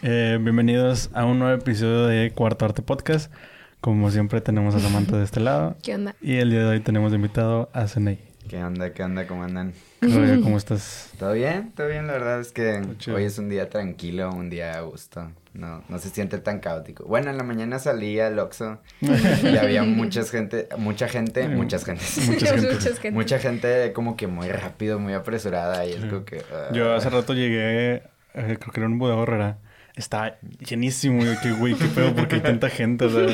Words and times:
Eh, 0.00 0.38
bienvenidos 0.40 1.10
a 1.12 1.24
un 1.24 1.38
nuevo 1.38 1.54
episodio 1.54 2.06
de 2.06 2.30
Cuarto 2.30 2.64
Arte 2.64 2.82
Podcast. 2.82 3.32
Como 3.80 4.10
siempre 4.10 4.40
tenemos 4.40 4.74
a 4.74 4.80
Samantha 4.80 5.18
de 5.18 5.24
este 5.24 5.40
lado. 5.40 5.76
¿Qué 5.82 5.94
onda? 5.94 6.14
Y 6.22 6.36
el 6.36 6.50
día 6.50 6.60
de 6.60 6.66
hoy 6.66 6.80
tenemos 6.80 7.12
invitado 7.12 7.68
a 7.74 7.86
Zenei. 7.88 8.27
¿Qué 8.48 8.64
onda? 8.64 8.92
¿Qué 8.94 9.02
onda? 9.02 9.26
¿Cómo 9.26 9.44
andan? 9.44 9.74
¿Cómo 10.00 10.56
estás? 10.56 11.10
¿Todo 11.18 11.32
bien? 11.34 11.72
¿Todo 11.76 11.88
bien? 11.88 12.06
La 12.06 12.14
verdad 12.14 12.40
es 12.40 12.52
que 12.52 12.80
hoy 13.12 13.24
es 13.24 13.38
un 13.38 13.48
día 13.50 13.68
tranquilo, 13.68 14.30
un 14.30 14.48
día 14.48 14.72
a 14.78 14.80
gusto. 14.80 15.30
No, 15.52 15.82
no 15.88 15.98
se 15.98 16.08
siente 16.08 16.38
tan 16.38 16.60
caótico. 16.60 17.04
Bueno, 17.04 17.30
en 17.30 17.36
la 17.36 17.42
mañana 17.42 17.78
salí 17.78 18.18
al 18.20 18.38
Oxxo 18.38 18.78
y 19.00 19.56
había 19.56 19.82
mucha 19.82 20.22
gente, 20.24 20.68
mucha 20.78 21.08
gente, 21.08 21.48
muchas 21.48 21.84
gentes. 21.84 22.26
Mucha 22.28 22.46
gente. 22.46 22.72
Muchas 22.72 22.98
gente. 22.98 23.10
Mucha 23.10 23.38
gente 23.38 23.92
como 23.92 24.16
que 24.16 24.26
muy 24.28 24.48
rápido, 24.48 24.98
muy 24.98 25.12
apresurada 25.12 25.84
y 25.84 25.92
es 25.92 26.04
como 26.06 26.24
que... 26.24 26.42
ah, 26.52 26.70
Yo 26.72 26.94
hace 26.94 27.10
rato 27.10 27.34
llegué, 27.34 27.94
eh, 27.96 28.02
creo 28.34 28.72
que 28.72 28.80
era 28.80 28.86
un 28.86 28.98
bodega 28.98 29.18
horrera. 29.20 29.58
Estaba 29.98 30.36
llenísimo. 30.66 31.24
Yo, 31.24 31.32
que 31.42 31.50
güey, 31.52 31.74
qué 31.74 31.86
pedo, 31.86 32.14
porque 32.14 32.36
hay 32.36 32.40
tanta 32.40 32.70
gente. 32.70 33.04
O 33.04 33.10
sea, 33.10 33.26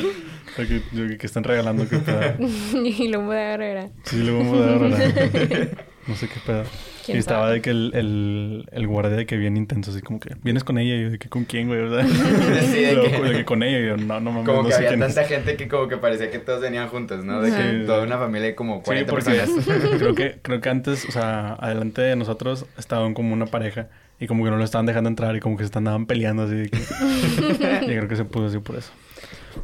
que, 0.57 1.17
están 1.25 1.43
regalando, 1.43 1.87
qué 1.87 1.97
pedo. 1.99 2.35
y 2.83 3.07
lo 3.07 3.21
voy 3.21 3.37
a 3.37 3.53
agarrar. 3.53 3.89
Sí, 4.03 4.17
luego 4.23 4.39
un 4.41 4.49
bodega 4.51 4.75
horrera. 4.75 5.67
No 6.07 6.15
sé 6.15 6.27
qué 6.27 6.39
pedo. 6.45 6.63
Y 6.63 7.05
¿Quién 7.05 7.17
estaba 7.19 7.43
sabe? 7.43 7.53
de 7.55 7.61
que 7.61 7.69
el, 7.71 7.91
el, 7.93 8.65
el 8.71 8.87
guardia 8.87 9.15
de 9.15 9.25
que 9.27 9.37
bien 9.37 9.57
intenso, 9.57 9.91
así 9.91 10.01
como 10.01 10.19
que, 10.19 10.35
¿vienes 10.43 10.63
con 10.63 10.77
ella? 10.79 10.95
Y 10.95 11.03
yo, 11.03 11.09
de 11.11 11.19
que, 11.19 11.29
¿con 11.29 11.45
quién, 11.45 11.67
güey? 11.67 11.87
Sea, 11.87 12.07
Sí, 12.61 12.79
de 12.81 12.93
luego, 12.95 13.11
que- 13.11 13.29
de 13.29 13.37
que 13.37 13.45
con 13.45 13.61
ella. 13.63 13.79
Y 13.79 13.87
yo, 13.87 13.97
no, 13.97 14.19
no 14.19 14.31
mames, 14.31 14.45
Como 14.47 14.61
no 14.63 14.67
que 14.67 14.71
sé 14.71 14.77
había 14.77 14.89
quién 14.89 15.03
es. 15.03 15.13
tanta 15.15 15.27
gente 15.29 15.55
que 15.55 15.67
como 15.67 15.87
que 15.87 15.97
parecía 15.97 16.31
que 16.31 16.39
todos 16.39 16.61
venían 16.61 16.87
juntos, 16.89 17.23
¿no? 17.23 17.41
De 17.41 17.51
que 17.51 17.85
toda 17.85 18.03
una 18.03 18.17
familia 18.17 18.47
de 18.47 18.55
como 18.55 18.81
40 18.81 19.11
sí, 19.11 19.15
porque 19.15 19.37
personas. 19.37 19.97
creo 19.99 20.15
que, 20.15 20.37
creo 20.41 20.61
que 20.61 20.69
antes, 20.69 21.05
o 21.07 21.11
sea, 21.11 21.53
adelante 21.53 22.01
de 22.01 22.15
nosotros 22.15 22.65
estaban 22.77 23.13
como 23.13 23.33
una 23.33 23.45
pareja 23.47 23.87
y 24.19 24.27
como 24.27 24.43
que 24.43 24.49
no 24.51 24.57
lo 24.57 24.63
estaban 24.63 24.85
dejando 24.85 25.09
entrar 25.09 25.35
y 25.35 25.39
como 25.39 25.57
que 25.57 25.67
se 25.67 25.77
andaban 25.77 26.05
peleando 26.05 26.43
así. 26.43 26.55
de 26.55 26.69
que- 26.69 26.77
y 27.83 27.87
creo 27.87 28.07
que 28.07 28.15
se 28.15 28.25
puso 28.25 28.45
así 28.47 28.59
por 28.59 28.75
eso. 28.77 28.91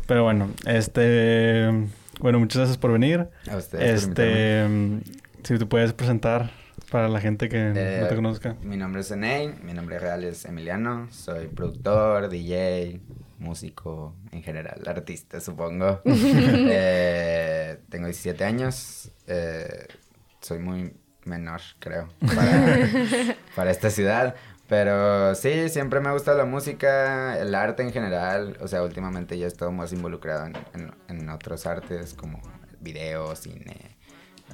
Pero 0.08 0.24
bueno, 0.24 0.50
este... 0.66 1.70
Bueno, 2.20 2.40
muchas 2.40 2.58
gracias 2.58 2.78
por 2.78 2.92
venir. 2.92 3.30
A 3.50 3.58
ustedes. 3.58 4.04
Este... 4.04 4.68
Si 5.44 5.58
te 5.58 5.66
puedes 5.66 5.92
presentar 5.94 6.52
para 6.92 7.08
la 7.10 7.20
gente 7.20 7.50
que 7.50 7.58
no 7.58 7.74
Eh, 7.76 8.06
te 8.08 8.16
conozca. 8.16 8.56
Mi 8.62 8.78
nombre 8.78 9.02
es 9.02 9.10
Enei, 9.12 9.54
mi 9.64 9.74
nombre 9.74 9.98
real 9.98 10.24
es 10.24 10.46
Emiliano, 10.46 11.08
soy 11.12 11.48
productor, 11.48 12.30
DJ, 12.30 13.00
músico 13.40 14.14
en 14.32 14.44
general, 14.44 14.82
artista 14.86 15.40
supongo. 15.40 16.02
Eh, 16.06 17.78
tengo 17.90 18.06
17 18.06 18.44
años, 18.44 19.10
eh, 19.28 19.88
soy 20.42 20.60
muy 20.60 20.94
menor 21.26 21.62
creo 21.80 22.08
para, 22.36 23.36
para 23.56 23.72
esta 23.72 23.90
ciudad, 23.90 24.36
pero 24.68 25.36
sí, 25.36 25.70
siempre 25.70 26.00
me 26.00 26.12
gusta 26.12 26.34
la 26.34 26.46
música, 26.46 27.38
el 27.40 27.54
arte 27.56 27.84
en 27.84 27.92
general, 27.92 28.58
o 28.62 28.68
sea, 28.68 28.84
últimamente 28.84 29.38
ya 29.38 29.46
he 29.46 29.48
estado 29.48 29.72
más 29.72 29.92
involucrado 29.94 30.46
en, 30.48 30.56
en- 30.74 30.92
en 31.10 31.30
otros 31.30 31.66
artes 31.66 32.14
como 32.14 32.42
video, 32.80 33.36
cine, 33.36 33.98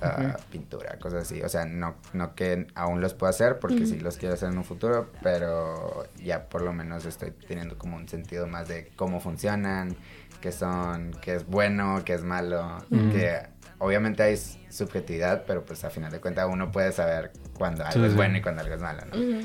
ah, 0.01 0.35
pintura, 0.51 0.97
cosas 0.99 1.21
así. 1.23 1.41
O 1.43 1.49
sea, 1.49 1.65
no, 1.65 1.95
no 2.13 2.35
que 2.35 2.67
aún 2.75 2.99
los 2.99 3.13
pueda 3.13 3.29
hacer 3.29 3.59
porque 3.59 3.85
sí 3.85 3.99
los 3.99 4.17
quiero 4.17 4.33
hacer 4.33 4.49
en 4.51 4.57
un 4.57 4.63
futuro, 4.65 5.11
pero 5.23 6.05
ya 6.23 6.49
por 6.49 6.61
lo 6.63 6.73
menos 6.73 7.05
estoy 7.05 7.31
teniendo 7.31 7.77
como 7.77 7.95
un 7.97 8.09
sentido 8.09 8.47
más 8.47 8.67
de 8.67 8.91
cómo 8.95 9.19
funcionan, 9.21 9.95
qué 10.41 10.51
son, 10.51 11.11
qué 11.21 11.35
es 11.35 11.45
bueno, 11.45 12.01
qué 12.05 12.13
es 12.15 12.23
malo, 12.23 12.77
que 13.11 13.39
obviamente 13.79 14.23
hay 14.23 14.37
subjetividad, 14.69 15.43
pero 15.45 15.65
pues 15.65 15.83
a 15.83 15.89
final 15.89 16.11
de 16.11 16.19
cuentas 16.19 16.47
uno 16.51 16.71
puede 16.71 16.91
saber 16.91 17.31
cuando 17.53 17.83
algo 17.85 17.99
Sí, 17.99 18.05
es 18.05 18.11
sí. 18.11 18.15
bueno 18.15 18.37
y 18.37 18.41
cuando 18.41 18.61
algo 18.61 18.75
es 18.75 18.81
malo, 18.81 19.01
¿no? 19.13 19.39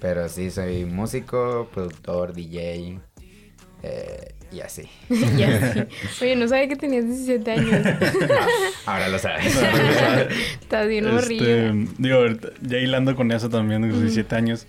Pero 0.00 0.28
sí, 0.28 0.50
soy 0.50 0.84
músico, 0.86 1.68
productor, 1.72 2.32
DJ 2.32 3.00
eh, 3.82 4.34
y 4.52 4.60
así. 4.60 4.88
Ya, 5.36 5.72
sí. 5.72 5.80
Oye, 6.22 6.36
no 6.36 6.48
sabía 6.48 6.68
que 6.68 6.76
tenías 6.76 7.04
17 7.06 7.50
años. 7.52 7.86
Ahora 8.86 9.08
lo 9.08 9.18
sabes. 9.18 9.46
Estás 10.60 10.88
bien 10.88 11.06
Este, 11.08 11.72
digo, 11.98 12.16
ahorita, 12.18 12.48
ya 12.62 12.78
hilando 12.78 13.14
con 13.16 13.30
eso 13.32 13.48
también, 13.48 13.82
de 13.82 13.88
los 13.88 13.98
17 14.00 14.34
años. 14.34 14.66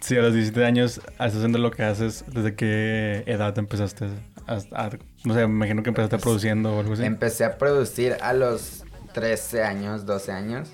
Sí, 0.00 0.16
a 0.16 0.20
los 0.20 0.34
17 0.34 0.64
años 0.64 0.98
estás 0.98 1.34
haciendo 1.34 1.58
lo 1.58 1.70
que 1.70 1.82
haces. 1.82 2.24
¿Desde 2.28 2.54
qué 2.54 3.22
edad 3.26 3.56
empezaste? 3.58 4.06
a- 4.46 4.60
a- 4.72 4.90
no 5.26 5.34
sé, 5.34 5.40
me 5.40 5.52
imagino 5.54 5.82
que 5.82 5.90
empezaste 5.90 6.18
produciendo 6.18 6.74
o 6.76 6.80
algo 6.80 6.94
así. 6.94 7.04
Empecé 7.04 7.44
a 7.44 7.58
producir 7.58 8.16
a 8.20 8.32
los 8.32 8.84
13 9.12 9.62
años, 9.64 10.06
12 10.06 10.32
años, 10.32 10.68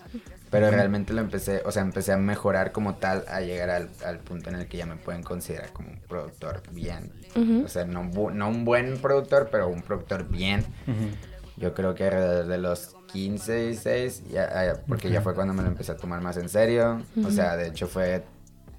pero 0.50 0.66
realmente 0.70 1.12
lo 1.14 1.20
empecé, 1.22 1.62
o 1.64 1.72
sea, 1.72 1.82
empecé 1.82 2.12
a 2.12 2.16
mejorar 2.18 2.72
como 2.72 2.94
tal, 2.96 3.24
a 3.28 3.40
llegar 3.40 3.70
al, 3.70 3.88
al 4.04 4.18
punto 4.18 4.50
en 4.50 4.56
el 4.56 4.66
que 4.68 4.76
ya 4.76 4.86
me 4.86 4.96
pueden 4.96 5.22
considerar 5.22 5.70
como 5.72 5.90
un 5.90 5.98
productor 6.08 6.62
bien. 6.72 7.10
O 7.64 7.68
sea, 7.68 7.84
no, 7.86 8.02
bu- 8.04 8.32
no 8.32 8.48
un 8.48 8.64
buen 8.64 8.98
productor, 8.98 9.48
pero 9.50 9.68
un 9.68 9.80
productor 9.82 10.28
bien. 10.28 10.64
Yo 11.56 11.72
creo 11.74 11.94
que 11.94 12.04
alrededor 12.04 12.46
de 12.46 12.58
los 12.58 12.94
15, 13.12 13.66
16, 13.68 14.24
ya, 14.30 14.48
ah, 14.52 14.80
porque 14.88 15.10
ya 15.10 15.20
fue 15.22 15.34
cuando 15.34 15.54
me 15.54 15.62
lo 15.62 15.68
empecé 15.68 15.92
a 15.92 15.96
tomar 15.96 16.20
más 16.20 16.36
en 16.36 16.48
serio. 16.48 17.02
O 17.24 17.30
sea, 17.30 17.56
de 17.56 17.68
hecho 17.68 17.86
fue 17.86 18.24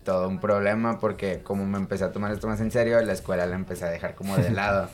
todo 0.04 0.28
un 0.28 0.40
problema 0.42 1.00
porque 1.00 1.40
como 1.44 1.66
me 1.66 1.78
empecé 1.78 2.04
a 2.04 2.12
tomar 2.12 2.32
esto 2.34 2.48
más 2.48 2.60
en 2.60 2.72
serio, 2.72 3.00
la 3.02 3.14
escuela 3.14 3.46
la 3.46 3.56
empecé 3.56 3.86
a 3.86 3.90
dejar 3.90 4.16
como 4.16 4.36
de 4.38 4.52
lado. 4.52 4.90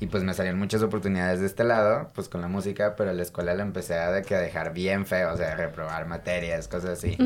Y 0.00 0.06
pues 0.06 0.22
me 0.24 0.34
salieron 0.34 0.58
muchas 0.58 0.82
oportunidades 0.82 1.40
de 1.40 1.46
este 1.46 1.64
lado, 1.64 2.10
pues 2.14 2.28
con 2.28 2.40
la 2.40 2.48
música, 2.48 2.94
pero 2.96 3.12
la 3.12 3.22
escuela 3.22 3.54
la 3.54 3.62
empecé 3.62 3.94
a, 3.94 4.10
de 4.10 4.22
que 4.22 4.34
a 4.34 4.40
dejar 4.40 4.72
bien 4.74 5.06
feo, 5.06 5.32
o 5.32 5.36
sea, 5.36 5.54
reprobar 5.56 6.06
materias, 6.06 6.68
cosas 6.68 6.98
así. 6.98 7.16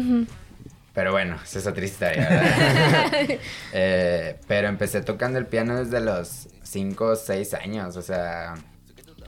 Pero 0.94 1.12
bueno, 1.12 1.36
esa 1.42 1.58
es 1.60 1.66
otra 1.66 1.84
historia, 1.84 2.28
¿verdad? 2.28 3.38
Eh, 3.72 4.36
pero 4.46 4.68
empecé 4.68 5.00
tocando 5.02 5.38
el 5.38 5.46
piano 5.46 5.76
desde 5.82 6.00
los 6.00 6.48
5 6.62 7.04
o 7.06 7.16
6 7.16 7.54
años, 7.54 7.96
o 7.96 8.02
sea, 8.02 8.54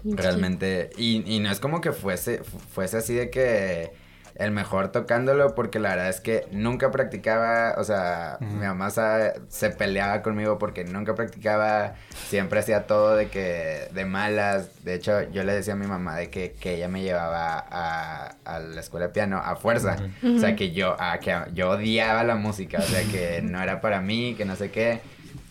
realmente... 0.05 0.91
Y, 0.97 1.23
y 1.35 1.41
no 1.41 1.51
es 1.51 1.61
como 1.61 1.81
que 1.81 1.93
fuese, 1.93 2.43
fu- 2.45 2.59
fuese 2.59 2.99
así 2.99 3.15
de 3.15 3.31
que 3.31 3.93
el 4.41 4.53
mejor 4.53 4.91
tocándolo, 4.91 5.55
porque 5.55 5.79
la 5.79 5.91
verdad 5.91 6.09
es 6.09 6.21
que 6.21 6.47
nunca 6.51 6.91
practicaba, 6.91 7.75
o 7.77 7.85
sea, 7.85 8.39
mi 8.41 8.65
mamá 8.65 8.91
se 8.91 9.71
peleaba 9.71 10.23
conmigo 10.23 10.59
porque 10.59 10.85
nunca 10.85 11.15
practicaba, 11.15 11.95
siempre 12.29 12.61
hacía 12.61 12.87
todo 12.87 13.17
de 13.17 13.29
que, 13.29 13.89
de 13.93 14.05
malas, 14.07 14.83
de 14.83 14.95
hecho 14.95 15.31
yo 15.31 15.45
le 15.45 15.53
decía 15.53 15.75
a 15.75 15.77
mi 15.77 15.87
mamá 15.87 16.17
de 16.17 16.31
que, 16.31 16.53
que 16.53 16.77
ella 16.77 16.89
me 16.89 17.03
llevaba 17.03 17.67
a, 17.71 18.35
a 18.47 18.59
la 18.61 18.81
escuela 18.81 19.09
de 19.09 19.13
piano 19.13 19.37
a 19.45 19.57
fuerza, 19.57 19.97
o 20.25 20.39
sea, 20.39 20.57
que 20.57 20.73
yo, 20.73 20.97
a, 20.99 21.19
que 21.19 21.37
yo 21.53 21.71
odiaba 21.71 22.25
la 22.25 22.37
música, 22.37 22.79
o 22.79 22.83
sea, 22.83 23.03
que 23.03 23.43
no 23.43 23.63
era 23.63 23.83
para 23.83 24.01
mí, 24.01 24.35
que 24.37 24.47
no 24.47 24.57
sé 24.57 24.71
qué. 24.71 25.01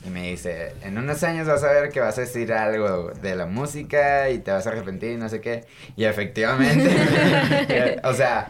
Y 0.05 0.09
me 0.09 0.31
dice, 0.31 0.73
en 0.81 0.97
unos 0.97 1.23
años 1.23 1.45
vas 1.45 1.61
a 1.61 1.71
ver 1.73 1.89
que 1.89 1.99
vas 1.99 2.17
a 2.17 2.21
decir 2.21 2.53
algo 2.53 3.11
de 3.21 3.35
la 3.35 3.45
música 3.45 4.29
y 4.29 4.39
te 4.39 4.49
vas 4.49 4.65
a 4.65 4.69
arrepentir 4.69 5.11
y 5.11 5.17
no 5.17 5.27
sé 5.27 5.41
qué. 5.41 5.65
Y 5.97 6.05
efectivamente, 6.05 7.99
o 8.05 8.13
sea, 8.13 8.49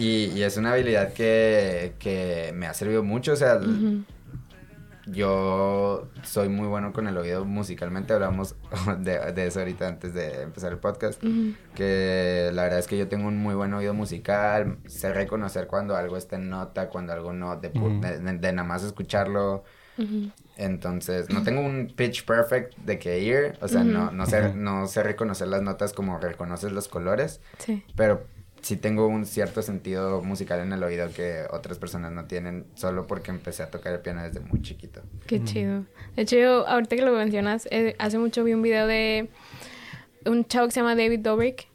y, 0.00 0.32
y 0.34 0.42
es 0.42 0.56
una 0.56 0.72
habilidad 0.72 1.12
que, 1.12 1.94
que 1.98 2.52
me 2.54 2.66
ha 2.66 2.74
servido 2.74 3.02
mucho, 3.02 3.32
o 3.32 3.36
sea, 3.36 3.60
yo 5.06 6.08
soy 6.22 6.48
muy 6.48 6.68
bueno 6.68 6.92
con 6.92 7.08
el 7.08 7.16
oído 7.16 7.44
musicalmente, 7.44 8.12
hablamos 8.12 8.54
de, 9.00 9.32
de 9.32 9.46
eso 9.46 9.60
ahorita 9.60 9.88
antes 9.88 10.14
de 10.14 10.42
empezar 10.42 10.72
el 10.72 10.78
podcast, 10.78 11.20
que 11.74 12.50
la 12.52 12.62
verdad 12.64 12.78
es 12.78 12.86
que 12.86 12.96
yo 12.98 13.08
tengo 13.08 13.26
un 13.28 13.36
muy 13.38 13.54
buen 13.54 13.72
oído 13.74 13.94
musical, 13.94 14.78
sé 14.86 15.12
reconocer 15.12 15.66
cuando 15.66 15.96
algo 15.96 16.16
está 16.16 16.36
en 16.36 16.50
nota, 16.50 16.88
cuando 16.88 17.12
algo 17.12 17.32
no, 17.32 17.56
de, 17.56 17.72
pu- 17.72 17.96
Ujú. 17.96 18.00
de- 18.00 18.18
de- 18.20 18.38
de 18.38 18.52
nada 18.52 18.66
más 18.68 18.84
escucharlo. 18.84 19.64
Entonces, 20.56 21.28
no 21.30 21.42
tengo 21.42 21.60
un 21.60 21.92
pitch 21.94 22.24
perfect 22.24 22.74
de 22.78 22.98
que 22.98 23.18
ear, 23.28 23.58
o 23.60 23.68
sea, 23.68 23.82
no, 23.84 24.10
no, 24.12 24.24
sé, 24.26 24.54
no 24.54 24.86
sé 24.86 25.02
reconocer 25.02 25.48
las 25.48 25.60
notas 25.62 25.92
como 25.92 26.18
reconoces 26.18 26.72
los 26.72 26.88
colores, 26.88 27.40
Sí. 27.58 27.82
pero 27.96 28.24
sí 28.62 28.76
tengo 28.76 29.06
un 29.06 29.26
cierto 29.26 29.62
sentido 29.62 30.22
musical 30.22 30.60
en 30.60 30.72
el 30.72 30.82
oído 30.82 31.10
que 31.12 31.44
otras 31.50 31.78
personas 31.78 32.12
no 32.12 32.24
tienen, 32.26 32.66
solo 32.74 33.06
porque 33.06 33.30
empecé 33.30 33.62
a 33.62 33.70
tocar 33.70 33.92
el 33.92 34.00
piano 34.00 34.22
desde 34.22 34.40
muy 34.40 34.62
chiquito. 34.62 35.02
Qué 35.26 35.42
chido. 35.44 35.84
De 36.16 36.22
hecho, 36.22 36.36
yo, 36.36 36.66
ahorita 36.66 36.96
que 36.96 37.02
lo 37.02 37.12
mencionas, 37.12 37.66
eh, 37.70 37.96
hace 37.98 38.18
mucho 38.18 38.44
vi 38.44 38.54
un 38.54 38.62
video 38.62 38.86
de 38.86 39.28
un 40.26 40.44
chavo 40.44 40.66
que 40.66 40.72
se 40.72 40.80
llama 40.80 40.94
David 40.94 41.20
Dobrik. 41.20 41.68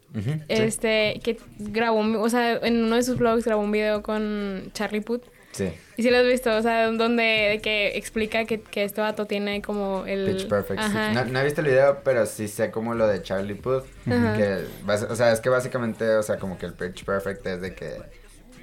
Este, 0.48 1.20
que 1.22 1.38
grabó, 1.58 2.00
o 2.22 2.28
sea, 2.30 2.56
en 2.62 2.84
uno 2.84 2.96
de 2.96 3.02
sus 3.02 3.18
vlogs 3.18 3.44
grabó 3.44 3.62
un 3.62 3.70
video 3.70 4.02
con 4.02 4.70
Charlie 4.72 5.02
Puth. 5.02 5.24
Sí, 5.56 5.72
Y 5.96 6.02
si 6.02 6.10
lo 6.10 6.18
has 6.18 6.26
visto, 6.26 6.54
o 6.54 6.60
sea, 6.60 6.90
donde 6.90 7.22
de 7.22 7.60
que 7.62 7.96
explica 7.96 8.44
que, 8.44 8.60
que 8.60 8.84
este 8.84 9.00
vato 9.00 9.26
tiene 9.26 9.62
como 9.62 10.04
el... 10.06 10.26
Pitch 10.26 10.48
Perfect. 10.48 10.80
sí. 10.80 10.86
Ajá. 10.86 11.12
No, 11.14 11.24
no 11.24 11.40
he 11.40 11.44
visto 11.44 11.62
el 11.62 11.68
video, 11.68 12.00
pero 12.04 12.26
sí 12.26 12.46
sé 12.46 12.70
como 12.70 12.94
lo 12.94 13.06
de 13.06 13.22
Charlie 13.22 13.54
Puth. 13.54 13.84
Ajá. 14.06 14.36
Que, 14.36 14.64
o 14.86 15.16
sea, 15.16 15.32
es 15.32 15.40
que 15.40 15.48
básicamente, 15.48 16.08
o 16.16 16.22
sea, 16.22 16.36
como 16.38 16.58
que 16.58 16.66
el 16.66 16.74
Pitch 16.74 17.04
Perfect 17.04 17.46
es 17.46 17.60
de 17.62 17.74
que 17.74 18.02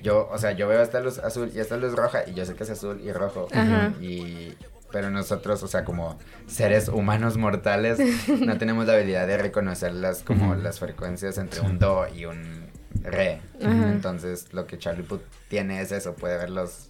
yo, 0.03 0.29
o 0.31 0.37
sea, 0.37 0.51
yo 0.51 0.67
veo 0.67 0.81
esta 0.83 0.99
luz 0.99 1.17
azul 1.17 1.49
y 1.55 1.59
esta 1.59 1.77
luz 1.77 1.93
roja 1.93 2.23
y 2.27 2.33
yo 2.33 2.45
sé 2.45 2.53
que 2.55 2.63
es 2.63 2.69
azul 2.69 3.01
y 3.01 3.11
rojo. 3.11 3.47
Ajá. 3.51 3.93
Y, 3.99 4.53
pero 4.91 5.09
nosotros, 5.09 5.63
o 5.63 5.67
sea, 5.67 5.83
como 5.83 6.19
seres 6.45 6.87
humanos 6.89 7.37
mortales, 7.37 7.99
no 8.29 8.57
tenemos 8.59 8.85
la 8.85 8.93
habilidad 8.93 9.25
de 9.25 9.37
reconocer 9.37 9.93
las, 9.93 10.21
como 10.21 10.53
las 10.53 10.79
frecuencias 10.79 11.39
entre 11.39 11.61
un 11.61 11.79
do 11.79 12.05
y 12.13 12.25
un 12.25 12.62
re. 13.01 13.41
Ajá. 13.61 13.89
Entonces, 13.91 14.53
lo 14.53 14.67
que 14.67 14.77
Charlie 14.77 15.03
Puth 15.03 15.21
tiene 15.47 15.81
es 15.81 15.91
eso, 15.91 16.13
puede 16.15 16.37
ver 16.37 16.49
los... 16.49 16.89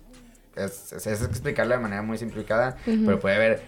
Es, 0.56 0.94
es, 0.94 1.08
es 1.08 1.22
explicarlo 1.24 1.74
de 1.76 1.80
manera 1.82 2.02
muy 2.04 2.18
simplificada, 2.18 2.78
Ujú. 2.86 3.06
pero 3.06 3.20
puede 3.20 3.38
ver 3.40 3.62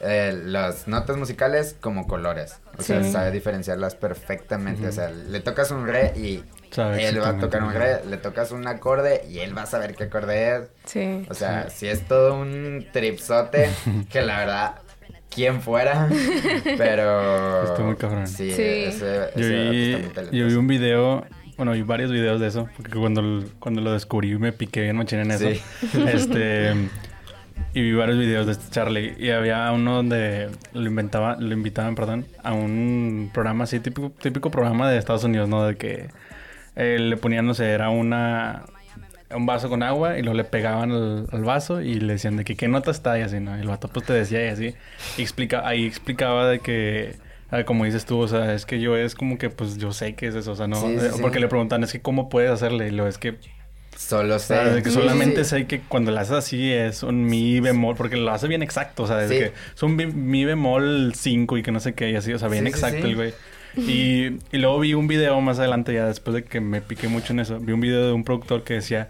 eh, 0.00 0.32
las 0.44 0.88
notas 0.88 1.16
musicales 1.16 1.76
como 1.80 2.08
colores. 2.08 2.56
O 2.78 2.82
sea, 2.82 3.02
Sí. 3.04 3.12
sabe 3.12 3.30
diferenciarlas 3.30 3.94
perfectamente. 3.94 4.80
Ujú. 4.82 4.88
O 4.90 4.92
sea, 4.92 5.10
le 5.10 5.38
tocas 5.40 5.70
un 5.70 5.86
re 5.86 6.12
y 6.16 6.42
Sabe 6.72 7.06
él 7.06 7.20
va 7.22 7.28
a 7.28 7.38
tocar 7.38 7.62
un 7.62 7.72
re, 7.72 8.00
le 8.08 8.16
tocas 8.16 8.50
un 8.50 8.66
acorde 8.66 9.24
y 9.30 9.38
él 9.40 9.56
va 9.56 9.62
a 9.62 9.66
saber 9.66 9.94
qué 9.94 10.04
acorde 10.04 10.56
es. 10.56 10.62
Sí. 10.86 11.24
O 11.30 11.34
sea, 11.34 11.70
si 11.70 11.86
es 11.86 12.08
todo 12.08 12.34
un 12.40 12.86
tripsote, 12.92 13.68
que 14.10 14.22
la 14.22 14.38
verdad, 14.38 14.74
quién 15.32 15.60
fuera, 15.62 16.08
pero... 16.78 17.64
Está 17.64 17.82
muy 17.82 17.96
cabrón. 17.96 18.26
Sí, 18.26 18.50
Sí. 18.52 18.62
ese, 18.86 19.30
Yo 19.36 19.44
ese 19.44 19.58
vato 19.58 19.70
vi, 19.70 19.92
está 19.94 20.22
muy 20.22 20.38
yo 20.38 20.46
vi 20.46 20.54
un 20.54 20.66
video, 20.66 21.24
bueno, 21.62 21.74
vi 21.74 21.82
varios 21.82 22.10
videos 22.10 22.40
de 22.40 22.48
eso, 22.48 22.68
porque 22.76 22.98
cuando, 22.98 23.44
cuando 23.60 23.80
lo 23.82 23.92
descubrí 23.92 24.36
me 24.36 24.52
piqué 24.52 24.80
bien 24.80 24.96
machín 24.96 25.20
en 25.20 25.30
eso. 25.30 25.48
Sí. 25.48 25.60
Este, 26.12 26.72
y 27.72 27.82
vi 27.82 27.92
varios 27.92 28.18
videos 28.18 28.46
de 28.46 28.52
este 28.52 28.68
Charlie. 28.72 29.14
Y 29.16 29.30
había 29.30 29.70
uno 29.70 29.94
donde 29.94 30.50
lo 30.72 30.86
inventaba, 30.88 31.36
lo 31.36 31.52
invitaban, 31.52 31.94
perdón, 31.94 32.26
a 32.42 32.52
un 32.52 33.30
programa 33.32 33.62
así, 33.62 33.78
típico, 33.78 34.10
típico 34.10 34.50
programa 34.50 34.90
de 34.90 34.98
Estados 34.98 35.22
Unidos, 35.22 35.48
¿no? 35.48 35.64
De 35.64 35.76
que 35.76 36.08
eh, 36.74 36.98
le 36.98 37.16
ponían, 37.16 37.46
no 37.46 37.54
sé, 37.54 37.70
era 37.70 37.90
una 37.90 38.64
un 39.32 39.46
vaso 39.46 39.68
con 39.68 39.84
agua 39.84 40.18
y 40.18 40.22
luego 40.22 40.36
le 40.36 40.44
pegaban 40.44 40.90
al, 40.90 41.26
al 41.30 41.44
vaso 41.44 41.80
y 41.80 41.94
le 41.94 42.14
decían 42.14 42.36
de 42.36 42.44
que 42.44 42.56
qué 42.56 42.66
nota 42.66 42.90
está 42.90 43.16
y 43.20 43.22
así, 43.22 43.38
¿no? 43.38 43.56
Y 43.56 43.60
el 43.60 43.68
vato 43.68 43.86
pues 43.86 44.04
te 44.04 44.14
decía 44.14 44.44
y 44.44 44.48
así. 44.48 44.74
Y 45.16 45.22
explica, 45.22 45.66
ahí 45.66 45.86
explicaba 45.86 46.48
de 46.48 46.58
que, 46.58 47.14
como 47.66 47.84
dices 47.84 48.06
tú, 48.06 48.18
o 48.18 48.28
sea, 48.28 48.54
es 48.54 48.64
que 48.66 48.80
yo 48.80 48.96
es 48.96 49.14
como 49.14 49.36
que 49.38 49.50
pues 49.50 49.76
yo 49.78 49.92
sé 49.92 50.14
que 50.14 50.26
es 50.28 50.34
eso, 50.34 50.52
o 50.52 50.56
sea, 50.56 50.66
no, 50.66 50.76
Sí, 50.76 50.98
sí, 50.98 51.06
eh, 51.06 51.10
sí. 51.14 51.18
porque 51.20 51.38
le 51.40 51.48
preguntan, 51.48 51.82
es 51.84 51.92
que 51.92 52.00
cómo 52.00 52.28
puedes 52.28 52.50
hacerle 52.50 52.88
y 52.88 52.90
lo 52.90 53.06
es 53.06 53.18
que, 53.18 53.36
Solo 53.96 54.36
o 54.36 54.38
sea, 54.38 54.74
sé. 54.74 54.82
que 54.82 54.90
solamente 54.90 55.44
sé 55.44 55.66
que 55.66 55.80
cuando 55.80 56.10
lo 56.12 56.18
haces 56.18 56.32
así 56.32 56.72
es 56.72 57.02
un 57.02 57.26
mi 57.26 57.60
bemol, 57.60 57.94
porque 57.94 58.16
lo 58.16 58.32
hace 58.32 58.48
bien 58.48 58.62
exacto, 58.62 59.02
o 59.02 59.06
sea, 59.06 59.28
Sí. 59.28 59.34
que 59.38 59.52
es 59.74 59.82
un 59.82 59.96
mi, 59.96 60.44
bemol 60.46 61.12
5 61.14 61.58
y 61.58 61.62
que 61.62 61.72
no 61.72 61.78
sé 61.80 61.92
qué 61.92 62.10
y 62.10 62.16
así, 62.16 62.32
o 62.32 62.38
sea, 62.38 62.48
bien 62.48 62.66
exacto 62.66 63.06
el 63.06 63.14
güey. 63.16 63.34
Y, 63.76 64.38
y 64.50 64.58
luego 64.58 64.80
vi 64.80 64.94
un 64.94 65.06
video 65.08 65.40
más 65.40 65.58
adelante, 65.58 65.94
ya 65.94 66.06
después 66.06 66.34
de 66.34 66.44
que 66.44 66.60
me 66.60 66.80
piqué 66.80 67.08
mucho 67.08 67.32
en 67.32 67.40
eso, 67.40 67.58
vi 67.58 67.72
un 67.72 67.80
video 67.80 68.06
de 68.06 68.12
un 68.12 68.24
productor 68.24 68.64
que 68.64 68.74
decía, 68.74 69.08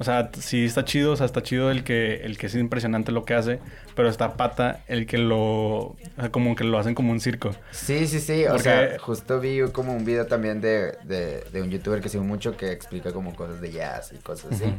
o 0.00 0.04
sea, 0.04 0.30
sí 0.40 0.64
está 0.64 0.82
chido, 0.82 1.12
o 1.12 1.16
sea, 1.16 1.26
está 1.26 1.42
chido 1.42 1.70
el 1.70 1.84
que, 1.84 2.24
el 2.24 2.38
que 2.38 2.46
es 2.46 2.54
impresionante 2.54 3.12
lo 3.12 3.26
que 3.26 3.34
hace, 3.34 3.60
pero 3.94 4.08
está 4.08 4.34
pata 4.34 4.82
el 4.88 5.04
que 5.04 5.18
lo, 5.18 5.38
o 5.38 5.96
sea, 6.16 6.30
como 6.30 6.56
que 6.56 6.64
lo 6.64 6.78
hacen 6.78 6.94
como 6.94 7.12
un 7.12 7.20
circo. 7.20 7.50
Sí, 7.70 8.06
sí, 8.06 8.18
sí. 8.18 8.46
O 8.46 8.58
sea, 8.58 8.98
justo 8.98 9.38
vi 9.40 9.60
como 9.72 9.94
un 9.94 10.06
video 10.06 10.26
también 10.26 10.62
de, 10.62 10.92
de, 11.04 11.44
de 11.52 11.60
un 11.60 11.70
youtuber 11.70 12.00
que 12.00 12.08
sigo 12.08 12.24
mucho 12.24 12.56
que 12.56 12.72
explica 12.72 13.12
como 13.12 13.34
cosas 13.34 13.60
de 13.60 13.72
jazz 13.72 14.14
y 14.14 14.22
cosas 14.22 14.52
así. 14.52 14.72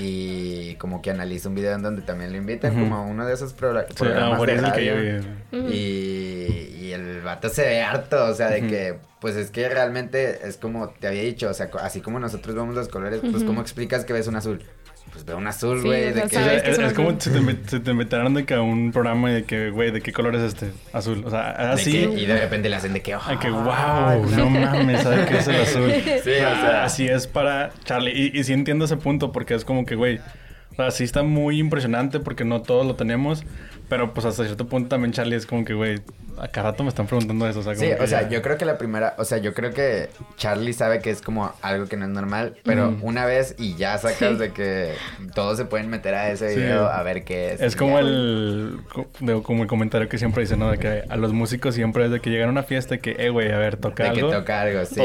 Y 0.00 0.76
como 0.76 1.02
que 1.02 1.10
analiza 1.10 1.48
un 1.48 1.56
video 1.56 1.74
en 1.74 1.82
donde 1.82 2.02
también 2.02 2.30
lo 2.30 2.38
invitan 2.38 2.72
como 2.74 2.96
a 2.96 3.00
uno 3.02 3.26
de 3.26 3.34
esos 3.34 3.52
pro- 3.52 3.78
Sí, 3.88 3.94
programas 3.96 4.40
de 4.46 4.54
es 4.54 4.62
el 4.62 4.72
que 4.72 4.84
yo 4.84 4.94
radio. 4.94 5.20
vi. 5.50 5.58
Y, 5.74 6.76
y 6.86 6.92
el 6.92 7.20
vato 7.22 7.48
se 7.48 7.62
ve 7.62 7.82
harto, 7.82 8.24
o 8.26 8.34
sea, 8.34 8.48
de 8.50 8.66
que, 8.66 8.98
pues 9.20 9.34
es 9.36 9.50
que 9.50 9.68
realmente 9.68 10.46
es 10.46 10.56
como 10.56 10.90
te 10.90 11.08
había 11.08 11.22
dicho, 11.22 11.48
o 11.50 11.54
sea, 11.54 11.68
así 11.82 12.00
como 12.00 12.20
nosotros 12.20 12.54
vemos 12.54 12.74
los 12.74 12.88
colores, 12.88 13.20
pues. 13.28 13.42
¿cómo 13.44 13.60
explicas 13.60 14.04
que 14.04 14.12
ves 14.12 14.28
un 14.28 14.36
azul? 14.36 14.62
Pues 15.18 15.26
veo 15.26 15.36
un 15.38 15.48
azul, 15.48 15.82
güey, 15.82 16.12
de 16.12 16.22
que... 16.22 16.28
Sí, 16.28 16.36
o 16.36 16.38
sea, 16.38 16.44
Sabes 16.44 16.62
que 16.62 16.70
es, 16.70 16.74
es 16.74 16.78
un 16.78 16.84
es 16.84 16.92
como 16.92 17.14
te, 17.16 17.68
se 17.68 17.80
te 17.80 17.92
metieran 17.92 18.34
de 18.34 18.44
que 18.44 18.54
a 18.54 18.60
un 18.60 18.92
programa 18.92 19.30
de 19.32 19.42
que, 19.42 19.70
güey, 19.70 19.90
¿de 19.90 20.00
qué 20.00 20.12
color 20.12 20.36
es 20.36 20.42
este? 20.42 20.70
Azul. 20.92 21.24
O 21.26 21.30
sea, 21.30 21.54
de 21.54 21.64
así. 21.72 21.90
que- 21.90 22.20
y 22.20 22.24
de 22.26 22.38
repente 22.40 22.68
le 22.68 22.76
hacen 22.76 22.92
de 22.92 23.02
que... 23.02 23.14
Ay, 23.14 23.36
que 23.38 23.48
"Ah, 23.48 24.14
wow, 24.16 24.30
no 24.30 24.48
mames, 24.48 25.02
¿sabes 25.02 25.26
qué 25.26 25.38
es 25.38 25.48
el 25.48 25.56
azul? 25.56 25.90
Sí, 26.22 26.30
o 26.30 26.54
sea. 26.54 26.84
Así 26.84 27.08
es 27.08 27.26
para 27.26 27.72
Charlie. 27.82 28.12
Y, 28.32 28.38
y 28.38 28.44
sí 28.44 28.52
entiendo 28.52 28.84
ese 28.84 28.96
punto 28.96 29.32
porque 29.32 29.54
es 29.54 29.64
como 29.64 29.84
que, 29.84 29.96
güey, 29.96 30.18
o 30.70 30.76
sea, 30.76 30.92
sí 30.92 31.02
está 31.02 31.24
muy 31.24 31.58
impresionante 31.58 32.20
porque 32.20 32.44
no 32.44 32.62
todos 32.62 32.86
lo 32.86 32.94
tenemos. 32.94 33.42
Pero 33.88 34.12
pues 34.12 34.26
hasta 34.26 34.44
cierto 34.44 34.66
punto 34.66 34.88
también 34.90 35.12
Charlie 35.12 35.36
es 35.36 35.46
como 35.46 35.64
que, 35.64 35.72
güey, 35.74 36.00
a 36.40 36.46
cada 36.48 36.70
rato 36.70 36.82
me 36.84 36.88
están 36.90 37.06
preguntando 37.06 37.48
eso. 37.48 37.60
O 37.60 37.62
sea, 37.62 37.74
como 37.74 37.84
Sí, 37.84 37.96
que 37.96 38.02
o 38.02 38.06
sea, 38.06 38.22
ya- 38.22 38.28
yo 38.28 38.42
creo 38.42 38.56
que 38.58 38.64
la 38.64 38.78
primera, 38.78 39.14
o 39.18 39.24
sea, 39.24 39.38
yo 39.38 39.54
creo 39.54 39.72
que 39.72 40.08
Charlie 40.36 40.72
sabe 40.72 41.00
que 41.00 41.10
es 41.10 41.20
como 41.22 41.52
algo 41.62 41.86
que 41.86 41.96
no 41.96 42.04
es 42.04 42.10
normal, 42.12 42.54
pero 42.64 42.96
una 43.02 43.24
vez 43.24 43.54
y 43.58 43.74
ya 43.76 43.96
sacas 43.98 44.32
Sí. 44.32 44.36
de 44.36 44.52
que 44.52 44.92
todos 45.34 45.56
se 45.56 45.64
pueden 45.64 45.88
meter 45.90 46.14
a 46.14 46.30
ese 46.30 46.50
Sí. 46.54 46.60
video 46.60 46.86
a 46.88 47.02
ver 47.02 47.24
qué 47.24 47.54
es. 47.54 47.60
Es 47.60 47.74
y 47.74 47.76
como 47.78 47.94
ya. 47.98 48.06
el, 48.06 48.78
como 49.42 49.62
el 49.62 49.68
comentario 49.68 50.08
que 50.08 50.18
siempre 50.18 50.42
dicen, 50.42 50.58
¿no? 50.60 50.70
De 50.70 50.78
que 50.78 51.02
a 51.08 51.16
los 51.16 51.32
músicos 51.32 51.74
siempre 51.74 52.04
es 52.04 52.10
de 52.10 52.20
que 52.20 52.30
llegan 52.30 52.48
a 52.48 52.52
una 52.52 52.62
fiesta 52.62 52.96
y 52.96 52.98
que, 52.98 53.16
eh, 53.18 53.30
güey, 53.30 53.50
a 53.50 53.58
ver, 53.58 53.76
toca 53.78 54.04
De 54.04 54.12
que 54.12 54.20
algo. 54.20 54.32
toca 54.32 54.60
algo, 54.60 54.84
sí. 54.84 55.00
O, 55.00 55.04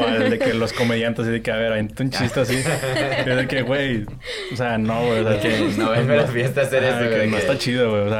o 0.00 0.06
al 0.06 0.30
de 0.30 0.38
que 0.38 0.54
los 0.54 0.72
comediantes 0.72 1.24
así 1.24 1.32
de 1.32 1.42
que, 1.42 1.50
a 1.50 1.56
ver, 1.56 1.72
hay 1.72 1.80
un 1.98 2.10
chiste 2.10 2.40
así. 2.40 2.54
Y 2.54 3.30
es 3.30 3.36
de 3.36 3.48
que, 3.48 3.62
güey, 3.62 4.04
o 4.52 4.56
sea, 4.56 4.78
no, 4.78 5.06
güey. 5.06 5.20
O 5.20 5.28
sea, 5.28 5.40
Que 5.40 5.72
no 5.76 5.90
vengo 5.90 6.12
a 6.12 6.16
la 6.16 6.26
fiesta 6.28 6.60
a 6.60 6.64
hacer 6.64 6.84
eso, 6.84 6.98
que 7.00 7.08
güey, 7.16 7.26
no 7.30 7.36
que- 7.36 7.42
está 7.42 7.58
chido, 7.58 7.90
güey. 7.90 8.02
O 8.02 8.08
sea, 8.10 8.17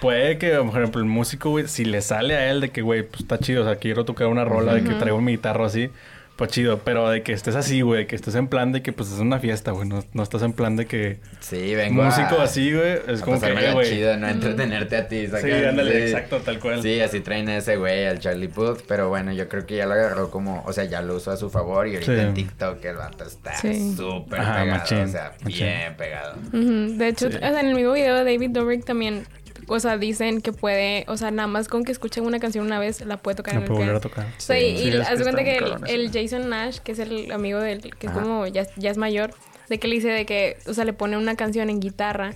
puede 0.00 0.38
que, 0.38 0.56
por 0.56 0.78
ejemplo, 0.78 1.00
el 1.00 1.06
músico, 1.06 1.50
güey, 1.50 1.68
si 1.68 1.84
le 1.84 2.00
sale 2.02 2.34
a 2.36 2.50
él 2.50 2.60
de 2.60 2.70
que, 2.70 2.82
güey, 2.82 3.02
pues 3.02 3.22
está 3.22 3.38
chido. 3.38 3.62
O 3.62 3.64
sea, 3.64 3.76
quiero 3.76 4.04
tocar 4.04 4.26
una 4.28 4.44
rola 4.44 4.74
de 4.74 4.84
que 4.84 4.94
traigo 4.94 5.20
mi 5.20 5.32
guitarra 5.32 5.66
así. 5.66 5.90
Pues 6.40 6.52
chido, 6.52 6.78
pero 6.78 7.10
de 7.10 7.22
que 7.22 7.34
estés 7.34 7.54
así, 7.54 7.82
güey, 7.82 8.06
que 8.06 8.16
estés 8.16 8.34
en 8.34 8.48
plan 8.48 8.72
de 8.72 8.80
que 8.80 8.94
pues 8.94 9.12
es 9.12 9.18
una 9.18 9.38
fiesta, 9.40 9.72
güey, 9.72 9.86
no, 9.86 10.02
no 10.14 10.22
estás 10.22 10.40
en 10.40 10.54
plan 10.54 10.74
de 10.74 10.86
que 10.86 11.20
Sí, 11.40 11.74
vengo 11.74 12.02
músico 12.02 12.36
a, 12.40 12.44
así, 12.44 12.72
güey, 12.72 12.98
es 13.08 13.20
a 13.20 13.24
como 13.26 13.38
que, 13.38 13.46
eh, 13.48 13.72
güey. 13.74 13.90
chido, 13.90 14.16
no 14.16 14.26
entretenerte 14.26 14.96
a 14.96 15.06
ti. 15.06 15.26
Sí, 15.26 15.52
ándale, 15.52 15.92
sí. 15.92 15.98
exacto, 15.98 16.38
tal 16.38 16.58
cual. 16.58 16.80
Sí, 16.80 16.98
así 17.02 17.20
traen 17.20 17.50
a 17.50 17.58
ese 17.58 17.76
güey, 17.76 18.06
al 18.06 18.20
Charlie 18.20 18.48
Puth, 18.48 18.80
pero 18.88 19.10
bueno, 19.10 19.32
yo 19.34 19.50
creo 19.50 19.66
que 19.66 19.76
ya 19.76 19.84
lo 19.84 19.92
agarró 19.92 20.30
como, 20.30 20.62
o 20.66 20.72
sea, 20.72 20.84
ya 20.84 21.02
lo 21.02 21.16
usó 21.16 21.30
a 21.32 21.36
su 21.36 21.50
favor 21.50 21.86
y 21.86 21.94
ahorita 21.96 22.14
Sí. 22.14 22.20
en 22.20 22.32
TikTok 22.32 22.82
el 22.86 22.96
vato 22.96 23.24
está 23.24 23.54
Sí. 23.56 23.94
súper 23.94 24.40
Ajá, 24.40 24.60
pegado, 24.62 24.78
machín, 24.78 24.98
o 25.00 25.08
sea, 25.08 25.32
machín. 25.44 25.66
bien 25.66 25.94
pegado. 25.98 26.36
De 26.52 27.08
hecho, 27.08 27.30
Sí. 27.30 27.36
o 27.36 27.38
sea, 27.38 27.60
en 27.60 27.66
el 27.66 27.74
mismo 27.74 27.92
video 27.92 28.14
de 28.16 28.24
David 28.32 28.50
Dobrik 28.50 28.86
también, 28.86 29.26
o 29.72 29.80
sea, 29.80 29.96
dicen 29.96 30.40
que 30.40 30.52
puede, 30.52 31.04
o 31.08 31.16
sea, 31.16 31.30
nada 31.30 31.46
más 31.46 31.68
con 31.68 31.84
que 31.84 31.92
escuchen 31.92 32.24
una 32.24 32.38
canción 32.40 32.66
una 32.66 32.78
vez, 32.78 33.00
la 33.06 33.16
puede 33.18 33.36
tocar 33.36 33.54
No 33.54 33.60
en 33.60 33.64
el 33.64 33.68
puedo 33.68 33.80
volver 33.80 33.96
a 33.96 34.00
tocar. 34.00 34.26
O 34.26 34.40
sea, 34.40 34.58
y, 34.58 34.76
Sí, 34.76 34.84
y 34.84 34.88
es 34.96 35.08
haz 35.08 35.18
de 35.18 35.24
cuenta 35.24 35.44
que 35.44 35.56
el, 35.58 35.74
el. 35.86 36.10
Jason 36.12 36.48
Nash, 36.48 36.78
que 36.78 36.92
es 36.92 36.98
el 36.98 37.30
amigo 37.32 37.58
del, 37.60 37.80
que 37.96 38.06
es 38.06 38.12
Ajá. 38.12 38.20
como, 38.22 38.46
ya, 38.46 38.66
ya 38.76 38.90
es 38.90 38.96
mayor, 38.96 39.30
de 39.68 39.78
que 39.78 39.88
le 39.88 39.94
dice 39.94 40.08
de 40.08 40.26
que, 40.26 40.56
o 40.66 40.74
sea, 40.74 40.84
le 40.84 40.92
pone 40.92 41.16
una 41.16 41.36
canción 41.36 41.70
en 41.70 41.80
guitarra. 41.80 42.34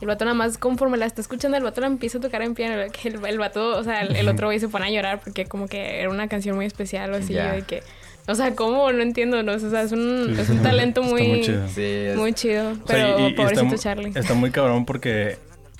El 0.00 0.08
vato 0.08 0.24
nada 0.24 0.34
más 0.34 0.58
conforme 0.58 0.98
la 0.98 1.06
está 1.06 1.20
escuchando, 1.22 1.56
el 1.56 1.62
vato 1.62 1.80
la 1.80 1.86
empieza 1.86 2.18
a 2.18 2.20
tocar 2.20 2.42
en 2.42 2.54
piano. 2.54 2.82
Que 2.92 3.08
el, 3.08 3.24
el 3.24 3.38
vato, 3.38 3.76
o 3.78 3.82
sea, 3.84 4.02
el, 4.02 4.14
el 4.16 4.28
otro 4.28 4.48
güey 4.48 4.60
se 4.60 4.68
pone 4.68 4.86
a 4.86 4.90
llorar 4.90 5.20
porque 5.24 5.46
como 5.46 5.66
que 5.68 6.00
era 6.00 6.10
una 6.10 6.28
canción 6.28 6.56
muy 6.56 6.66
especial 6.66 7.12
o 7.12 7.16
así. 7.16 7.32
Ya. 7.32 7.52
De 7.52 7.62
que, 7.62 7.82
o 8.26 8.34
sea, 8.34 8.54
¿cómo? 8.54 8.90
No 8.92 9.02
entiendo, 9.02 9.42
¿no? 9.42 9.52
O 9.52 9.58
sea, 9.58 9.82
es 9.82 9.92
un, 9.92 10.32
Sí, 10.34 10.40
es 10.42 10.50
un 10.50 10.62
talento 10.62 11.02
muy- 11.02 11.26
muy, 11.28 11.40
chido. 11.42 11.68
Sí, 11.68 11.82
es- 11.82 12.16
muy 12.16 12.32
chido. 12.34 12.70
O 12.70 12.74
sea, 12.74 12.82
Pero 12.86 13.18
y- 13.20 13.26
y- 13.28 13.32
pobrecito 13.34 13.66
está, 13.66 13.78
Charlie. 13.78 14.12
Está 14.14 14.34
muy 14.34 14.50
cabrón 14.50 14.84
porque, 14.84 15.38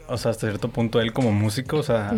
o 0.09 0.19
sea, 0.19 0.31
hasta 0.31 0.47
cierto 0.49 0.69
punto 0.69 1.01
él 1.01 1.13
como 1.13 1.33
músico, 1.33 1.79
o 1.79 1.83
sea, 1.83 2.13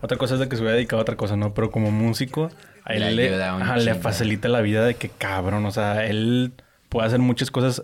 otra 0.00 0.18
cosa 0.18 0.34
es 0.34 0.40
de 0.40 0.48
que 0.48 0.56
se 0.56 0.62
hubiera 0.62 0.76
dedicado 0.76 1.00
a 1.00 1.02
otra 1.02 1.16
cosa, 1.16 1.36
¿no? 1.36 1.54
Pero 1.54 1.70
como 1.70 1.90
músico, 1.90 2.50
a 2.84 2.92
Le 2.94 3.08
él 3.08 3.16
le, 3.16 3.28
ayuda 3.28 3.54
un 3.56 3.62
ajá, 3.62 3.76
le 3.76 3.84
chingo. 3.84 4.00
facilita 4.00 4.48
la 4.48 4.60
vida 4.60 4.84
de 4.84 4.94
que 4.94 5.08
cabrón, 5.08 5.64
o 5.66 5.70
sea, 5.70 6.06
él 6.06 6.52
puede 6.88 7.06
hacer 7.06 7.20
muchas 7.20 7.50
cosas 7.50 7.82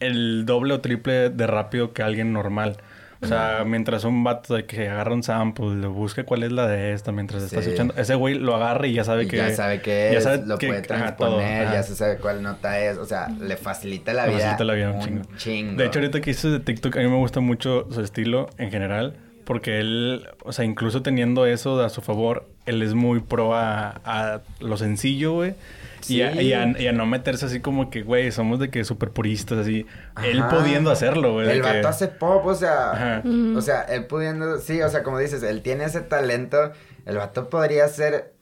el 0.00 0.44
doble 0.46 0.74
o 0.74 0.80
triple 0.80 1.30
de 1.30 1.46
rápido 1.46 1.92
que 1.92 2.02
alguien 2.02 2.32
normal. 2.32 2.78
O 3.22 3.26
sea, 3.26 3.62
mientras 3.64 4.02
un 4.04 4.24
vato 4.24 4.54
de 4.54 4.66
que 4.66 4.88
agarra 4.88 5.14
un 5.14 5.22
sample, 5.22 5.76
le 5.76 5.86
busca 5.86 6.24
cuál 6.24 6.42
es 6.42 6.50
la 6.52 6.66
de 6.66 6.92
esta 6.92 7.12
mientras 7.12 7.42
está 7.44 7.60
Sí. 7.62 7.68
escuchando, 7.68 7.94
ese 7.96 8.14
güey 8.16 8.34
lo 8.34 8.56
agarra 8.56 8.86
y 8.88 8.94
ya 8.94 9.04
sabe 9.04 9.24
y 9.24 9.28
que... 9.28 9.36
ya 9.36 9.50
sabe 9.54 9.80
qué 9.80 10.10
ya 10.12 10.18
es, 10.18 10.24
sabe 10.24 10.42
lo 10.44 10.58
que- 10.58 10.66
puede 10.66 10.82
todo, 10.82 10.96
transponer, 10.98 11.70
ya 11.72 11.82
se 11.84 11.94
sabe 11.94 12.16
cuál 12.18 12.42
nota 12.42 12.80
es, 12.80 12.98
o 12.98 13.04
sea, 13.04 13.28
le 13.28 13.56
facilita 13.56 14.12
la 14.12 14.26
Le 14.26 14.32
vida. 14.34 14.40
facilita 14.40 14.64
la 14.64 14.74
vida 14.74 14.90
un 14.90 14.96
un 14.96 15.02
chingo. 15.02 15.22
chingo. 15.36 15.76
De 15.76 15.86
hecho, 15.86 15.98
ahorita 16.00 16.20
que 16.20 16.30
hice 16.30 16.48
de 16.48 16.60
TikTok, 16.60 16.96
a 16.96 17.00
mí 17.00 17.08
me 17.08 17.16
gusta 17.16 17.40
mucho 17.40 17.86
su 17.92 18.00
estilo 18.00 18.48
en 18.58 18.70
general. 18.70 19.16
Porque 19.44 19.80
él, 19.80 20.28
o 20.44 20.52
sea, 20.52 20.64
incluso 20.64 21.02
teniendo 21.02 21.46
eso 21.46 21.82
a 21.82 21.88
su 21.88 22.00
favor, 22.00 22.48
él 22.64 22.80
es 22.80 22.94
muy 22.94 23.18
pro 23.20 23.56
a, 23.56 24.00
a 24.04 24.40
lo 24.60 24.76
sencillo, 24.76 25.32
güey. 25.32 25.54
Y, 26.08 26.22
a, 26.22 26.32
Sí. 26.32 26.40
y 26.40 26.52
a- 26.52 26.74
y 26.78 26.86
a 26.86 26.92
no 26.92 27.06
meterse 27.06 27.46
así 27.46 27.60
como 27.60 27.90
que, 27.90 28.02
güey, 28.02 28.30
somos 28.32 28.58
de 28.58 28.70
que 28.70 28.84
súper 28.84 29.10
puristas, 29.10 29.58
así. 29.58 29.86
Él 30.24 30.42
pudiendo 30.50 30.90
hacerlo, 30.90 31.34
güey. 31.34 31.48
El 31.48 31.62
que- 31.62 31.68
vato 31.68 31.88
hace 31.88 32.08
pop, 32.08 32.44
o 32.46 32.54
sea, 32.54 33.22
o 33.56 33.60
sea, 33.60 33.82
él 33.82 34.06
pudiendo, 34.06 34.58
sí, 34.58 34.82
o 34.82 34.88
sea, 34.88 35.02
como 35.02 35.18
dices, 35.18 35.42
él 35.42 35.62
tiene 35.62 35.84
ese 35.84 36.00
talento, 36.00 36.72
el 37.06 37.16
vato 37.16 37.48
podría 37.50 37.84
hacer 37.84 38.32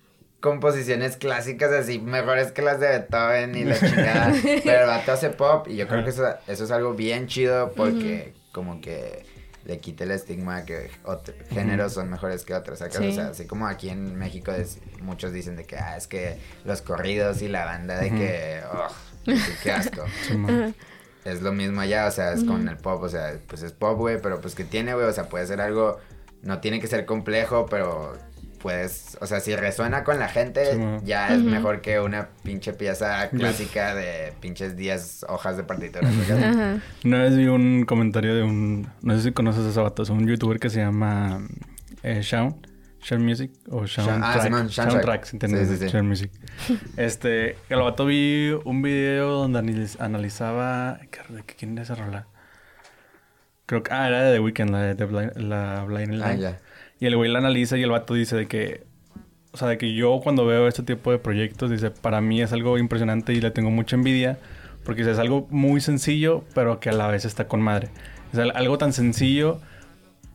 composiciones 0.40 1.16
clásicas 1.18 1.70
así, 1.72 1.98
mejores 1.98 2.50
que 2.52 2.62
las 2.62 2.80
de 2.80 2.88
Beethoven 2.88 3.54
y 3.54 3.64
la 3.64 3.74
chingada, 3.78 4.32
pero 4.64 4.80
el 4.82 4.86
vato 4.86 5.12
hace 5.12 5.28
pop 5.30 5.66
y 5.68 5.76
yo 5.76 5.86
creo 5.86 6.02
que 6.02 6.10
eso, 6.10 6.24
eso 6.46 6.64
es 6.64 6.70
algo 6.70 6.94
bien 6.94 7.26
chido 7.26 7.72
porque 7.76 8.32
como 8.52 8.80
que 8.80 9.24
le 9.64 9.78
quita 9.78 10.04
el 10.04 10.10
estigma 10.12 10.64
que 10.64 10.90
otros 11.04 11.36
géneros 11.50 11.92
son 11.94 12.10
mejores 12.10 12.44
que 12.44 12.54
otros, 12.54 12.78
¿sacas? 12.78 12.98
Sí. 12.98 13.08
O 13.08 13.12
sea, 13.12 13.28
así 13.28 13.46
como 13.46 13.66
aquí 13.66 13.88
en 13.90 14.16
México 14.16 14.52
es- 14.52 14.78
muchos 15.02 15.32
dicen 15.32 15.56
de 15.56 15.64
que, 15.64 15.76
ah, 15.76 15.96
es 15.96 16.06
que 16.06 16.38
los 16.64 16.82
corridos 16.82 17.42
y 17.42 17.48
la 17.48 17.64
banda 17.64 17.98
de 17.98 18.10
que, 18.10 18.60
oh, 18.72 18.88
qué 19.62 19.72
asco. 19.72 20.04
Es 21.22 21.42
lo 21.42 21.52
mismo 21.52 21.82
allá, 21.82 22.06
o 22.06 22.10
sea, 22.10 22.32
es 22.32 22.44
con 22.44 22.66
el 22.66 22.78
pop, 22.78 23.02
o 23.02 23.08
sea, 23.10 23.38
pues 23.46 23.62
es 23.62 23.72
pop, 23.72 23.98
güey, 23.98 24.20
pero 24.22 24.40
pues 24.40 24.54
que 24.54 24.64
tiene, 24.64 24.94
güey, 24.94 25.04
o 25.06 25.12
sea, 25.12 25.28
puede 25.28 25.46
ser 25.46 25.60
algo, 25.60 25.98
no 26.40 26.60
tiene 26.60 26.80
que 26.80 26.86
ser 26.86 27.04
complejo, 27.04 27.66
pero 27.68 28.16
puedes, 28.60 29.16
o 29.20 29.26
sea, 29.26 29.40
si 29.40 29.56
resuena 29.56 30.04
con 30.04 30.18
la 30.18 30.28
gente, 30.28 30.74
Sí, 30.74 30.80
ya 31.04 31.34
es 31.34 31.40
mejor 31.42 31.80
que 31.80 31.98
una 32.00 32.28
pinche 32.42 32.72
pieza 32.72 33.28
clásica 33.30 33.94
de 33.94 34.32
pinches 34.40 34.76
10 34.76 35.24
hojas 35.28 35.56
de 35.56 35.64
partitura. 35.64 36.08
¿sabes? 36.26 36.30
Ajá. 36.56 36.78
Una 37.04 37.18
vez 37.22 37.36
vi 37.36 37.46
un 37.46 37.84
comentario 37.84 38.34
de 38.34 38.42
un... 38.42 38.86
No 39.02 39.16
sé 39.16 39.22
si 39.22 39.32
conoces 39.32 39.64
a 39.64 39.70
ese 39.70 39.80
vato. 39.80 40.02
Es 40.02 40.10
un 40.10 40.26
youtuber 40.28 40.58
que 40.60 40.68
se 40.70 40.80
llama... 40.80 41.40
Eh, 42.02 42.20
Shaun. 42.22 42.66
Shaun 43.02 43.24
Music. 43.24 43.50
O 43.70 43.86
Shaun 43.86 44.22
ah, 44.22 44.32
Track. 44.34 44.44
Simón, 44.44 44.66
Shaun 44.68 44.70
Shaun 44.70 44.88
Track. 44.90 45.04
Track, 45.04 45.24
si 45.24 45.36
entiendes. 45.36 45.68
Sí, 45.68 45.76
sí, 45.76 45.84
sí. 45.86 45.90
Shaun 45.90 46.06
Music. 46.08 46.30
Este... 46.98 47.56
El 47.70 47.80
vato 47.80 48.04
vi 48.06 48.50
un 48.64 48.82
video 48.82 49.30
donde 49.40 49.58
analiz- 49.60 49.98
analizaba... 50.00 51.00
¿qué- 51.10 51.32
¿De 51.34 51.42
qué- 51.44 51.54
quién 51.54 51.72
era 51.72 51.82
esa 51.82 51.94
rola? 51.94 52.26
Creo 53.66 53.82
que... 53.82 53.92
Ah, 53.92 54.08
era 54.08 54.22
de 54.24 54.34
The 54.34 54.40
Weeknd. 54.40 54.70
La 54.70 54.82
de 54.82 54.94
The 54.94 55.04
Blind, 55.06 55.36
la 55.36 55.84
Blinding 55.84 56.22
Ah, 56.22 56.26
Light. 56.28 56.40
ya. 56.40 56.58
Y 57.00 57.06
el 57.06 57.16
güey 57.16 57.30
la 57.30 57.38
analiza 57.38 57.76
y 57.76 57.82
el 57.82 57.90
vato 57.90 58.14
dice 58.14 58.36
de 58.36 58.46
que... 58.46 58.84
O 59.52 59.56
sea, 59.56 59.66
de 59.66 59.78
que 59.78 59.94
yo 59.94 60.20
cuando 60.22 60.46
veo 60.46 60.68
este 60.68 60.84
tipo 60.84 61.10
de 61.10 61.18
proyectos, 61.18 61.70
dice, 61.70 61.90
para 61.90 62.20
mí 62.20 62.40
es 62.40 62.52
algo 62.52 62.78
impresionante 62.78 63.32
y 63.32 63.40
le 63.40 63.50
tengo 63.50 63.70
mucha 63.70 63.96
envidia. 63.96 64.38
Porque 64.84 65.00
dice, 65.00 65.12
es 65.12 65.18
algo 65.18 65.48
muy 65.50 65.80
sencillo, 65.80 66.44
pero 66.54 66.78
que 66.78 66.90
a 66.90 66.92
la 66.92 67.08
vez 67.08 67.24
está 67.24 67.48
con 67.48 67.60
madre. 67.60 67.88
O 68.32 68.36
sea, 68.36 68.44
algo 68.54 68.78
tan 68.78 68.92
sencillo 68.92 69.60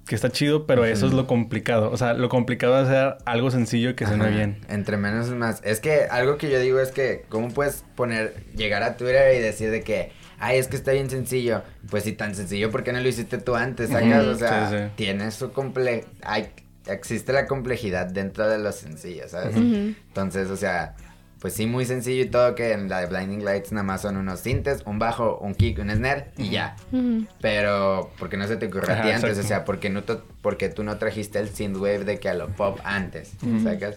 que 0.07 0.15
está 0.15 0.29
chido, 0.29 0.67
pero 0.67 0.85
eso 0.85 1.07
es 1.07 1.13
lo 1.13 1.25
complicado. 1.27 1.89
O 1.91 1.97
sea, 1.97 2.13
lo 2.13 2.29
complicado 2.29 2.79
es 2.81 2.87
hacer 2.87 3.15
algo 3.25 3.49
sencillo 3.49 3.91
y 3.91 3.93
que 3.95 4.05
suene 4.05 4.29
bien. 4.29 4.57
Entre 4.69 4.97
menos 4.97 5.27
es 5.27 5.33
más. 5.33 5.61
Es 5.63 5.79
que 5.79 6.05
algo 6.11 6.37
que 6.37 6.51
yo 6.51 6.59
digo 6.59 6.79
es 6.79 6.91
que, 6.91 7.25
¿cómo 7.29 7.49
puedes 7.49 7.83
poner, 7.95 8.35
llegar 8.55 8.83
a 8.83 8.97
Twitter 8.97 9.35
y 9.35 9.39
decir 9.39 9.71
de 9.71 9.81
que, 9.81 10.11
ay, 10.39 10.57
es 10.57 10.67
que 10.67 10.75
está 10.75 10.91
bien 10.91 11.09
sencillo? 11.09 11.63
Pues 11.89 12.03
si 12.03 12.13
tan 12.13 12.35
sencillo, 12.35 12.71
¿por 12.71 12.83
qué 12.83 12.93
no 12.93 12.99
lo 12.99 13.07
hiciste 13.07 13.37
tú 13.37 13.55
antes? 13.55 13.89
¿Sacas? 13.89 14.23
Ujú. 14.23 14.31
O 14.31 14.35
sea, 14.35 14.69
Sí, 14.69 14.75
sí. 14.77 14.83
tiene 14.95 15.31
su 15.31 15.51
comple... 15.51 16.05
Hay, 16.23 16.49
existe 16.87 17.33
la 17.33 17.47
complejidad 17.47 18.07
dentro 18.07 18.47
de 18.47 18.57
lo 18.59 18.71
sencillo, 18.71 19.27
¿sabes? 19.27 19.55
Entonces, 19.55 20.49
o 20.49 20.57
sea, 20.57 20.95
pues 21.39 21.53
sí, 21.53 21.65
muy 21.67 21.85
sencillo 21.85 22.23
y 22.23 22.27
todo, 22.27 22.55
que 22.55 22.71
en 22.73 22.89
la 22.89 23.01
de 23.01 23.07
Blinding 23.07 23.43
Lights 23.43 23.71
nada 23.71 23.83
más 23.83 24.01
son 24.01 24.17
unos 24.17 24.39
sintes, 24.39 24.81
un 24.85 24.97
bajo, 24.99 25.37
un 25.39 25.53
kick, 25.55 25.79
un 25.79 25.89
snare 25.91 26.31
y 26.37 26.49
ya. 26.49 26.75
Ujú. 26.91 27.25
Pero, 27.41 28.11
¿por 28.17 28.29
qué 28.29 28.37
no 28.37 28.47
se 28.47 28.57
te 28.57 28.67
ocurrió 28.67 28.93
a 28.95 29.01
ti 29.01 29.09
antes? 29.09 29.23
exacto. 29.31 29.39
O 29.41 29.47
sea, 29.47 29.65
¿por 29.65 29.79
qué, 29.79 29.89
no 29.89 30.03
to- 30.03 30.23
por 30.41 30.57
qué 30.57 30.69
tú 30.69 30.83
no 30.83 30.97
trajiste 30.97 31.39
el 31.39 31.49
synthwave 31.49 32.03
de 32.05 32.19
que 32.19 32.29
a 32.29 32.33
lo 32.33 32.47
pop 32.49 32.79
antes? 32.83 33.31
¿Sacas? 33.63 33.95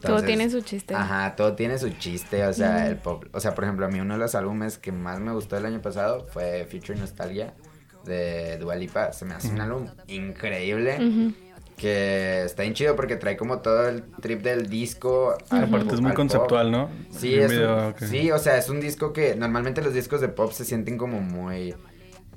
Todo 0.00 0.22
tiene 0.22 0.48
su 0.50 0.60
chiste. 0.62 0.94
Ajá, 0.94 1.34
todo 1.36 1.54
tiene 1.54 1.78
su 1.78 1.90
chiste, 1.90 2.44
o 2.46 2.52
sea, 2.52 2.86
el 2.88 2.96
pop. 2.96 3.24
O 3.32 3.40
sea, 3.40 3.54
por 3.54 3.64
ejemplo, 3.64 3.86
a 3.86 3.88
mí 3.88 4.00
uno 4.00 4.14
de 4.14 4.20
los 4.20 4.34
álbumes 4.34 4.78
que 4.78 4.92
más 4.92 5.20
me 5.20 5.32
gustó 5.32 5.56
el 5.56 5.66
año 5.66 5.80
pasado 5.82 6.26
fue 6.32 6.66
Future 6.70 6.98
Nostalgia 6.98 7.54
de 8.04 8.56
Dua 8.58 8.76
Lipa. 8.76 9.12
Se 9.12 9.24
me 9.24 9.34
hace 9.34 9.48
un 9.48 9.60
álbum 9.60 9.86
increíble. 10.08 11.34
Que 11.76 12.42
está 12.44 12.62
bien 12.62 12.74
chido 12.74 12.94
porque 12.94 13.16
trae 13.16 13.38
como 13.38 13.60
todo 13.60 13.88
el 13.88 14.02
trip 14.20 14.42
del 14.42 14.68
disco. 14.68 15.36
al 15.48 15.64
Aparte 15.64 15.86
pop- 15.86 15.94
es 15.94 16.00
muy 16.02 16.12
conceptual, 16.12 16.70
¿no? 16.70 16.90
Sí, 17.10 17.34
es 17.38 17.44
un- 17.50 17.56
video 17.56 17.94
que- 17.94 18.06
sí, 18.06 18.30
o 18.30 18.38
sea, 18.38 18.58
es 18.58 18.68
un 18.68 18.80
disco 18.80 19.14
que 19.14 19.34
normalmente 19.34 19.80
los 19.80 19.94
discos 19.94 20.20
de 20.20 20.28
pop 20.28 20.52
se 20.52 20.66
sienten 20.66 20.98
como 20.98 21.20
muy... 21.22 21.74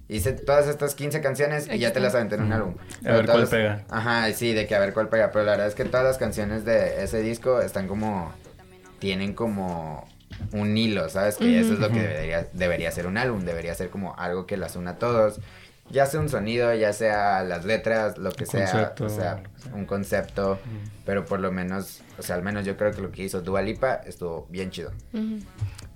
Hice 0.09 0.33
todas 0.33 0.67
estas 0.67 0.95
15 0.95 1.21
canciones 1.21 1.67
y 1.71 1.79
ya 1.79 1.93
te 1.93 1.99
las 1.99 2.13
aventé 2.13 2.35
en 2.35 2.43
un 2.43 2.53
álbum. 2.53 2.75
A 2.77 2.97
Pero 3.03 3.15
ver 3.17 3.25
cuál 3.25 3.39
las- 3.41 3.49
pega. 3.49 3.83
Ajá, 3.89 4.31
sí, 4.33 4.53
de 4.53 4.67
que 4.67 4.75
a 4.75 4.79
ver 4.79 4.93
cuál 4.93 5.07
pega. 5.09 5.31
Pero 5.31 5.45
la 5.45 5.51
verdad 5.51 5.67
es 5.67 5.75
que 5.75 5.85
todas 5.85 6.05
las 6.05 6.17
canciones 6.17 6.65
de 6.65 7.03
ese 7.03 7.21
disco 7.21 7.61
están 7.61 7.87
como... 7.87 8.31
Tienen 8.99 9.33
como 9.33 10.07
un 10.51 10.77
hilo, 10.77 11.09
¿sabes? 11.09 11.35
Que 11.37 11.59
eso 11.59 11.73
es 11.73 11.79
lo 11.79 11.89
que 11.89 11.99
debería, 12.01 12.47
debería 12.53 12.91
ser 12.91 13.05
un 13.07 13.17
álbum. 13.17 13.41
Debería 13.41 13.73
ser 13.75 13.89
como 13.89 14.15
algo 14.17 14.45
que 14.45 14.55
las 14.57 14.75
una 14.75 14.91
a 14.91 14.97
todos. 14.97 15.39
Ya 15.89 16.05
sea 16.05 16.21
un 16.21 16.29
sonido, 16.29 16.73
ya 16.73 16.93
sea 16.93 17.43
las 17.43 17.65
letras, 17.65 18.17
lo 18.17 18.31
que 18.31 18.45
Un 18.45 18.49
sea. 18.49 18.65
concepto, 18.71 19.05
o 19.05 19.09
sea, 19.09 19.43
un 19.73 19.85
concepto. 19.85 20.57
Pero 21.05 21.25
por 21.25 21.39
lo 21.41 21.51
menos, 21.51 22.01
o 22.17 22.23
sea, 22.23 22.35
al 22.37 22.43
menos 22.43 22.65
yo 22.65 22.77
creo 22.77 22.91
que 22.93 23.01
lo 23.01 23.11
que 23.11 23.23
hizo 23.23 23.41
Dua 23.41 23.61
Lipa 23.61 23.95
estuvo 24.05 24.47
bien 24.49 24.71
chido. 24.71 24.91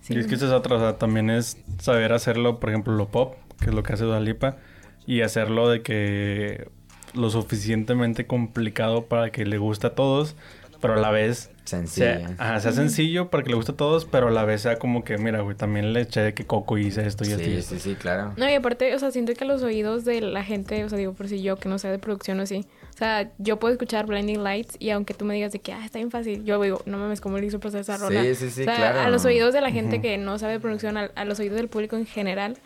Sí. 0.01 0.13
Y 0.13 0.19
es 0.19 0.27
que 0.27 0.35
eso 0.35 0.45
es 0.47 0.51
otra, 0.51 0.75
o 0.75 0.79
sea, 0.79 0.97
también 0.97 1.29
es 1.29 1.57
saber 1.81 2.11
hacerlo, 2.13 2.59
por 2.59 2.69
ejemplo, 2.69 2.93
lo 2.93 3.07
pop, 3.07 3.35
que 3.59 3.69
es 3.69 3.73
lo 3.75 3.83
que 3.83 3.93
hace 3.93 4.03
Dua 4.05 4.19
Lipa, 4.19 4.57
y 5.05 5.21
hacerlo 5.21 5.69
de 5.69 5.81
que 5.81 6.69
lo 7.13 7.29
suficientemente 7.29 8.27
complicado 8.27 9.05
para 9.05 9.31
que 9.31 9.45
le 9.45 9.57
guste 9.57 9.87
a 9.87 9.95
todos, 9.95 10.35
pero 10.81 10.93
a 10.93 10.97
la 10.97 11.09
vez 11.09 11.49
Sencillo. 11.63 12.05
sea, 12.05 12.35
ajá, 12.37 12.59
sea 12.59 12.71
sencillo 12.71 13.29
para 13.29 13.43
que 13.43 13.49
le 13.49 13.55
guste 13.55 13.71
a 13.71 13.75
todos, 13.75 14.05
pero 14.05 14.27
a 14.27 14.31
la 14.31 14.45
vez 14.45 14.61
sea 14.61 14.77
como 14.77 15.03
que, 15.03 15.17
mira, 15.17 15.41
güey, 15.41 15.55
también 15.57 15.91
le 15.91 16.01
eché 16.01 16.21
de 16.21 16.33
que 16.33 16.45
Coco 16.45 16.77
hice 16.77 17.05
esto 17.07 17.23
y 17.23 17.27
Sí, 17.27 17.33
esto. 17.33 17.75
sí, 17.75 17.79
sí, 17.81 17.95
claro. 17.95 18.33
No, 18.37 18.47
y 18.49 18.53
aparte, 18.53 18.93
o 18.93 18.99
sea, 18.99 19.09
siento 19.11 19.33
que 19.33 19.43
a 19.43 19.47
los 19.47 19.63
oídos 19.63 20.05
de 20.05 20.21
la 20.21 20.43
gente, 20.43 20.83
o 20.85 20.89
sea, 20.89 20.97
digo, 20.97 21.13
por 21.13 21.27
si 21.27 21.41
yo 21.41 21.55
que 21.57 21.67
no 21.67 21.79
sé 21.79 21.87
de 21.89 21.97
producción 21.99 22.39
o 22.39 22.43
así, 22.43 22.65
o 22.93 22.97
sea, 22.97 23.31
yo 23.39 23.59
puedo 23.59 23.73
escuchar 23.73 24.05
Blinding 24.05 24.43
Lights 24.43 24.75
y 24.79 24.91
aunque 24.91 25.13
tú 25.13 25.25
me 25.25 25.33
digas 25.33 25.51
de 25.51 25.59
que, 25.59 25.73
ah, 25.73 25.83
está 25.83 25.97
bien 25.99 26.11
fácil, 26.11 26.45
yo 26.45 26.61
digo, 26.61 26.81
no 26.85 26.99
mames, 26.99 27.19
¿cómo 27.21 27.37
le 27.39 27.47
hizo 27.47 27.59
pasar 27.59 27.81
esa 27.81 27.97
rola? 27.97 28.21
Sí, 28.23 28.35
sí, 28.35 28.49
sí, 28.51 28.61
o 28.61 28.65
sea, 28.65 28.75
claro. 28.75 28.99
a 29.01 29.09
los 29.09 29.25
oídos 29.25 29.53
de 29.53 29.61
la 29.61 29.71
gente 29.71 29.99
que 29.99 30.17
no 30.19 30.37
sabe 30.39 30.53
de 30.53 30.59
producción, 30.59 30.95
a, 30.97 31.05
a 31.15 31.25
los 31.25 31.39
oídos 31.39 31.57
del 31.57 31.69
público 31.69 31.97
en 31.97 32.05
general, 32.05 32.57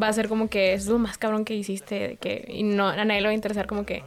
va 0.00 0.08
a 0.08 0.12
ser 0.12 0.28
como 0.28 0.48
que 0.48 0.72
es 0.74 0.86
lo 0.86 0.98
más 0.98 1.18
cabrón 1.18 1.44
que 1.44 1.54
hiciste, 1.54 2.16
que, 2.20 2.44
y 2.48 2.62
no, 2.62 2.88
a 2.88 3.04
nadie 3.04 3.20
le 3.20 3.28
va 3.28 3.30
a 3.32 3.34
interesar 3.34 3.66
como 3.66 3.84
que, 3.86 4.02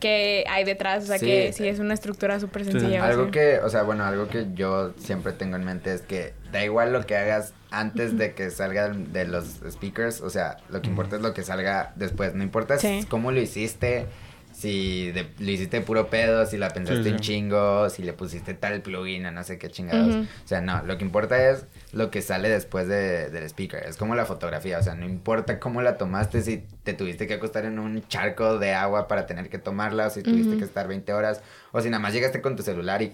que 0.00 0.44
hay 0.48 0.64
detrás, 0.64 1.04
o 1.04 1.06
sea, 1.08 1.18
Sí. 1.18 1.26
que 1.26 1.52
sí 1.52 1.66
es 1.66 1.78
una 1.80 1.94
estructura 1.94 2.38
súper 2.38 2.64
sencilla. 2.64 3.00
o 3.02 3.04
Algo 3.04 3.22
sea. 3.24 3.30
que, 3.32 3.58
o 3.60 3.68
sea, 3.68 3.82
bueno, 3.82 4.04
algo 4.04 4.28
que 4.28 4.46
yo 4.54 4.92
siempre 4.96 5.32
tengo 5.32 5.56
en 5.56 5.64
mente 5.64 5.92
es 5.92 6.02
que 6.02 6.34
da 6.52 6.64
igual 6.64 6.92
lo 6.92 7.04
que 7.04 7.16
hagas 7.16 7.52
antes 7.70 8.16
de 8.16 8.32
que 8.32 8.50
salga 8.50 8.88
de 8.88 9.26
los 9.26 9.60
speakers, 9.70 10.20
o 10.20 10.30
sea, 10.30 10.56
lo 10.70 10.82
que 10.82 10.88
importa 10.88 11.16
es 11.16 11.22
lo 11.22 11.34
que 11.34 11.42
salga 11.42 11.92
después, 11.96 12.34
no 12.34 12.42
importa 12.44 12.78
Sí. 12.78 13.00
cómo 13.08 13.32
lo 13.32 13.40
hiciste, 13.40 14.06
si 14.52 15.12
de- 15.12 15.28
lo 15.38 15.50
hiciste 15.50 15.80
puro 15.82 16.08
pedo, 16.08 16.46
si 16.46 16.56
la 16.56 16.70
pensaste 16.70 17.02
Sí, 17.04 17.10
un 17.10 17.18
sí. 17.18 17.24
chingo, 17.24 17.90
si 17.90 18.02
le 18.02 18.12
pusiste 18.12 18.54
tal 18.54 18.80
plugin 18.82 19.26
o 19.26 19.30
no 19.30 19.44
sé 19.44 19.58
qué 19.58 19.68
chingados. 19.70 20.14
O 20.14 20.48
sea, 20.48 20.60
no, 20.60 20.82
lo 20.84 20.96
que 20.98 21.04
importa 21.04 21.50
es 21.50 21.66
lo 21.92 22.10
que 22.10 22.20
sale 22.22 22.48
después 22.48 22.86
de, 22.88 23.30
del 23.30 23.44
speaker. 23.44 23.82
Es 23.84 23.96
como 23.96 24.14
la 24.14 24.26
fotografía, 24.26 24.78
o 24.78 24.82
sea, 24.82 24.94
no 24.94 25.06
importa 25.06 25.58
cómo 25.58 25.80
la 25.82 25.96
tomaste, 25.96 26.42
si 26.42 26.58
te 26.82 26.92
tuviste 26.92 27.26
que 27.26 27.34
acostar 27.34 27.64
en 27.64 27.78
un 27.78 28.06
charco 28.08 28.58
de 28.58 28.74
agua 28.74 29.08
para 29.08 29.26
tener 29.26 29.48
que 29.48 29.58
tomarla, 29.58 30.06
o 30.08 30.10
si 30.10 30.22
tuviste 30.22 30.56
que 30.58 30.64
estar 30.64 30.86
20 30.88 31.12
horas, 31.14 31.40
o 31.72 31.80
si 31.80 31.88
nada 31.88 32.00
más 32.02 32.12
llegaste 32.12 32.42
con 32.42 32.56
tu 32.56 32.62
celular 32.62 33.00
y 33.02 33.12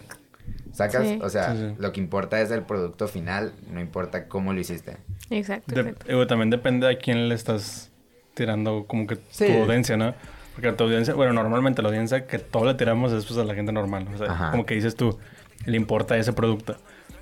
sacas, 0.73 1.07
Sí. 1.07 1.19
o 1.23 1.29
sea, 1.29 1.53
Sí, 1.53 1.59
sí. 1.71 1.75
lo 1.79 1.93
que 1.93 2.01
importa 2.01 2.41
es 2.41 2.51
el 2.51 2.63
producto 2.63 3.07
final, 3.09 3.53
no 3.71 3.81
importa 3.81 4.27
cómo 4.29 4.53
lo 4.53 4.61
hiciste. 4.61 4.97
Exacto, 5.31 5.75
De- 5.75 5.81
exacto. 5.91 6.23
eh, 6.23 6.27
también 6.27 6.51
depende 6.51 6.91
a 6.91 6.99
quién 6.99 7.29
le 7.29 7.35
estás 7.35 7.91
tirando 8.35 8.87
como 8.87 9.07
que 9.07 9.19
Sí. 9.31 9.47
tu 9.47 9.53
audiencia, 9.63 9.97
¿no? 9.97 10.15
Porque 10.55 10.69
a 10.69 10.77
tu 10.77 10.85
audiencia, 10.85 11.15
bueno, 11.15 11.33
normalmente 11.33 11.81
la 11.83 11.89
audiencia 11.89 12.27
que 12.27 12.39
todo 12.39 12.65
le 12.67 12.75
tiramos 12.75 13.13
es 13.13 13.25
pues 13.25 13.39
a 13.39 13.45
la 13.45 13.55
gente 13.55 13.73
normal. 13.73 14.07
O 14.15 14.19
sea, 14.19 14.33
Ajá. 14.33 14.51
como 14.51 14.67
que 14.67 14.75
dices 14.75 14.97
tú, 14.97 15.19
le 15.65 15.77
importa 15.77 16.17
ese 16.17 16.33
producto. 16.33 16.77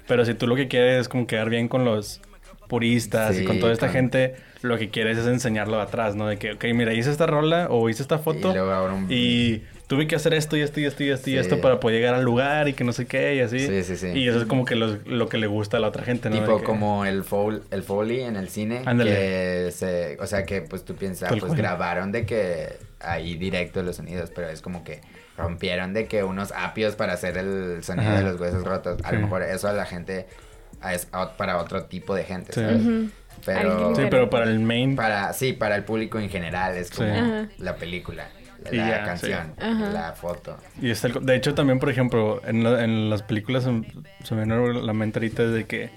Pero 0.09 0.25
si 0.25 0.35
tú 0.35 0.47
lo 0.47 0.57
que 0.57 0.69
quieres 0.69 1.01
es 1.03 1.09
como 1.09 1.27
quedar 1.27 1.49
bien 1.51 1.69
con 1.69 1.85
los 1.85 2.21
puristas 2.69 3.39
y 3.39 3.45
con 3.45 3.59
toda 3.61 3.73
esta 3.73 3.87
con- 3.87 3.95
gente, 3.95 4.35
lo 4.63 4.79
que 4.79 4.91
quieres 4.91 5.19
es 5.19 5.27
enseñarlo 5.27 5.77
de 5.77 5.83
atrás, 5.83 6.15
¿no? 6.15 6.27
De 6.27 6.39
que, 6.39 6.53
ok, 6.53 6.65
mira, 6.75 6.95
hice 6.95 7.11
esta 7.11 7.27
rola 7.27 7.67
o 7.71 7.89
hice 7.89 8.03
esta 8.03 8.19
foto 8.19 8.53
un- 8.93 9.07
y 9.11 9.63
tuve 9.93 10.07
que 10.07 10.17
hacer 10.17 10.33
esto 10.35 10.57
y 10.57 10.63
esto 10.63 10.81
y 10.81 10.85
esto 10.87 11.03
y 11.05 11.11
esto 11.11 11.29
y 11.31 11.33
Sí. 11.35 11.39
esto 11.39 11.61
para 11.61 11.79
poder 11.81 11.99
llegar 12.01 12.15
al 12.15 12.25
lugar 12.25 12.69
y 12.69 12.73
que 12.73 12.83
no 12.85 12.93
sé 12.93 13.07
qué 13.07 13.35
y 13.37 13.41
así. 13.41 13.59
Sí, 13.59 13.83
sí, 13.83 13.97
sí. 13.97 14.09
Y 14.09 14.29
eso 14.29 14.39
es 14.41 14.47
como 14.47 14.65
que 14.65 14.75
los- 14.75 15.07
lo 15.07 15.29
que 15.29 15.37
le 15.39 15.47
gusta 15.47 15.77
a 15.77 15.81
la 15.81 15.89
otra 15.89 16.03
gente, 16.05 16.31
¿no? 16.31 16.37
Tipo 16.41 16.59
que- 16.59 16.65
como 16.65 17.05
el, 17.05 17.25
foul, 17.25 17.63
el 17.71 17.83
Foley 17.83 18.23
en 18.23 18.37
el 18.37 18.49
cine. 18.49 18.83
Ándale. 18.87 19.11
Que 19.11 19.71
se, 19.73 20.17
o 20.21 20.27
sea 20.27 20.45
que 20.45 20.63
pues 20.63 20.85
tú 20.85 20.95
piensas, 20.97 21.29
pues 21.31 21.43
cual. 21.45 21.57
grabaron 21.57 22.11
de 22.13 22.25
que 22.27 22.77
ahí 23.01 23.35
directo 23.37 23.83
los 23.83 23.97
sonidos, 23.97 24.31
pero 24.35 24.49
es 24.49 24.63
como 24.63 24.83
que 24.85 25.01
rompieron 25.37 25.93
de 25.93 26.07
que 26.07 26.23
unos 26.25 26.53
apios 26.53 26.95
para 26.97 27.13
hacer 27.15 27.37
el 27.39 27.83
sonido 27.85 28.11
Ajá. 28.11 28.19
de 28.21 28.25
los 28.31 28.41
huesos 28.41 28.65
rotos. 28.65 28.99
A 29.05 29.11
Sí. 29.11 29.17
lo 29.17 29.23
mejor 29.23 29.43
eso 29.43 29.69
a 29.69 29.73
la 29.73 29.85
gente 29.87 30.27
es 30.93 31.07
para 31.37 31.59
otro 31.59 31.85
tipo 31.85 32.15
de 32.15 32.25
gente, 32.25 32.53
Sí. 32.53 32.61
¿sabes? 32.61 32.81
Pero 33.45 33.95
Sí, 33.97 34.03
pero 34.11 34.31
para 34.31 34.45
el 34.45 34.61
main... 34.61 34.95
para 34.95 35.33
sí, 35.33 35.53
para 35.53 35.75
el 35.77 35.85
público 35.85 36.19
en 36.19 36.29
general 36.29 36.77
es 36.77 36.91
como 36.91 37.13
Sí. 37.15 37.49
La 37.59 37.77
película, 37.77 38.29
la 38.71 38.89
ya, 38.89 39.05
canción, 39.05 39.55
sí. 39.59 39.65
La 39.93 40.13
foto. 40.13 40.57
Y 40.81 40.91
está 40.91 41.09
el- 41.09 41.25
de 41.25 41.35
hecho, 41.37 41.55
también, 41.55 41.79
por 41.79 41.91
ejemplo, 41.91 42.41
en, 42.47 42.63
la- 42.65 42.85
en 42.85 43.11
las 43.11 43.23
películas 43.23 43.65
se, 43.65 43.71
me 44.35 44.45
viene 44.45 44.81
la 44.83 44.93
mente 44.93 45.19
ahorita 45.19 45.43
de 45.47 45.65
que 45.65 45.91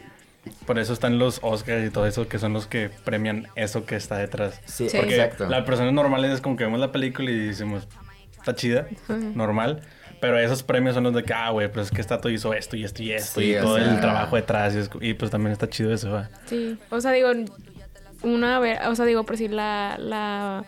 por 0.67 0.77
eso 0.79 0.93
están 0.93 1.17
los 1.17 1.39
Oscars 1.41 1.85
y 1.85 1.89
todo 1.89 2.05
eso, 2.05 2.27
que 2.27 2.37
son 2.39 2.53
los 2.53 2.67
que 2.67 2.89
premian 3.03 3.47
eso 3.55 3.85
que 3.85 3.95
está 3.95 4.17
detrás. 4.17 4.61
Sí, 4.65 4.89
Sí. 4.89 4.97
Porque 4.97 5.15
exacto. 5.15 5.47
las 5.47 5.63
personas 5.65 5.93
normales 5.93 6.31
es 6.31 6.41
como 6.41 6.55
que 6.55 6.63
vemos 6.65 6.79
la 6.79 6.91
película 6.91 7.31
y 7.31 7.47
decimos, 7.47 7.87
está 8.37 8.53
chida, 8.55 8.87
normal. 9.33 9.81
Pero 10.21 10.39
esos 10.39 10.63
premios 10.63 10.95
son 10.95 11.03
los 11.03 11.13
de 11.13 11.23
que, 11.23 11.33
ah, 11.33 11.49
güey, 11.49 11.71
pues 11.71 11.87
es 11.87 11.91
que 11.91 11.99
esta 12.01 12.19
todo 12.19 12.31
hizo 12.31 12.53
esto 12.53 12.75
y 12.77 12.83
esto 12.83 13.03
y 13.03 13.11
esto 13.11 13.41
Sí, 13.41 13.51
y 13.51 13.59
todo 13.59 13.75
sea- 13.77 13.91
el 13.93 13.99
trabajo 13.99 14.35
detrás. 14.37 14.73
Y, 14.73 14.77
es- 14.79 14.89
y, 15.01 15.13
pues 15.13 15.29
también 15.29 15.51
está 15.51 15.69
chido 15.69 15.93
eso, 15.93 16.11
va. 16.11 16.29
Sí, 16.45 16.77
o 16.89 17.01
sea, 17.01 17.11
digo, 17.11 17.29
una 18.23 18.59
vez, 18.59 18.79
o 18.87 18.95
sea, 18.95 19.05
digo, 19.05 19.23
por 19.23 19.37
si 19.37 19.47
la, 19.47 19.97
la, 19.99 20.63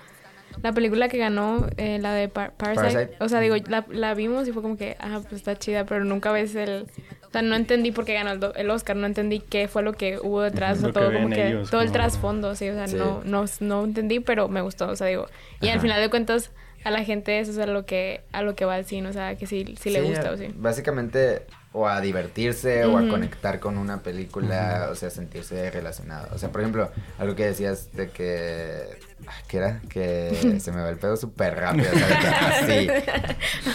la 0.63 0.71
película 0.73 1.07
que 1.09 1.17
ganó, 1.17 1.67
eh, 1.77 1.99
la 1.99 2.13
de 2.13 2.27
Par- 2.29 2.53
Parasite, 2.57 2.93
Parasite. 2.93 3.15
o 3.23 3.29
sea, 3.29 3.39
digo, 3.39 3.55
la, 3.67 3.85
la 3.89 4.13
vimos 4.13 4.47
y 4.47 4.51
fue 4.51 4.61
como 4.61 4.77
que, 4.77 4.95
ah, 4.99 5.19
pues 5.21 5.33
está 5.33 5.55
chida, 5.57 5.85
pero 5.85 6.03
nunca 6.05 6.31
ves 6.31 6.55
el, 6.55 6.87
o 7.27 7.31
sea, 7.31 7.41
no 7.41 7.55
entendí 7.55 7.91
por 7.91 8.05
qué 8.05 8.13
ganó 8.13 8.31
el, 8.31 8.39
el 8.55 8.69
Oscar, 8.69 8.95
no 8.95 9.05
entendí 9.05 9.39
qué 9.39 9.67
fue 9.67 9.83
lo 9.83 9.93
que 9.93 10.17
hubo 10.21 10.41
detrás, 10.41 10.83
o 10.83 10.91
todo 10.91 11.09
que 11.09 11.15
como 11.15 11.29
que 11.29 11.47
ellos, 11.49 11.69
todo 11.69 11.81
el 11.81 11.87
como- 11.87 11.93
trasfondo, 11.99 12.55
sí, 12.55 12.69
o 12.69 12.73
sea, 12.73 12.87
Sí. 12.87 12.95
no, 12.95 13.21
no, 13.23 13.45
no 13.59 13.83
entendí, 13.83 14.19
pero 14.19 14.47
me 14.47 14.61
gustó, 14.61 14.87
o 14.89 14.95
sea, 14.95 15.07
digo, 15.07 15.27
y 15.61 15.69
al 15.69 15.79
final 15.79 16.01
de 16.01 16.09
cuentas 16.09 16.51
a 16.83 16.91
la 16.91 17.03
gente 17.03 17.39
eso 17.39 17.51
es 17.51 17.57
a 17.57 17.65
lo 17.65 17.85
que 17.85 18.21
a 18.31 18.43
lo 18.43 18.55
que 18.55 18.63
va 18.63 18.77
el 18.79 18.85
cine, 18.85 19.09
o 19.09 19.13
sea, 19.13 19.35
que 19.35 19.45
sí, 19.45 19.75
sí 19.79 19.89
le 19.89 20.01
gusta 20.03 20.31
o 20.31 20.37
sí. 20.37 20.47
Básicamente, 20.55 21.41
o 21.77 21.87
a 21.87 22.01
divertirse 22.01 22.85
o 22.85 22.97
a 22.97 23.07
conectar 23.07 23.59
con 23.59 23.77
una 23.77 24.01
película, 24.01 24.89
o 24.91 24.95
sea, 24.95 25.11
sentirse 25.11 25.69
relacionado. 25.69 26.27
O 26.33 26.39
sea, 26.39 26.51
por 26.51 26.61
ejemplo, 26.61 26.89
algo 27.19 27.35
que 27.35 27.45
decías 27.45 27.93
de 27.93 28.09
que. 28.09 28.99
ah, 29.27 29.31
¿Qué 29.47 29.57
era? 29.57 29.81
Que 29.87 30.57
se 30.59 30.71
me 30.71 30.81
va 30.81 30.89
el 30.89 30.97
pedo 30.97 31.15
súper 31.17 31.55
rápido, 31.55 31.89
¿sabes? 31.91 32.25
Así. 32.63 32.89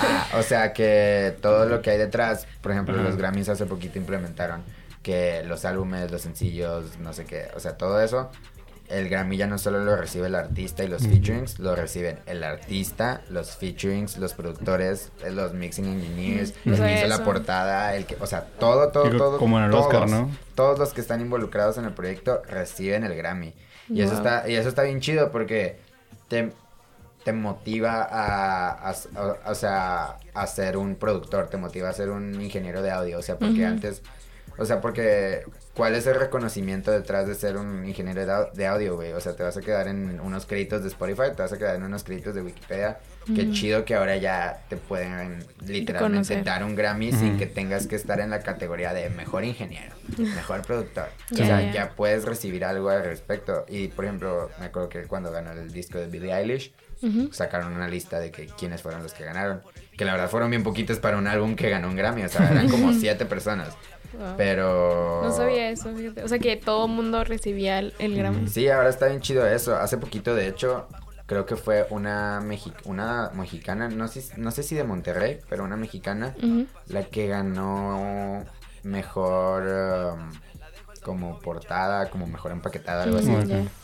Ah, 0.01 0.27
o 0.37 0.43
sea, 0.43 0.73
que 0.73 1.37
todo 1.41 1.67
lo 1.67 1.81
que 1.81 1.91
hay 1.91 1.99
detrás, 1.99 2.49
por 2.61 2.73
ejemplo, 2.73 2.97
los 3.01 3.17
Grammys 3.17 3.49
hace 3.49 3.67
poquito 3.67 3.99
implementaron 3.99 4.63
que 5.05 5.45
los 5.45 5.65
álbumes, 5.65 6.11
los 6.11 6.23
sencillos, 6.23 6.99
no 6.99 7.13
sé 7.13 7.25
qué, 7.25 7.51
o 7.55 7.61
sea, 7.61 7.77
todo 7.77 8.03
eso. 8.03 8.31
El 8.89 9.09
Grammy 9.09 9.37
ya 9.39 9.47
no 9.47 9.57
solo 9.59 9.79
lo 9.83 9.97
recibe 9.97 10.27
el 10.27 10.35
artista 10.35 10.85
y 10.85 10.89
los 10.89 11.03
featurings, 11.03 11.59
lo 11.59 11.75
reciben 11.75 12.19
el 12.27 12.45
artista, 12.45 13.23
los 13.31 13.53
featurings, 13.57 14.19
los 14.19 14.35
productores, 14.35 15.11
eh, 15.25 15.31
los 15.31 15.55
mixing 15.55 15.87
engineers, 15.87 16.53
el 16.67 16.77
que 16.77 16.95
hizo 16.99 17.07
la 17.07 17.25
portada, 17.25 17.97
el 17.97 18.05
que, 18.05 18.17
o 18.21 18.27
sea, 18.27 18.45
todo, 18.59 18.89
todo, 18.91 19.05
Digo, 19.05 19.17
todo. 19.17 19.39
como 19.39 19.59
en 19.59 19.65
el 19.65 19.71
todos, 19.71 19.87
Oscar, 19.87 20.09
¿no? 20.11 20.31
Todos 20.55 20.79
los 20.79 20.93
que 20.93 21.01
están 21.01 21.21
involucrados 21.23 21.79
en 21.79 21.85
el 21.87 21.93
proyecto 21.93 22.43
reciben 22.49 23.05
el 23.05 23.15
Grammy. 23.17 23.55
Y 23.89 24.03
eso 24.03 24.15
está, 24.15 24.49
y 24.49 24.57
eso 24.57 24.69
está 24.69 24.83
bien 24.83 25.01
chido 25.01 25.31
porque 25.33 25.79
te, 26.29 26.53
te 27.25 27.33
motiva 27.33 28.03
a, 28.03 28.71
a- 28.71 28.91
a- 28.91 29.51
o 29.51 29.55
sea, 29.55 30.17
a 30.35 30.47
ser 30.47 30.77
un 30.77 30.97
productor, 30.97 31.49
te 31.49 31.57
motiva 31.57 31.89
a 31.89 31.93
ser 31.93 32.11
un 32.11 32.41
ingeniero 32.41 32.83
de 32.83 32.91
audio, 32.91 33.19
o 33.19 33.23
sea, 33.23 33.39
porque 33.39 33.65
antes, 33.65 34.03
o 34.59 34.65
sea, 34.65 34.81
porque 34.81 35.43
¿cuál 35.75 35.95
es 35.95 36.07
el 36.07 36.15
reconocimiento 36.17 36.91
detrás 36.91 37.27
de 37.27 37.35
ser 37.35 37.57
un 37.57 37.85
ingeniero 37.87 38.25
de, 38.27 38.33
au- 38.33 38.53
de 38.53 38.67
audio, 38.67 38.97
güey? 38.97 39.13
O 39.13 39.21
sea, 39.21 39.35
te 39.35 39.43
vas 39.43 39.57
a 39.57 39.61
quedar 39.61 39.89
en 39.89 40.21
unos 40.21 40.47
créditos 40.47 40.83
de 40.83 40.89
Spotify, 40.89 41.31
te 41.35 41.43
vas 41.43 41.53
a 41.53 41.59
quedar 41.59 41.77
en 41.77 41.83
unos 41.83 42.05
créditos 42.05 42.35
de 42.35 42.43
Wikipedia. 42.43 42.99
Qué 43.27 43.51
chido 43.53 43.85
que 43.85 43.95
ahora 43.95 44.17
ya 44.17 44.65
te 44.69 44.77
pueden 44.77 45.45
literalmente 45.65 45.93
Reconocer. 46.35 46.45
dar 46.45 46.65
un 46.65 46.75
Grammy 46.75 47.13
sin 47.13 47.39
que 47.39 47.47
tengas 47.47 47.87
que 47.87 47.95
estar 47.97 48.19
en 48.21 48.31
la 48.31 48.41
categoría 48.41 48.93
de 48.93 49.11
mejor 49.11 49.45
ingeniero, 49.45 49.95
mejor 50.19 50.63
productor. 50.63 51.07
O 51.33 51.37
sea, 51.37 51.61
ya. 51.63 51.73
ya 51.73 51.91
puedes 51.91 52.25
recibir 52.25 52.65
algo 52.65 52.91
al 52.91 53.05
respecto. 53.05 53.65
Y 53.69 53.89
por 53.89 54.05
ejemplo, 54.07 54.51
me 54.59 54.67
acuerdo 54.67 54.89
que 54.89 55.03
cuando 55.05 55.31
ganó 55.31 55.53
el 55.53 55.73
disco 55.73 55.99
de 55.99 56.07
Billie 56.09 56.35
Eilish, 56.35 56.73
sacaron 57.33 57.73
una 57.73 57.89
lista 57.89 58.19
de 58.21 58.31
que 58.31 58.47
quiénes 58.47 58.83
fueron 58.83 59.03
los 59.03 59.13
que 59.13 59.25
ganaron. 59.25 59.63
Que 59.97 60.05
la 60.05 60.13
verdad 60.13 60.29
fueron 60.31 60.51
bien 60.51 60.63
poquitos 60.63 60.99
para 60.99 61.17
un 61.19 61.27
álbum 61.27 61.55
que 61.55 61.69
ganó 61.69 61.89
un 61.89 61.97
Grammy. 61.97 62.23
O 62.25 62.29
sea, 62.29 62.51
eran 62.51 62.69
como 62.69 62.93
siete 62.99 63.25
personas. 63.27 63.69
Wow. 64.19 64.35
Pero. 64.37 65.21
No 65.25 65.33
sabía 65.33 65.71
eso, 65.71 65.95
fíjate. 65.95 66.23
O 66.25 66.29
sea, 66.29 66.39
que 66.39 66.57
todo 66.57 66.89
mundo 66.89 67.25
recibía 67.25 67.79
el, 67.79 67.95
el 67.99 68.17
Grammy. 68.17 68.49
Sí, 68.49 68.69
ahora 68.69 68.89
está 68.89 69.07
bien 69.07 69.21
chido 69.21 69.47
eso. 69.47 69.77
Hace 69.77 69.99
poquito, 69.99 70.35
de 70.35 70.49
hecho, 70.49 70.87
creo 71.27 71.47
que 71.47 71.57
fue 71.57 71.87
una, 71.91 72.41
mexi- 72.43 72.75
una 72.85 73.31
mexicana, 73.35 73.89
no 73.89 74.09
sé, 74.09 74.23
no 74.37 74.51
sé 74.51 74.63
si 74.63 74.75
de 74.75 74.85
Monterrey, 74.85 75.39
pero 75.49 75.65
una 75.65 75.77
mexicana, 75.77 76.35
la 76.89 77.05
que 77.05 77.27
ganó 77.29 78.45
mejor 78.83 79.63
um, 80.19 80.31
como 81.03 81.39
portada, 81.41 82.11
como 82.11 82.27
mejor 82.27 82.53
empaquetada, 82.53 83.05
algo 83.05 83.19
así. 83.19 83.31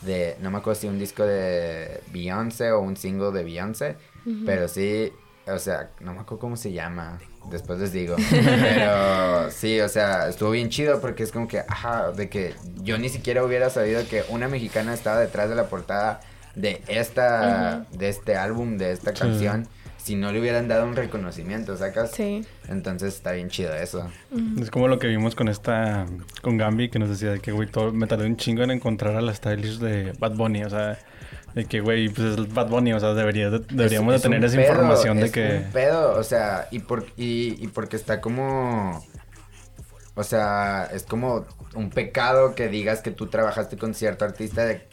De, 0.01 0.37
no 0.41 0.51
me 0.51 0.57
acuerdo 0.59 0.79
si 0.79 0.87
un 0.87 0.99
disco 0.99 1.23
de 1.23 2.01
Beyoncé 2.11 2.71
o 2.71 2.79
un 2.81 2.95
single 2.95 3.31
de 3.31 3.43
Beyoncé, 3.43 3.97
pero 4.45 4.67
sí, 4.67 5.11
o 5.47 5.57
sea, 5.57 5.89
no 6.01 6.13
me 6.13 6.19
acuerdo 6.19 6.39
cómo 6.39 6.55
se 6.57 6.71
llama, 6.71 7.17
después 7.49 7.79
les 7.79 7.91
digo, 7.93 8.15
pero 8.29 9.51
sí, 9.51 9.79
o 9.81 9.89
sea, 9.89 10.27
estuvo 10.29 10.51
bien 10.51 10.69
chido 10.69 11.01
porque 11.01 11.23
es 11.23 11.31
como 11.31 11.47
que, 11.47 11.59
ajá, 11.67 12.11
de 12.11 12.29
que 12.29 12.53
yo 12.83 12.97
ni 12.97 13.09
siquiera 13.09 13.43
hubiera 13.43 13.69
sabido 13.69 14.07
que 14.07 14.23
una 14.29 14.47
mexicana 14.47 14.93
estaba 14.93 15.19
detrás 15.19 15.49
de 15.49 15.55
la 15.55 15.65
portada 15.67 16.21
de 16.55 16.81
esta, 16.87 17.85
de 17.91 18.09
este 18.09 18.35
álbum, 18.35 18.77
de 18.77 18.91
esta 18.91 19.11
Sí. 19.13 19.19
canción, 19.21 19.67
si 19.97 20.15
no 20.15 20.31
le 20.31 20.39
hubieran 20.39 20.67
dado 20.67 20.85
un 20.85 20.95
reconocimiento, 20.95 21.77
¿sacas? 21.77 22.11
Sí. 22.11 22.43
Entonces 22.67 23.13
está 23.15 23.33
bien 23.33 23.49
chido 23.49 23.73
eso. 23.75 24.09
Es 24.59 24.71
como 24.71 24.87
lo 24.87 24.97
que 24.97 25.07
vimos 25.07 25.35
con 25.35 25.47
esta, 25.49 26.05
con 26.41 26.57
Gambi, 26.57 26.89
que 26.89 26.99
nos 26.99 27.09
decía 27.09 27.31
de 27.31 27.39
que, 27.39 27.51
güey, 27.51 27.67
todo, 27.69 27.91
me 27.93 28.07
tardé 28.07 28.25
un 28.25 28.35
chingo 28.37 28.63
en 28.63 28.71
encontrar 28.71 29.15
a 29.15 29.21
la 29.21 29.33
stylist 29.33 29.81
de 29.81 30.13
Bad 30.17 30.35
Bunny, 30.35 30.63
o 30.63 30.69
sea, 30.69 30.97
de 31.55 31.65
que, 31.65 31.81
güey, 31.81 32.09
pues 32.09 32.37
es 32.39 32.53
Bad 32.53 32.67
Bunny, 32.69 32.93
o 32.93 32.99
sea, 32.99 33.13
debería 33.13 33.49
de- 33.49 33.59
deberíamos 33.59 34.15
Es- 34.15 34.21
de 34.23 34.29
tener 34.29 34.43
esa 34.45 34.55
pedo, 34.57 34.71
información 34.71 35.17
de 35.19 35.25
es 35.25 35.31
que... 35.31 35.61
un 35.65 35.71
pedo, 35.71 36.17
o 36.17 36.23
sea, 36.23 36.67
y, 36.71 36.79
por, 36.79 37.05
y, 37.17 37.55
y 37.63 37.67
porque 37.67 37.95
está 37.95 38.21
como... 38.21 39.03
O 40.15 40.23
sea, 40.23 40.89
es 40.93 41.03
como 41.03 41.45
un 41.75 41.89
pecado 41.91 42.53
que 42.55 42.67
digas 42.67 43.01
que 43.01 43.11
tú 43.11 43.27
trabajaste 43.27 43.77
con 43.77 43.93
cierto 43.93 44.25
artista 44.25 44.65
de, 44.65 44.85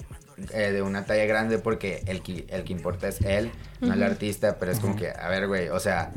eh, 0.52 0.70
de 0.70 0.82
una 0.82 1.04
talla 1.04 1.24
grande 1.24 1.58
porque 1.58 2.02
el 2.06 2.22
que, 2.22 2.46
el 2.48 2.62
que 2.62 2.72
importa 2.72 3.08
es 3.08 3.20
él, 3.22 3.50
no 3.80 3.92
el 3.94 4.02
artista, 4.04 4.56
pero 4.60 4.70
es 4.70 4.78
como 4.78 4.94
que, 4.94 5.10
a 5.10 5.28
ver, 5.28 5.48
güey, 5.48 5.68
o 5.68 5.80
sea, 5.80 6.12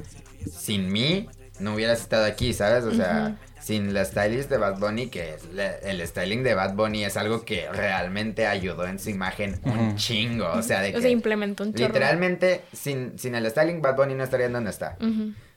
sin 0.52 0.91
mí 0.91 1.28
no 1.60 1.73
hubieras 1.73 2.02
estado 2.02 2.25
aquí, 2.25 2.54
¿sabes? 2.54 2.84
O 2.84 2.93
sea, 2.93 3.36
sin 3.69 3.93
la 3.93 4.03
stylist 4.03 4.49
de 4.49 4.58
Bad 4.58 4.79
Bunny, 4.79 5.10
que 5.10 5.36
es 5.36 5.45
la- 5.53 5.75
el 5.77 6.01
styling 6.08 6.41
de 6.41 6.55
Bad 6.55 6.73
Bunny 6.73 7.05
es 7.05 7.17
algo 7.17 7.45
que 7.45 7.69
realmente 7.71 8.47
ayudó 8.47 8.88
en 8.88 8.97
su 8.97 9.12
imagen 9.12 9.60
un 9.63 9.95
chingo, 9.95 10.49
o 10.51 10.63
sea, 10.63 10.82
de 10.82 10.89
O 10.89 10.93
que... 10.95 11.01
sea, 11.01 11.12
implementó 11.12 11.63
un 11.63 11.73
chorro. 11.75 11.88
Literalmente, 11.93 12.62
sin, 12.73 13.19
sin 13.19 13.36
el 13.36 13.47
styling, 13.49 13.79
Bad 13.79 13.95
Bunny 13.95 14.15
no 14.15 14.23
estaría 14.23 14.47
en 14.47 14.53
donde 14.53 14.71
está. 14.71 14.97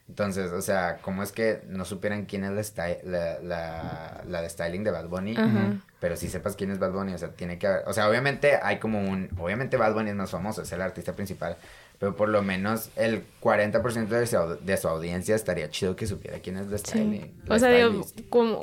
Entonces, 0.09 0.53
o 0.53 0.61
sea, 0.61 0.98
¿cómo 1.01 1.22
es 1.22 1.33
que 1.33 1.62
no 1.68 1.87
supieran 1.87 2.27
quién 2.27 2.44
es 2.44 2.75
la, 2.77 2.88
la, 3.05 3.38
la, 3.40 4.20
la 4.29 4.42
de 4.42 4.51
styling 4.51 4.85
de 4.85 4.90
Bad 4.90 5.07
Bunny? 5.09 5.35
Pero 6.01 6.16
si 6.16 6.29
sepas 6.29 6.55
quién 6.55 6.70
es 6.70 6.79
Bad 6.79 6.90
Bunny, 6.92 7.14
o 7.14 7.18
sea, 7.18 7.29
tiene 7.31 7.59
que 7.59 7.66
haber... 7.66 7.83
O 7.87 7.92
sea, 7.94 8.09
obviamente 8.11 8.59
hay 8.62 8.79
como 8.79 9.01
un... 9.01 9.31
Obviamente 9.38 9.77
Bad 9.79 9.94
Bunny 9.94 10.11
es 10.11 10.16
más 10.16 10.31
famoso, 10.31 10.62
es 10.62 10.72
el 10.72 10.83
artista 10.83 11.14
principal. 11.14 11.57
Pero 12.03 12.17
por 12.17 12.31
lo 12.31 12.43
menos 12.43 12.91
el 12.97 13.23
40% 13.41 14.09
de 14.09 14.27
su, 14.27 14.37
de 14.61 14.77
su 14.77 14.88
audiencia 14.88 15.37
estaría 15.37 15.71
chido 15.71 15.95
que 15.95 16.09
supiera 16.09 16.41
quién 16.41 16.57
es 16.57 16.67
la 16.67 16.77
Sí. 16.79 16.85
styling. 16.87 17.31
O 17.49 17.57
sea, 17.61 17.69
digo, 17.71 18.05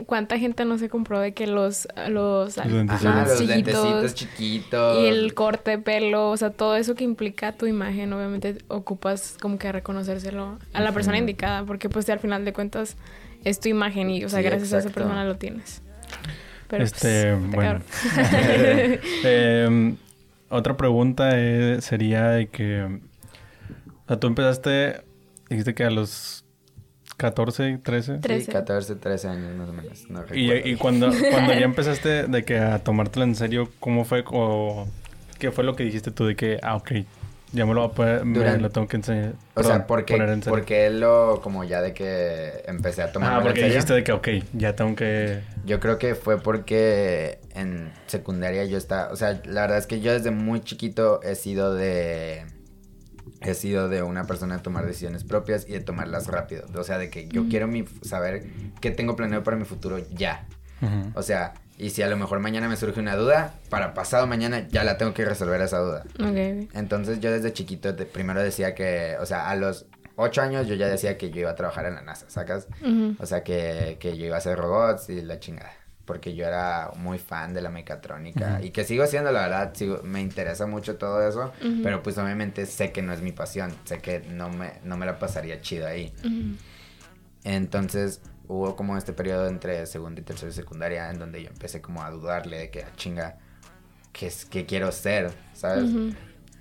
¿cuánta 0.06 0.38
gente 0.38 0.65
no 0.65 0.78
se 0.78 0.89
compró 0.89 1.21
de 1.21 1.34
que 1.34 1.47
los, 1.47 1.88
los. 2.10 2.58
Ajá, 2.58 2.67
los 2.67 3.38
chiquitos 3.38 3.47
lentecitos 3.47 4.13
chiquitos. 4.13 4.99
y 4.99 5.06
el 5.06 5.34
corte 5.36 5.71
de 5.71 5.78
pelo, 5.78 6.32
o 6.32 6.36
sea, 6.36 6.49
todo 6.49 6.75
eso 6.75 6.95
que 6.95 7.06
implica 7.06 7.54
tu 7.54 7.65
imagen, 7.65 8.12
obviamente 8.12 8.58
ocupas 8.67 9.38
como 9.39 9.58
que 9.58 9.71
reconocérselo 9.71 10.60
a 10.73 10.82
la 10.82 10.91
persona 10.91 11.17
indicada, 11.17 11.63
porque 11.63 11.88
pues 11.88 12.10
al 12.10 12.19
final 12.19 12.43
de 12.43 12.52
cuentas 12.52 12.97
es 13.45 13.62
tu 13.62 13.69
imagen 13.69 14.10
y, 14.10 14.25
o 14.25 14.28
sea, 14.28 14.39
Sí, 14.39 14.45
gracias 14.49 14.73
a 14.73 14.80
esa 14.80 14.89
persona 14.89 15.23
lo 15.23 15.38
tienes. 15.38 15.82
Pero, 16.67 16.82
pues, 16.84 16.91
este, 16.91 17.32
está 17.36 17.56
bueno. 17.56 17.80
Em, 19.23 19.95
otra 20.49 20.75
pregunta 20.75 21.30
eh, 21.36 21.78
sería 21.80 22.32
de 22.32 22.47
que... 22.47 23.08
O 24.09 24.11
sea, 24.11 24.19
tú 24.19 24.25
empezaste, 24.25 25.01
dijiste 25.51 25.75
que 25.75 25.83
a 25.83 25.91
los 25.91 26.43
14, 27.17 27.77
13. 27.83 28.15
Sí, 28.15 28.21
13. 28.21 28.51
14, 28.51 28.95
13 28.95 29.27
años 29.27 29.55
más 29.55 29.69
o 29.69 29.73
menos. 29.73 30.09
No 30.09 30.21
Y, 30.33 30.47
recuerdo. 30.49 30.67
y 30.69 30.75
cuando, 30.77 31.11
cuando 31.29 31.53
ya 31.53 31.59
empezaste 31.65 32.23
de 32.27 32.43
que 32.43 32.57
a 32.57 32.79
tomártelo 32.79 33.25
en 33.25 33.35
serio, 33.35 33.69
¿cómo 33.79 34.05
fue 34.05 34.23
o 34.31 34.87
qué 35.37 35.51
fue 35.51 35.63
lo 35.63 35.75
que 35.75 35.83
dijiste 35.83 36.09
tú 36.09 36.25
de 36.25 36.35
que, 36.35 36.59
ah, 36.63 36.75
ok, 36.77 36.91
ya 37.51 37.67
me 37.67 37.75
lo, 37.75 37.81
voy 37.81 37.89
a 37.91 37.93
poder- 37.93 38.25
me 38.25 38.39
Durante- 38.39 38.61
lo 38.61 38.69
tengo 38.71 38.87
que 38.87 38.97
enseñar? 38.97 39.33
O 39.53 39.61
sea, 39.63 39.85
porque, 39.85 40.15
poner 40.15 40.29
en 40.29 40.41
serio? 40.41 40.57
porque 40.57 40.87
él 40.87 41.01
lo, 41.01 41.39
como 41.43 41.63
ya 41.63 41.79
de 41.81 41.93
que 41.93 42.63
empecé 42.65 43.03
a 43.03 43.11
tomar 43.11 43.33
Ah, 43.33 43.41
porque 43.43 43.63
dijiste 43.65 43.93
de 43.93 44.03
que, 44.03 44.11
ok, 44.11 44.27
ya 44.53 44.75
tengo 44.75 44.95
que... 44.95 45.41
Yo 45.65 45.79
creo 45.79 45.99
que 45.99 46.15
fue 46.15 46.41
porque 46.41 47.37
en 47.53 47.91
secundaria 48.07 48.65
yo 48.65 48.79
estaba, 48.79 49.11
o 49.11 49.15
sea, 49.15 49.39
la 49.45 49.61
verdad 49.61 49.77
es 49.77 49.85
que 49.85 49.99
yo 50.01 50.13
desde 50.13 50.31
muy 50.31 50.61
chiquito 50.61 51.21
he 51.21 51.35
sido 51.35 51.75
de, 51.75 52.45
he 53.41 53.54
sido 53.54 53.88
de 53.89 54.04
una 54.04 54.25
persona 54.25 54.58
de 54.58 54.63
tomar 54.63 54.86
decisiones 54.86 55.23
propias 55.23 55.65
y 55.67 55.71
de 55.73 55.80
tomarlas 55.80 56.28
rápido. 56.28 56.65
O 56.75 56.84
sea, 56.84 56.97
de 56.97 57.10
que 57.10 57.28
yo 57.28 57.47
quiero 57.49 57.67
mi, 57.67 57.86
saber 58.02 58.45
qué 58.82 58.91
tengo 58.91 59.15
planeado 59.15 59.43
para 59.43 59.58
mi 59.58 59.65
futuro 59.65 59.97
ya. 60.12 60.45
O 61.13 61.21
sea, 61.23 61.54
y 61.78 61.89
si 61.89 62.02
a 62.02 62.08
lo 62.08 62.15
mejor 62.17 62.39
mañana 62.39 62.67
me 62.69 62.75
surge 62.78 62.99
una 62.99 63.15
duda, 63.15 63.54
para 63.69 63.93
pasado 63.93 64.28
mañana 64.28 64.67
ya 64.69 64.84
la 64.84 64.97
tengo 64.97 65.13
que 65.13 65.25
resolver 65.25 65.62
esa 65.62 65.80
duda. 65.80 66.04
Ok. 66.19 66.69
Entonces 66.73 67.19
yo 67.19 67.32
desde 67.32 67.52
chiquito 67.54 67.91
de- 67.93 68.06
primero 68.06 68.41
decía 68.41 68.75
que, 68.75 69.15
o 69.19 69.25
sea, 69.25 69.49
a 69.49 69.56
los 69.56 69.86
ocho 70.15 70.41
años 70.41 70.67
yo 70.67 70.75
ya 70.75 70.88
decía 70.88 71.17
que 71.17 71.32
yo 71.32 71.41
iba 71.41 71.52
a 71.52 71.56
trabajar 71.56 71.86
en 71.86 71.95
la 71.95 72.02
NASA, 72.02 72.30
¿sacas? 72.30 72.67
O 73.19 73.25
sea, 73.25 73.43
que, 73.43 73.97
que 73.99 74.17
yo 74.17 74.25
iba 74.25 74.36
a 74.36 74.39
hacer 74.39 74.58
robots 74.58 75.10
y 75.10 75.21
la 75.21 75.39
chingada. 75.39 75.71
Porque 76.09 76.33
yo 76.33 76.43
era 76.47 76.89
muy 76.95 77.19
fan 77.19 77.53
de 77.53 77.61
la 77.61 77.69
mecatrónica. 77.69 78.59
Y 78.63 78.71
que 78.71 78.83
sigo 78.83 79.05
siendo, 79.05 79.31
la 79.31 79.41
verdad, 79.41 79.73
sigo, 79.75 80.01
me 80.01 80.21
interesa 80.21 80.65
mucho 80.65 80.97
todo 80.97 81.21
eso. 81.21 81.53
Pero 81.83 82.01
pues 82.01 82.17
obviamente 82.17 82.65
sé 82.65 82.91
que 82.91 83.03
no 83.03 83.13
es 83.13 83.21
mi 83.21 83.31
pasión. 83.31 83.71
Sé 83.83 83.99
que 83.99 84.21
no 84.21 84.49
me, 84.49 84.79
no 84.83 84.97
me 84.97 85.05
la 85.05 85.19
pasaría 85.19 85.61
chido 85.61 85.85
ahí. 85.85 86.11
Entonces 87.43 88.21
hubo 88.47 88.75
como 88.75 88.97
este 88.97 89.13
periodo 89.13 89.47
entre 89.47 89.85
segundo 89.85 90.19
y 90.19 90.23
tercero 90.23 90.49
y 90.49 90.55
secundaria 90.55 91.11
en 91.11 91.19
donde 91.19 91.43
yo 91.43 91.49
empecé 91.49 91.79
como 91.79 92.01
a 92.01 92.09
dudarle 92.09 92.57
de 92.57 92.71
que, 92.71 92.81
ah, 92.81 92.91
chinga, 92.95 93.37
¿qué, 94.11 94.25
es, 94.25 94.45
qué 94.45 94.65
quiero 94.65 94.91
ser? 94.91 95.31
¿Sabes? 95.53 95.91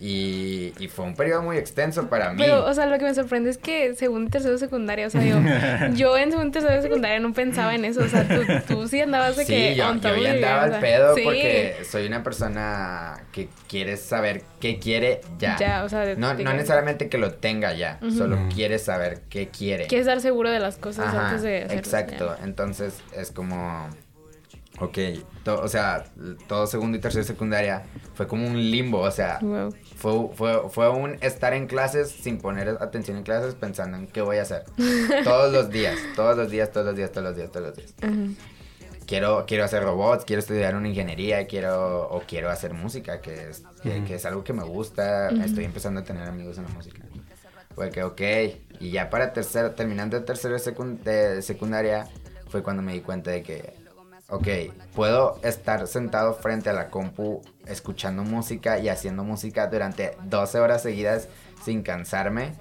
Y, 0.00 0.72
y 0.78 0.86
fue 0.86 1.06
un 1.06 1.16
periodo 1.16 1.42
muy 1.42 1.56
extenso 1.56 2.08
para 2.08 2.30
mí. 2.32 2.36
Pero, 2.40 2.64
o 2.64 2.72
sea, 2.72 2.86
lo 2.86 2.98
que 2.98 3.04
me 3.04 3.14
sorprende 3.14 3.50
es 3.50 3.58
que 3.58 3.94
segundo, 3.96 4.30
tercero, 4.30 4.56
secundaria, 4.56 5.08
o 5.08 5.10
sea, 5.10 5.20
digo, 5.20 5.40
yo 5.96 6.16
en 6.16 6.30
segundo, 6.30 6.52
tercero, 6.52 6.80
secundaria 6.80 7.18
no 7.18 7.32
pensaba 7.32 7.74
en 7.74 7.84
eso, 7.84 8.02
o 8.04 8.08
sea, 8.08 8.26
tú, 8.28 8.42
tú 8.68 8.86
sí 8.86 9.00
andabas 9.00 9.36
de 9.36 9.44
Sí, 9.44 9.52
que... 9.52 9.74
yo, 9.74 9.92
yo 9.96 10.16
ya 10.22 10.30
andaba 10.34 10.62
al 10.64 10.78
pedo 10.80 11.16
sí. 11.16 11.22
porque 11.24 11.78
soy 11.90 12.06
una 12.06 12.22
persona 12.22 13.24
que 13.32 13.48
quiere 13.68 13.96
saber 13.96 14.44
qué 14.60 14.78
quiere 14.78 15.20
ya. 15.38 15.56
Ya, 15.58 15.82
o 15.82 15.88
sea, 15.88 16.00
de- 16.06 16.16
no, 16.16 16.28
de 16.36 16.44
no 16.44 16.50
que- 16.52 16.56
necesariamente 16.56 17.08
que 17.08 17.18
lo 17.18 17.32
tenga 17.34 17.72
ya, 17.72 17.98
solo 18.16 18.38
quiere 18.54 18.78
saber 18.78 19.22
qué 19.28 19.48
quiere. 19.48 19.88
Quieres 19.88 20.06
estar 20.06 20.20
seguro 20.20 20.50
de 20.52 20.60
las 20.60 20.76
cosas 20.76 21.08
Ajá, 21.08 21.26
antes 21.30 21.42
de 21.42 21.56
hacerlo. 21.64 21.74
exacto. 21.76 22.36
Entonces 22.44 22.94
es 23.16 23.32
como, 23.32 23.88
ok, 24.78 24.96
to- 25.42 25.60
o 25.60 25.66
sea, 25.68 26.04
todo 26.46 26.68
segundo 26.68 26.96
y 26.96 27.00
tercero 27.00 27.24
de 27.24 27.26
secundaria 27.28 27.82
fue 28.14 28.26
como 28.28 28.46
un 28.46 28.56
limbo, 28.70 29.00
o 29.00 29.10
sea, 29.10 29.38
Wow. 29.42 29.74
Fue, 29.98 30.28
fue, 30.34 30.68
fue 30.70 30.88
un 30.90 31.16
estar 31.20 31.52
en 31.54 31.66
clases 31.66 32.10
sin 32.10 32.38
poner 32.38 32.68
atención 32.80 33.16
en 33.16 33.24
clases 33.24 33.54
pensando 33.54 33.96
en 33.98 34.06
qué 34.06 34.22
voy 34.22 34.38
a 34.38 34.42
hacer. 34.42 34.64
todos 35.24 35.52
los 35.52 35.70
días, 35.70 35.98
todos 36.16 36.36
los 36.36 36.50
días, 36.50 36.70
todos 36.70 36.86
los 36.86 36.96
días, 36.96 37.10
todos 37.12 37.24
los 37.26 37.36
días, 37.36 37.50
todos 37.50 37.66
los 37.66 37.76
días. 37.76 37.94
Ajá. 38.02 38.12
Quiero, 39.06 39.44
quiero 39.46 39.64
hacer 39.64 39.82
robots, 39.82 40.24
quiero 40.26 40.40
estudiar 40.40 40.76
una 40.76 40.86
ingeniería, 40.88 41.46
quiero, 41.46 42.08
o 42.10 42.20
quiero 42.28 42.50
hacer 42.50 42.74
música, 42.74 43.22
que 43.22 43.48
es, 43.50 43.62
que, 43.82 44.04
que 44.04 44.14
es 44.16 44.26
algo 44.26 44.44
que 44.44 44.52
me 44.52 44.64
gusta, 44.64 45.30
estoy 45.30 45.64
empezando 45.64 46.00
a 46.00 46.04
tener 46.04 46.28
amigos 46.28 46.58
en 46.58 46.64
la 46.64 46.70
música. 46.70 47.02
Fue 47.74 47.90
que, 47.90 48.02
ok, 48.02 48.20
y 48.80 48.90
ya 48.90 49.08
para 49.08 49.32
tercero, 49.32 49.70
terminando 49.70 50.18
el 50.18 50.24
tercero 50.26 50.54
de, 50.54 50.60
secun- 50.60 50.98
de 51.02 51.40
secundaria, 51.40 52.06
fue 52.50 52.62
cuando 52.62 52.82
me 52.82 52.92
di 52.92 53.00
cuenta 53.00 53.30
de 53.30 53.42
que, 53.42 53.72
ok, 54.28 54.46
puedo 54.94 55.40
estar 55.42 55.86
sentado 55.86 56.34
frente 56.34 56.68
a 56.68 56.74
la 56.74 56.90
compu 56.90 57.40
escuchando 57.68 58.22
música 58.24 58.78
y 58.78 58.88
haciendo 58.88 59.24
música 59.24 59.66
durante 59.66 60.16
12 60.24 60.60
horas 60.60 60.82
seguidas 60.82 61.28
sin 61.64 61.82
cansarme, 61.82 62.54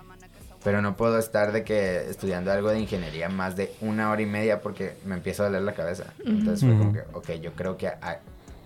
pero 0.63 0.81
no 0.81 0.97
puedo 0.97 1.17
estar 1.17 1.51
de 1.51 1.63
que 1.63 2.09
estudiando 2.09 2.51
algo 2.51 2.69
de 2.69 2.79
ingeniería 2.79 3.29
más 3.29 3.55
de 3.55 3.73
una 3.81 4.11
hora 4.11 4.21
y 4.21 4.25
media 4.25 4.61
porque 4.61 4.97
me 5.05 5.15
empieza 5.15 5.43
a 5.43 5.45
doler 5.47 5.61
la 5.61 5.73
cabeza. 5.73 6.13
Entonces 6.25 6.67
fue 6.67 6.77
como 6.77 6.93
que, 6.93 7.01
ok, 7.13 7.31
yo 7.41 7.53
creo 7.53 7.77
que 7.77 7.91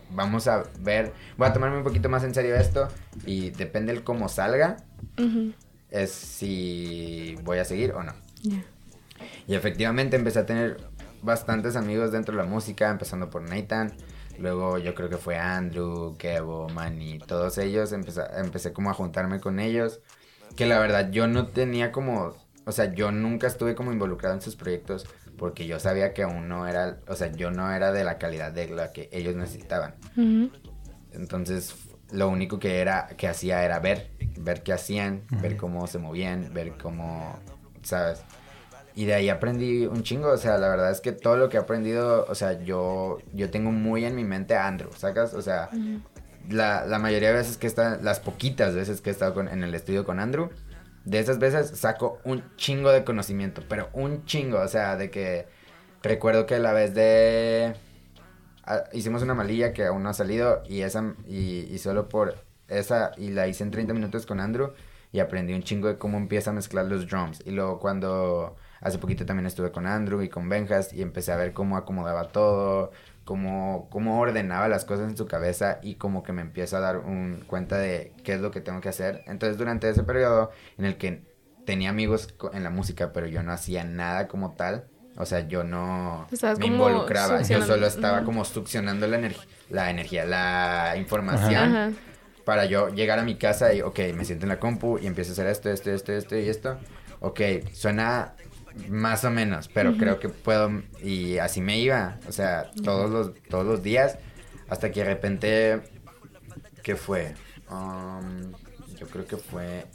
vamos 0.09 0.47
a 0.47 0.63
ver, 0.79 1.13
voy 1.37 1.47
a 1.47 1.53
tomarme 1.53 1.77
un 1.77 1.83
poquito 1.83 2.09
más 2.09 2.23
en 2.23 2.33
serio 2.33 2.55
esto 2.55 2.87
y 3.25 3.51
depende 3.51 3.91
el 3.91 4.03
cómo 4.03 4.29
salga, 4.29 4.77
es 5.89 6.11
si 6.11 7.35
voy 7.43 7.59
a 7.59 7.65
seguir 7.65 7.91
o 7.91 8.03
no. 8.03 8.13
Ya. 8.41 8.63
Y 9.47 9.55
efectivamente 9.55 10.15
empecé 10.15 10.39
a 10.39 10.45
tener 10.45 10.77
bastantes 11.21 11.75
amigos 11.75 12.11
dentro 12.11 12.35
de 12.35 12.43
la 12.43 12.49
música, 12.49 12.89
empezando 12.89 13.29
por 13.29 13.43
Nathan. 13.43 13.93
Luego 14.37 14.77
yo 14.77 14.95
creo 14.95 15.09
que 15.09 15.17
fue 15.17 15.37
Andrew, 15.37 16.15
Kevo, 16.17 16.69
Manny, 16.69 17.19
todos 17.19 17.57
ellos. 17.57 17.91
Empecé, 17.91 18.21
empecé 18.35 18.73
como 18.73 18.89
a 18.89 18.93
juntarme 18.93 19.39
con 19.39 19.59
ellos. 19.59 19.99
Que 20.55 20.65
la 20.65 20.79
verdad 20.79 21.11
yo 21.11 21.27
no 21.27 21.47
tenía 21.47 21.91
como... 21.91 22.33
O 22.65 22.71
sea, 22.71 22.93
yo 22.93 23.11
nunca 23.11 23.47
estuve 23.47 23.75
como 23.75 23.91
involucrado 23.91 24.35
en 24.35 24.41
sus 24.41 24.55
proyectos 24.55 25.07
porque 25.37 25.65
yo 25.65 25.79
sabía 25.79 26.13
que 26.13 26.23
aún 26.23 26.47
no 26.47 26.67
era... 26.67 26.99
O 27.07 27.15
sea, 27.15 27.31
yo 27.31 27.51
no 27.51 27.71
era 27.71 27.91
de 27.91 28.03
la 28.03 28.17
calidad 28.17 28.51
de 28.51 28.69
la 28.69 28.91
que 28.91 29.09
ellos 29.11 29.35
necesitaban. 29.35 29.95
Entonces, 31.11 31.75
lo 32.11 32.29
único 32.29 32.59
que 32.59 32.79
era 32.79 33.07
que 33.17 33.27
hacía 33.27 33.63
era 33.63 33.79
ver, 33.79 34.11
ver 34.37 34.63
qué 34.63 34.73
hacían, 34.73 35.23
ver 35.41 35.57
cómo 35.57 35.87
se 35.87 35.97
movían, 35.97 36.53
ver 36.53 36.73
cómo, 36.77 37.39
¿sabes? 37.81 38.23
Y 38.95 39.05
de 39.05 39.13
ahí 39.13 39.29
aprendí 39.29 39.85
un 39.85 40.03
chingo, 40.03 40.29
o 40.29 40.37
sea, 40.37 40.57
la 40.57 40.67
verdad 40.69 40.91
es 40.91 41.01
que 41.01 41.11
todo 41.13 41.37
lo 41.37 41.49
que 41.49 41.57
he 41.57 41.59
aprendido, 41.59 42.25
o 42.29 42.35
sea, 42.35 42.61
yo 42.61 43.19
yo 43.33 43.49
tengo 43.49 43.71
muy 43.71 44.05
en 44.05 44.15
mi 44.15 44.23
mente 44.25 44.55
a 44.55 44.67
Andrew, 44.67 44.91
¿sacas? 44.95 45.33
O 45.33 45.41
sea, 45.41 45.69
la, 46.49 46.85
la 46.85 46.99
mayoría 46.99 47.29
de 47.29 47.35
veces 47.35 47.57
que 47.57 47.67
está, 47.67 47.97
las 48.01 48.19
poquitas 48.19 48.75
veces 48.75 49.01
que 49.01 49.09
he 49.09 49.13
estado 49.13 49.33
con- 49.33 49.47
en 49.47 49.63
el 49.63 49.73
estudio 49.75 50.03
con 50.05 50.19
Andrew, 50.19 50.49
de 51.05 51.19
esas 51.19 51.39
veces 51.39 51.77
saco 51.79 52.19
un 52.25 52.43
chingo 52.57 52.91
de 52.91 53.03
conocimiento, 53.03 53.63
pero 53.69 53.89
un 53.93 54.25
chingo, 54.25 54.59
o 54.59 54.67
sea, 54.67 54.97
de 54.97 55.09
que 55.09 55.47
recuerdo 56.03 56.45
que 56.45 56.59
la 56.59 56.73
vez 56.73 56.93
de 56.93 57.73
ah, 58.65 58.83
hicimos 58.93 59.21
una 59.23 59.33
malilla 59.33 59.73
que 59.73 59.85
aún 59.85 60.03
no 60.03 60.09
ha 60.09 60.13
salido 60.13 60.63
y 60.67 60.81
esa 60.81 61.13
y, 61.27 61.67
y 61.71 61.77
solo 61.77 62.09
por 62.09 62.35
esa 62.67 63.11
y 63.17 63.29
la 63.31 63.47
hice 63.47 63.63
en 63.63 63.71
30 63.71 63.93
minutos 63.93 64.25
con 64.25 64.39
Andrew 64.39 64.73
y 65.11 65.19
aprendí 65.19 65.53
un 65.53 65.63
chingo 65.63 65.87
de 65.87 65.97
cómo 65.97 66.17
empieza 66.17 66.51
a 66.51 66.53
mezclar 66.53 66.85
los 66.85 67.07
drums 67.07 67.41
y 67.45 67.51
luego 67.51 67.79
cuando 67.79 68.55
hace 68.81 68.97
poquito 68.97 69.25
también 69.25 69.45
estuve 69.45 69.71
con 69.71 69.87
Andrew 69.87 70.21
y 70.21 70.29
con 70.29 70.49
Benjas 70.49 70.91
y 70.93 71.01
empecé 71.01 71.31
a 71.31 71.37
ver 71.37 71.53
cómo 71.53 71.77
acomodaba 71.77 72.29
todo 72.29 72.91
cómo, 73.23 73.87
cómo 73.89 74.19
ordenaba 74.19 74.67
las 74.67 74.83
cosas 74.83 75.09
en 75.09 75.15
su 75.15 75.27
cabeza 75.27 75.79
y 75.81 75.95
como 75.95 76.23
que 76.23 76.33
me 76.33 76.41
empieza 76.41 76.77
a 76.77 76.81
dar 76.81 76.97
un 76.97 77.43
cuenta 77.47 77.77
de 77.77 78.13
qué 78.23 78.33
es 78.33 78.41
lo 78.41 78.51
que 78.51 78.61
tengo 78.61 78.81
que 78.81 78.89
hacer 78.89 79.23
entonces 79.27 79.57
durante 79.57 79.89
ese 79.89 80.03
periodo 80.03 80.51
en 80.77 80.85
el 80.85 80.97
que 80.97 81.23
tenía 81.65 81.89
amigos 81.89 82.33
en 82.53 82.63
la 82.63 82.69
música 82.69 83.13
pero 83.13 83.27
yo 83.27 83.43
no 83.43 83.51
hacía 83.51 83.83
nada 83.83 84.27
como 84.27 84.51
tal 84.51 84.87
o 85.17 85.25
sea, 85.25 85.47
yo 85.47 85.63
no 85.63 86.27
Estabas 86.31 86.57
me 86.59 86.67
involucraba, 86.67 87.41
yo 87.41 87.61
solo 87.65 87.85
estaba 87.85 88.23
como 88.23 88.45
succionando 88.45 89.07
la, 89.07 89.17
energía 89.17 89.45
la 89.69 89.89
energía, 89.89 90.25
la 90.25 90.95
información 90.97 91.75
Ajá. 91.75 91.91
para 92.45 92.65
yo 92.65 92.89
llegar 92.89 93.19
a 93.19 93.23
mi 93.23 93.35
casa 93.35 93.73
y, 93.73 93.81
ok, 93.81 93.99
me 94.15 94.25
siento 94.25 94.45
en 94.45 94.49
la 94.49 94.59
compu 94.59 94.99
y 94.99 95.07
empiezo 95.07 95.31
a 95.31 95.33
hacer 95.33 95.47
esto, 95.47 95.69
esto, 95.69 95.91
esto, 95.91 96.13
esto 96.13 96.37
y 96.37 96.47
esto. 96.47 96.77
Ok, 97.19 97.41
suena 97.73 98.33
más 98.89 99.25
o 99.25 99.31
menos, 99.31 99.67
pero 99.67 99.97
creo 99.97 100.19
que 100.19 100.29
puedo, 100.29 100.81
y 101.01 101.37
así 101.37 101.61
me 101.61 101.79
iba, 101.79 102.19
o 102.27 102.31
sea, 102.31 102.71
todos 102.83 103.09
los, 103.09 103.33
todos 103.49 103.65
los 103.65 103.83
días, 103.83 104.17
hasta 104.69 104.91
que 104.91 105.01
de 105.01 105.05
repente, 105.05 105.81
¿qué 106.83 106.95
fue? 106.95 107.33
Um, 107.69 108.51
yo 108.99 109.07
creo 109.07 109.25
que 109.25 109.37
fue 109.37 109.85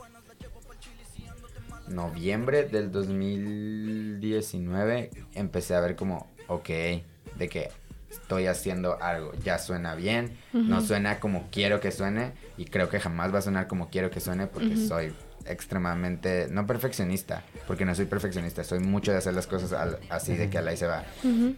noviembre 1.88 2.64
del 2.64 2.90
2019 2.90 5.10
empecé 5.34 5.74
a 5.74 5.80
ver 5.80 5.96
como, 5.96 6.30
ok, 6.48 6.68
de 6.68 7.48
que 7.48 7.70
estoy 8.10 8.46
haciendo 8.46 9.00
algo, 9.02 9.32
ya 9.44 9.58
suena 9.58 9.94
bien, 9.94 10.36
no 10.52 10.80
suena 10.80 11.20
como 11.20 11.48
quiero 11.50 11.80
que 11.80 11.92
suene 11.92 12.32
y 12.56 12.64
creo 12.64 12.88
que 12.88 12.98
jamás 12.98 13.32
va 13.32 13.38
a 13.38 13.42
sonar 13.42 13.68
como 13.68 13.90
quiero 13.90 14.10
que 14.10 14.20
suene 14.20 14.46
porque 14.46 14.76
soy 14.76 15.12
extremadamente, 15.48 16.48
no 16.50 16.66
perfeccionista, 16.66 17.42
porque 17.66 17.85
no 17.85 17.94
soy 17.94 18.06
perfeccionista, 18.06 18.64
soy 18.64 18.80
mucho 18.80 19.12
de 19.12 19.18
hacer 19.18 19.35
las 19.35 19.46
cosas 19.46 19.72
al- 19.72 19.98
así 20.11 20.35
de 20.37 20.48
que 20.50 20.59
al 20.59 20.68
ahí 20.68 20.76
se 20.76 20.87
va, 20.87 21.04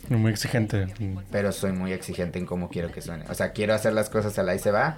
Muy 0.08 0.30
exigente. 0.30 0.86
pero 1.30 1.52
soy 1.52 1.72
muy 1.72 1.92
exigente 1.92 2.38
en 2.38 2.46
cómo 2.46 2.68
quiero 2.68 2.90
que 2.92 3.00
suene. 3.02 3.24
O 3.28 3.34
sea, 3.34 3.52
quiero 3.52 3.74
hacer 3.74 3.92
las 3.92 4.10
cosas 4.10 4.38
al 4.38 4.48
ahí 4.48 4.58
se 4.58 4.70
va, 4.70 4.96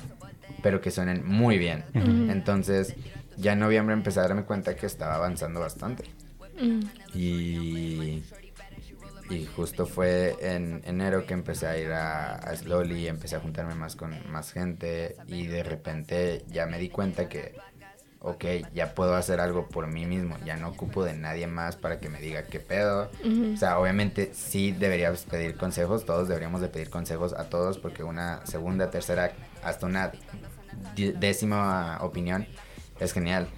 pero 0.62 0.80
que 0.80 0.90
suenen 0.90 1.24
muy 1.26 1.58
bien. 1.58 1.84
Entonces, 1.94 2.94
ya 3.36 3.52
en 3.54 3.60
noviembre 3.60 3.94
empecé 3.94 4.20
a 4.20 4.22
darme 4.24 4.42
cuenta 4.44 4.74
que 4.76 4.86
estaba 4.86 5.14
avanzando 5.14 5.60
bastante. 5.60 6.04
Mm. 6.60 6.80
Y, 7.14 8.22
y 9.30 9.46
justo 9.56 9.86
fue 9.86 10.36
en 10.40 10.82
enero 10.84 11.24
que 11.24 11.34
empecé 11.34 11.66
a 11.66 11.78
ir 11.78 11.92
a, 11.92 12.34
a 12.34 12.56
Slowly, 12.56 13.06
empecé 13.08 13.36
a 13.36 13.40
juntarme 13.40 13.74
más 13.74 13.94
con 13.96 14.14
más 14.30 14.52
gente 14.52 15.16
y 15.28 15.46
de 15.46 15.62
repente 15.62 16.44
ya 16.48 16.66
me 16.66 16.78
di 16.78 16.88
cuenta 16.88 17.28
que, 17.28 17.54
ok, 18.20 18.44
ya 18.74 18.94
puedo 18.94 19.14
hacer 19.16 19.40
algo 19.40 19.68
por 19.68 19.86
mí 19.86 20.04
mismo, 20.04 20.36
ya 20.44 20.56
no 20.56 20.68
ocupo 20.68 21.04
de 21.04 21.14
nadie 21.14 21.46
más 21.46 21.76
para 21.76 22.00
que 22.00 22.10
me 22.10 22.20
diga 22.20 22.44
qué 22.44 22.60
pedo. 22.60 23.10
O 23.54 23.56
sea, 23.56 23.78
obviamente 23.78 24.30
sí 24.34 24.72
deberías 24.72 25.24
pedir 25.24 25.56
consejos, 25.56 26.04
todos 26.04 26.28
deberíamos 26.28 26.60
de 26.60 26.68
pedir 26.68 26.90
consejos 26.90 27.32
a 27.32 27.48
todos 27.48 27.78
porque 27.78 28.02
una 28.02 28.44
segunda, 28.46 28.90
tercera, 28.90 29.32
hasta 29.64 29.86
una 29.86 30.12
décima 30.94 31.98
opinión 32.02 32.46
es 33.00 33.12
genial. 33.12 33.48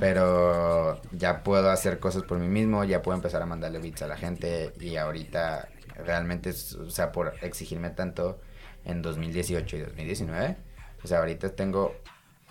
Pero 0.00 0.98
ya 1.12 1.42
puedo 1.42 1.70
hacer 1.70 1.98
cosas 1.98 2.22
por 2.22 2.38
mí 2.38 2.48
mismo, 2.48 2.84
ya 2.84 3.02
puedo 3.02 3.16
empezar 3.16 3.42
a 3.42 3.46
mandarle 3.46 3.80
beats 3.80 4.00
a 4.00 4.06
la 4.06 4.16
gente 4.16 4.72
y 4.80 4.96
ahorita 4.96 5.68
realmente, 6.06 6.50
o 6.50 6.88
sea, 6.88 7.12
por 7.12 7.34
exigirme 7.42 7.90
tanto 7.90 8.40
en 8.86 9.02
2018 9.02 9.76
y 9.76 9.80
2019, 9.80 10.56
o 11.04 11.06
sea, 11.06 11.18
ahorita 11.18 11.50
tengo 11.50 11.96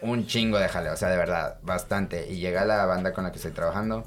un 0.02 0.28
chingo 0.28 0.60
de 0.60 0.68
jale, 0.70 0.90
o 0.90 0.98
sea, 0.98 1.10
de 1.10 1.18
verdad, 1.18 1.58
bastante. 1.64 2.28
Y 2.32 2.38
llega 2.40 2.66
la 2.66 2.86
banda 2.86 3.14
con 3.14 3.24
la 3.24 3.32
que 3.32 3.38
estoy 3.38 3.52
trabajando 3.52 4.06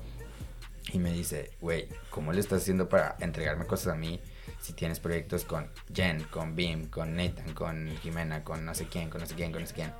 y 0.93 0.99
me 0.99 1.13
dice, 1.13 1.51
güey, 1.61 1.89
¿cómo 2.11 2.33
le 2.33 2.41
estás 2.41 2.63
haciendo 2.63 2.89
para 2.89 3.17
entregarme 3.21 3.67
cosas 3.67 3.95
a 3.95 3.97
mí 3.97 4.21
si 4.61 4.73
tienes 4.73 5.01
proyectos 5.01 5.45
con 5.45 5.69
Jen, 5.95 6.25
con 6.25 6.55
Beam, 6.57 6.87
con 6.87 7.17
Nathan, 7.17 7.55
con 7.55 7.89
Jimena, 8.03 8.43
con 8.45 8.65
no 8.65 8.75
sé 8.75 8.87
quién, 8.87 9.09
con 9.11 9.21
no 9.21 9.27
sé 9.27 9.35
quién, 9.35 9.53
con 9.53 9.61
no 9.63 9.67
sé 9.67 9.75
quién? 9.75 9.93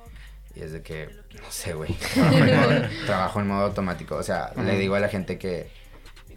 Y 0.53 0.61
es 0.61 0.73
de 0.73 0.81
que, 0.81 1.07
no 1.41 1.49
sé, 1.49 1.73
güey, 1.73 1.93
trabajo, 2.13 2.37
en 2.37 2.55
modo- 2.57 3.05
trabajo 3.05 3.39
en 3.39 3.47
modo 3.47 3.65
automático. 3.65 4.15
O 4.15 4.23
sea, 4.23 4.51
le 4.57 4.77
digo 4.77 4.95
a 4.95 4.99
la 4.99 5.07
gente 5.07 5.37
que 5.37 5.69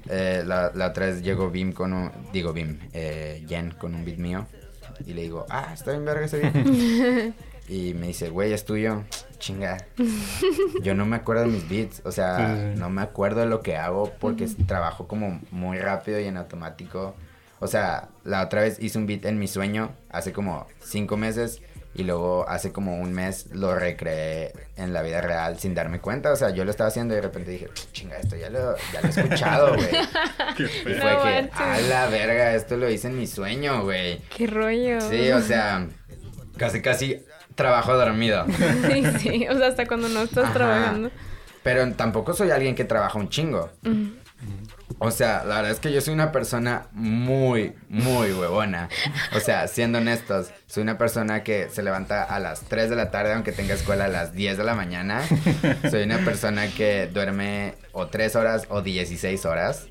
eh, 0.09 0.43
la, 0.47 0.71
la 0.75 0.89
otra 0.89 1.07
vez 1.07 1.23
llegó 1.23 1.51
Beam 1.51 1.73
con 1.73 1.93
un, 1.93 2.13
digo 2.33 2.53
Beam, 2.53 2.79
eh, 2.93 3.45
Jen 3.49 3.73
con 3.73 3.95
un 3.95 4.05
beat 4.05 4.19
mío. 4.19 4.47
Y 5.05 5.13
le 5.15 5.23
digo, 5.23 5.47
ah, 5.51 5.71
está 5.75 5.91
bien 5.91 6.05
verga 6.05 6.27
ese 6.27 6.39
beat. 6.39 7.35
y 7.69 7.95
me 7.95 8.09
dice, 8.09 8.29
güey, 8.31 8.53
es 8.53 8.65
tuyo. 8.65 9.05
Chinga. 9.39 9.77
Yo 10.83 10.95
no 10.95 11.05
me 11.07 11.17
acuerdo 11.17 11.43
de 11.43 11.49
mis 11.49 11.69
beats. 11.69 12.03
O 12.05 12.13
sea, 12.13 12.37
Sí, 12.39 12.63
sí, 12.63 12.73
sí. 12.75 12.81
no 12.81 12.91
me 12.91 13.03
acuerdo 13.03 13.41
de 13.41 13.47
lo 13.47 13.61
que 13.63 13.77
hago 13.77 14.13
porque 14.21 14.47
trabajo 14.67 15.07
como 15.07 15.41
muy 15.51 15.79
rápido 15.79 16.19
y 16.21 16.25
en 16.25 16.37
automático. 16.37 17.15
O 17.61 17.67
sea, 17.67 18.09
la 18.25 18.43
otra 18.43 18.63
vez 18.63 18.79
hice 18.81 18.99
un 18.99 19.07
beat 19.07 19.25
en 19.25 19.39
mi 19.39 19.49
sueño 19.49 19.93
hace 20.11 20.33
como 20.33 20.67
cinco 20.83 21.17
meses 21.17 21.63
Y 21.95 22.03
luego 22.03 22.45
hace 22.49 22.73
como 22.73 22.99
un 22.99 23.13
mes 23.13 23.47
lo 23.53 23.75
recreé 23.75 24.53
en 24.77 24.93
la 24.93 25.01
vida 25.03 25.21
real 25.21 25.59
sin 25.61 25.75
darme 25.75 26.01
cuenta. 26.01 26.33
O 26.33 26.37
sea, 26.37 26.51
yo 26.51 26.65
lo 26.65 26.71
estaba 26.73 26.89
haciendo 26.89 27.15
y 27.15 27.17
de 27.17 27.23
repente 27.23 27.51
dije, 27.53 27.69
chinga, 27.93 28.17
esto 28.19 28.35
ya 28.37 28.51
lo, 28.51 28.75
ya 28.93 29.01
lo 29.01 29.07
he 29.07 29.11
escuchado, 29.11 29.75
güey. 29.77 29.89
Qué 30.57 30.65
Y 30.65 30.67
feo. 30.67 31.01
fue 31.01 31.05
No 31.15 31.23
que, 31.23 31.43
manches. 31.43 31.61
a 31.61 31.81
la 31.89 32.07
verga, 32.09 32.55
esto 32.55 32.77
lo 32.77 32.91
hice 32.91 33.07
en 33.09 33.17
mi 33.19 33.27
sueño, 33.29 33.85
güey. 33.85 34.19
Qué 34.37 34.47
rollo. 34.49 35.01
Sí, 35.03 35.31
o 35.31 35.41
sea, 35.41 35.87
casi, 36.57 36.83
casi 36.83 37.23
trabajo 37.55 37.95
dormido. 37.97 38.45
sí, 38.91 39.05
sí. 39.19 39.47
O 39.49 39.57
sea, 39.57 39.69
hasta 39.69 39.87
cuando 39.87 40.09
no 40.09 40.23
estás 40.23 40.45
Ajá. 40.45 40.53
trabajando. 40.55 41.11
Pero 41.63 41.91
tampoco 41.95 42.35
soy 42.35 42.51
alguien 42.51 42.75
que 42.75 42.85
trabaja 42.85 43.19
un 43.19 43.29
chingo. 43.29 43.71
O 44.99 45.11
sea, 45.11 45.45
la 45.45 45.57
verdad 45.57 45.71
es 45.73 45.81
que 45.81 45.93
yo 45.93 46.01
soy 46.01 46.15
una 46.15 46.31
persona 46.31 46.87
muy, 46.93 47.75
muy 47.89 48.33
huevona. 48.33 48.89
O 49.35 49.41
sea, 49.41 49.67
siendo 49.67 49.99
honestos, 49.99 50.51
soy 50.67 50.83
una 50.83 50.99
persona 50.99 51.43
que 51.43 51.69
se 51.71 51.83
levanta 51.83 52.23
a 52.23 52.39
las 52.39 52.61
3 52.63 52.91
de 52.91 52.97
la 52.97 53.11
tarde 53.11 53.33
aunque 53.33 53.53
tenga 53.53 53.75
escuela 53.75 54.05
a 54.05 54.09
las 54.09 54.35
10 54.35 54.59
de 54.59 54.65
la 54.65 54.75
mañana. 54.75 55.23
Soy 55.91 56.03
una 56.05 56.19
persona 56.19 56.69
que 56.69 57.07
duerme 57.07 57.75
o 57.93 58.07
3 58.07 58.37
horas 58.37 58.67
o 58.69 58.83
16 58.83 59.45
horas. 59.47 59.87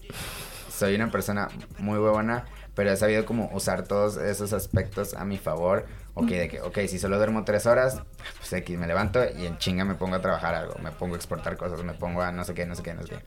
Soy 0.76 0.96
una 0.96 1.12
persona 1.12 1.48
muy 1.80 1.98
huevona, 2.00 2.46
pero 2.76 2.92
he 2.92 2.98
sabido 2.98 3.26
como 3.26 3.50
usar 3.54 3.84
todos 3.84 4.18
esos 4.18 4.54
aspectos 4.54 5.16
a 5.16 5.26
mi 5.26 5.38
favor. 5.38 5.86
Ok, 6.16 6.28
de 6.28 6.48
que, 6.48 6.62
ok, 6.62 6.80
si 6.88 7.00
solo 7.00 7.18
duermo 7.18 7.44
3 7.44 7.66
horas, 7.66 8.02
pues 8.38 8.54
aquí 8.54 8.78
me 8.78 8.86
levanto 8.86 9.20
y 9.38 9.48
en 9.48 9.58
chinga 9.58 9.84
me 9.84 9.96
pongo 9.96 10.16
a 10.16 10.22
trabajar 10.22 10.54
algo. 10.54 10.76
Me 10.80 10.92
pongo 10.92 11.16
a 11.16 11.18
exportar 11.18 11.58
cosas, 11.58 11.84
me 11.84 11.94
pongo 11.94 12.22
a 12.22 12.32
no 12.32 12.44
sé 12.44 12.54
qué, 12.54 12.66
no 12.66 12.76
sé 12.76 12.84
qué, 12.84 12.94
no 12.94 13.02
sé 13.02 13.10
qué. 13.10 13.20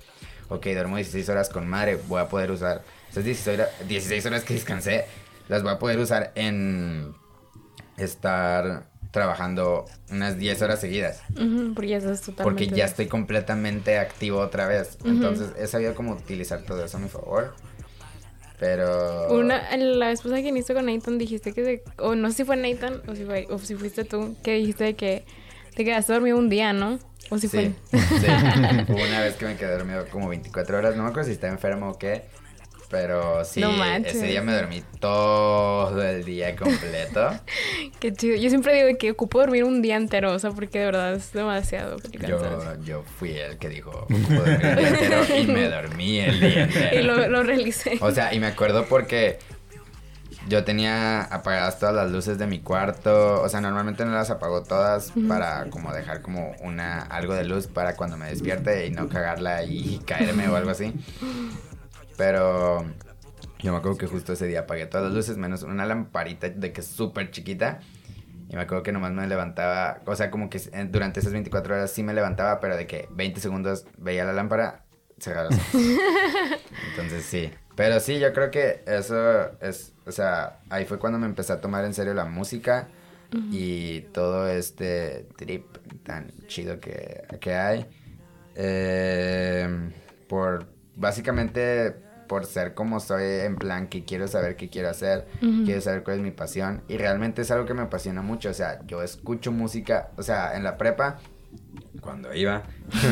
Ok, 0.48 0.66
duermo 0.66 0.96
16 0.96 1.28
horas 1.28 1.48
con 1.48 1.66
madre, 1.66 1.98
voy 2.06 2.20
a 2.20 2.28
poder 2.28 2.52
usar 2.52 2.82
esas 3.10 3.24
16 3.24 3.58
horas, 3.58 3.88
16 3.88 4.26
horas 4.26 4.44
que 4.44 4.54
descansé, 4.54 5.06
las 5.48 5.64
voy 5.64 5.72
a 5.72 5.78
poder 5.80 5.98
usar 5.98 6.30
en 6.36 7.14
estar 7.96 8.86
trabajando 9.10 9.86
unas 10.10 10.36
10 10.38 10.62
horas 10.62 10.80
seguidas. 10.80 11.22
Porque 11.74 11.88
ya 11.88 11.96
estás 11.96 12.20
totalmente... 12.20 12.42
Porque 12.42 12.68
ya 12.68 12.84
estoy 12.84 13.06
completamente 13.06 13.98
activo 13.98 14.40
otra 14.40 14.66
vez. 14.66 14.98
Entonces 15.04 15.52
he 15.58 15.66
sabido 15.66 15.94
cómo 15.94 16.12
utilizar 16.12 16.62
todo 16.62 16.84
eso 16.84 16.98
a 16.98 17.00
mi 17.00 17.08
favor. 17.08 17.54
Pero... 18.58 19.34
Una, 19.34 19.76
la 19.76 20.08
vez 20.08 20.20
pasada 20.22 20.38
que 20.38 20.44
viniste 20.44 20.72
con 20.74 20.86
Nathan 20.86 21.18
dijiste 21.18 21.52
que... 21.52 21.62
de- 21.62 21.82
o 21.98 22.14
no 22.14 22.30
sé 22.30 22.38
si 22.38 22.44
fue 22.44 22.56
Nathan 22.56 23.02
o 23.06 23.14
si, 23.14 23.24
fue, 23.24 23.46
o 23.50 23.58
si 23.58 23.74
fuiste 23.74 24.04
tú, 24.04 24.36
que 24.42 24.54
dijiste 24.54 24.84
de 24.84 24.94
que 24.94 25.24
te 25.74 25.84
quedaste 25.84 26.12
dormido 26.12 26.38
un 26.38 26.48
día, 26.48 26.72
¿no? 26.72 26.98
O 27.30 27.38
si 27.38 27.48
Sí, 27.48 27.74
fue... 27.90 27.98
sí. 28.20 28.26
Una 28.88 29.20
vez 29.20 29.34
que 29.34 29.44
me 29.46 29.56
quedé 29.56 29.72
dormido 29.76 30.06
como 30.10 30.28
24 30.28 30.78
horas. 30.78 30.96
No 30.96 31.02
me 31.02 31.08
acuerdo 31.10 31.26
si 31.28 31.32
estaba 31.34 31.52
enfermo 31.52 31.90
o 31.90 31.98
qué. 31.98 32.22
Pero 32.88 33.44
sí, 33.44 33.60
No 33.60 33.84
ese 33.84 34.26
día 34.26 34.42
me 34.42 34.52
dormí 34.54 34.82
todo 35.00 36.02
el 36.02 36.24
día 36.24 36.54
completo. 36.54 37.30
Qué 38.00 38.12
chido. 38.12 38.36
Yo 38.36 38.48
siempre 38.48 38.74
digo 38.74 38.96
que 38.98 39.10
ocupo 39.10 39.40
dormir 39.40 39.64
un 39.64 39.82
día 39.82 39.96
entero, 39.96 40.32
o 40.32 40.38
sea, 40.38 40.50
porque 40.50 40.78
de 40.78 40.84
verdad 40.86 41.14
es 41.14 41.32
demasiado. 41.32 41.96
Yo, 42.26 42.82
yo 42.84 43.02
fui 43.18 43.32
el 43.32 43.58
que 43.58 43.68
dijo, 43.68 44.06
"Puedo 44.06 44.44
dormir 44.44 44.64
el 44.66 44.76
día 44.76 44.88
entero", 44.88 45.36
y 45.36 45.46
me 45.46 45.68
dormí 45.68 46.18
el 46.20 46.40
día 46.40 46.62
entero. 46.64 47.00
Y 47.00 47.02
lo, 47.02 47.28
lo 47.28 47.42
realicé. 47.42 47.98
O 48.00 48.10
sea, 48.12 48.32
y 48.32 48.38
me 48.40 48.46
acuerdo 48.46 48.86
porque 48.86 49.38
yo 50.48 50.62
tenía 50.64 51.22
apagadas 51.22 51.78
todas 51.80 51.94
las 51.94 52.10
luces 52.10 52.38
de 52.38 52.46
mi 52.46 52.60
cuarto. 52.60 53.42
O 53.42 53.48
sea, 53.48 53.60
normalmente 53.60 54.04
no 54.04 54.12
las 54.12 54.30
apago 54.30 54.62
todas 54.62 55.12
para 55.28 55.64
como 55.70 55.92
dejar 55.92 56.22
como 56.22 56.54
una 56.60 57.00
algo 57.00 57.34
de 57.34 57.44
luz 57.44 57.66
para 57.66 57.96
cuando 57.96 58.16
me 58.16 58.28
despierte 58.28 58.86
y 58.86 58.90
no 58.90 59.08
cagarla 59.08 59.64
y 59.64 59.98
caerme 60.06 60.48
o 60.48 60.54
algo 60.56 60.70
así. 60.70 60.92
Pero 62.16 62.84
yo 63.58 63.72
me 63.72 63.78
acuerdo 63.78 63.98
que 63.98 64.06
justo 64.06 64.32
ese 64.32 64.46
día 64.46 64.60
apagué 64.60 64.86
todas 64.86 65.06
las 65.06 65.14
luces 65.14 65.36
menos 65.36 65.62
una 65.62 65.86
lamparita 65.86 66.48
de 66.48 66.72
que 66.72 66.80
es 66.80 66.86
súper 66.86 67.30
chiquita. 67.30 67.80
Y 68.48 68.54
me 68.54 68.62
acuerdo 68.62 68.84
que 68.84 68.92
nomás 68.92 69.12
me 69.12 69.26
levantaba, 69.26 70.02
o 70.06 70.14
sea, 70.14 70.30
como 70.30 70.48
que 70.48 70.58
eh, 70.58 70.86
durante 70.88 71.18
esas 71.18 71.32
24 71.32 71.74
horas 71.74 71.90
sí 71.90 72.04
me 72.04 72.14
levantaba, 72.14 72.60
pero 72.60 72.76
de 72.76 72.86
que 72.86 73.08
20 73.10 73.40
segundos 73.40 73.86
veía 73.98 74.24
la 74.24 74.32
lámpara, 74.32 74.84
ojos. 75.18 75.56
Entonces 76.90 77.24
sí. 77.24 77.50
Pero 77.74 77.98
sí, 78.00 78.18
yo 78.18 78.32
creo 78.32 78.50
que 78.50 78.82
eso 78.86 79.58
es, 79.60 79.92
o 80.06 80.12
sea, 80.12 80.60
ahí 80.70 80.84
fue 80.84 80.98
cuando 80.98 81.18
me 81.18 81.26
empecé 81.26 81.52
a 81.52 81.60
tomar 81.60 81.84
en 81.84 81.92
serio 81.92 82.14
la 82.14 82.24
música 82.24 82.88
y 83.50 84.02
todo 84.12 84.48
este 84.48 85.26
trip 85.36 85.64
tan 86.04 86.32
chido 86.46 86.80
que, 86.80 87.24
que 87.40 87.54
hay. 87.54 87.86
Eh, 88.54 89.90
por, 90.28 90.68
básicamente, 90.94 91.96
por 92.26 92.46
ser 92.46 92.74
como 92.74 93.00
soy, 93.00 93.22
en 93.40 93.56
plan 93.56 93.88
que 93.88 94.04
quiero 94.04 94.26
saber 94.28 94.56
qué 94.56 94.68
quiero 94.68 94.88
hacer, 94.90 95.26
quiero 95.64 95.80
saber 95.80 96.02
cuál 96.02 96.16
es 96.16 96.22
mi 96.22 96.30
pasión 96.30 96.82
y 96.88 96.96
realmente 96.98 97.42
es 97.42 97.50
algo 97.50 97.66
que 97.66 97.74
me 97.74 97.82
apasiona 97.82 98.22
mucho. 98.22 98.50
O 98.50 98.54
sea, 98.54 98.80
yo 98.86 99.02
escucho 99.02 99.52
música, 99.52 100.10
o 100.16 100.22
sea, 100.22 100.56
en 100.56 100.64
la 100.64 100.76
prepa, 100.78 101.18
cuando 102.00 102.32
iba, 102.34 102.62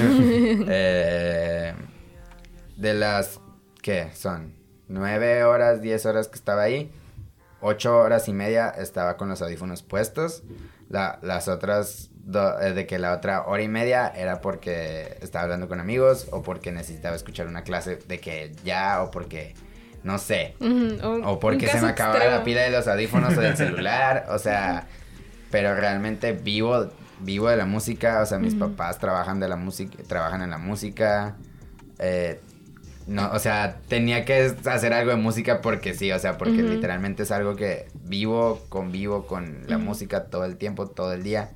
eh, 0.68 1.74
de 2.76 2.94
las, 2.94 3.40
¿qué? 3.82 4.10
Son 4.14 4.54
nueve 4.88 5.44
horas, 5.44 5.80
diez 5.80 6.06
horas 6.06 6.28
que 6.28 6.34
estaba 6.36 6.62
ahí, 6.62 6.90
ocho 7.60 7.98
horas 7.98 8.28
y 8.28 8.32
media 8.32 8.68
estaba 8.70 9.16
con 9.16 9.28
los 9.28 9.42
audífonos 9.42 9.82
puestos. 9.82 10.42
La- 10.90 11.18
las 11.22 11.48
otras, 11.48 12.10
do- 12.24 12.60
eh, 12.60 12.72
de 12.72 12.86
que 12.86 12.98
la 12.98 13.12
otra 13.12 13.42
hora 13.46 13.62
y 13.62 13.68
media 13.68 14.08
era 14.08 14.40
porque 14.40 15.18
estaba 15.20 15.44
hablando 15.44 15.68
con 15.68 15.80
amigos 15.80 16.26
o 16.30 16.42
porque 16.42 16.72
necesitaba 16.72 17.14
escuchar 17.16 17.46
una 17.46 17.62
clase 17.62 17.96
de 18.08 18.18
que 18.20 18.52
ya 18.64 19.02
o 19.02 19.10
porque, 19.10 19.54
no 20.02 20.18
sé, 20.18 20.54
o 21.24 21.38
porque 21.38 21.66
se 21.68 21.80
me 21.80 21.88
acababa 21.88 22.16
extremo. 22.16 22.36
la 22.38 22.44
pila 22.44 22.60
de 22.62 22.70
los 22.70 22.86
audífonos 22.88 23.36
o 23.36 23.40
del 23.40 23.56
celular, 23.64 24.26
o 24.30 24.38
sea, 24.38 24.86
pero 25.50 25.74
realmente 25.74 26.32
vivo 26.32 26.88
vivo 27.20 27.48
de 27.48 27.56
la 27.56 27.64
música, 27.64 28.20
o 28.22 28.26
sea, 28.26 28.38
mis 28.38 28.54
papás 28.58 28.98
trabajan 28.98 29.38
de 29.40 29.48
la 29.48 29.56
música, 29.56 30.02
trabajan 30.08 30.42
en 30.42 30.50
la 30.50 30.58
música. 30.58 31.36
eh, 31.98 32.40
no, 33.06 33.30
o 33.32 33.38
sea, 33.38 33.76
tenía 33.88 34.24
que 34.24 34.52
hacer 34.64 34.92
algo 34.94 35.10
de 35.10 35.16
música 35.18 35.60
porque 35.60 35.92
sí, 35.94 36.10
o 36.10 36.18
sea, 36.18 36.38
porque 36.38 36.62
literalmente 36.70 37.22
es 37.22 37.30
algo 37.30 37.54
que 37.54 37.86
vivo, 38.02 38.62
convivo 38.70 39.26
con 39.26 39.64
la 39.68 39.76
música 39.78 40.24
todo 40.24 40.44
el 40.46 40.56
tiempo, 40.56 40.86
todo 40.88 41.12
el 41.12 41.22
día. 41.22 41.50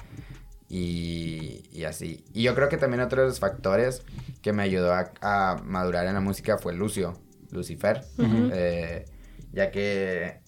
Y, 0.69 1.65
y 1.73 1.85
así. 1.85 2.25
Y 2.35 2.43
yo 2.43 2.55
creo 2.55 2.69
que 2.69 2.77
también 2.77 3.01
otro 3.01 3.23
de 3.23 3.29
los 3.29 3.41
factores 3.41 4.03
que 4.43 4.53
me 4.53 4.63
ayudó 4.63 4.93
a, 4.93 5.13
a 5.23 5.57
madurar 5.65 6.07
en 6.07 6.15
la 6.15 6.21
música 6.21 6.59
fue 6.59 6.75
Lucio, 6.75 7.19
Lucifer. 7.51 8.05
Eh, 8.53 9.05
ya 9.53 9.71
que, 9.71 10.41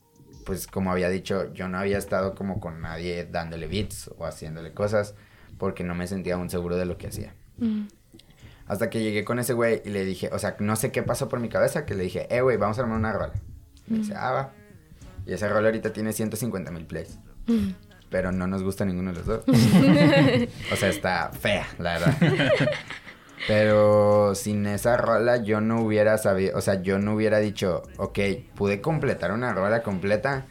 pues 0.44 0.66
como 0.66 0.92
había 0.92 1.08
dicho, 1.08 1.52
yo 1.54 1.68
no 1.68 1.78
había 1.78 1.96
estado 1.98 2.34
como 2.34 2.60
con 2.60 2.80
nadie 2.82 3.24
dándole 3.24 3.66
beats 3.66 4.10
o 4.18 4.26
haciéndole 4.26 4.72
cosas 4.74 5.14
porque 5.58 5.84
no 5.84 5.94
me 5.94 6.06
sentía 6.06 6.34
aún 6.34 6.50
seguro 6.50 6.76
de 6.76 6.84
lo 6.84 6.98
que 6.98 7.08
hacía. 7.08 7.34
Hasta 8.66 8.88
que 8.88 9.02
llegué 9.02 9.24
con 9.24 9.38
ese 9.38 9.52
güey 9.52 9.82
y 9.84 9.88
le 9.90 10.04
dije, 10.04 10.30
o 10.32 10.38
sea, 10.38 10.56
no 10.60 10.76
sé 10.76 10.92
qué 10.92 11.02
pasó 11.02 11.28
por 11.28 11.40
mi 11.40 11.48
cabeza, 11.48 11.84
que 11.86 11.94
le 11.94 12.04
dije, 12.04 12.26
eh, 12.30 12.40
güey, 12.40 12.56
vamos 12.56 12.78
a 12.78 12.82
armar 12.82 12.98
una 12.98 13.12
rola. 13.12 13.32
Y 13.86 13.92
me 13.92 13.98
dice, 13.98 14.14
ah, 14.16 14.30
va. 14.30 14.52
Y 15.26 15.32
esa 15.32 15.48
rola 15.48 15.68
ahorita 15.68 15.92
tiene 15.92 16.12
150 16.12 16.70
mil 16.70 16.86
plays. 16.86 17.18
Pero 18.10 18.32
no 18.32 18.46
nos 18.46 18.62
gusta 18.62 18.84
ninguno 18.84 19.12
de 19.12 19.18
los 19.18 19.26
dos. 19.26 19.44
o 20.72 20.76
sea, 20.76 20.88
está 20.88 21.30
fea, 21.32 21.66
la 21.78 21.98
verdad. 21.98 22.16
Pero 23.46 24.34
sin 24.34 24.66
esa 24.66 24.96
rola 24.96 25.38
yo 25.42 25.60
no 25.60 25.80
hubiera 25.80 26.18
sabido, 26.18 26.58
o 26.58 26.60
sea, 26.60 26.82
yo 26.82 26.98
no 26.98 27.14
hubiera 27.14 27.38
dicho, 27.38 27.82
ok, 27.96 28.18
pude 28.54 28.80
completar 28.80 29.32
una 29.32 29.52
rola 29.54 29.82
completa, 29.82 30.44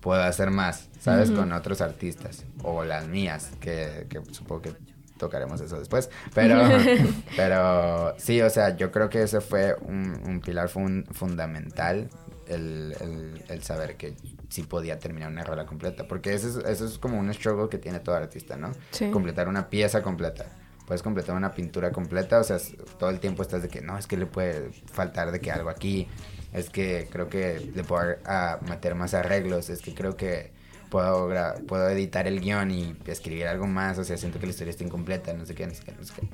puedo 0.00 0.22
hacer 0.22 0.50
más, 0.50 0.88
¿sabes? 1.00 1.30
Con 1.30 1.52
otros 1.52 1.80
artistas. 1.80 2.44
O 2.62 2.84
las 2.84 3.06
mías, 3.08 3.50
que, 3.60 4.06
que 4.10 4.20
supongo 4.32 4.62
que 4.62 4.72
tocaremos 5.16 5.60
eso 5.62 5.78
después. 5.78 6.10
Pero, 6.34 6.60
pero 7.36 8.14
sí, 8.18 8.42
o 8.42 8.50
sea, 8.50 8.76
yo 8.76 8.92
creo 8.92 9.08
que 9.08 9.22
ese 9.22 9.40
fue 9.40 9.74
un, 9.80 10.20
un 10.26 10.40
pilar 10.40 10.68
fun- 10.68 11.06
fundamental, 11.12 12.10
el, 12.48 12.94
el- 13.00 13.44
el 13.48 13.62
saber 13.62 13.96
que 13.96 14.14
sí 14.48 14.62
podía 14.62 14.98
terminar 14.98 15.30
una 15.30 15.44
rola 15.44 15.66
completa. 15.66 16.06
Porque 16.08 16.34
eso 16.34 16.48
es, 16.48 16.56
eso 16.66 16.84
es 16.86 16.98
como 16.98 17.18
un 17.18 17.32
struggle 17.34 17.68
que 17.68 17.78
tiene 17.78 18.00
todo 18.00 18.14
artista, 18.14 18.56
¿no? 18.56 18.72
Sí. 18.90 19.10
Completar 19.10 19.48
una 19.48 19.68
pieza 19.68 20.02
completa. 20.02 20.46
Puedes 20.86 21.02
completar 21.02 21.34
una 21.34 21.52
pintura 21.52 21.90
completa, 21.90 22.38
o 22.38 22.44
sea, 22.44 22.58
todo 22.98 23.10
el 23.10 23.18
tiempo 23.18 23.42
estás 23.42 23.60
de 23.62 23.68
que 23.68 23.80
no, 23.80 23.98
es 23.98 24.06
que 24.06 24.16
le 24.16 24.26
puede 24.26 24.70
faltar 24.92 25.32
de 25.32 25.40
que 25.40 25.50
algo 25.50 25.68
aquí, 25.68 26.06
es 26.52 26.70
que 26.70 27.08
creo 27.10 27.28
que 27.28 27.72
le 27.74 27.82
puedo 27.82 28.16
a 28.24 28.60
meter 28.68 28.94
más 28.94 29.12
arreglos, 29.12 29.68
es 29.68 29.82
que 29.82 29.94
creo 29.96 30.16
que 30.16 30.52
puedo, 30.88 31.28
puedo 31.66 31.88
editar 31.90 32.28
el 32.28 32.40
guion 32.40 32.70
y 32.70 32.96
escribir 33.06 33.48
algo 33.48 33.66
más, 33.66 33.98
o 33.98 34.04
sea, 34.04 34.16
siento 34.16 34.38
que 34.38 34.46
la 34.46 34.50
historia 34.50 34.70
está 34.70 34.84
incompleta, 34.84 35.32
no 35.32 35.44
sé 35.44 35.56
qué, 35.56 35.66
no 35.66 35.74
sé 35.74 35.82
qué, 35.82 35.90
no 35.90 36.04
sé 36.04 36.12
qué. 36.20 36.28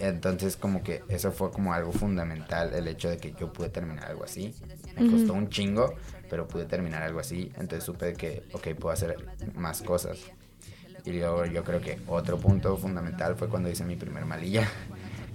Entonces 0.00 0.56
como 0.56 0.82
que 0.82 1.02
eso 1.08 1.32
fue 1.32 1.50
como 1.50 1.72
algo 1.72 1.92
fundamental, 1.92 2.72
el 2.74 2.86
hecho 2.88 3.08
de 3.08 3.18
que 3.18 3.32
yo 3.38 3.52
pude 3.52 3.68
terminar 3.68 4.04
algo 4.06 4.24
así. 4.24 4.54
Me 4.98 5.10
costó 5.10 5.32
un 5.32 5.48
chingo, 5.48 5.94
pero 6.28 6.46
pude 6.46 6.64
terminar 6.64 7.02
algo 7.02 7.20
así. 7.20 7.50
Entonces 7.54 7.84
supe 7.84 8.14
que, 8.14 8.42
ok, 8.52 8.68
puedo 8.78 8.92
hacer 8.92 9.16
más 9.54 9.82
cosas. 9.82 10.18
Y 11.04 11.12
luego 11.12 11.46
yo 11.46 11.64
creo 11.64 11.80
que 11.80 11.98
otro 12.06 12.38
punto 12.38 12.76
fundamental 12.76 13.36
fue 13.36 13.48
cuando 13.48 13.70
hice 13.70 13.84
mi 13.84 13.96
primer 13.96 14.24
malilla. 14.24 14.68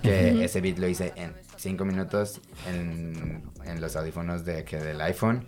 Que 0.04 0.43
ese 0.43 0.60
beat 0.60 0.80
lo 0.80 0.88
hice 0.89 1.13
en 1.15 1.32
5 1.56 1.86
minutos 1.86 2.41
en, 2.67 3.41
en 3.63 3.80
los 3.80 3.95
audífonos 3.95 4.43
de, 4.43 4.65
que 4.65 4.76
del 4.76 4.99
iPhone. 4.99 5.47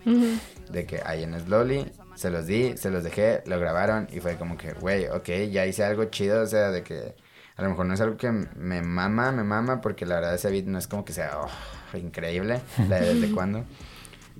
De 0.71 0.86
que 0.86 1.01
hay 1.06 1.23
en 1.23 1.38
Slowly. 1.38 1.91
se 2.15 2.30
los 2.30 2.47
di, 2.47 2.78
se 2.78 2.89
los 2.89 3.04
dejé, 3.04 3.43
lo 3.47 3.60
grabaron 3.60 4.08
y 4.13 4.21
fue 4.21 4.38
como 4.38 4.58
que, 4.58 4.71
güey, 4.71 5.08
ok, 5.08 5.28
ya 5.51 5.65
hice 5.65 5.84
algo 5.84 6.06
chido, 6.06 6.41
o 6.41 6.47
sea, 6.47 6.71
de 6.71 6.84
que 6.84 7.15
a 7.58 7.63
lo 7.63 7.69
mejor 7.69 7.86
no 7.86 7.93
es 7.93 8.01
algo 8.01 8.17
que 8.17 8.32
me 8.32 8.82
mama, 8.82 9.34
me 9.34 9.43
mama, 9.43 9.82
porque 9.82 10.06
la 10.06 10.15
verdad 10.15 10.36
ese 10.36 10.49
beat 10.49 10.65
no 10.65 10.78
es 10.78 10.88
como 10.88 11.04
que 11.04 11.13
sea 11.13 11.38
oh, 11.38 11.97
increíble, 11.97 12.62
la 12.89 12.99
de 12.99 13.13
desde 13.13 13.32
cuándo. 13.36 13.65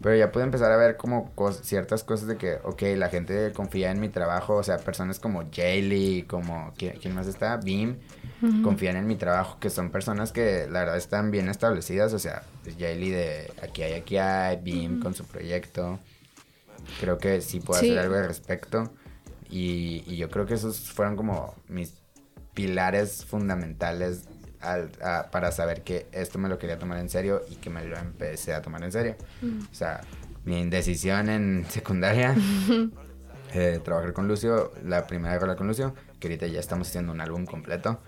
Pero 0.02 0.16
ya 0.16 0.32
pude 0.32 0.44
empezar 0.44 0.72
a 0.72 0.78
ver 0.78 0.98
como 0.98 1.34
cos- 1.36 1.62
ciertas 1.64 2.04
cosas 2.04 2.28
de 2.28 2.38
que, 2.38 2.58
ok, 2.64 2.82
la 2.98 3.10
gente 3.10 3.52
confía 3.54 3.92
en 3.92 4.00
mi 4.00 4.10
trabajo, 4.10 4.56
o 4.56 4.64
sea, 4.64 4.78
personas 4.78 5.20
como 5.20 5.44
Jaylee, 5.52 6.26
como, 6.28 6.74
¿quién, 6.78 6.98
quién 7.00 7.16
más 7.16 7.28
está? 7.28 7.58
Beam, 7.58 7.98
confían 8.62 8.98
en 8.98 9.08
mi 9.08 9.16
trabajo, 9.16 9.58
que 9.60 9.70
son 9.70 9.90
personas 9.92 10.32
que 10.32 10.68
la 10.70 10.80
verdad 10.82 10.98
están 10.98 11.32
bien 11.32 11.48
establecidas, 11.50 12.14
o 12.14 12.20
sea, 12.20 12.44
pues 12.64 12.76
Jaylee 12.78 13.12
de 13.12 13.54
Aquí 13.64 13.84
hay, 13.84 13.94
aquí 13.94 14.18
hay, 14.18 14.58
Beam 14.62 15.00
con 15.00 15.14
su 15.16 15.26
proyecto. 15.26 15.98
Creo 17.00 17.18
que 17.18 17.42
sí 17.42 17.60
puedo 17.60 17.80
Sí. 17.80 17.88
hacer 17.90 18.00
algo 18.00 18.16
al 18.16 18.28
respecto. 18.28 18.92
Y, 19.50 20.04
y 20.08 20.18
yo 20.18 20.30
creo 20.30 20.46
que 20.46 20.56
esos 20.56 20.92
fueron 20.92 21.16
como 21.16 21.56
mis 21.68 21.94
pilares 22.54 23.26
fundamentales 23.26 24.26
al- 24.66 24.92
a- 25.02 25.30
para 25.32 25.52
saber 25.52 25.84
que 25.84 26.08
esto 26.12 26.38
me 26.40 26.50
lo 26.50 26.58
quería 26.58 26.78
tomar 26.80 26.98
en 27.00 27.10
serio 27.10 27.44
y 27.50 27.56
que 27.56 27.70
me 27.70 27.84
lo 27.86 27.98
empecé 27.98 28.54
a 28.54 28.62
tomar 28.62 28.84
en 28.84 28.92
serio. 28.92 29.16
O 29.72 29.74
sea, 29.74 30.02
mi 30.44 30.60
indecisión 30.60 31.30
en 31.30 31.66
secundaria, 31.70 32.36
eh, 33.54 33.80
trabajar 33.84 34.14
con 34.14 34.28
Lucio, 34.28 34.72
la 34.84 35.08
primera 35.08 35.38
rola 35.40 35.56
con 35.56 35.68
Lucio, 35.68 35.94
que 36.20 36.28
ahorita 36.28 36.48
ya 36.48 36.60
estamos 36.60 36.90
haciendo 36.90 37.12
un 37.12 37.22
álbum 37.22 37.46
completo, 37.46 38.00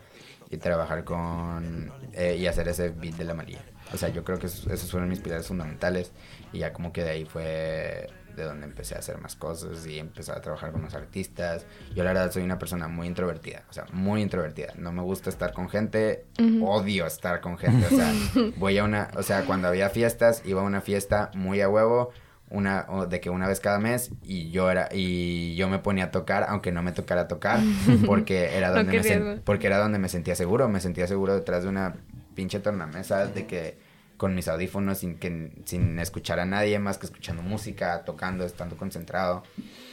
y 0.49 0.57
trabajar 0.57 1.03
con... 1.03 1.91
eh, 2.13 2.37
y 2.39 2.47
hacer 2.47 2.67
ese 2.69 2.89
beat 2.89 3.15
de 3.15 3.25
la 3.25 3.33
María. 3.33 3.59
O 3.93 3.97
sea, 3.97 4.09
yo 4.09 4.23
creo 4.23 4.39
que 4.39 4.47
esos, 4.47 4.67
esos 4.67 4.89
fueron 4.89 5.09
mis 5.09 5.19
pilares 5.19 5.47
fundamentales 5.47 6.11
y 6.53 6.59
ya 6.59 6.71
como 6.73 6.93
que 6.93 7.03
de 7.03 7.09
ahí 7.09 7.25
fue 7.25 8.09
de 8.37 8.43
donde 8.45 8.65
empecé 8.65 8.95
a 8.95 8.99
hacer 8.99 9.17
más 9.19 9.35
cosas 9.35 9.85
y 9.85 9.99
empecé 9.99 10.31
a 10.31 10.39
trabajar 10.39 10.71
con 10.71 10.81
los 10.83 10.93
artistas. 10.93 11.65
Yo 11.93 12.03
la 12.05 12.13
verdad 12.13 12.31
soy 12.31 12.43
una 12.43 12.57
persona 12.57 12.87
muy 12.87 13.07
introvertida, 13.07 13.63
o 13.69 13.73
sea, 13.73 13.85
muy 13.91 14.21
introvertida. 14.21 14.73
No 14.77 14.93
me 14.93 15.01
gusta 15.01 15.29
estar 15.29 15.51
con 15.51 15.67
gente, 15.69 16.25
odio 16.61 17.05
estar 17.05 17.41
con 17.41 17.57
gente, 17.57 17.85
o 17.87 17.89
sea, 17.89 18.13
voy 18.57 18.77
a 18.77 18.83
una, 18.85 19.09
o 19.17 19.23
sea, 19.23 19.43
cuando 19.43 19.67
había 19.67 19.89
fiestas, 19.89 20.41
iba 20.45 20.61
a 20.61 20.63
una 20.63 20.79
fiesta 20.81 21.31
muy 21.33 21.59
a 21.61 21.67
huevo, 21.67 22.11
una 22.49 22.85
o 22.87 23.07
de 23.07 23.19
que 23.19 23.29
una 23.29 23.45
vez 23.45 23.59
cada 23.59 23.77
mes 23.77 24.11
y 24.23 24.51
yo 24.51 24.71
era 24.71 24.87
y 24.93 25.55
yo 25.57 25.67
me 25.67 25.79
ponía 25.79 26.05
a 26.05 26.11
tocar 26.11 26.45
aunque 26.47 26.71
no 26.71 26.81
me 26.81 26.93
tocara 26.93 27.27
tocar 27.27 27.59
porque 28.05 28.55
era 28.57 28.69
No 28.69 28.75
donde 28.75 28.93
me 28.93 28.99
sen- 29.03 29.41
porque 29.43 29.67
era 29.67 29.79
donde 29.79 29.99
me 29.99 30.07
sentía 30.07 30.33
seguro, 30.33 30.69
me 30.69 30.79
sentía 30.79 31.07
seguro 31.07 31.35
detrás 31.35 31.63
de 31.63 31.69
una 31.69 31.95
pinche 32.35 32.61
tornamesa 32.61 33.25
de 33.27 33.47
que 33.47 33.77
con 34.17 34.35
mis 34.35 34.47
audífonos 34.47 34.97
sin 34.99 35.15
que 35.15 35.51
sin 35.65 35.99
escuchar 35.99 36.39
a 36.39 36.45
nadie 36.45 36.79
más 36.79 36.97
que 36.97 37.05
escuchando 37.05 37.43
música, 37.43 38.03
tocando, 38.03 38.45
estando 38.45 38.75
concentrado. 38.75 39.43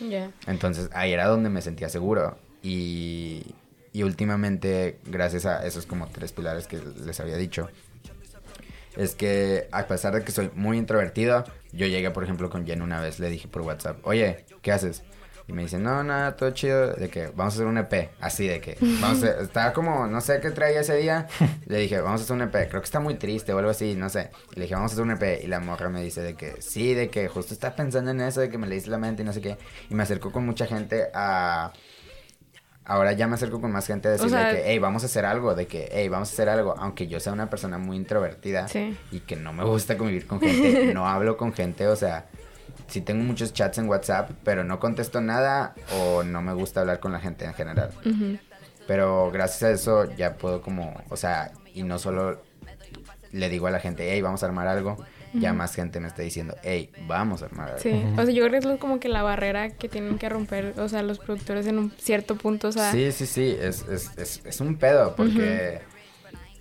Ya. 0.00 0.30
Entonces 0.46 0.90
ahí 0.92 1.12
era 1.12 1.26
donde 1.26 1.50
me 1.50 1.62
sentía 1.62 1.88
seguro. 1.88 2.36
Y, 2.62 3.54
y 3.92 4.02
últimamente, 4.02 4.98
gracias 5.04 5.44
a 5.46 5.66
esos 5.66 5.86
como 5.86 6.08
tres 6.08 6.32
pilares 6.32 6.66
que 6.66 6.80
les 7.04 7.20
había 7.20 7.36
dicho, 7.36 7.68
es 8.96 9.14
que 9.14 9.68
a 9.72 9.86
pesar 9.86 10.14
de 10.14 10.22
que 10.24 10.32
soy 10.32 10.50
muy 10.54 10.78
introvertido, 10.78 11.44
yo 11.72 11.86
llegué, 11.86 12.10
por 12.10 12.24
ejemplo, 12.24 12.48
con 12.50 12.66
Jen 12.66 12.82
una 12.82 13.00
vez, 13.00 13.18
le 13.18 13.28
dije 13.28 13.48
por 13.48 13.62
WhatsApp, 13.62 13.98
oye, 14.06 14.44
¿qué 14.62 14.72
haces? 14.72 15.02
Y 15.46 15.52
me 15.52 15.60
dice, 15.62 15.78
no, 15.78 16.02
nada, 16.02 16.36
todo 16.36 16.50
chido, 16.52 16.94
de 16.94 17.10
que 17.10 17.26
vamos 17.26 17.52
a 17.52 17.56
hacer 17.56 17.66
un 17.66 17.76
EP, 17.76 18.10
así 18.18 18.46
de 18.46 18.62
que, 18.62 18.78
vamos 18.80 19.22
a, 19.24 19.42
estaba 19.42 19.74
como, 19.74 20.06
no 20.06 20.20
sé 20.22 20.40
qué 20.40 20.50
traía 20.50 20.80
ese 20.80 20.96
día, 20.96 21.26
le 21.66 21.78
dije, 21.80 22.00
vamos 22.00 22.22
a 22.22 22.24
hacer 22.24 22.34
un 22.34 22.40
EP, 22.42 22.52
creo 22.70 22.80
que 22.80 22.86
está 22.86 22.98
muy 22.98 23.16
triste 23.16 23.52
o 23.52 23.58
algo 23.58 23.70
así, 23.70 23.94
no 23.94 24.08
sé, 24.08 24.30
y 24.52 24.56
le 24.56 24.62
dije, 24.62 24.74
vamos 24.74 24.92
a 24.92 24.94
hacer 24.94 25.04
un 25.04 25.10
EP, 25.10 25.44
y 25.44 25.46
la 25.48 25.60
morra 25.60 25.90
me 25.90 26.02
dice 26.02 26.22
de 26.22 26.34
que, 26.34 26.62
sí, 26.62 26.94
de 26.94 27.10
que 27.10 27.28
justo 27.28 27.52
estaba 27.52 27.76
pensando 27.76 28.10
en 28.10 28.22
eso, 28.22 28.40
de 28.40 28.48
que 28.48 28.56
me 28.56 28.66
leíste 28.66 28.88
la 28.88 28.96
mente 28.96 29.20
y 29.22 29.26
no 29.26 29.34
sé 29.34 29.42
qué, 29.42 29.58
y 29.90 29.94
me 29.94 30.02
acercó 30.02 30.32
con 30.32 30.46
mucha 30.46 30.64
gente 30.66 31.08
a... 31.12 31.72
Ahora 32.86 33.12
ya 33.12 33.26
me 33.26 33.34
acerco 33.34 33.62
con 33.62 33.72
más 33.72 33.86
gente 33.86 34.08
a 34.08 34.10
decirle 34.12 34.30
sea- 34.38 34.50
que, 34.50 34.62
hey, 34.66 34.78
vamos 34.78 35.02
a 35.02 35.06
hacer 35.06 35.24
algo, 35.24 35.54
de 35.54 35.66
que, 35.66 35.88
hey, 35.90 36.08
vamos 36.08 36.28
a 36.30 36.32
hacer 36.32 36.50
algo, 36.50 36.74
aunque 36.78 37.06
yo 37.06 37.18
sea 37.18 37.32
una 37.32 37.48
persona 37.48 37.78
muy 37.78 37.96
introvertida 37.96 38.68
Sí. 38.68 38.94
y 39.10 39.20
que 39.20 39.36
no 39.36 39.52
me 39.54 39.64
gusta 39.64 39.96
convivir 39.96 40.26
con 40.26 40.38
gente, 40.40 40.92
no 40.92 41.06
hablo 41.08 41.36
con 41.38 41.54
gente, 41.54 41.86
o 41.86 41.96
sea, 41.96 42.26
sí 42.88 43.00
tengo 43.00 43.24
muchos 43.24 43.52
chats 43.52 43.78
en 43.78 43.88
WhatsApp, 43.88 44.30
pero 44.44 44.64
no 44.64 44.78
contesto 44.80 45.20
nada 45.20 45.74
o 45.98 46.22
no 46.22 46.42
me 46.42 46.52
gusta 46.52 46.80
hablar 46.80 47.00
con 47.00 47.12
la 47.12 47.20
gente 47.20 47.44
en 47.44 47.54
general. 47.54 47.90
Pero 48.86 49.30
gracias 49.32 49.62
a 49.62 49.70
eso 49.70 50.04
ya 50.16 50.34
puedo 50.36 50.60
como, 50.60 50.94
o 51.08 51.16
sea, 51.16 51.52
y 51.74 51.82
no 51.82 51.98
solo 51.98 52.42
le 53.32 53.48
digo 53.48 53.66
a 53.66 53.70
la 53.70 53.80
gente, 53.80 54.12
hey, 54.12 54.20
vamos 54.20 54.42
a 54.42 54.46
armar 54.46 54.68
algo, 54.68 54.96
ya 55.32 55.52
más 55.52 55.74
gente 55.74 55.98
me 55.98 56.06
está 56.06 56.22
diciendo, 56.22 56.54
hey, 56.62 56.90
vamos 57.08 57.42
a 57.42 57.46
armar 57.46 57.68
algo. 57.70 57.80
Sí, 57.80 57.90
o 58.12 58.14
sea, 58.14 58.24
yo 58.32 58.46
creo 58.46 58.60
que 58.60 58.68
es 58.68 58.78
como 58.78 59.00
que 59.00 59.08
la 59.08 59.22
barrera 59.22 59.70
que 59.70 59.88
tienen 59.88 60.18
que 60.18 60.28
romper, 60.28 60.74
o 60.78 60.88
sea, 60.88 61.02
los 61.02 61.18
productores 61.18 61.66
en 61.66 61.78
un 61.78 61.90
cierto 61.98 62.36
punto, 62.36 62.68
o 62.68 62.72
sea, 62.72 62.92
sí, 62.92 63.10
sí, 63.10 63.26
sí, 63.26 63.56
es, 63.60 63.82
es, 63.88 64.10
es, 64.16 64.42
es 64.44 64.60
un 64.60 64.76
pedo 64.76 65.16
porque... 65.16 65.80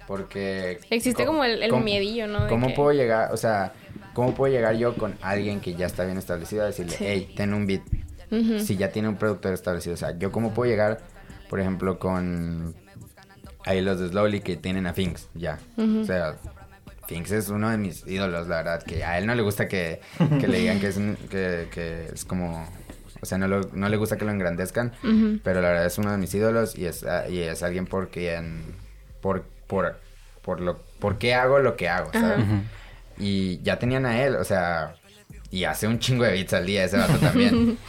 Porque... 0.08 0.80
existe 0.90 1.24
co- 1.24 1.28
como 1.32 1.44
el, 1.46 1.64
el 1.64 1.70
¿cómo- 1.70 1.84
miedillo, 1.84 2.28
¿no? 2.28 2.44
De 2.44 2.50
¿Cómo 2.50 2.68
que- 2.68 2.74
puedo 2.74 2.92
llegar, 2.94 3.32
o 3.32 3.38
sea, 3.38 3.74
cómo 4.14 4.34
puedo 4.36 4.54
llegar 4.54 4.76
yo 4.76 4.96
con 4.96 5.16
alguien 5.22 5.60
que 5.62 5.76
ya 5.76 5.86
está 5.86 6.06
bien 6.06 6.18
establecido 6.18 6.64
a 6.64 6.68
decirle, 6.68 6.94
Sí. 6.98 7.04
hey, 7.08 7.34
ten 7.36 7.54
un 7.54 7.66
beat, 7.68 7.82
si 8.62 8.78
ya 8.78 8.90
tiene 8.90 9.08
un 9.10 9.16
productor 9.18 9.54
establecido? 9.54 9.94
O 9.94 9.98
sea, 9.98 10.18
yo 10.18 10.32
cómo 10.32 10.54
puedo 10.54 10.70
llegar, 10.72 11.02
por 11.50 11.60
ejemplo, 11.60 12.00
con 12.00 12.76
ahí 13.66 13.82
los 13.82 14.00
de 14.00 14.10
Slowly 14.10 14.42
que 14.42 14.58
tienen 14.58 14.88
a 14.88 14.94
Finks, 14.94 15.30
ya. 15.34 15.60
O 15.78 16.04
sea, 16.04 16.36
Finks 17.08 17.32
es 17.32 17.50
uno 17.50 17.70
de 17.70 17.78
mis 17.78 18.06
ídolos, 18.08 18.48
la 18.48 18.58
verdad, 18.58 18.84
que 18.84 19.04
a 19.04 19.18
él 19.20 19.26
no 19.28 19.36
le 19.36 19.42
gusta 19.44 19.68
que, 19.68 20.02
que 20.40 20.48
le 20.48 20.60
digan 20.60 20.80
que 20.80 20.88
es, 20.88 20.98
un- 20.98 21.16
que, 21.30 21.68
que 21.72 22.08
es 22.14 22.26
como... 22.26 22.68
O 23.22 23.26
sea, 23.26 23.38
no, 23.38 23.48
lo- 23.48 23.70
no 23.74 23.88
le 23.88 23.96
gusta 23.98 24.18
que 24.18 24.26
lo 24.26 24.32
engrandezcan, 24.32 24.92
pero 25.44 25.62
la 25.62 25.70
verdad 25.70 25.86
es 25.86 25.98
uno 25.98 26.12
de 26.12 26.18
mis 26.18 26.34
ídolos 26.34 26.78
y 26.78 26.86
es, 26.88 27.04
ah, 27.06 27.28
y 27.30 27.40
es 27.40 27.62
alguien 27.64 27.86
por 27.86 28.10
quien... 28.10 28.64
Por, 29.22 29.44
por, 29.68 29.98
por, 30.42 30.60
lo, 30.60 30.78
por 31.00 31.18
qué 31.18 31.34
hago 31.34 31.60
lo 31.60 31.78
que 31.78 31.88
hago, 31.88 32.12
¿sabes? 32.12 32.40
Ajá. 32.40 32.62
Y 33.20 33.62
ya 33.64 33.78
tenían 33.80 34.06
a 34.06 34.24
él, 34.24 34.36
o 34.36 34.44
sea, 34.44 34.96
y 35.52 35.64
hace 35.66 35.88
un 35.88 36.00
chingo 36.00 36.24
de 36.24 36.32
beats 36.32 36.54
al 36.54 36.66
día 36.66 36.84
ese 36.86 36.98
vato 36.98 37.18
también. 37.18 37.78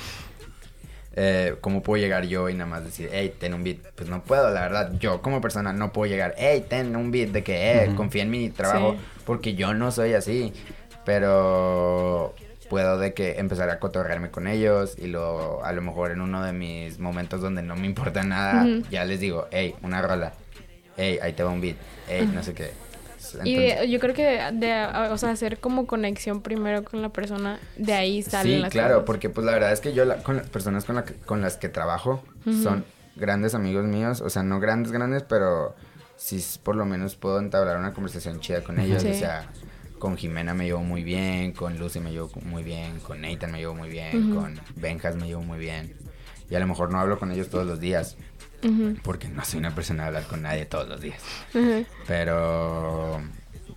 Eh, 1.17 1.55
¿Cómo 1.61 1.81
puedo 1.81 2.03
llegar 2.03 2.25
yo 2.27 2.49
y 2.49 2.55
nada 2.55 2.69
más 2.69 2.83
decir, 2.85 3.09
hey, 3.13 3.33
ten 3.39 3.55
un 3.55 3.63
beat? 3.63 3.77
Pues 3.95 4.09
no 4.09 4.25
puedo, 4.25 4.51
la 4.51 4.63
verdad. 4.63 4.95
Yo 4.99 5.23
como 5.23 5.41
persona 5.41 5.73
no 5.73 5.93
puedo 5.93 6.11
llegar, 6.11 6.35
hey, 6.37 6.65
ten 6.69 6.97
un 6.97 7.13
beat 7.13 7.29
de 7.29 7.45
que, 7.45 7.85
eh, 7.85 7.95
confía 7.95 8.25
en 8.25 8.31
mi 8.31 8.51
trabajo, 8.51 8.95
Sí. 8.95 8.99
porque 9.25 9.55
yo 9.55 9.75
no 9.75 9.93
soy 9.93 10.15
así. 10.15 10.53
Pero 11.05 12.35
puedo 12.69 12.99
de 12.99 13.15
que 13.15 13.39
empezar 13.39 13.71
a 13.71 13.79
cotorrearme 13.79 14.31
con 14.31 14.49
ellos 14.49 14.97
y 14.99 15.07
luego 15.07 15.63
a 15.65 15.71
lo 15.73 15.83
mejor 15.83 16.11
en 16.11 16.21
uno 16.21 16.43
de 16.43 16.53
mis 16.53 16.99
momentos 16.99 17.41
donde 17.41 17.63
no 17.63 17.77
me 17.77 17.87
importa 17.87 18.25
nada, 18.25 18.67
ya 18.91 19.05
les 19.05 19.21
digo, 19.21 19.47
hey, 19.53 19.77
una 19.83 20.03
rola, 20.03 20.33
hey, 20.97 21.19
ahí 21.23 21.33
te 21.35 21.45
va 21.45 21.51
un 21.51 21.61
beat, 21.61 21.77
hey, 22.09 22.29
no 22.35 22.43
sé 22.43 22.55
qué. 22.55 22.73
Y 23.45 23.55
Entonces- 23.55 23.81
de- 23.81 23.91
yo 23.91 24.01
creo 24.01 24.15
que 24.15 24.23
de, 24.53 24.87
o 25.11 25.19
sea, 25.19 25.31
hacer 25.31 25.59
como 25.59 25.87
conexión 25.87 26.43
primero 26.43 26.85
con 26.85 27.03
la 27.03 27.09
persona, 27.11 27.59
de 27.77 27.93
ahí 27.95 28.23
salen 28.23 28.57
Sí, 28.57 28.59
las 28.61 28.71
claro, 28.71 28.95
cosas. 28.97 29.07
porque 29.07 29.31
pues 29.31 29.45
la 29.47 29.53
verdad 29.53 29.73
es 29.73 29.81
que 29.81 29.93
yo 29.93 30.05
la- 30.05 30.17
con 30.23 30.37
las 30.37 30.49
personas 30.49 30.85
con, 30.85 30.97
la 30.97 31.05
con 31.27 31.41
las 31.41 31.57
que 31.57 31.69
trabajo 31.69 32.23
Ujú. 32.47 32.63
son 32.63 32.85
grandes 33.17 33.55
amigos 33.55 33.85
míos, 33.85 34.21
o 34.21 34.31
sea, 34.31 34.43
no 34.43 34.61
grandes, 34.61 34.93
grandes, 34.93 35.23
pero 35.23 35.75
sí 36.17 36.43
por 36.63 36.77
lo 36.77 36.85
menos 36.85 37.17
puedo 37.17 37.39
entablar 37.39 37.77
una 37.79 37.93
conversación 37.93 38.41
chida 38.41 38.63
con 38.63 38.79
ellos, 38.79 39.03
Sí. 39.03 39.11
o 39.11 39.15
sea, 39.15 39.49
con 39.99 40.17
Jimena 40.17 40.53
me 40.55 40.65
llevo 40.67 40.81
muy 40.83 41.03
bien, 41.03 41.53
con 41.53 41.79
Lucy 41.79 41.99
me 42.01 42.13
llevo 42.13 42.31
muy 42.43 42.63
bien, 42.63 42.99
con 43.01 43.21
Nathan 43.23 43.53
me 43.53 43.59
llevo 43.59 43.75
muy 43.75 43.89
bien, 43.89 44.33
Ujú. 44.33 44.41
con 44.41 44.61
Benjas 44.77 45.17
me 45.17 45.27
llevo 45.29 45.43
muy 45.43 45.59
bien. 45.59 45.95
Y 46.51 46.55
a 46.57 46.61
lo 46.61 46.67
mejor 46.67 46.93
no 46.93 47.01
hablo 47.01 47.19
con 47.19 47.33
ellos 47.33 47.49
todos 47.49 47.67
los 47.67 47.81
días, 47.81 48.17
Porque 49.03 49.29
no 49.29 49.45
soy 49.45 49.59
una 49.61 49.75
persona 49.75 50.03
de 50.05 50.09
hablar 50.09 50.25
con 50.25 50.43
nadie 50.43 50.65
todos 50.67 50.89
los 50.89 51.01
días. 51.01 51.21
Pero 52.07 53.21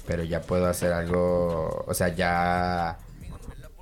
pero 0.05 0.23
ya 0.23 0.41
puedo 0.41 0.67
hacer 0.67 0.93
algo, 0.93 1.83
o 1.85 1.93
sea, 1.93 2.07
ya 2.07 2.97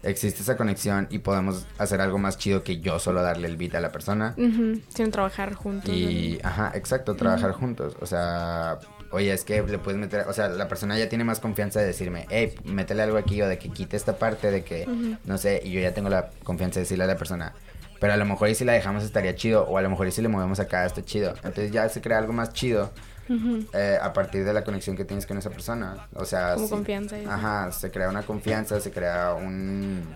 existe 0.02 0.42
esa 0.42 0.58
conexión 0.58 1.08
y 1.12 1.20
podemos 1.20 1.68
hacer 1.78 2.02
algo 2.02 2.18
más 2.18 2.38
chido 2.38 2.64
que 2.64 2.80
yo 2.80 3.00
solo 3.00 3.22
darle 3.22 3.48
el 3.48 3.58
beat 3.58 3.76
a 3.76 3.80
la 3.80 3.92
persona. 3.92 4.34
Ujú, 4.38 4.82
Sin 4.90 5.12
trabajar 5.12 5.54
juntos. 5.54 5.94
Y, 5.94 6.40
ajá, 6.44 6.72
exacto, 6.76 7.16
trabajar 7.16 7.52
juntos. 7.52 7.96
O 8.02 8.06
sea, 8.08 8.80
oye, 9.12 9.34
es 9.34 9.44
que 9.44 9.62
le 9.62 9.78
puedes 9.78 10.00
meter, 10.00 10.26
o 10.28 10.34
sea, 10.34 10.50
la 10.50 10.68
persona 10.68 10.98
ya 10.98 11.10
tiene 11.10 11.24
más 11.24 11.40
confianza 11.40 11.80
de 11.80 11.88
decirme, 11.88 12.26
hey, 12.30 12.56
métele 12.66 13.04
algo 13.04 13.18
aquí 13.18 13.40
o 13.42 13.48
de 13.48 13.58
que 13.60 13.70
quite 13.70 13.96
esta 13.98 14.18
parte, 14.18 14.50
de 14.50 14.64
que, 14.64 14.88
no 15.26 15.38
sé, 15.38 15.62
y 15.64 15.72
yo 15.72 15.80
ya 15.80 15.94
tengo 15.94 16.10
la 16.10 16.32
confianza 16.44 16.80
de 16.80 16.86
decirle 16.86 17.04
a 17.04 17.08
la 17.08 17.18
persona. 17.18 17.54
Pero 18.00 18.14
a 18.14 18.18
lo 18.18 18.26
mejor 18.26 18.50
y 18.50 18.56
si 18.56 18.66
la 18.66 18.74
dejamos 18.74 19.04
estaría 19.04 19.36
chido, 19.36 19.64
o 19.68 19.78
a 19.78 19.82
lo 19.82 19.90
mejor 19.90 20.08
y 20.08 20.12
si 20.12 20.22
le 20.22 20.28
movemos 20.28 20.60
acá 20.60 20.86
está 20.86 21.04
chido. 21.04 21.32
Entonces 21.38 21.72
ya 21.72 21.88
se 21.90 22.02
crea 22.02 22.18
algo 22.18 22.34
más 22.34 22.52
chido 22.54 22.92
Ujú. 23.30 23.66
eh, 23.74 23.98
a 24.02 24.12
partir 24.14 24.44
de 24.44 24.54
la 24.54 24.64
conexión 24.64 24.96
que 24.98 25.06
tienes 25.06 25.26
con 25.26 25.38
esa 25.38 25.50
persona. 25.50 26.08
O 26.14 26.26
sea, 26.26 26.54
Como 26.56 26.68
sí. 26.68 26.74
confianza 26.74 27.18
y- 27.20 27.26
Ajá, 27.26 27.72
se 27.72 27.92
crea 27.92 28.10
una 28.10 28.24
confianza, 28.24 28.80
se 28.80 28.92
crea 28.92 29.34
un 29.34 30.16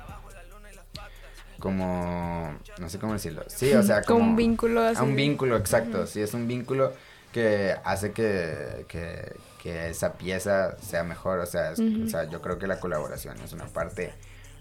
como 1.59 2.53
no 2.79 2.89
sé 2.89 2.99
cómo 2.99 3.13
decirlo. 3.13 3.43
Sí, 3.47 3.73
o 3.73 3.83
sea, 3.83 4.01
Como 4.03 4.19
como 4.19 4.29
un 4.31 4.35
vínculo 4.35 4.81
así 4.81 4.99
a 4.99 5.03
un 5.03 5.15
vínculo, 5.15 5.57
exacto. 5.57 6.07
Sí, 6.07 6.21
es 6.21 6.33
un 6.33 6.47
vínculo 6.47 6.93
que 7.33 7.75
hace 7.83 8.11
que, 8.11 8.85
que, 8.87 9.33
que 9.61 9.89
esa 9.89 10.13
pieza 10.13 10.77
sea 10.79 11.03
mejor. 11.03 11.39
O 11.39 11.45
sea, 11.45 11.71
es- 11.71 11.79
Ujú. 11.79 12.05
o 12.05 12.09
sea, 12.09 12.23
yo 12.25 12.41
creo 12.41 12.57
que 12.59 12.67
la 12.67 12.79
colaboración 12.79 13.37
es 13.41 13.51
una 13.53 13.65
parte 13.65 14.13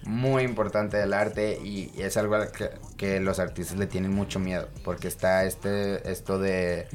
muy 0.04 0.42
importante 0.42 0.96
del 0.96 1.12
arte 1.12 1.58
y 1.62 1.92
es 1.98 2.16
algo 2.16 2.36
que, 2.52 2.70
que 2.96 3.20
los 3.20 3.38
artistas 3.38 3.78
le 3.78 3.86
tienen 3.86 4.12
mucho 4.12 4.38
miedo 4.38 4.68
porque 4.84 5.08
está 5.08 5.44
este 5.44 6.10
esto 6.10 6.38
de 6.38 6.88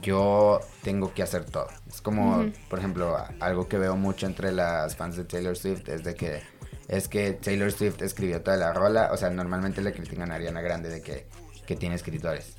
yo 0.00 0.60
tengo 0.82 1.12
que 1.12 1.22
hacer 1.22 1.44
todo. 1.44 1.68
Es 1.88 2.00
como, 2.00 2.50
por 2.70 2.78
ejemplo, 2.78 3.16
algo 3.40 3.68
que 3.68 3.78
veo 3.78 3.96
mucho 3.96 4.26
entre 4.26 4.52
las 4.52 4.96
fans 4.96 5.16
de 5.16 5.24
Taylor 5.24 5.56
Swift 5.56 5.88
es 5.88 6.04
de 6.04 6.14
que 6.14 6.42
es 6.88 7.06
que 7.06 7.32
Taylor 7.32 7.70
Swift 7.70 8.00
escribió 8.00 8.40
toda 8.40 8.56
la 8.56 8.72
rola, 8.72 9.10
o 9.12 9.16
sea, 9.16 9.28
normalmente 9.28 9.82
le 9.82 9.92
critican 9.92 10.32
a 10.32 10.36
Ariana 10.36 10.62
Grande 10.62 10.88
de 10.88 11.02
que, 11.02 11.26
que 11.66 11.76
tiene 11.76 11.94
escritores. 11.94 12.56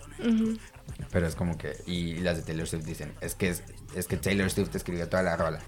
Pero 1.12 1.26
es 1.26 1.36
como 1.36 1.58
que, 1.58 1.78
y 1.88 2.18
las 2.18 2.38
de 2.38 2.44
Taylor 2.44 2.68
Swift 2.68 2.86
dicen, 2.86 3.14
es 3.22 3.34
que, 3.34 3.50
es, 3.50 3.64
es 3.96 4.06
que 4.06 4.18
Taylor 4.18 4.52
Swift 4.52 4.76
escribió 4.76 5.10
toda 5.10 5.24
la 5.24 5.36
rola. 5.36 5.60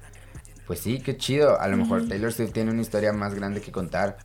Pues 0.71 0.79
sí, 0.79 1.01
qué 1.01 1.17
chido. 1.17 1.59
A 1.59 1.67
lo 1.67 1.75
mejor 1.75 2.07
Taylor 2.07 2.31
Swift 2.31 2.53
tiene 2.53 2.71
una 2.71 2.79
historia 2.81 3.11
más 3.11 3.33
grande 3.35 3.59
que 3.59 3.73
contar. 3.73 4.15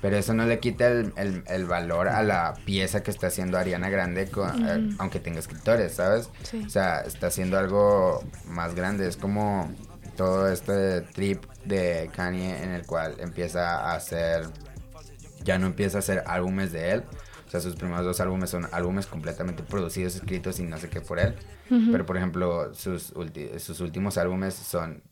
Pero 0.00 0.16
eso 0.16 0.32
no 0.32 0.46
le 0.46 0.58
quita 0.58 0.88
el, 0.88 1.12
el- 1.16 1.44
el 1.46 1.66
valor 1.66 2.08
a 2.08 2.22
la 2.22 2.54
pieza 2.64 3.02
que 3.02 3.10
está 3.10 3.26
haciendo 3.26 3.58
Ariana 3.58 3.90
Grande, 3.90 4.30
con- 4.30 4.66
eh, 4.66 4.94
aunque 4.98 5.20
tenga 5.20 5.40
escritores, 5.40 5.92
¿sabes? 5.92 6.30
Sí. 6.42 6.62
O 6.66 6.70
sea, 6.70 7.00
está 7.02 7.26
haciendo 7.26 7.58
algo 7.58 8.24
más 8.46 8.74
grande. 8.74 9.06
Es 9.06 9.18
como 9.18 9.70
todo 10.16 10.50
este 10.50 11.02
trip 11.02 11.44
de 11.66 12.08
Kanye 12.16 12.62
en 12.62 12.70
el 12.70 12.86
cual 12.86 13.16
empieza 13.18 13.80
a 13.90 13.94
hacer 13.96 14.46
ya 15.42 15.58
no 15.58 15.66
empieza 15.66 15.98
a 15.98 16.00
hacer 16.00 16.24
álbumes 16.26 16.72
de 16.72 16.92
él. 16.92 17.04
O 17.46 17.50
sea, 17.50 17.60
sus 17.60 17.76
primeros 17.76 18.06
dos 18.06 18.20
álbumes 18.20 18.48
son 18.48 18.66
álbumes 18.72 19.04
completamente 19.06 19.62
producidos, 19.62 20.14
escritos 20.16 20.58
y 20.60 20.62
no 20.62 20.78
sé 20.78 20.88
qué 20.88 21.02
por 21.02 21.18
él. 21.20 21.34
Pero, 21.92 22.06
por 22.06 22.16
ejemplo, 22.16 22.72
sus, 22.74 23.12
sus 23.58 23.80
últimos 23.80 24.16
álbumes 24.16 24.54
son... 24.54 25.02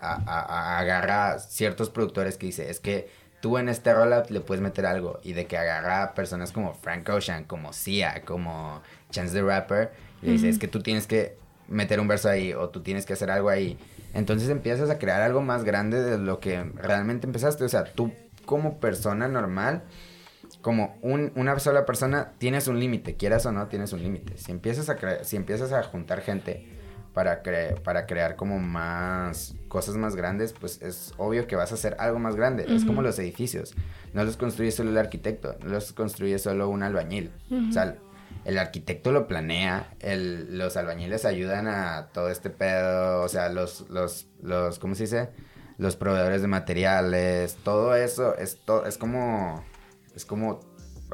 A, 0.00 0.14
a- 0.14 0.40
a- 0.40 0.78
agarra 0.78 1.38
ciertos 1.38 1.90
productores 1.90 2.36
que 2.36 2.46
dice, 2.46 2.70
es 2.70 2.80
que 2.80 3.08
tú 3.40 3.58
en 3.58 3.68
este 3.68 3.92
rola 3.94 4.22
le 4.28 4.40
puedes 4.40 4.62
meter 4.62 4.86
algo. 4.86 5.18
Y 5.22 5.32
de 5.34 5.46
que 5.46 5.56
agarra 5.58 6.02
a 6.02 6.14
personas 6.14 6.52
como 6.52 6.74
Frank 6.74 7.08
Ocean, 7.08 7.44
como 7.44 7.72
Sia, 7.72 8.22
como 8.24 8.82
Chance 9.10 9.34
the 9.34 9.42
Rapper. 9.42 9.92
Y 10.22 10.26
le 10.26 10.32
dice, 10.32 10.48
es 10.48 10.58
que 10.58 10.68
tú 10.68 10.80
tienes 10.82 11.06
que 11.06 11.36
meter 11.68 12.00
un 12.00 12.08
verso 12.08 12.28
ahí 12.28 12.52
o 12.52 12.68
tú 12.70 12.82
tienes 12.82 13.06
que 13.06 13.12
hacer 13.14 13.30
algo 13.30 13.48
ahí. 13.48 13.78
Entonces 14.12 14.48
empiezas 14.48 14.90
a 14.90 14.98
crear 14.98 15.22
algo 15.22 15.40
más 15.40 15.64
grande 15.64 16.02
de 16.02 16.18
lo 16.18 16.40
que 16.40 16.62
realmente 16.74 17.26
empezaste. 17.26 17.64
O 17.64 17.68
sea, 17.68 17.84
tú 17.84 18.12
como 18.44 18.80
persona 18.80 19.28
normal, 19.28 19.82
como 20.62 20.98
un- 21.00 21.32
una 21.36 21.58
sola 21.58 21.86
persona, 21.86 22.32
tienes 22.38 22.66
un 22.68 22.80
límite, 22.80 23.16
quieras 23.16 23.46
o 23.46 23.52
no, 23.52 23.68
tienes 23.68 23.92
un 23.92 24.02
límite. 24.02 24.36
Si 24.36 24.50
empiezas 24.50 24.88
a 24.90 25.24
si 25.24 25.36
empiezas 25.36 25.72
a 25.72 25.82
juntar 25.84 26.20
gente 26.22 26.66
para, 27.14 27.42
cre- 27.42 27.80
para 27.82 28.06
crear 28.06 28.36
como 28.36 28.58
más 28.58 29.54
cosas 29.68 29.96
más 29.96 30.14
grandes, 30.16 30.52
pues 30.52 30.80
es 30.82 31.12
obvio 31.16 31.46
que 31.46 31.56
vas 31.56 31.72
a 31.72 31.74
hacer 31.74 31.96
algo 31.98 32.18
más 32.18 32.36
grande. 32.36 32.66
Es 32.68 32.84
como 32.84 33.02
los 33.02 33.18
edificios. 33.18 33.74
No 34.14 34.24
los 34.24 34.36
construye 34.36 34.70
solo 34.70 34.90
el 34.90 34.98
arquitecto, 34.98 35.56
no 35.62 35.70
los 35.70 35.92
construye 35.92 36.38
solo 36.38 36.68
un 36.68 36.82
albañil. 36.82 37.30
O 37.68 37.72
sea, 37.72 37.96
el 38.44 38.58
arquitecto 38.58 39.12
lo 39.12 39.26
planea, 39.26 39.92
el, 40.00 40.56
los 40.56 40.76
albañiles 40.76 41.24
ayudan 41.24 41.66
a 41.68 42.08
todo 42.12 42.30
este 42.30 42.48
pedo, 42.50 43.22
o 43.22 43.28
sea, 43.28 43.48
los, 43.48 43.88
los, 43.90 44.28
los, 44.42 44.78
¿cómo 44.78 44.94
se 44.94 45.02
dice? 45.04 45.30
Los 45.78 45.96
proveedores 45.96 46.42
de 46.42 46.48
materiales, 46.48 47.56
todo 47.64 47.94
eso 47.96 48.36
es, 48.36 48.58
to- 48.64 48.86
es 48.86 48.98
como, 48.98 49.64
es 50.14 50.24
como 50.24 50.60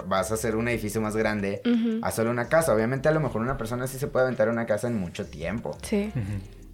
vas 0.06 0.30
a 0.30 0.34
hacer 0.34 0.56
un 0.56 0.68
edificio 0.68 1.00
más 1.00 1.16
grande 1.16 1.62
Ujú. 1.64 2.00
a 2.02 2.10
solo 2.10 2.30
una 2.30 2.48
casa. 2.48 2.74
Obviamente 2.74 3.08
a 3.08 3.12
lo 3.12 3.20
mejor 3.20 3.40
una 3.42 3.56
persona 3.56 3.86
sí 3.86 3.98
se 3.98 4.06
puede 4.06 4.24
aventar 4.26 4.48
una 4.48 4.66
casa 4.66 4.88
en 4.88 4.98
mucho 4.98 5.26
tiempo, 5.26 5.76
Sí. 5.82 6.12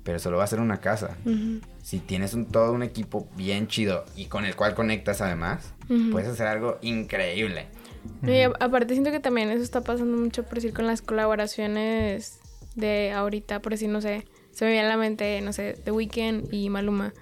pero 0.03 0.19
solo 0.19 0.39
va 0.39 0.45
a 0.45 0.47
ser 0.49 0.61
una 0.61 0.79
casa. 0.81 1.17
Si 1.83 1.99
tienes 2.01 2.35
un, 2.35 2.47
todo 2.47 2.73
un 2.73 2.83
equipo 2.83 3.29
bien 3.37 3.69
chido 3.69 4.05
y 4.17 4.27
con 4.27 4.45
el 4.45 4.57
cual 4.57 4.75
conectas 4.75 5.21
además, 5.21 5.73
puedes 6.11 6.29
hacer 6.29 6.47
algo 6.47 6.79
increíble. 6.83 7.67
No, 8.21 8.33
y 8.33 8.41
a- 8.41 8.53
aparte 8.59 8.95
siento 8.95 9.13
que 9.13 9.21
también 9.21 9.51
eso 9.51 9.63
está 9.63 9.81
pasando 9.83 10.17
mucho 10.17 10.43
por 10.43 10.55
decir 10.55 10.73
con 10.73 10.87
las 10.89 11.03
colaboraciones 11.03 12.41
de 12.75 13.13
ahorita, 13.13 13.61
por 13.61 13.73
decir, 13.73 13.89
no 13.91 14.01
sé, 14.01 14.27
se 14.51 14.65
me 14.65 14.73
viene 14.73 14.87
a 14.87 14.91
la 14.91 14.97
mente, 14.97 15.41
no 15.41 15.53
sé, 15.53 15.79
The 15.85 15.93
Weeknd 15.93 16.53
y 16.53 16.69
Maluma. 16.69 17.13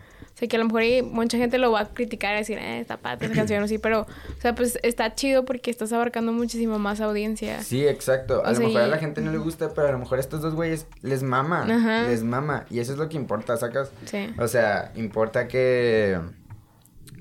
Sea, 0.41 0.49
que 0.49 0.57
a 0.57 0.59
lo 0.59 0.65
mejor 0.65 0.81
hay- 0.83 1.03
mucha 1.03 1.39
gente 1.39 1.59
lo 1.59 1.71
va 1.71 1.81
a 1.81 1.89
criticar 1.91 2.35
y 2.35 2.39
decir, 2.39 2.59
eh, 2.59 2.81
está 2.81 2.97
padre 2.97 3.27
esa 3.27 3.35
canción 3.37 3.63
o 3.63 3.69
sí, 3.69 3.79
pero, 3.79 4.01
o 4.03 4.41
sea, 4.41 4.55
pues 4.55 4.79
está 4.83 5.15
chido 5.15 5.45
porque 5.45 5.71
estás 5.71 5.93
abarcando 5.93 6.33
muchísimo 6.33 6.79
más 6.79 7.01
audiencia. 7.01 7.63
Sí, 7.63 7.87
exacto. 7.87 8.43
A 8.45 8.49
O 8.49 8.51
lo 8.51 8.57
sea, 8.57 8.67
mejor 8.67 8.81
a 8.83 8.87
la 8.89 8.99
gente 8.99 9.21
no 9.21 9.31
le 9.31 9.39
gusta, 9.39 9.73
pero 9.75 9.89
a 9.89 9.93
lo 9.93 9.99
mejor 9.99 10.19
a 10.19 10.21
estos 10.21 10.41
dos 10.41 10.55
güeyes 10.55 10.87
les 11.03 11.23
mama. 11.23 11.67
Ajá. 11.71 12.09
Les 12.09 12.25
mama. 12.25 12.65
Y 12.71 12.81
eso 12.81 12.93
es 12.93 12.99
lo 12.99 13.09
que 13.09 13.17
importa, 13.17 13.57
¿sacas? 13.57 13.93
Sí. 14.07 14.35
O 14.39 14.49
sea, 14.49 14.93
importa 14.97 15.47
que, 15.47 16.19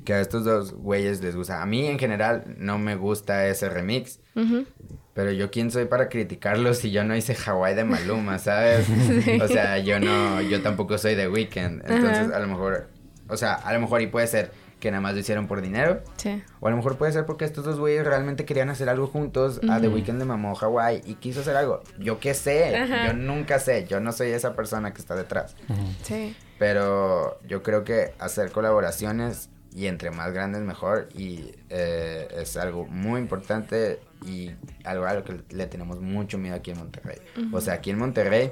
que 0.06 0.14
a 0.14 0.22
estos 0.22 0.46
dos 0.46 0.74
güeyes 0.74 1.22
les 1.22 1.36
gusta. 1.36 1.62
A 1.62 1.66
mí 1.66 1.86
en 1.88 2.00
general 2.00 2.56
no 2.58 2.78
me 2.80 2.96
gusta 2.96 3.46
ese 3.48 3.70
remix. 3.70 4.20
Ujú. 4.36 4.66
Pero 5.14 5.32
yo 5.34 5.52
quién 5.52 5.70
soy 5.70 5.84
para 5.86 6.08
criticarlo 6.08 6.74
si 6.74 6.92
yo 6.92 7.04
no 7.04 7.14
hice 7.14 7.36
Hawaii 7.46 7.76
de 7.76 7.84
Maluma, 7.84 8.40
¿sabes? 8.40 8.86
Sí. 9.26 9.40
O 9.42 9.48
sea, 9.50 9.78
yo 9.80 10.00
no, 10.00 10.42
yo 10.42 10.62
tampoco 10.62 10.98
soy 10.98 11.16
de 11.16 11.28
Weekend. 11.28 11.82
Entonces, 11.86 12.32
a 12.34 12.40
lo 12.40 12.48
mejor, 12.48 12.88
o 13.30 13.38
sea, 13.38 13.54
a 13.54 13.74
lo 13.74 13.80
mejor 13.80 14.02
y 14.02 14.08
puede 14.08 14.28
ser 14.28 14.52
que 14.80 14.92
nada 14.92 15.02
más 15.02 15.14
lo 15.14 15.20
hicieron 15.20 15.48
por 15.48 15.62
dinero. 15.62 16.02
Sí. 16.18 16.42
O 16.62 16.68
a 16.68 16.72
lo 16.72 16.78
mejor 16.78 16.98
puede 16.98 17.12
ser 17.12 17.26
porque 17.26 17.44
estos 17.46 17.66
dos 17.66 17.80
güeyes 17.80 18.06
realmente 18.06 18.46
querían 18.46 18.70
hacer 18.70 18.88
algo 18.90 19.08
juntos. 19.08 19.60
A 19.70 19.80
The. 19.82 19.90
Weeknd 19.90 20.18
le 20.20 20.26
mamó 20.26 20.58
Hawaii 20.58 21.02
y 21.06 21.16
quiso 21.16 21.42
hacer 21.42 21.58
algo. 21.58 21.84
Yo 22.00 22.20
qué 22.20 22.34
sé, 22.34 22.76
Ajá. 22.78 23.08
yo 23.08 23.14
nunca 23.14 23.60
sé. 23.60 23.86
Yo 23.86 24.00
no 24.00 24.14
soy 24.14 24.30
esa 24.30 24.56
persona 24.56 24.94
que 24.94 25.02
está 25.02 25.16
detrás. 25.16 25.56
Sí. 26.04 26.36
Pero 26.58 27.40
yo 27.48 27.62
creo 27.62 27.84
que 27.84 28.14
hacer 28.20 28.52
colaboraciones 28.52 29.50
y 29.76 29.88
entre 29.88 30.12
más 30.12 30.32
grandes 30.34 30.62
mejor 30.62 31.10
y 31.14 31.52
eh, 31.70 32.28
es 32.38 32.58
algo 32.58 32.86
muy 32.88 33.22
importante 33.22 34.00
y 34.26 34.52
algo 34.84 35.06
a 35.06 35.14
lo 35.14 35.24
que 35.24 35.42
le 35.50 35.68
tenemos 35.68 36.00
mucho 36.00 36.38
miedo 36.38 36.56
aquí 36.56 36.72
en 36.72 36.78
Monterrey. 36.80 37.18
O 37.52 37.62
sea, 37.62 37.76
aquí 37.76 37.90
en 37.92 37.98
Monterrey, 37.98 38.52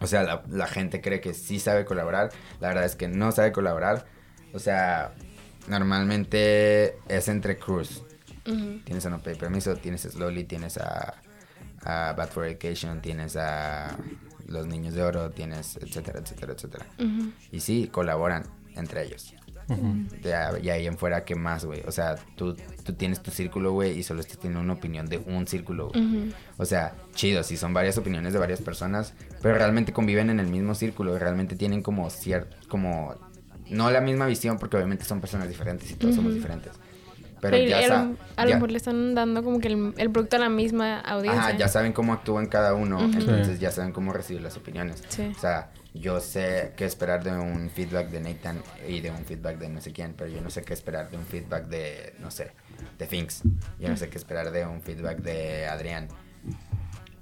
o 0.00 0.06
sea, 0.06 0.22
la, 0.22 0.42
la 0.48 0.66
gente 0.66 1.00
cree 1.00 1.20
que 1.20 1.34
sí 1.34 1.58
sabe 1.58 1.84
colaborar, 1.84 2.30
la 2.60 2.68
verdad 2.68 2.84
es 2.84 2.96
que 2.96 3.08
no 3.08 3.32
sabe 3.32 3.52
colaborar. 3.52 4.06
O 4.54 4.58
sea, 4.58 5.12
normalmente 5.68 6.98
es 7.08 7.28
entre 7.28 7.58
crews. 7.58 8.02
Ujú. 8.46 8.80
Tienes 8.84 9.04
a 9.04 9.10
No 9.10 9.18
Pay 9.22 9.34
Permiso, 9.34 9.76
tienes 9.76 10.06
a 10.06 10.10
Slowly, 10.10 10.44
tienes 10.44 10.78
a, 10.78 11.14
a 11.82 12.12
Bad 12.14 12.28
for 12.30 12.46
Education, 12.46 13.00
tienes 13.02 13.36
a 13.36 13.96
Los 14.46 14.66
Niños 14.66 14.94
de 14.94 15.02
Oro, 15.02 15.30
tienes 15.30 15.76
etcétera, 15.76 16.20
etcétera, 16.20 16.54
etcétera. 16.54 16.86
Y 17.52 17.60
sí, 17.60 17.88
colaboran 17.88 18.44
entre 18.74 19.04
ellos. 19.04 19.34
De 20.22 20.34
a- 20.34 20.58
y 20.58 20.70
ahí 20.70 20.86
en 20.86 20.96
fuera, 20.96 21.24
¿qué 21.24 21.34
más, 21.34 21.64
güey? 21.64 21.82
O 21.86 21.92
sea, 21.92 22.14
tú, 22.36 22.56
tú 22.84 22.94
tienes 22.94 23.22
tu 23.22 23.30
círculo, 23.30 23.72
güey, 23.72 23.98
y 23.98 24.02
solo 24.02 24.20
estás 24.20 24.38
teniendo 24.38 24.60
una 24.60 24.72
opinión 24.72 25.06
de 25.06 25.18
un 25.18 25.46
círculo, 25.46 25.88
güey. 25.88 26.04
Ujú. 26.04 26.32
O 26.56 26.64
sea, 26.64 26.94
chido, 27.14 27.42
sí 27.42 27.56
son 27.56 27.74
varias 27.74 27.98
opiniones 27.98 28.32
de 28.32 28.38
varias 28.38 28.60
personas, 28.62 29.14
pero 29.42 29.54
realmente 29.56 29.92
conviven 29.92 30.30
en 30.30 30.40
el 30.40 30.46
mismo 30.46 30.74
círculo, 30.74 31.14
y 31.14 31.18
realmente 31.18 31.54
tienen 31.56 31.82
como 31.82 32.08
cierto, 32.10 32.56
como, 32.68 33.14
no 33.68 33.90
la 33.90 34.00
misma 34.00 34.24
visión, 34.26 34.58
porque 34.58 34.76
obviamente 34.76 35.04
son 35.04 35.20
personas 35.20 35.48
diferentes 35.48 35.90
y 35.90 35.94
todos 35.96 36.14
somos 36.14 36.30
Ujú. 36.30 36.36
diferentes. 36.36 36.72
Pero 37.40 37.52
Pero 37.56 37.68
ya, 37.70 37.86
sa- 37.86 38.04
lo, 38.04 38.16
a 38.36 38.42
lo 38.44 38.48
ya- 38.48 38.54
mejor 38.56 38.70
le 38.72 38.78
están 38.78 39.14
dando 39.14 39.44
como 39.44 39.60
que 39.60 39.68
el, 39.68 39.94
el 39.96 40.10
producto 40.10 40.34
a 40.36 40.38
la 40.40 40.48
misma 40.48 40.98
audiencia. 41.00 41.40
Ajá, 41.42 41.56
ya 41.56 41.68
saben 41.68 41.92
cómo 41.92 42.12
actúan 42.12 42.46
cada 42.46 42.74
uno, 42.74 42.98
entonces 43.00 43.46
Sí. 43.46 43.58
ya 43.58 43.70
saben 43.70 43.92
cómo 43.92 44.12
recibir 44.12 44.42
las 44.42 44.56
opiniones. 44.56 45.04
Sí. 45.08 45.30
O 45.36 45.38
sea, 45.38 45.70
yo 45.94 46.20
sé 46.20 46.72
qué 46.76 46.84
esperar 46.84 47.24
de 47.24 47.32
un 47.32 47.70
feedback 47.70 48.10
de 48.10 48.20
Nathan 48.20 48.62
y 48.86 49.00
de 49.00 49.10
un 49.10 49.24
feedback 49.24 49.58
de 49.58 49.68
no 49.68 49.80
sé 49.80 49.92
quién, 49.92 50.14
pero 50.16 50.30
yo 50.30 50.40
no 50.40 50.50
sé 50.50 50.62
qué 50.62 50.74
esperar 50.74 51.10
de 51.10 51.16
un 51.16 51.24
feedback 51.24 51.66
de, 51.66 52.14
no 52.20 52.30
sé, 52.30 52.52
de 52.98 53.06
Finks. 53.06 53.42
Yo 53.78 53.88
no 53.88 53.96
sé 53.96 54.08
qué 54.08 54.18
esperar 54.18 54.50
de 54.50 54.66
un 54.66 54.82
feedback 54.82 55.18
de 55.18 55.66
Adrián. 55.66 56.08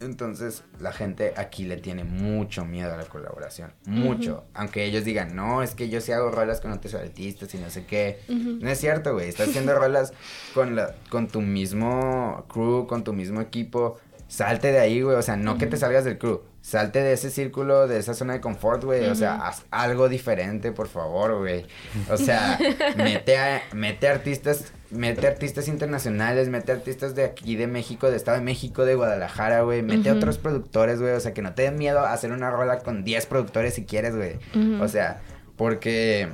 Entonces, 0.01 0.63
la 0.79 0.93
gente 0.93 1.33
aquí 1.37 1.65
le 1.65 1.79
tiene 1.79 2.05
mucho 2.05 2.65
miedo 2.65 2.93
a 2.93 2.97
la 2.97 3.05
colaboración. 3.05 3.73
Mucho. 3.87 4.45
Aunque 4.55 4.85
ellos 4.85 5.05
digan, 5.05 5.35
no, 5.35 5.63
es 5.63 5.75
que 5.75 5.89
yo 5.89 6.01
sí 6.01 6.13
hago 6.13 6.31
rolas 6.31 6.61
con 6.61 6.73
otros 6.73 6.95
artistas 6.95 7.55
y 7.55 7.59
no 7.59 7.71
sé 7.71 7.87
qué. 7.87 8.21
No 8.29 8.69
es 8.69 8.79
cierto, 8.79 9.15
güey. 9.15 9.29
Estás 9.29 9.49
haciendo 9.49 9.75
rolas 9.79 10.13
con, 10.55 10.77
la, 10.77 10.95
con 11.09 11.29
tu 11.29 11.41
mismo 11.41 12.45
crew, 12.49 12.87
con 12.87 13.05
tu 13.05 13.13
mismo 13.13 13.41
equipo. 13.41 13.99
Salte 14.29 14.73
de 14.73 14.79
ahí, 14.81 15.03
güey. 15.03 15.17
O 15.17 15.23
sea, 15.23 15.37
no 15.37 15.57
que 15.59 15.67
te 15.67 15.77
salgas 15.77 16.05
del 16.05 16.19
crew. 16.19 16.43
Salte 16.61 17.01
de 17.01 17.13
ese 17.13 17.31
círculo, 17.31 17.87
de 17.87 17.99
esa 17.99 18.13
zona 18.13 18.33
de 18.33 18.41
confort, 18.41 18.83
güey. 18.83 19.07
O 19.09 19.15
sea, 19.15 19.37
haz 19.47 19.65
algo 19.71 20.09
diferente, 20.09 20.73
por 20.73 20.89
favor, 20.89 21.39
güey. 21.39 21.65
O 22.11 22.17
sea, 22.17 22.59
mete, 22.97 23.39
a, 23.39 23.63
mete 23.73 24.09
artistas, 24.09 24.73
mete 24.91 25.29
artistas 25.29 25.69
internacionales, 25.69 26.49
mete 26.49 26.73
artistas 26.73 27.15
de 27.15 27.25
aquí, 27.25 27.55
de 27.55 27.69
México, 27.69 28.11
de 28.11 28.17
Estado 28.17 28.39
de 28.39 28.43
México, 28.45 28.85
de 28.85 28.97
Guadalajara, 28.97 29.61
güey. 29.61 29.83
Mete 29.83 30.09
a 30.09 30.13
Ujú. 30.13 30.19
otros 30.19 30.39
productores, 30.39 31.01
güey. 31.01 31.13
O 31.13 31.21
sea, 31.21 31.33
que 31.33 31.43
no 31.43 31.55
te 31.55 31.63
den 31.63 31.77
miedo 31.77 32.01
a 32.01 32.13
hacer 32.13 32.33
una 32.33 32.51
rola 32.51 32.81
con 32.81 33.05
10 33.05 33.27
productores 33.27 33.75
si 33.75 33.85
quieres, 33.85 34.17
güey. 34.17 34.39
O 34.81 34.89
sea, 34.89 35.21
porque 35.57 36.29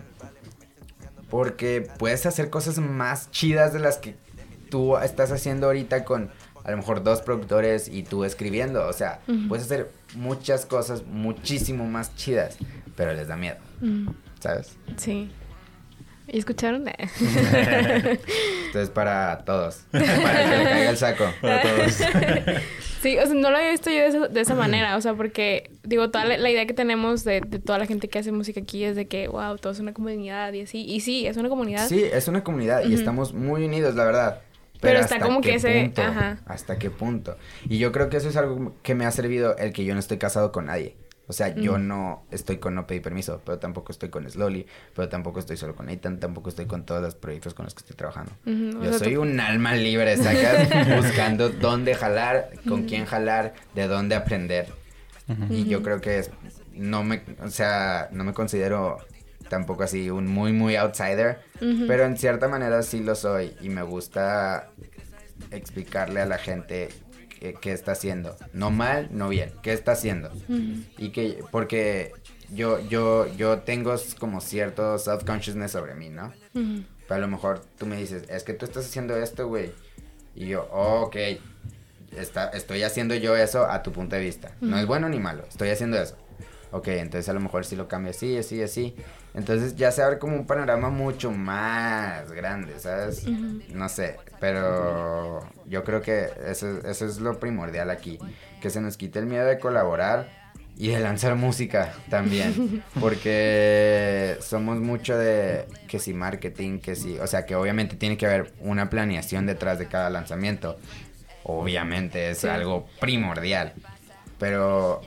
porque 1.30 1.88
puedes 1.99 2.26
hacer 2.26 2.51
cosas 2.51 2.78
más 2.78 3.30
chidas 3.30 3.72
de 3.72 3.78
las 3.80 3.99
que 3.99 4.16
tú 4.70 4.97
estás 4.99 5.32
haciendo 5.32 5.66
ahorita 5.66 6.05
con 6.05 6.30
a 6.64 6.70
lo 6.70 6.76
mejor 6.76 7.02
dos 7.02 7.20
productores 7.22 7.88
y 7.88 8.02
tú 8.02 8.24
escribiendo. 8.24 8.86
O 8.86 8.92
sea, 8.92 9.20
Ujú. 9.28 9.48
puedes 9.48 9.64
hacer 9.66 9.90
muchas 10.14 10.66
cosas 10.66 11.04
muchísimo 11.06 11.84
más 11.86 12.14
chidas, 12.16 12.56
pero 12.96 13.12
les 13.14 13.28
da 13.28 13.36
miedo, 13.36 13.56
Ujú. 13.80 14.14
¿sabes? 14.40 14.76
Sí. 14.96 15.30
¿Y 16.28 16.38
escucharon? 16.38 16.86
Esto 16.88 18.80
es 18.80 18.90
para 18.90 19.38
todos. 19.44 19.82
Para 19.90 20.04
que 20.04 20.56
le 20.56 20.64
caiga 20.64 20.90
el 20.90 20.96
saco. 20.96 21.24
Para 21.40 21.62
todos. 21.62 21.98
Sí, 23.02 23.18
o 23.18 23.26
sea, 23.26 23.34
no 23.34 23.50
lo 23.50 23.56
había 23.56 23.72
visto 23.72 23.90
yo 23.90 23.96
de 23.96 24.06
esa, 24.06 24.28
de 24.28 24.40
esa 24.42 24.54
manera, 24.54 24.96
o 24.96 25.00
sea, 25.00 25.14
porque, 25.14 25.72
digo, 25.82 26.10
toda 26.12 26.24
la, 26.24 26.36
la 26.38 26.50
idea 26.50 26.66
que 26.66 26.72
tenemos 26.72 27.24
de, 27.24 27.40
de 27.40 27.58
toda 27.58 27.80
la 27.80 27.86
gente 27.86 28.06
que 28.08 28.20
hace 28.20 28.30
música 28.30 28.60
aquí 28.60 28.84
es 28.84 28.94
de 28.94 29.08
que, 29.08 29.26
wow, 29.26 29.56
todo 29.58 29.72
es 29.72 29.80
una 29.80 29.92
comunidad 29.92 30.52
y 30.52 30.60
así, 30.60 30.84
y 30.84 31.00
sí, 31.00 31.26
es 31.26 31.36
una 31.36 31.48
comunidad. 31.48 31.88
Sí, 31.88 32.00
es 32.04 32.28
una 32.28 32.44
comunidad 32.44 32.84
y 32.84 32.94
estamos 32.94 33.34
muy 33.34 33.64
unidos, 33.64 33.96
la 33.96 34.04
verdad. 34.04 34.40
Pero 34.83 34.99
está 35.01 35.14
¿hasta 35.16 35.26
como 35.26 35.41
qué 35.41 35.51
que 35.51 35.55
ese- 35.57 35.83
punto? 35.85 36.03
ajá. 36.03 36.39
¿Hasta 36.47 36.78
qué 36.78 36.91
punto? 36.91 37.37
Y 37.68 37.78
yo 37.78 37.93
creo 37.93 38.09
que 38.11 38.16
eso 38.18 38.28
es 38.28 38.37
algo 38.37 38.74
que 38.83 38.95
me 38.95 39.07
ha 39.07 39.11
servido 39.11 39.57
el 39.57 39.72
que 39.72 39.85
yo 39.85 39.95
no 39.95 40.01
estoy 40.01 40.18
casado 40.18 40.53
con 40.53 40.66
nadie. 40.66 40.97
O 41.28 41.33
sea, 41.33 41.55
yo 41.55 41.78
no 41.78 42.24
estoy 42.30 42.59
con 42.59 42.74
No 42.74 42.87
Pedí 42.87 43.01
Permiso, 43.01 43.41
pero 43.47 43.59
tampoco 43.59 43.93
estoy 43.93 44.11
con 44.11 44.28
Slowly, 44.28 44.66
pero 44.95 45.09
tampoco 45.09 45.39
estoy 45.39 45.57
solo 45.57 45.74
con 45.74 45.87
Nathan, 45.87 46.18
tampoco 46.18 46.51
estoy 46.51 46.66
con 46.66 46.85
todos 46.85 47.01
los 47.01 47.14
proyectos 47.14 47.55
con 47.55 47.64
los 47.64 47.74
que 47.74 47.78
estoy 47.80 47.97
trabajando. 47.97 48.33
Yo 48.45 48.83
sea, 48.91 48.99
soy 48.99 49.14
tú- 49.14 49.22
un 49.22 49.39
alma 49.41 49.74
libre, 49.76 50.16
sacas, 50.18 50.68
buscando 50.97 51.49
dónde 51.49 51.95
jalar, 51.95 52.51
con 52.68 52.83
quién 52.85 53.07
jalar, 53.07 53.55
de 53.74 53.87
dónde 53.87 54.14
aprender. 54.16 54.66
Y 55.49 55.64
yo 55.66 55.83
creo 55.83 56.01
que 56.03 56.18
es, 56.18 56.30
no 56.74 57.05
me, 57.05 57.22
o 57.43 57.49
sea, 57.49 58.09
no 58.12 58.24
me 58.24 58.35
considero 58.35 58.99
tampoco 59.53 59.82
así 59.82 60.09
un 60.09 60.28
muy, 60.28 60.55
muy 60.55 60.76
outsider, 60.76 61.40
Ujú. 61.61 61.84
pero 61.86 62.07
en 62.07 62.16
cierta 62.16 62.48
manera 62.48 62.82
sí 62.82 63.00
lo 63.00 63.14
soy 63.14 63.55
y 63.61 63.68
me 63.68 63.82
gusta 63.82 64.70
explicarle 65.50 66.22
a 66.22 66.26
la 66.26 66.38
gente 66.38 66.88
qué, 67.38 67.53
qué 67.61 67.72
está 67.72 67.92
haciendo. 67.92 68.34
No 68.55 68.70
mal, 68.70 69.09
no 69.11 69.28
bien, 69.28 69.53
qué 69.62 69.74
está 69.74 69.92
haciendo. 69.92 70.30
Ujú. 70.48 70.84
Y 70.96 71.11
que, 71.11 71.44
porque 71.50 72.14
yo, 72.48 72.80
yo, 72.88 73.26
yo 73.36 73.59
tengo 73.59 73.94
como 74.18 74.40
cierto 74.40 74.96
self-consciousness 74.96 75.72
sobre 75.72 75.94
mí, 75.96 76.09
¿no? 76.09 76.32
Ujú. 76.55 76.84
Pero 77.07 77.14
a 77.16 77.18
lo 77.18 77.28
mejor 77.28 77.61
tú 77.76 77.84
me 77.84 77.98
dices, 77.98 78.24
es 78.30 78.44
que 78.44 78.55
tú 78.55 78.64
estás 78.64 78.86
haciendo 78.86 79.14
esto, 79.18 79.48
güey. 79.48 79.70
Y 80.34 80.46
yo, 80.46 80.66
oh, 80.72 81.03
ok, 81.03 81.16
está, 82.16 82.48
estoy 82.55 82.84
haciendo 82.84 83.14
yo 83.16 83.36
eso 83.36 83.66
a 83.70 83.82
tu 83.82 83.92
punto 83.92 84.16
de 84.16 84.22
vista. 84.22 84.53
No 84.62 84.78
es 84.78 84.86
bueno 84.86 85.11
ni 85.11 85.18
malo, 85.18 85.44
estoy 85.46 85.68
haciendo 85.68 86.00
eso. 86.00 86.16
Ok, 86.70 86.88
entonces 86.88 87.28
a 87.28 87.34
lo 87.34 87.40
mejor 87.40 87.66
si 87.66 87.76
lo 87.76 87.86
cambio 87.86 88.12
así, 88.12 88.38
así, 88.38 88.62
así. 88.62 88.96
Entonces 89.35 89.76
ya 89.76 89.91
se 89.93 90.03
abre 90.03 90.18
como 90.18 90.37
un 90.37 90.47
panorama 90.47 90.91
mucho 90.91 91.30
más 91.30 92.30
grande, 92.33 92.78
¿sabes? 92.78 93.24
No 93.26 93.89
sé, 93.89 94.16
pero 94.41 95.41
yo 95.66 95.85
creo 95.85 96.03
que 96.03 96.28
eso, 96.47 96.78
eso 96.87 97.07
es 97.07 97.18
lo 97.18 97.39
primordial 97.41 97.91
aquí. 97.91 98.18
Que 98.61 98.68
se 98.70 98.80
nos 98.80 98.97
quite 98.97 99.18
el 99.18 99.26
miedo 99.26 99.47
de 99.47 99.59
colaborar 99.59 100.28
y 100.76 100.89
de 100.89 101.01
lanzar 101.01 101.35
música 101.37 101.95
también. 102.11 102.83
Porque 103.01 104.37
somos 104.41 104.78
mucho 104.80 105.16
de 105.16 105.66
que 105.89 105.99
si 105.99 106.12
marketing, 106.12 106.78
que 106.80 106.95
si, 106.95 107.18
o 107.18 107.26
sea, 107.26 107.47
que 107.47 107.55
obviamente 107.55 107.97
tiene 107.97 108.16
que 108.16 108.26
haber 108.26 108.53
una 108.61 108.91
planeación 108.91 109.47
detrás 109.47 109.78
de 109.78 109.87
cada 109.87 110.11
lanzamiento. 110.11 110.78
Obviamente 111.45 112.30
es 112.30 112.39
Sí. 112.39 112.49
algo 112.49 112.87
primordial. 113.01 113.72
Pero 114.43 115.01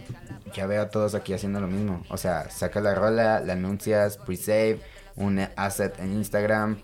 ya 0.54 0.66
veo 0.66 0.82
a 0.82 0.90
todos 0.90 1.14
aquí 1.14 1.34
haciendo 1.34 1.60
lo 1.60 1.68
mismo. 1.68 2.02
O 2.08 2.16
sea, 2.16 2.50
sacas 2.50 2.82
la 2.82 2.96
rola, 2.96 3.42
la 3.42 3.52
anuncias, 3.52 4.16
pre-save, 4.16 4.80
un 5.18 5.46
asset 5.58 6.00
en 6.00 6.14
Instagram. 6.14 6.78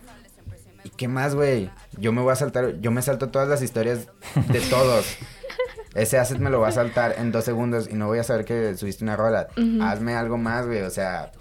¿Y 0.84 0.90
qué 0.90 1.08
más, 1.08 1.34
güey? 1.34 1.70
Yo 1.98 2.12
me 2.12 2.22
voy 2.22 2.34
a 2.34 2.36
saltar, 2.36 2.82
yo 2.82 2.92
me 2.92 3.02
salto 3.02 3.30
todas 3.30 3.48
las 3.48 3.62
historias 3.62 4.10
de 4.50 4.60
todos. 4.70 5.16
Ese 5.96 6.20
asset 6.20 6.40
me 6.40 6.50
lo 6.50 6.60
va 6.60 6.68
a 6.68 6.74
saltar 6.74 7.16
en 7.18 7.32
dos 7.32 7.46
segundos 7.46 7.88
y 7.90 7.94
no 7.94 8.08
voy 8.08 8.20
a 8.20 8.26
saber 8.26 8.44
que 8.44 8.76
subiste 8.76 9.06
una 9.06 9.16
rola. 9.16 9.48
Hazme 9.82 10.16
algo 10.16 10.38
más, 10.38 10.68
güey. 10.68 10.82
O 10.82 10.90
sea, 10.90 11.32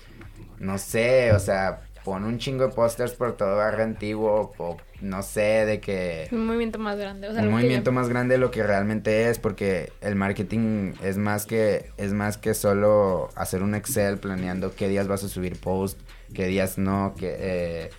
no 0.61 0.79
sé, 0.79 1.33
o 1.33 1.41
sea, 1.41 1.81
pon 2.05 2.23
un 2.23 2.39
chingo 2.39 2.69
de 2.69 2.73
pósters 2.73 3.15
por 3.15 3.37
todo 3.37 3.57
barrio 3.57 3.83
antiguo. 3.83 4.53
O 4.59 4.77
no 5.01 5.23
sé, 5.23 5.65
de 5.67 5.81
que 5.81 6.29
Un 6.33 6.47
movimiento 6.47 6.79
más 6.79 6.99
grande. 6.99 7.29
O 7.29 7.33
sea, 7.33 7.43
un 7.43 7.51
movimiento 7.51 7.93
más 7.93 8.09
grande 8.09 8.35
de 8.35 8.39
lo 8.39 8.51
que 8.51 8.63
realmente 8.63 9.29
es 9.31 9.39
porque 9.39 9.93
el 10.01 10.15
marketing 10.17 10.93
es 11.03 11.17
más 11.17 11.47
que 11.47 11.91
es 11.97 12.13
más 12.13 12.37
que 12.39 12.55
solo 12.55 13.31
hacer 13.35 13.63
un 13.63 13.75
Excel 13.75 14.19
planeando 14.19 14.75
qué 14.75 14.89
días 14.89 15.09
vas 15.09 15.25
a 15.25 15.29
subir 15.29 15.59
post 15.59 15.99
qué 16.35 16.47
días 16.47 16.79
no 16.79 17.15
que 17.19 17.35
eh, 17.39 17.91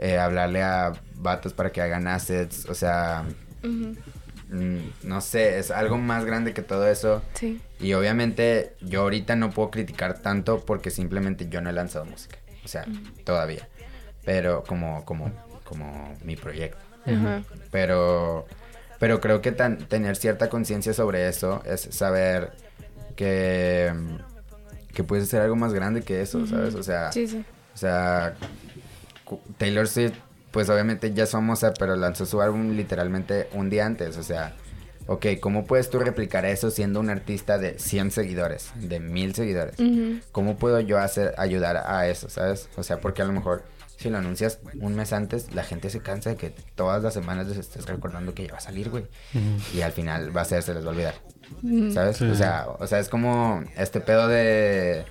eh, 0.00 0.18
hablarle 0.18 0.62
a 0.62 0.92
vatos 1.16 1.52
para 1.54 1.70
que 1.72 1.80
hagan 1.80 2.06
assets 2.06 2.66
o 2.68 2.74
sea 2.74 3.24
mm, 3.62 4.76
no 5.04 5.20
sé 5.20 5.58
es 5.58 5.70
algo 5.70 5.96
más 5.98 6.24
grande 6.24 6.52
que 6.52 6.62
todo 6.62 6.86
eso 6.88 7.22
Sí. 7.34 7.60
y 7.80 7.94
obviamente 7.94 8.74
yo 8.80 9.02
ahorita 9.02 9.36
no 9.36 9.50
puedo 9.50 9.70
criticar 9.70 10.18
tanto 10.18 10.60
porque 10.64 10.90
simplemente 10.90 11.48
yo 11.48 11.60
no 11.60 11.70
he 11.70 11.72
lanzado 11.72 12.04
música 12.04 12.36
o 12.64 12.68
sea 12.68 12.84
todavía 13.24 13.68
pero 14.24 14.62
como 14.64 15.04
como 15.04 15.30
como 15.72 16.14
mi 16.22 16.36
proyecto 16.36 16.78
pero 17.70 18.46
pero 18.98 19.20
creo 19.20 19.40
que 19.42 19.50
tan- 19.52 19.78
tener 19.88 20.14
cierta 20.16 20.48
conciencia 20.48 20.92
sobre 20.94 21.28
eso 21.28 21.62
es 21.64 21.80
saber 21.90 22.52
que 23.16 23.92
que 24.94 25.02
puedes 25.04 25.24
hacer 25.24 25.40
algo 25.40 25.56
más 25.56 25.72
grande 25.72 26.02
que 26.02 26.20
eso, 26.20 26.46
¿sabes? 26.46 26.74
O 26.74 26.82
sea, 26.82 27.10
Sí, 27.12 27.26
sí. 27.26 27.42
o 27.74 27.76
sea, 27.76 28.34
Taylor 29.58 29.88
Swift 29.88 30.12
pues 30.50 30.68
obviamente 30.68 31.14
ya 31.14 31.24
es 31.24 31.30
famosa, 31.30 31.72
pero 31.72 31.96
lanzó 31.96 32.26
su 32.26 32.42
álbum 32.42 32.76
literalmente 32.76 33.48
un 33.54 33.70
día 33.70 33.86
antes, 33.86 34.18
o 34.18 34.22
sea, 34.22 34.54
ok, 35.06 35.26
¿cómo 35.40 35.64
puedes 35.66 35.88
tú 35.88 35.98
replicar 35.98 36.44
eso 36.44 36.70
siendo 36.70 37.00
un 37.00 37.08
artista 37.08 37.56
de 37.56 37.78
100 37.78 38.10
seguidores, 38.10 38.70
de 38.76 39.00
1000 39.00 39.34
seguidores? 39.34 39.76
¿Cómo 40.30 40.58
puedo 40.58 40.78
yo 40.80 40.98
hacer 40.98 41.34
ayudar 41.38 41.78
a 41.86 42.06
eso, 42.06 42.28
sabes? 42.28 42.68
O 42.76 42.82
sea, 42.82 43.00
porque 43.00 43.22
a 43.22 43.24
lo 43.24 43.32
mejor 43.32 43.62
si 44.02 44.10
lo 44.10 44.18
anuncias 44.18 44.58
un 44.80 44.94
mes 44.94 45.12
antes, 45.12 45.54
la 45.54 45.64
gente 45.64 45.88
se 45.90 46.00
cansa 46.00 46.30
de 46.30 46.36
que 46.36 46.50
todas 46.74 47.02
las 47.02 47.14
semanas 47.14 47.46
les 47.48 47.56
estés 47.58 47.86
recordando 47.86 48.34
que 48.34 48.44
ya 48.46 48.52
va 48.52 48.58
a 48.58 48.60
salir, 48.60 48.90
güey. 48.90 49.06
Y 49.74 49.80
al 49.82 49.92
final 49.92 50.36
va 50.36 50.42
a 50.42 50.44
ser, 50.44 50.62
se 50.62 50.74
les 50.74 50.82
va 50.84 50.88
a 50.88 50.92
olvidar. 50.92 51.14
¿Sabes? 51.92 52.16
Sí. 52.18 52.24
O 52.24 52.34
sea, 52.34 52.66
o 52.78 52.86
sea, 52.86 52.98
es 52.98 53.08
como 53.08 53.62
este 53.76 54.00
pedo 54.00 54.28
de 54.28 55.04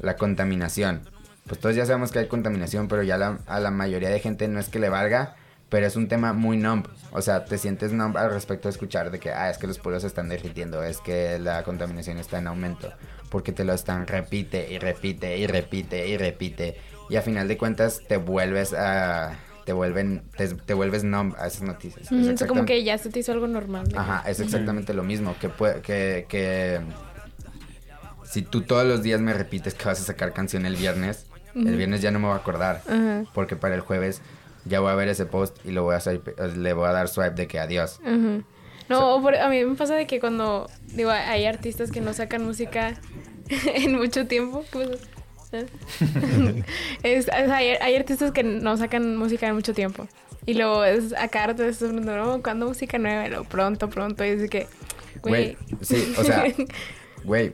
la 0.00 0.16
contaminación. 0.16 1.02
Pues 1.46 1.60
todos 1.60 1.74
ya 1.74 1.84
sabemos 1.86 2.12
que 2.12 2.20
hay 2.20 2.28
contaminación, 2.28 2.86
pero 2.88 3.02
ya 3.02 3.16
la- 3.18 3.38
a 3.46 3.60
la 3.60 3.70
mayoría 3.70 4.08
de 4.10 4.20
gente 4.20 4.46
no 4.48 4.60
es 4.60 4.68
que 4.68 4.78
le 4.78 4.88
valga, 4.88 5.34
pero 5.68 5.86
es 5.86 5.96
un 5.96 6.08
tema 6.08 6.32
muy 6.32 6.56
numb. 6.56 6.86
O 7.12 7.22
sea, 7.22 7.44
te 7.44 7.58
sientes 7.58 7.92
numb 7.92 8.16
al 8.16 8.30
respecto 8.32 8.68
de 8.68 8.72
escuchar 8.72 9.10
de 9.10 9.18
que, 9.18 9.30
ah, 9.32 9.50
es 9.50 9.58
que 9.58 9.66
los 9.66 9.78
pueblos 9.78 10.02
se 10.02 10.08
están 10.08 10.28
derritiendo, 10.28 10.82
es 10.82 10.98
que 10.98 11.38
la 11.38 11.62
contaminación 11.64 12.18
está 12.18 12.38
en 12.38 12.46
aumento, 12.46 12.92
porque 13.30 13.52
te 13.52 13.64
lo 13.64 13.72
están 13.72 14.06
repite 14.06 14.70
y 14.72 14.78
repite 14.78 15.36
y 15.38 15.46
repite 15.46 16.06
y 16.08 16.16
repite. 16.16 16.76
Y 17.10 17.16
a 17.16 17.22
final 17.22 17.46
de 17.48 17.58
cuentas 17.58 18.00
te 18.08 18.16
vuelves 18.16 18.72
a... 18.72 19.36
Te 19.66 19.74
vuelven, 19.74 20.22
te, 20.36 20.48
te 20.48 20.74
vuelves 20.74 21.04
numb 21.04 21.34
a 21.38 21.46
esas 21.46 21.62
noticias. 21.62 22.10
Es 22.10 22.10
o 22.34 22.36
sea, 22.38 22.46
como 22.48 22.64
que 22.64 22.82
ya 22.82 22.96
se 22.98 23.10
te 23.10 23.20
hizo 23.20 23.30
algo 23.32 23.46
normal. 23.46 23.86
que- 23.88 23.98
Ajá, 23.98 24.24
es 24.28 24.40
exactamente 24.40 24.94
lo 24.94 25.02
mismo. 25.04 25.36
Que, 25.38 25.50
que, 25.82 26.26
que 26.28 26.80
si 28.24 28.42
tú 28.42 28.62
todos 28.62 28.86
los 28.86 29.02
días 29.02 29.20
me 29.20 29.32
repites 29.34 29.74
que 29.74 29.84
vas 29.84 30.00
a 30.00 30.04
sacar 30.04 30.32
canción 30.32 30.64
el 30.66 30.76
viernes, 30.76 31.26
el 31.54 31.76
viernes 31.76 32.00
ya 32.00 32.10
no 32.10 32.18
me 32.20 32.26
voy 32.26 32.34
a 32.36 32.38
acordar. 32.38 32.82
Porque 33.34 33.54
para 33.56 33.74
el 33.74 33.80
jueves 33.80 34.22
ya 34.64 34.80
voy 34.80 34.90
a 34.90 34.94
ver 34.94 35.08
ese 35.08 35.26
post 35.26 35.56
y 35.64 35.72
lo 35.72 35.82
voy 35.84 35.94
a 35.94 35.98
swipe- 36.00 36.34
le 36.56 36.72
voy 36.72 36.88
a 36.88 36.92
dar 36.92 37.08
swipe 37.08 37.30
de 37.34 37.46
que 37.46 37.58
adiós. 37.60 38.00
No, 38.88 39.14
o 39.16 39.22
por- 39.22 39.36
a 39.36 39.48
mí 39.48 39.64
me 39.64 39.74
pasa 39.76 39.94
de 39.94 40.06
que 40.06 40.18
cuando, 40.20 40.68
digo, 40.94 41.10
hay 41.10 41.44
artistas 41.46 41.90
que 41.92 42.00
no 42.00 42.12
sacan 42.12 42.44
música 42.44 42.94
en 43.74 43.96
mucho 43.96 44.26
tiempo, 44.26 44.64
pues... 44.72 44.88
es, 47.02 47.28
es- 47.28 47.28
hay, 47.28 47.68
hay 47.80 47.96
artistas 47.96 48.32
que 48.32 48.42
no 48.42 48.76
sacan 48.76 49.16
música 49.16 49.46
en 49.48 49.54
mucho 49.54 49.74
tiempo. 49.74 50.06
Y 50.46 50.54
luego 50.54 50.84
es 50.84 51.12
acá 51.14 51.46
rato 51.48 51.64
es 51.64 51.82
no, 51.82 52.42
¿cuándo 52.42 52.66
música 52.66 52.98
nueva? 52.98 53.28
Luego 53.28 53.44
pronto, 53.44 53.90
pronto. 53.90 54.24
Y 54.24 54.30
que. 54.48 54.66
Güey, 55.22 55.56
sí, 55.82 56.14
o 56.18 56.24
sea, 56.24 56.44
güey, 57.24 57.52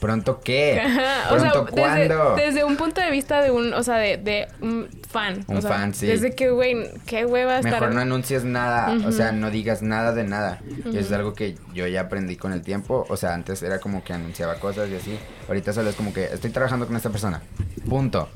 ¿pronto 0.00 0.40
qué? 0.40 0.80
Ajá, 0.80 1.34
o 1.34 1.38
sea, 1.38 1.52
¿Pronto 1.52 1.70
desde, 1.72 2.08
cuándo? 2.08 2.36
desde 2.36 2.64
un 2.64 2.76
punto 2.76 3.00
de 3.00 3.10
vista 3.10 3.40
de 3.40 3.50
un, 3.50 3.72
o 3.72 3.82
sea, 3.82 3.96
de, 3.96 4.16
de 4.16 4.48
un 4.60 4.88
fan. 5.10 5.44
Un 5.48 5.56
o 5.56 5.60
sea, 5.60 5.70
fan, 5.70 5.94
sí. 5.94 6.06
Desde 6.06 6.34
que, 6.34 6.50
güey, 6.50 6.90
qué 7.06 7.24
hueva 7.24 7.58
estar... 7.58 7.72
Mejor 7.72 7.94
no 7.94 8.00
anuncies 8.00 8.44
nada, 8.44 8.94
o 9.06 9.12
sea, 9.12 9.32
no 9.32 9.50
digas 9.50 9.82
nada 9.82 10.12
de 10.12 10.24
nada. 10.24 10.60
Y 10.84 10.90
eso 10.90 10.98
es 10.98 11.12
algo 11.12 11.34
que 11.34 11.56
yo 11.72 11.86
ya 11.86 12.02
aprendí 12.02 12.36
con 12.36 12.52
el 12.52 12.62
tiempo. 12.62 13.06
O 13.08 13.16
sea, 13.16 13.34
antes 13.34 13.62
era 13.62 13.78
como 13.78 14.04
que 14.04 14.12
anunciaba 14.12 14.56
cosas 14.56 14.88
y 14.90 14.96
así. 14.96 15.18
Ahorita 15.48 15.72
solo 15.72 15.90
es 15.90 15.96
como 15.96 16.12
que 16.12 16.24
estoy 16.24 16.50
trabajando 16.50 16.86
con 16.86 16.96
esta 16.96 17.10
persona. 17.10 17.42
Punto. 17.88 18.28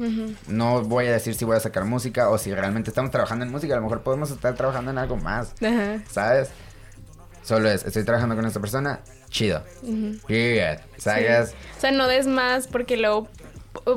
No 0.48 0.82
voy 0.82 1.06
a 1.06 1.12
decir 1.12 1.34
si 1.34 1.44
voy 1.44 1.56
a 1.56 1.61
sacar 1.61 1.84
música 1.84 2.30
o 2.30 2.38
si 2.38 2.54
realmente 2.54 2.90
estamos 2.90 3.11
trabajando 3.11 3.44
en 3.44 3.50
música. 3.50 3.74
A 3.74 3.76
lo 3.76 3.82
mejor 3.82 4.02
podemos 4.02 4.30
estar 4.30 4.54
trabajando 4.54 4.90
en 4.90 4.98
algo 4.98 5.16
más. 5.16 5.52
¿sabes? 6.11 6.50
Solo 7.42 7.70
es, 7.70 7.84
estoy 7.84 8.04
trabajando 8.04 8.36
con 8.36 8.44
esta 8.44 8.61
persona, 8.61 9.00
chido. 9.30 9.64
Ujú. 9.82 10.18
Period. 10.26 10.78
¿Sabes? 10.98 11.50
Sí. 11.50 11.56
O 11.76 11.80
sea, 11.80 11.90
no 11.92 12.08
des 12.08 12.26
más 12.26 12.66
porque 12.66 12.96
luego 12.96 13.28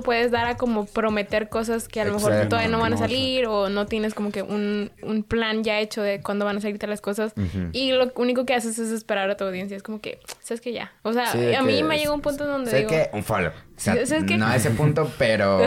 puedes 0.04 0.32
dar 0.32 0.46
a 0.46 0.56
como 0.58 0.86
prometer 0.86 1.50
cosas 1.50 1.88
que 1.88 2.00
a 2.02 2.06
lo 2.06 2.14
mejor 2.14 2.48
todavía 2.48 2.70
no 2.70 2.80
van 2.80 2.94
a 2.94 2.98
salir 2.98 3.48
o 3.48 3.70
no 3.70 3.86
tienes 3.88 4.14
como 4.14 4.32
que 4.32 4.42
un, 4.42 4.92
un 5.02 5.24
plan 5.24 5.64
ya 5.64 5.80
hecho 5.80 6.02
de 6.02 6.22
cuándo 6.22 6.46
van 6.46 6.58
a 6.58 6.62
salir 6.62 6.78
las 6.88 7.02
cosas 7.02 7.34
Ujú. 7.38 7.70
y 7.72 7.92
lo 7.92 8.12
único 8.16 8.46
que 8.46 8.54
haces 8.54 8.78
es 8.78 8.92
esperar 8.92 9.30
a 9.30 9.38
tu 9.38 9.44
audiencia. 9.46 9.76
Es 9.78 9.84
como 9.84 10.00
que, 10.02 10.20
sabes 10.42 10.62
que 10.62 10.74
ya. 10.74 10.92
O 11.02 11.14
sea, 11.14 11.28
Sí, 11.28 11.54
a 11.56 11.62
mí 11.64 11.78
que 11.78 11.84
me 11.84 11.96
es- 11.96 12.02
llegó 12.02 12.14
un 12.14 12.22
punto 12.22 12.44
en 12.44 12.50
donde 12.52 12.72
Sé 12.72 12.78
digo, 12.78 12.90
que 12.90 13.10
un 13.14 13.24
follow. 13.24 13.52
O 13.76 13.80
sea, 13.80 13.94
Sí, 13.96 14.06
¿sabes 14.06 14.26
qué? 14.26 14.38
no 14.38 14.46
a 14.46 14.56
ese 14.56 14.70
punto, 14.72 15.12
pero, 15.18 15.60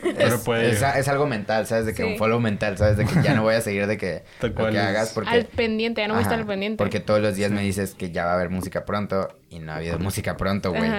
Pero 0.00 0.34
es, 0.34 0.44
puede 0.44 0.70
es, 0.70 0.82
es 0.82 1.08
algo 1.08 1.26
mental, 1.26 1.66
¿sabes? 1.66 1.86
De 1.86 1.94
que 1.94 2.02
Sí. 2.02 2.08
un 2.12 2.18
follow 2.18 2.38
mental, 2.40 2.76
¿sabes? 2.76 2.96
De 2.98 3.04
que 3.06 3.22
ya 3.22 3.34
no 3.34 3.42
voy 3.42 3.54
a 3.54 3.60
seguir 3.60 3.86
de 3.86 3.96
que 3.96 4.22
Tal 4.40 4.50
lo 4.50 4.56
cual 4.56 4.72
que 4.72 4.78
es. 4.78 4.84
hagas 4.84 5.12
porque... 5.12 5.30
al 5.30 5.44
pendiente, 5.46 6.00
ya 6.02 6.08
no 6.08 6.14
voy 6.14 6.20
a 6.20 6.22
estar 6.24 6.38
al 6.38 6.46
pendiente. 6.46 6.76
Porque 6.76 7.00
todos 7.00 7.20
los 7.20 7.34
días 7.36 7.50
me 7.50 7.62
dices 7.62 7.94
que 7.94 8.10
ya 8.10 8.24
va 8.26 8.32
a 8.32 8.34
haber 8.34 8.50
música 8.50 8.84
pronto 8.84 9.28
y 9.50 9.60
no 9.60 9.72
ha 9.72 9.76
habido 9.76 9.98
música 9.98 10.36
pronto, 10.36 10.70
güey. 10.72 10.90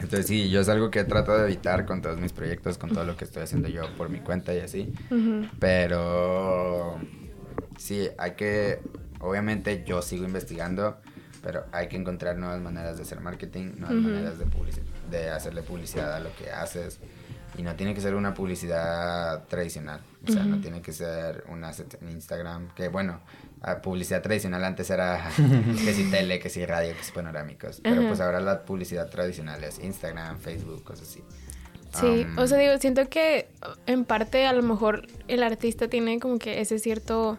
Entonces 0.00 0.26
sí, 0.26 0.48
yo 0.48 0.60
es 0.60 0.68
algo 0.68 0.90
que 0.90 1.04
trato 1.04 1.36
de 1.36 1.44
evitar 1.44 1.84
con 1.84 2.00
todos 2.00 2.18
mis 2.18 2.32
proyectos, 2.32 2.78
con 2.78 2.90
todo 2.90 3.04
lo 3.04 3.16
que 3.16 3.24
estoy 3.24 3.42
haciendo 3.42 3.68
yo 3.68 3.82
por 3.96 4.08
mi 4.08 4.20
cuenta 4.20 4.54
y 4.54 4.60
así. 4.60 4.92
Pero 5.58 6.98
sí, 7.76 8.08
hay 8.16 8.32
que, 8.32 8.80
obviamente 9.20 9.84
yo 9.86 10.00
sigo 10.02 10.24
investigando, 10.24 10.98
pero 11.42 11.64
hay 11.72 11.88
que 11.88 11.96
encontrar 11.96 12.36
nuevas 12.36 12.60
maneras 12.60 12.96
de 12.96 13.02
hacer 13.02 13.20
marketing, 13.20 13.72
nuevas 13.76 13.96
maneras 13.96 14.38
de, 14.38 14.46
de 15.10 15.30
hacerle 15.30 15.62
publicidad 15.62 16.14
a 16.14 16.20
lo 16.20 16.34
que 16.36 16.50
haces. 16.50 17.00
Y 17.56 17.62
no 17.62 17.74
tiene 17.74 17.94
que 17.94 18.00
ser 18.00 18.14
una 18.14 18.34
publicidad 18.34 19.44
tradicional, 19.46 20.00
o 20.26 20.30
sea, 20.30 20.44
no 20.44 20.60
tiene 20.60 20.80
que 20.80 20.92
ser 20.92 21.44
una 21.48 21.72
en 21.72 22.10
Instagram, 22.10 22.68
que 22.74 22.88
bueno, 22.88 23.20
publicidad 23.82 24.22
tradicional 24.22 24.64
antes 24.64 24.90
era 24.90 25.30
que 25.84 25.92
si 25.92 26.10
tele, 26.10 26.38
que 26.38 26.48
si 26.48 26.64
radio, 26.64 26.94
que 26.96 27.02
si 27.02 27.12
panorámicos, 27.12 27.80
pero 27.82 28.00
Ajá. 28.00 28.08
pues 28.08 28.20
ahora 28.20 28.40
la 28.40 28.64
publicidad 28.64 29.08
tradicional 29.10 29.62
es 29.64 29.78
Instagram, 29.78 30.38
Facebook, 30.38 30.84
cosas 30.84 31.08
así. 31.08 31.22
Sí, 31.94 32.26
Um, 32.26 32.38
o 32.38 32.46
sea, 32.46 32.58
digo, 32.58 32.76
siento 32.78 33.08
que 33.08 33.48
en 33.86 34.04
parte 34.04 34.46
a 34.46 34.52
lo 34.52 34.62
mejor 34.62 35.06
el 35.26 35.42
artista 35.42 35.88
tiene 35.88 36.20
como 36.20 36.38
que 36.38 36.60
ese 36.60 36.78
cierto 36.78 37.38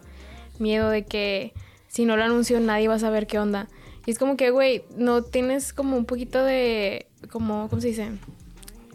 miedo 0.58 0.90
de 0.90 1.04
que 1.04 1.52
si 1.88 2.04
no 2.04 2.16
lo 2.16 2.24
anuncio 2.24 2.60
nadie 2.60 2.88
va 2.88 2.94
a 2.94 2.98
saber 2.98 3.26
qué 3.26 3.38
onda. 3.38 3.68
Y 4.06 4.10
es 4.10 4.18
como 4.18 4.36
que, 4.36 4.50
güey, 4.50 4.84
no 4.96 5.22
tienes 5.22 5.72
como 5.72 5.96
un 5.96 6.04
poquito 6.04 6.42
de, 6.42 7.06
como, 7.30 7.68
¿cómo 7.68 7.80
se 7.80 7.88
dice? 7.88 8.10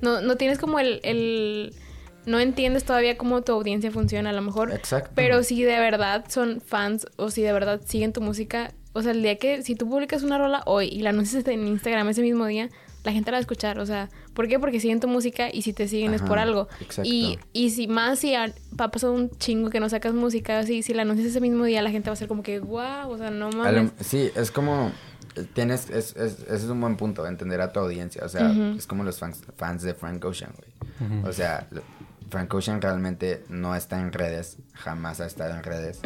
No, 0.02 0.22
no 0.22 0.36
tienes 0.36 0.60
como 0.60 0.80
el, 0.80 1.00
el, 1.04 1.74
no 2.26 2.40
entiendes 2.40 2.84
todavía 2.84 3.18
cómo 3.18 3.42
tu 3.42 3.52
audiencia 3.52 3.92
funciona 3.92 4.30
a 4.32 4.34
lo 4.34 4.42
mejor. 4.42 4.72
Exacto. 4.74 5.12
Pero 5.16 5.44
si 5.44 5.64
de 5.64 5.80
verdad 5.80 6.26
son 6.28 6.62
fans 6.62 7.08
o 7.18 7.30
si 7.30 7.42
de 7.42 7.54
verdad 7.54 7.82
siguen 7.86 8.14
tu 8.14 8.22
música, 8.22 8.74
o 8.94 9.02
sea, 9.02 9.12
el 9.12 9.22
día 9.22 9.38
que 9.38 9.62
si 9.62 9.76
tú 9.76 9.90
publicas 9.90 10.24
una 10.24 10.38
rola 10.38 10.64
hoy 10.66 10.88
y 10.88 11.02
la 11.02 11.10
anuncias 11.10 11.46
en 11.48 11.68
Instagram 11.68 12.08
ese 12.10 12.22
mismo 12.22 12.46
día, 12.46 12.70
la 13.04 13.12
gente 13.12 13.32
la 13.32 13.36
va 13.36 13.40
a 13.40 13.42
escuchar. 13.42 13.80
O 13.80 13.86
sea, 13.86 14.10
¿por 14.34 14.48
qué? 14.48 14.60
Porque 14.60 14.80
siguen 14.80 15.00
tu 15.00 15.08
música 15.08 15.50
y 15.52 15.62
si 15.62 15.74
te 15.74 15.88
siguen 15.88 16.14
es 16.14 16.22
por 16.22 16.40
algo. 16.40 16.68
exacto. 16.80 17.04
Y, 17.04 17.40
y 17.54 17.70
si 17.70 17.88
más 17.88 18.20
si 18.20 18.36
ha, 18.36 18.54
ha 18.78 18.92
pasado 18.92 19.14
un 19.14 19.30
chingo 19.32 19.70
que 19.70 19.80
no 19.80 19.90
sacas 19.90 20.14
música, 20.14 20.60
así, 20.60 20.82
si 20.82 20.94
la 20.94 21.04
anuncias 21.04 21.28
ese 21.28 21.42
mismo 21.42 21.66
día, 21.66 21.82
la 21.82 21.92
gente 21.92 22.10
va 22.10 22.14
a 22.14 22.18
ser 22.18 22.28
como 22.28 22.42
que, 22.42 22.60
wow, 22.60 23.10
o 23.10 23.18
sea, 23.18 23.30
no 23.30 23.50
mames. 23.52 23.92
sí, 24.02 24.32
es 24.36 24.52
como. 24.52 24.92
Tienes. 25.54 25.90
Es, 25.90 26.16
es, 26.16 26.40
ese 26.40 26.56
es 26.56 26.64
un 26.66 26.80
buen 26.80 26.96
punto, 26.96 27.28
entender 27.28 27.60
a 27.60 27.74
tu 27.74 27.82
audiencia. 27.82 28.24
O 28.24 28.30
sea, 28.30 28.54
es 28.78 28.88
como 28.88 29.04
los 29.04 29.20
fans, 29.20 29.44
fans 29.58 29.84
de 29.84 29.94
Frank 29.94 30.24
Ocean, 30.24 30.52
güey. 30.56 31.20
O 31.26 31.34
sea, 31.34 31.68
Frank 32.30 32.54
Ocean 32.54 32.82
realmente 32.82 33.44
no 33.50 33.76
está 33.76 34.00
en 34.00 34.12
redes, 34.12 34.58
jamás 34.74 35.20
ha 35.22 35.26
estado 35.26 35.54
en 35.56 35.64
redes, 35.64 36.00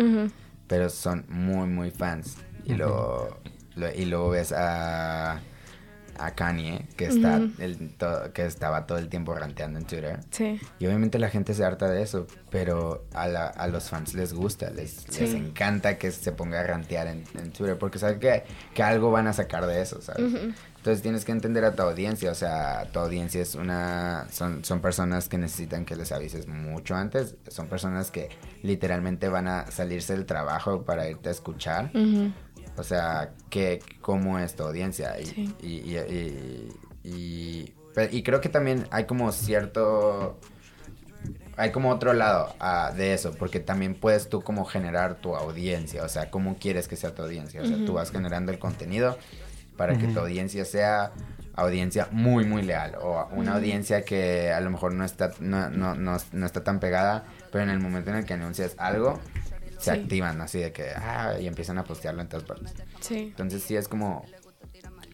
pero 0.68 0.90
son 0.90 1.26
muy, 1.30 1.68
muy 1.68 1.92
fans. 1.92 2.38
Y, 2.66 2.74
lo- 2.76 3.40
y 3.96 4.06
luego 4.06 4.30
ves 4.30 4.52
a. 4.52 5.40
A 6.22 6.32
Kanye, 6.36 6.86
que, 6.98 7.06
está 7.06 7.38
el- 7.60 7.96
to- 7.96 8.34
que 8.34 8.46
estaba 8.46 8.86
todo 8.86 8.98
el 8.98 9.08
tiempo 9.08 9.34
ranteando 9.34 9.80
en 9.80 9.86
Twitter. 9.86 10.20
Sí. 10.32 10.60
Y 10.78 10.86
obviamente 10.86 11.18
la 11.18 11.30
gente 11.30 11.54
se 11.54 11.64
harta 11.64 11.88
de 11.90 12.02
eso, 12.02 12.28
pero 12.50 13.06
a, 13.14 13.30
la- 13.30 13.48
a 13.48 13.68
los 13.68 13.90
fans 13.90 14.14
les 14.16 14.34
gusta, 14.34 14.70
les, 14.70 14.92
Sí. 15.10 15.22
les 15.22 15.34
encanta 15.34 15.98
que 15.98 16.12
se 16.12 16.34
ponga 16.34 16.60
a 16.60 16.64
rantear 16.64 17.08
en, 17.08 17.24
en 17.40 17.54
Twitter, 17.54 17.78
porque 17.78 18.00
saben 18.00 18.20
que, 18.20 18.44
que 18.74 18.84
algo 18.84 19.12
van 19.12 19.28
a 19.28 19.34
sacar 19.34 19.66
de 19.66 19.82
eso, 19.82 20.02
¿sabes? 20.02 20.34
Entonces 20.80 21.02
tienes 21.04 21.26
que 21.26 21.34
entender 21.34 21.66
a 21.66 21.76
tu 21.76 21.82
audiencia, 21.82 22.32
o 22.32 22.36
sea, 22.36 22.88
tu 22.94 23.00
audiencia 23.00 23.42
es 23.42 23.56
una, 23.56 24.28
son, 24.32 24.64
son 24.64 24.80
personas 24.80 25.28
que 25.28 25.38
necesitan 25.38 25.84
que 25.84 25.98
les 25.98 26.14
avises 26.14 26.48
mucho 26.48 26.96
antes, 26.96 27.36
son 27.50 27.68
personas 27.68 28.12
que 28.12 28.30
literalmente 28.64 29.28
van 29.28 29.50
a 29.50 29.70
salirse 29.72 30.14
del 30.14 30.26
trabajo 30.26 30.86
para 30.86 31.10
irte 31.10 31.28
a 31.28 31.32
escuchar, 31.34 31.92
o 32.78 32.84
sea, 32.84 33.34
que, 33.50 33.82
¿cómo 34.00 34.40
es 34.40 34.56
tu 34.56 34.64
audiencia? 34.64 35.20
Y, 35.20 35.26
Sí. 35.26 35.54
y, 35.62 35.98
y, 37.04 37.74
y, 38.12 38.24
creo 38.24 38.40
que 38.40 38.48
también 38.50 38.88
hay 38.90 39.04
como 39.04 39.34
cierto... 39.34 40.40
Hay 41.58 41.74
como 41.74 41.90
otro 41.90 42.14
lado 42.14 42.56
ah, 42.62 42.94
de 42.96 43.14
eso, 43.14 43.34
porque 43.38 43.60
también 43.60 43.94
puedes 43.94 44.30
tú 44.30 44.42
como 44.42 44.64
generar 44.64 45.16
tu 45.16 45.36
audiencia, 45.36 46.06
o 46.06 46.08
sea, 46.08 46.32
cómo 46.32 46.56
quieres 46.56 46.88
que 46.88 46.96
sea 46.96 47.14
tu 47.14 47.22
audiencia. 47.24 47.62
O 47.62 47.66
sea, 47.66 47.76
tú 47.86 47.96
vas 47.96 48.12
generando 48.12 48.54
el 48.54 48.60
contenido 48.60 49.18
para 49.80 49.98
que 49.98 50.08
tu 50.08 50.20
audiencia 50.20 50.66
sea 50.66 51.12
audiencia 51.56 52.08
muy, 52.12 52.46
muy 52.46 52.62
leal, 52.62 52.96
o 53.02 53.28
una 53.32 53.52
Ujú. 53.52 53.58
audiencia 53.60 54.04
que 54.04 54.52
a 54.52 54.60
lo 54.62 54.70
mejor 54.70 54.94
no 54.94 55.04
está, 55.06 55.32
no, 55.40 55.70
no, 55.70 55.96
no, 55.96 56.18
no 56.34 56.46
está 56.46 56.64
tan 56.64 56.80
pegada, 56.80 57.24
pero 57.52 57.64
en 57.64 57.70
el 57.70 57.80
momento 57.80 58.12
en 58.12 58.18
el 58.18 58.26
que 58.26 58.34
anuncias 58.34 58.76
algo, 58.78 59.20
se 59.78 59.94
Sí. 59.94 60.00
activan 60.02 60.40
así 60.42 60.60
de 60.60 60.72
que, 60.74 60.90
ah, 60.96 61.34
y 61.40 61.48
empiezan 61.48 61.78
a 61.78 61.84
postearlo 61.86 62.22
en 62.22 62.28
todas 62.28 62.46
partes. 62.46 62.74
Sí. 63.00 63.20
Entonces 63.30 63.64
sí 63.64 63.76
es 63.78 63.88
como 63.88 64.24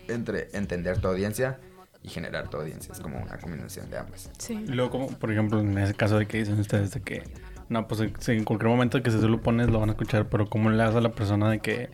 entre 0.07 0.49
entender 0.53 0.99
tu 0.99 1.07
audiencia 1.07 1.59
y 2.03 2.09
generar 2.09 2.47
tu 2.49 2.57
audiencia. 2.57 2.91
Es 2.93 2.99
como 2.99 3.17
una 3.19 3.37
combinación 3.37 3.89
de 3.89 3.97
ambas. 3.99 4.29
Sí. 4.37 4.53
Y 4.67 4.71
luego, 4.71 4.91
como, 4.91 5.07
por 5.07 5.31
ejemplo, 5.31 5.59
en 5.59 5.75
ese 5.77 5.93
caso 5.95 6.17
de 6.19 6.27
que 6.27 6.37
dicen 6.39 6.59
ustedes 6.59 6.91
de 6.91 7.01
que, 7.01 7.23
no, 7.69 7.87
pues 7.87 8.01
en 8.01 8.43
cualquier 8.43 8.69
momento 8.69 9.01
que 9.01 9.09
se 9.09 9.17
lo 9.17 9.41
pones 9.41 9.69
lo 9.69 9.79
van 9.79 9.89
a 9.89 9.93
escuchar, 9.93 10.27
pero 10.29 10.47
¿cómo 10.49 10.69
le 10.69 10.77
das 10.77 10.93
a 10.95 11.01
la 11.01 11.09
persona 11.11 11.49
de 11.49 11.59
que, 11.59 11.89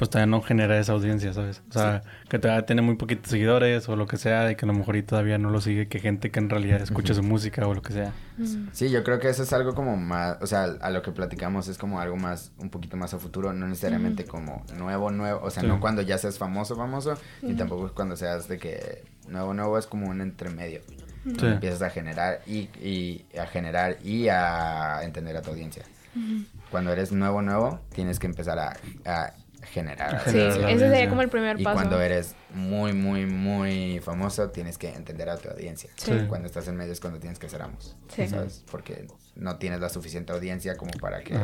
pues 0.00 0.08
todavía 0.08 0.30
no 0.30 0.40
genera 0.40 0.78
esa 0.80 0.92
audiencia, 0.94 1.34
¿sabes? 1.34 1.62
O 1.68 1.72
sea, 1.74 2.00
que 2.30 2.38
todavía 2.38 2.64
tiene 2.64 2.80
muy 2.80 2.94
poquitos 2.96 3.28
seguidores 3.30 3.86
o 3.90 3.96
lo 3.96 4.06
que 4.06 4.16
sea, 4.16 4.44
de 4.46 4.56
que 4.56 4.64
a 4.64 4.68
lo 4.68 4.72
mejor 4.72 4.96
y 4.96 5.02
todavía 5.02 5.36
no 5.36 5.50
lo 5.50 5.60
sigue, 5.60 5.88
que 5.88 5.98
gente 6.00 6.30
que 6.30 6.38
en 6.40 6.48
realidad 6.48 6.80
escucha 6.80 7.12
su 7.12 7.22
música 7.22 7.66
o 7.66 7.74
lo 7.74 7.82
que 7.82 7.92
sea. 7.92 8.14
Ujú. 8.38 8.66
Sí, 8.72 8.88
yo 8.90 9.04
creo 9.04 9.18
que 9.18 9.28
eso 9.28 9.42
es 9.42 9.52
algo 9.52 9.74
como 9.74 9.98
más, 9.98 10.38
o 10.40 10.46
sea, 10.46 10.64
a 10.80 10.88
lo 10.88 11.02
que 11.02 11.12
platicamos 11.12 11.68
es 11.68 11.76
como 11.76 12.00
algo 12.00 12.16
más, 12.16 12.50
un 12.56 12.70
poquito 12.70 12.96
más 12.96 13.12
a 13.12 13.18
futuro, 13.18 13.52
no 13.52 13.68
necesariamente 13.68 14.24
como 14.24 14.64
nuevo, 14.74 15.10
nuevo, 15.10 15.40
o 15.44 15.50
sea, 15.50 15.62
Sí. 15.64 15.68
no 15.68 15.80
cuando 15.80 16.00
ya 16.00 16.16
seas 16.16 16.38
famoso, 16.38 16.76
famoso, 16.76 17.18
ni 17.42 17.52
tampoco 17.52 17.92
cuando 17.94 18.16
seas 18.16 18.48
de 18.48 18.56
que 18.58 19.04
nuevo, 19.28 19.52
nuevo 19.52 19.76
es 19.78 19.86
como 19.86 20.08
un 20.08 20.22
entremedio. 20.22 20.80
Sí. 21.38 21.44
Empiezas 21.46 21.82
a 21.82 21.90
generar 21.90 22.40
y, 22.46 22.70
y 22.82 23.26
a 23.38 23.46
generar 23.46 23.98
y 24.02 24.28
a 24.28 25.02
entender 25.02 25.36
a 25.36 25.42
tu 25.42 25.50
audiencia. 25.50 25.82
Cuando 26.70 26.90
eres 26.92 27.12
nuevo, 27.12 27.40
nuevo, 27.42 27.80
tienes 27.94 28.18
que 28.18 28.26
empezar 28.26 28.58
a, 28.58 28.76
a 29.04 29.32
generar. 29.62 30.22
Sí, 30.24 30.30
generar 30.32 30.52
sí, 30.54 30.58
la 30.60 30.70
ese 30.70 30.88
sería 30.90 31.08
como 31.08 31.22
el 31.22 31.28
primer 31.28 31.60
Y 31.60 31.64
paso. 31.64 31.74
cuando 31.74 32.00
eres 32.00 32.34
muy, 32.54 32.92
muy, 32.92 33.26
muy 33.26 34.00
famoso, 34.00 34.50
tienes 34.50 34.78
que 34.78 34.88
entender 34.88 35.28
a 35.28 35.36
tu 35.36 35.48
audiencia. 35.50 35.90
Sí. 35.96 36.12
Cuando 36.28 36.46
estás 36.46 36.66
en 36.68 36.76
medio 36.76 36.92
es 36.92 37.00
cuando 37.00 37.18
tienes 37.20 37.38
que 37.38 37.48
ser 37.48 37.62
amos. 37.62 37.96
Sí. 38.08 38.26
¿Sabes? 38.28 38.64
Porque 38.70 39.06
no 39.36 39.56
tienes 39.56 39.80
la 39.80 39.88
suficiente 39.88 40.32
audiencia 40.32 40.76
como 40.76 40.90
para 41.00 41.20
que 41.20 41.38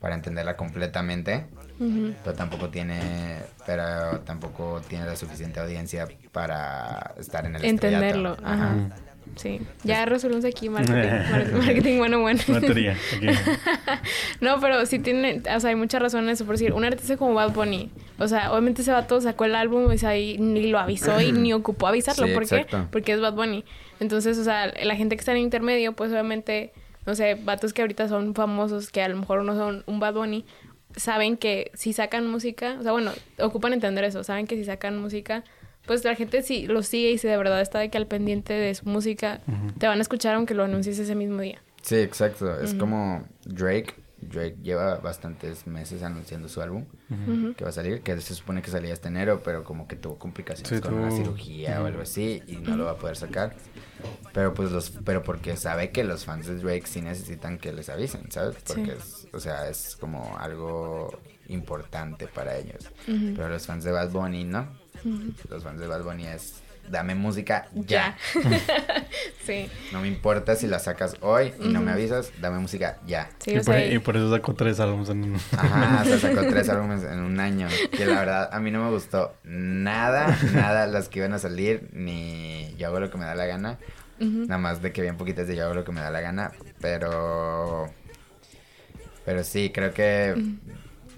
para 0.00 0.14
entenderla 0.14 0.56
completamente, 0.56 1.46
Ujú. 1.80 2.14
pero 2.24 2.36
tampoco 2.36 2.70
tiene 2.70 3.40
pero 3.66 4.20
tampoco 4.20 4.80
tiene 4.88 5.06
la 5.06 5.16
suficiente 5.16 5.60
audiencia 5.60 6.08
para 6.32 7.14
estar 7.18 7.44
en 7.46 7.56
el 7.56 7.64
Entenderlo, 7.64 8.32
estrellato. 8.34 8.62
ajá. 8.62 8.88
Sí, 9.36 9.60
ya 9.84 10.04
resolvimos 10.04 10.44
aquí 10.44 10.68
marketing, 10.68 10.94
mar- 11.30 11.52
marketing 11.52 11.98
bueno, 11.98 12.20
bueno. 12.20 12.40
No, 14.40 14.60
pero 14.60 14.84
sí 14.86 14.98
tiene, 14.98 15.42
o 15.54 15.60
sea, 15.60 15.70
hay 15.70 15.76
muchas 15.76 16.00
razones. 16.02 16.42
Por 16.42 16.52
decir, 16.54 16.72
un 16.72 16.84
artista 16.84 17.16
como 17.16 17.34
Bad 17.34 17.52
Bunny, 17.52 17.90
o 18.18 18.28
sea, 18.28 18.50
obviamente 18.52 18.82
ese 18.82 18.92
vato 18.92 19.20
sacó 19.20 19.44
el 19.44 19.54
álbum, 19.54 19.86
o 19.86 19.98
sea, 19.98 20.16
y 20.16 20.38
ni 20.38 20.68
lo 20.68 20.78
avisó 20.78 21.20
y 21.20 21.32
ni 21.32 21.52
ocupó 21.54 21.86
avisarlo. 21.86 22.26
Sí, 22.26 22.32
¿Por 22.34 22.46
qué? 22.46 22.66
Porque 22.90 23.12
es 23.12 23.20
Bad 23.20 23.34
Bunny. 23.34 23.64
Entonces, 24.00 24.38
o 24.38 24.44
sea, 24.44 24.72
la 24.82 24.96
gente 24.96 25.16
que 25.16 25.20
está 25.20 25.32
en 25.32 25.38
intermedio, 25.38 25.92
pues 25.92 26.10
obviamente, 26.12 26.72
no 27.06 27.14
sé, 27.14 27.34
vatos 27.34 27.72
que 27.72 27.82
ahorita 27.82 28.08
son 28.08 28.34
famosos, 28.34 28.90
que 28.90 29.02
a 29.02 29.08
lo 29.08 29.16
mejor 29.16 29.44
no 29.44 29.54
son 29.56 29.82
un 29.86 30.00
Bad 30.00 30.14
Bunny, 30.14 30.44
saben 30.96 31.36
que 31.36 31.70
si 31.74 31.92
sacan 31.92 32.26
música, 32.30 32.76
o 32.80 32.82
sea, 32.82 32.92
bueno, 32.92 33.12
ocupan 33.40 33.72
entender 33.72 34.04
eso, 34.04 34.24
saben 34.24 34.46
que 34.46 34.56
si 34.56 34.64
sacan 34.64 34.98
música, 34.98 35.44
pues 35.88 36.04
la 36.04 36.14
gente 36.14 36.42
si 36.42 36.68
lo 36.68 36.84
sigue 36.84 37.10
y 37.10 37.18
si 37.18 37.26
de 37.26 37.36
verdad 37.36 37.60
está 37.60 37.80
de 37.80 37.90
que 37.90 37.98
al 37.98 38.06
pendiente 38.06 38.52
de 38.52 38.72
su 38.76 38.88
música, 38.88 39.40
te 39.78 39.88
van 39.88 39.98
a 39.98 40.02
escuchar 40.02 40.36
aunque 40.36 40.54
lo 40.54 40.62
anuncies 40.62 40.96
ese 41.00 41.16
mismo 41.16 41.40
día. 41.40 41.60
Sí, 41.82 41.96
exacto, 41.96 42.60
es 42.60 42.74
como 42.74 43.26
Drake, 43.44 43.94
Drake 44.20 44.56
lleva 44.62 44.96
bastantes 44.96 45.66
meses 45.68 46.02
anunciando 46.02 46.48
su 46.48 46.60
álbum 46.60 46.84
que 47.56 47.64
va 47.64 47.70
a 47.70 47.72
salir, 47.72 48.02
que 48.02 48.20
se 48.20 48.34
supone 48.34 48.62
que 48.62 48.70
salía 48.70 48.92
este 48.92 49.08
enero, 49.08 49.42
pero 49.44 49.64
como 49.64 49.86
que 49.88 49.96
tuvo 49.96 50.18
complicaciones 50.18 50.68
Sí, 50.76 50.80
con 50.80 50.94
una 50.94 51.10
cirugía 51.10 51.80
o 51.82 51.86
algo 51.86 52.02
así 52.02 52.42
y 52.46 52.56
no 52.56 52.76
lo 52.76 52.84
va 52.84 52.92
a 52.92 52.96
poder 52.96 53.16
sacar. 53.16 53.54
Pero 54.32 54.54
pues 54.54 54.70
los 54.70 54.90
pero 55.04 55.22
porque 55.22 55.56
sabe 55.56 55.90
que 55.90 56.04
los 56.04 56.24
fans 56.24 56.46
de 56.46 56.56
Drake 56.56 56.86
sí 56.86 57.00
necesitan 57.00 57.58
que 57.58 57.72
les 57.72 57.88
avisen, 57.88 58.30
¿sabes? 58.30 58.56
Porque 58.66 58.84
Sí. 58.86 58.98
es, 58.98 59.28
o 59.32 59.40
sea, 59.40 59.68
es 59.68 59.96
como 59.96 60.36
algo 60.38 61.18
importante 61.48 62.26
para 62.26 62.56
ellos. 62.58 62.88
Pero 63.06 63.48
los 63.48 63.66
fans 63.66 63.84
de 63.84 63.92
Bad 63.92 64.10
Bunny 64.10 64.44
no. 64.44 64.68
Los 65.48 65.64
fans 65.64 65.80
de 65.80 65.86
Bad 65.86 66.02
Bunny 66.02 66.26
es 66.26 66.62
dame 66.90 67.14
música 67.14 67.68
ya. 67.74 68.16
sí. 69.44 69.68
No 69.92 70.00
me 70.00 70.08
importa 70.08 70.56
si 70.56 70.66
la 70.66 70.78
sacas 70.78 71.16
hoy 71.20 71.52
y 71.60 71.68
no 71.68 71.80
me 71.80 71.92
avisas, 71.92 72.32
dame 72.40 72.58
música 72.58 72.98
ya. 73.06 73.30
Sí, 73.38 73.52
y, 73.52 73.58
o 73.58 73.62
por, 73.62 73.74
sea, 73.74 73.92
y 73.92 73.98
por 73.98 74.16
eso 74.16 74.30
sacó 74.30 74.54
tres 74.54 74.80
álbumes 74.80 75.08
en 75.10 75.24
un... 75.24 75.36
Ajá, 75.56 76.04
se 76.04 76.18
sacó 76.18 76.40
tres 76.48 76.68
álbumes 76.68 77.04
en 77.04 77.20
un 77.20 77.38
año. 77.40 77.68
Que 77.92 78.06
la 78.06 78.18
verdad 78.20 78.50
a 78.52 78.60
mí 78.60 78.70
no 78.70 78.84
me 78.84 78.90
gustó 78.90 79.34
nada, 79.44 80.36
nada 80.52 80.86
las 80.86 81.08
que 81.08 81.20
iban 81.20 81.32
a 81.34 81.38
salir, 81.38 81.88
ni 81.92 82.74
yo 82.76 82.86
hago 82.88 83.00
lo 83.00 83.10
que 83.10 83.18
me 83.18 83.24
da 83.24 83.34
la 83.34 83.46
gana. 83.46 83.78
Nada 84.20 84.58
más 84.58 84.82
de 84.82 84.90
que 84.92 85.00
bien 85.00 85.16
poquitas 85.16 85.46
de 85.46 85.54
yo 85.54 85.64
hago 85.64 85.74
lo 85.74 85.84
que 85.84 85.92
me 85.92 86.00
da 86.00 86.10
la 86.10 86.20
gana. 86.20 86.50
Pero. 86.80 87.88
Pero 89.24 89.44
sí, 89.44 89.70
creo 89.72 89.92
que 89.94 90.34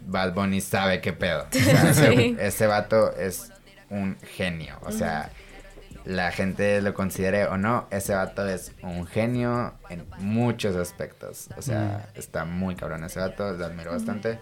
Bad 0.06 0.34
Bunny 0.34 0.60
sabe 0.60 1.00
qué 1.00 1.14
pedo. 1.14 1.46
O 1.48 1.58
sea, 1.58 1.90
ese, 1.90 2.14
Sí. 2.16 2.36
ese 2.38 2.66
vato 2.66 3.16
es 3.16 3.50
un 3.90 4.16
genio. 4.36 4.78
O 4.82 4.92
sea, 4.92 5.30
la 6.04 6.32
gente 6.32 6.80
lo 6.80 6.94
considere 6.94 7.46
o 7.46 7.56
no, 7.56 7.86
ese 7.90 8.14
vato 8.14 8.48
es 8.48 8.72
un 8.82 9.06
genio 9.06 9.74
en 9.88 10.06
muchos 10.18 10.76
aspectos. 10.76 11.48
O 11.56 11.62
sea, 11.62 12.08
está 12.14 12.44
muy 12.44 12.74
cabrón 12.74 13.04
ese 13.04 13.20
vato, 13.20 13.52
lo 13.52 13.64
admiro 13.64 13.92
bastante. 13.92 14.38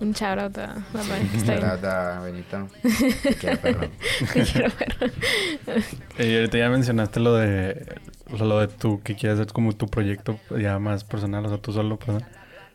Un 0.00 0.12
shout 0.12 0.38
out 0.38 0.58
a 0.58 0.76
Bunny, 0.92 1.28
que 1.28 1.36
está 1.38 1.54
Shout 1.54 1.64
ahí. 1.64 1.70
out 1.70 1.84
a 1.84 2.20
Benito. 2.20 2.68
Te 3.22 3.34
quiero, 3.34 3.60
perro. 3.60 3.90
Te 4.32 4.42
quiero 4.44 4.70
ver. 4.78 5.84
Y 6.18 6.36
ahorita 6.36 6.58
ya 6.58 6.68
mencionaste 6.68 7.18
lo 7.18 7.34
de 7.34 7.98
o 8.30 8.36
sea, 8.36 8.46
lo 8.46 8.60
de 8.60 8.68
tú 8.68 9.00
que 9.02 9.14
quieres 9.14 9.38
hacer 9.38 9.52
como 9.52 9.72
tu 9.72 9.86
proyecto 9.86 10.38
ya 10.58 10.78
más 10.78 11.04
personal, 11.04 11.46
o 11.46 11.48
sea, 11.48 11.58
tú 11.58 11.72
solo, 11.72 11.98
perdón. 11.98 12.24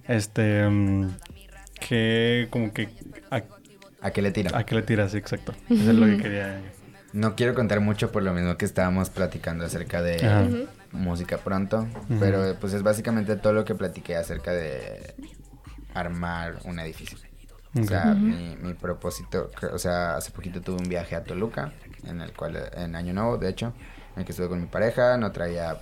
Este 0.07 0.67
mm, 0.67 1.09
que 1.79 2.47
como 2.49 2.73
que 2.73 2.89
a, 3.29 3.43
¿A 4.03 4.11
qué 4.11 4.21
le 4.21 4.31
tiro? 4.31 4.55
a 4.55 4.63
qué 4.65 4.75
le 4.75 4.81
tiras, 4.83 5.11
Sí, 5.11 5.17
exacto. 5.17 5.53
Eso 5.69 5.89
es 5.91 5.95
lo 5.97 6.05
que 6.05 6.17
quería. 6.17 6.61
No 7.13 7.35
quiero 7.35 7.53
contar 7.55 7.79
mucho 7.79 8.11
por 8.11 8.23
lo 8.23 8.33
mismo 8.33 8.57
que 8.57 8.65
estábamos 8.65 9.09
platicando 9.09 9.65
acerca 9.65 10.01
de 10.01 10.25
Ajá. 10.25 10.45
música 10.91 11.37
pronto, 11.37 11.87
pero 12.19 12.55
pues 12.59 12.73
es 12.73 12.83
básicamente 12.83 13.35
todo 13.35 13.53
lo 13.53 13.65
que 13.65 13.75
platiqué 13.75 14.15
acerca 14.15 14.51
de 14.51 15.15
armar 15.93 16.57
un 16.65 16.79
edificio. 16.79 17.17
O 17.79 17.83
sea, 17.83 18.13
mi, 18.13 18.55
mi 18.57 18.73
propósito, 18.75 19.49
o 19.71 19.79
sea, 19.79 20.15
hace 20.17 20.31
poquito 20.31 20.61
tuve 20.61 20.77
un 20.81 20.89
viaje 20.89 21.15
a 21.15 21.23
Toluca, 21.23 21.73
en 22.03 22.21
el 22.21 22.31
cual, 22.33 22.69
en 22.75 22.95
Año 22.95 23.13
Nuevo, 23.13 23.37
de 23.37 23.49
hecho, 23.49 23.73
en 24.15 24.19
el 24.19 24.25
que 24.25 24.31
estuve 24.31 24.47
con 24.49 24.61
mi 24.61 24.67
pareja, 24.67 25.17
no 25.17 25.31
traía, 25.31 25.77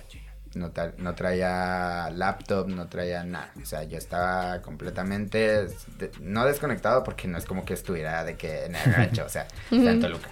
no, 0.54 0.72
tra- 0.72 0.94
no 0.98 1.14
traía 1.14 2.10
laptop, 2.10 2.68
no 2.68 2.88
traía 2.88 3.24
nada. 3.24 3.52
O 3.62 3.66
sea, 3.66 3.82
yo 3.84 3.98
estaba 3.98 4.60
completamente, 4.62 5.66
de- 5.98 6.10
no 6.20 6.44
desconectado 6.44 7.02
porque 7.04 7.28
no 7.28 7.38
es 7.38 7.44
como 7.44 7.64
que 7.64 7.74
estuviera 7.74 8.24
de 8.24 8.36
que 8.36 8.66
en 8.66 8.74
el 8.76 8.92
rancho, 8.94 9.24
o 9.24 9.28
sea, 9.28 9.42
está 9.70 9.90
en 9.90 10.00
Toluca. 10.00 10.28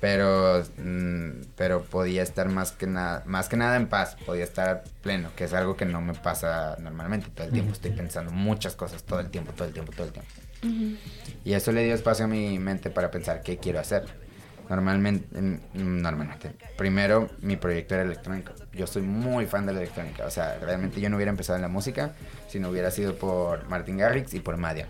Pero, 0.00 0.62
mm, 0.76 1.30
pero 1.56 1.82
podía 1.84 2.22
estar 2.22 2.50
más 2.50 2.72
que 2.72 2.86
nada, 2.86 3.22
más 3.24 3.48
que 3.48 3.56
nada 3.56 3.76
en 3.76 3.86
paz, 3.88 4.14
podía 4.26 4.44
estar 4.44 4.84
pleno, 5.02 5.30
que 5.34 5.44
es 5.44 5.54
algo 5.54 5.74
que 5.74 5.86
no 5.86 6.02
me 6.02 6.12
pasa 6.12 6.76
normalmente. 6.80 7.28
Todo 7.34 7.46
el 7.46 7.52
tiempo 7.54 7.72
estoy 7.72 7.92
pensando 7.92 8.30
muchas 8.30 8.76
cosas, 8.76 9.02
todo 9.04 9.20
el 9.20 9.30
tiempo, 9.30 9.52
todo 9.52 9.68
el 9.68 9.72
tiempo, 9.72 9.90
todo 9.92 10.06
el 10.08 10.12
tiempo. 10.12 10.30
Y 11.46 11.54
eso 11.54 11.72
le 11.72 11.82
dio 11.84 11.94
espacio 11.94 12.26
a 12.26 12.28
mi 12.28 12.58
mente 12.58 12.90
para 12.90 13.10
pensar 13.10 13.40
qué 13.42 13.56
quiero 13.56 13.80
hacer. 13.80 14.04
Normalmente, 14.70 15.26
normalmente. 15.74 16.52
Primero, 16.76 17.28
mi 17.40 17.56
proyecto 17.56 17.94
era 17.94 18.04
electrónico. 18.04 18.52
Yo 18.72 18.86
soy 18.86 19.02
muy 19.02 19.46
fan 19.46 19.66
de 19.66 19.72
la 19.72 19.80
electrónica. 19.80 20.24
O 20.26 20.30
sea, 20.30 20.60
realmente 20.60 21.00
yo 21.00 21.10
no 21.10 21.16
hubiera 21.16 21.30
empezado 21.30 21.56
en 21.56 21.62
la 21.62 21.68
música 21.68 22.14
si 22.46 22.60
no 22.60 22.70
hubiera 22.70 22.92
sido 22.92 23.16
por 23.16 23.68
Martin 23.68 23.98
Garrix 23.98 24.32
y 24.32 24.38
por 24.38 24.56
Madia. 24.56 24.86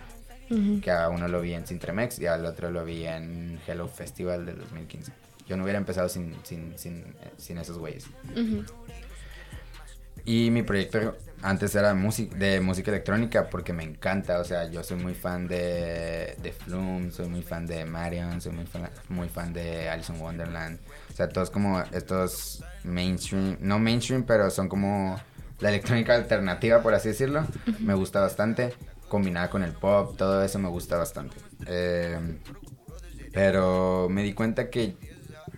Que 0.82 0.90
a 0.90 1.08
uno 1.08 1.28
lo 1.28 1.40
vi 1.40 1.54
en 1.54 1.66
Sintremex 1.66 2.18
y 2.18 2.26
al 2.26 2.44
otro 2.44 2.70
lo 2.70 2.84
vi 2.84 3.06
en 3.06 3.58
Hello 3.66 3.88
Festival 3.88 4.44
del 4.44 4.58
2015. 4.58 5.12
Yo 5.46 5.56
no 5.56 5.62
hubiera 5.62 5.78
empezado 5.78 6.10
sin, 6.10 6.34
sin, 6.42 6.76
sin, 6.76 6.98
eh, 6.98 7.32
sin 7.38 7.56
esos 7.56 7.78
güeyes. 7.78 8.06
Y 10.26 10.50
mi 10.50 10.62
proyecto 10.62 11.16
antes 11.43 11.74
era 11.74 11.95
música, 11.95 12.36
de 12.36 12.61
música 12.61 12.91
electrónica 12.91 13.49
porque 13.49 13.72
me 13.72 13.82
encanta, 13.84 14.38
o 14.41 14.45
sea, 14.45 14.70
yo 14.70 14.82
soy 14.82 14.99
muy 14.99 15.14
fan 15.14 15.49
de, 15.49 16.36
de 16.43 16.53
Flume, 16.53 17.11
soy 17.11 17.28
muy 17.28 17.43
fan 17.43 17.66
de 17.66 17.84
Marion, 17.84 18.41
soy 18.41 18.53
muy 18.53 18.66
fan, 18.66 18.88
muy 19.09 19.28
fan 19.28 19.53
de 19.53 19.88
Alice 19.88 20.12
in 20.12 20.20
Wonderland. 20.20 20.78
O 21.12 21.16
sea, 21.16 21.28
todos 21.28 21.51
como 21.51 21.80
estos 21.93 22.62
mainstream, 22.84 23.57
no 23.61 23.78
mainstream, 23.78 24.24
pero 24.24 24.51
son 24.51 24.68
como 24.68 25.20
la 25.61 25.68
electrónica 25.70 26.14
alternativa, 26.14 26.82
por 26.82 26.95
así 26.95 27.09
decirlo. 27.09 27.45
Me 27.80 27.95
gusta 27.95 28.20
bastante, 28.20 28.74
combinada 29.09 29.51
con 29.51 29.62
el 29.62 29.72
pop, 29.72 30.16
todo 30.16 30.43
eso 30.45 30.59
me 30.59 30.68
gusta 30.68 30.97
bastante. 30.97 31.36
Eh, 31.66 32.18
pero 33.32 34.09
me 34.11 34.22
di 34.22 34.32
cuenta 34.32 34.70
que, 34.70 34.97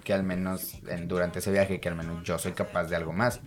que 0.05 0.13
al 0.13 0.23
menos 0.23 0.75
en- 0.89 1.09
durante 1.09 1.39
ese 1.39 1.51
viaje, 1.51 1.81
que 1.81 1.89
al 1.89 1.97
menos 1.97 2.23
yo 2.25 2.39
soy 2.39 2.53
capaz 2.53 2.85
de 2.85 2.97
algo 2.97 3.13
más. 3.13 3.41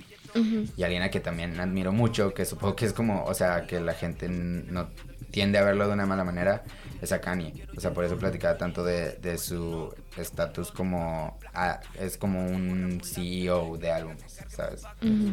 Y 0.77 0.83
alguien 0.83 1.01
a 1.01 1.09
que 1.09 1.19
también 1.19 1.59
admiro 1.59 1.91
mucho, 1.91 2.33
que 2.33 2.45
supongo 2.45 2.75
que 2.75 2.85
es 2.85 2.93
como, 2.93 3.23
o 3.23 3.33
sea, 3.33 3.65
que 3.65 3.79
la 3.79 3.93
gente 3.93 4.27
no 4.27 4.89
tiende 5.31 5.57
a 5.57 5.63
verlo 5.63 5.87
de 5.87 5.93
una 5.93 6.05
mala 6.05 6.23
manera, 6.23 6.63
es 7.01 7.11
a 7.11 7.21
Kanye. 7.21 7.67
O 7.75 7.79
sea, 7.79 7.93
por 7.93 8.05
eso 8.05 8.17
platicaba 8.17 8.57
tanto 8.57 8.83
de, 8.83 9.13
de 9.13 9.37
su 9.37 9.93
estatus 10.17 10.71
como, 10.71 11.37
es 11.99 12.17
como 12.17 12.45
un 12.45 13.01
CEO 13.03 13.77
de 13.77 13.91
álbumes, 13.91 14.39
¿sabes? 14.47 14.83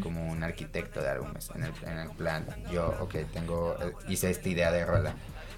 Como 0.03 0.31
un 0.31 0.43
arquitecto 0.43 1.01
de 1.01 1.09
álbumes, 1.09 1.51
en 1.55 1.65
el, 1.65 1.73
en 1.87 1.99
el 1.99 2.11
plan, 2.11 2.47
yo, 2.73 2.95
ok, 3.01 3.15
tengo, 3.33 3.77
eh, 3.81 3.93
hice 4.09 4.31
esta 4.31 4.49
idea 4.49 4.73
de 4.73 4.85
rola, 4.85 5.15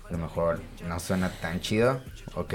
a 0.09 0.13
lo 0.13 0.19
mejor 0.19 0.61
no 0.87 1.01
suena 1.01 1.31
tan 1.31 1.61
chido, 1.61 2.03
ok, 2.35 2.55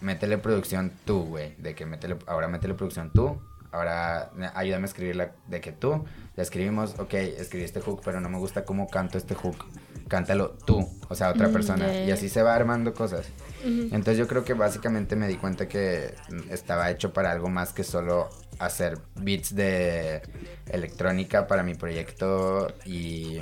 métele 0.00 0.38
producción 0.38 0.92
tú, 1.04 1.24
güey. 1.24 1.54
De 1.58 1.74
que 1.74 1.86
métele, 1.86 2.16
ahora 2.26 2.48
métele 2.48 2.74
producción 2.74 3.10
tú. 3.12 3.40
Ahora 3.76 4.30
ayúdame 4.54 4.84
a 4.84 4.86
escribirla 4.86 5.32
de 5.46 5.60
que 5.60 5.72
tú. 5.72 6.04
La 6.34 6.42
escribimos, 6.42 6.98
ok, 6.98 7.14
escribí 7.14 7.64
este 7.64 7.80
hook, 7.80 8.00
pero 8.04 8.20
no 8.20 8.28
me 8.28 8.38
gusta 8.38 8.64
cómo 8.64 8.88
canto 8.88 9.18
este 9.18 9.34
hook. 9.34 9.64
Cántalo 10.08 10.50
tú, 10.66 10.88
o 11.08 11.14
sea, 11.14 11.30
otra 11.30 11.48
Mm, 11.48 11.52
persona. 11.52 12.02
Y 12.04 12.10
así 12.10 12.28
se 12.28 12.42
va 12.42 12.54
armando 12.54 12.94
cosas. 12.94 13.26
Entonces 13.64 14.18
yo 14.18 14.28
creo 14.28 14.44
que 14.44 14.54
básicamente 14.54 15.16
me 15.16 15.26
di 15.26 15.36
cuenta 15.36 15.66
que 15.66 16.14
estaba 16.50 16.90
hecho 16.90 17.12
para 17.12 17.32
algo 17.32 17.48
más 17.48 17.72
que 17.72 17.82
solo 17.84 18.28
hacer 18.58 18.98
beats 19.16 19.54
de 19.54 20.22
electrónica 20.68 21.46
para 21.46 21.62
mi 21.62 21.74
proyecto 21.74 22.68
y, 22.84 23.40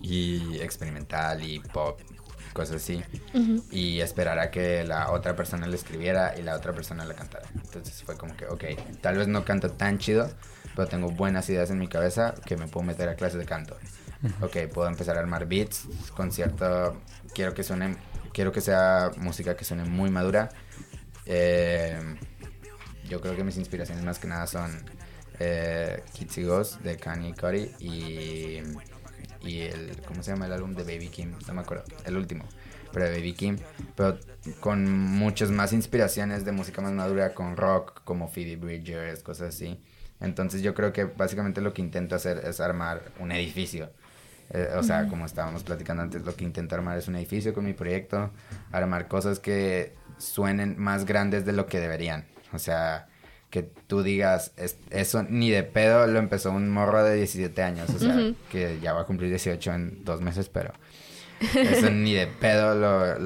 y 0.00 0.58
experimental 0.60 1.42
y 1.42 1.60
pop, 1.60 2.00
cosas 2.58 2.82
así 2.82 3.02
y 3.70 4.00
esperar 4.00 4.40
a 4.40 4.50
que 4.50 4.82
la 4.82 5.12
otra 5.12 5.36
persona 5.36 5.68
le 5.68 5.76
escribiera 5.76 6.34
y 6.36 6.42
la 6.42 6.56
otra 6.56 6.72
persona 6.72 7.04
la 7.04 7.14
cantara. 7.14 7.46
Entonces 7.54 8.02
fue 8.02 8.16
como 8.16 8.36
que, 8.36 8.46
ok, 8.46 8.64
tal 9.00 9.16
vez 9.16 9.28
no 9.28 9.44
canto 9.44 9.70
tan 9.70 9.98
chido, 9.98 10.28
pero 10.74 10.88
tengo 10.88 11.08
buenas 11.10 11.48
ideas 11.48 11.70
en 11.70 11.78
mi 11.78 11.86
cabeza 11.86 12.34
que 12.44 12.56
me 12.56 12.66
puedo 12.66 12.84
meter 12.84 13.08
a 13.08 13.14
clases 13.14 13.38
de 13.38 13.46
canto. 13.46 13.76
Ok, 14.40 14.56
puedo 14.74 14.88
empezar 14.88 15.16
a 15.16 15.20
armar 15.20 15.46
beats 15.46 15.86
con 16.16 16.32
cierto... 16.32 17.00
Quiero 17.32 17.54
que 17.54 17.62
suene... 17.62 17.96
Quiero 18.32 18.50
que 18.50 18.60
sea 18.60 19.12
música 19.18 19.56
que 19.56 19.64
suene 19.64 19.84
muy 19.84 20.10
madura. 20.10 20.48
Eh, 21.26 22.16
yo 23.08 23.20
creo 23.20 23.36
que 23.36 23.44
mis 23.44 23.56
inspiraciones 23.56 24.02
más 24.02 24.18
que 24.18 24.26
nada 24.26 24.48
son 24.48 24.84
eh, 25.38 26.02
Kids 26.12 26.38
y 26.38 26.42
Ghost 26.42 26.80
de 26.80 26.96
Kanye 26.96 27.28
y 27.28 27.32
Cudi 27.34 27.70
y, 27.78 28.62
y 29.42 29.60
el, 29.60 30.00
¿cómo 30.06 30.22
se 30.22 30.32
llama 30.32 30.46
el 30.46 30.52
álbum 30.52 30.74
de 30.74 30.84
Baby 30.84 31.08
Kim? 31.08 31.34
No 31.46 31.54
me 31.54 31.60
acuerdo, 31.60 31.84
el 32.04 32.16
último, 32.16 32.44
pero 32.92 33.06
de 33.06 33.12
Baby 33.12 33.32
Kim, 33.32 33.58
pero 33.94 34.18
con 34.60 34.90
muchas 34.90 35.50
más 35.50 35.72
inspiraciones 35.72 36.44
de 36.44 36.52
música 36.52 36.80
más 36.82 36.92
madura, 36.92 37.34
con 37.34 37.56
rock, 37.56 38.02
como 38.04 38.28
Phoebe 38.28 38.56
Bridgers, 38.56 39.22
cosas 39.22 39.54
así. 39.54 39.80
Entonces 40.20 40.62
yo 40.62 40.74
creo 40.74 40.92
que 40.92 41.04
básicamente 41.04 41.60
lo 41.60 41.72
que 41.72 41.82
intento 41.82 42.16
hacer 42.16 42.38
es 42.44 42.60
armar 42.60 43.02
un 43.20 43.32
edificio. 43.32 43.90
Eh, 44.50 44.70
o 44.76 44.82
sea, 44.82 45.06
como 45.08 45.26
estábamos 45.26 45.62
platicando 45.62 46.02
antes, 46.02 46.24
lo 46.24 46.34
que 46.34 46.44
intento 46.44 46.74
armar 46.74 46.98
es 46.98 47.06
un 47.06 47.16
edificio 47.16 47.52
con 47.52 47.64
mi 47.64 47.74
proyecto, 47.74 48.30
armar 48.72 49.06
cosas 49.06 49.38
que 49.38 49.94
suenen 50.16 50.78
más 50.78 51.04
grandes 51.04 51.44
de 51.44 51.52
lo 51.52 51.66
que 51.66 51.78
deberían. 51.78 52.26
O 52.52 52.58
sea, 52.58 53.08
que 53.50 53.62
tú 53.62 54.02
digas, 54.02 54.52
"Es- 54.56 54.78
eso 54.90 55.22
ni 55.22 55.50
de 55.50 55.62
pedo 55.62 56.06
lo 56.06 56.18
empezó 56.18 56.50
un 56.52 56.68
morro 56.70 57.02
de 57.04 57.14
17 57.16 57.62
años, 57.62 57.88
o 57.90 57.98
sea, 57.98 58.14
que 58.50 58.78
ya 58.82 58.92
va 58.92 59.02
a 59.02 59.04
cumplir 59.04 59.30
18 59.30 59.72
en 59.72 60.04
dos 60.04 60.20
meses, 60.20 60.48
pero 60.48 60.72
eso 61.54 61.88
ni 61.90 62.14
de 62.14 62.26
pedo 62.26 62.74
lo, 62.74 63.18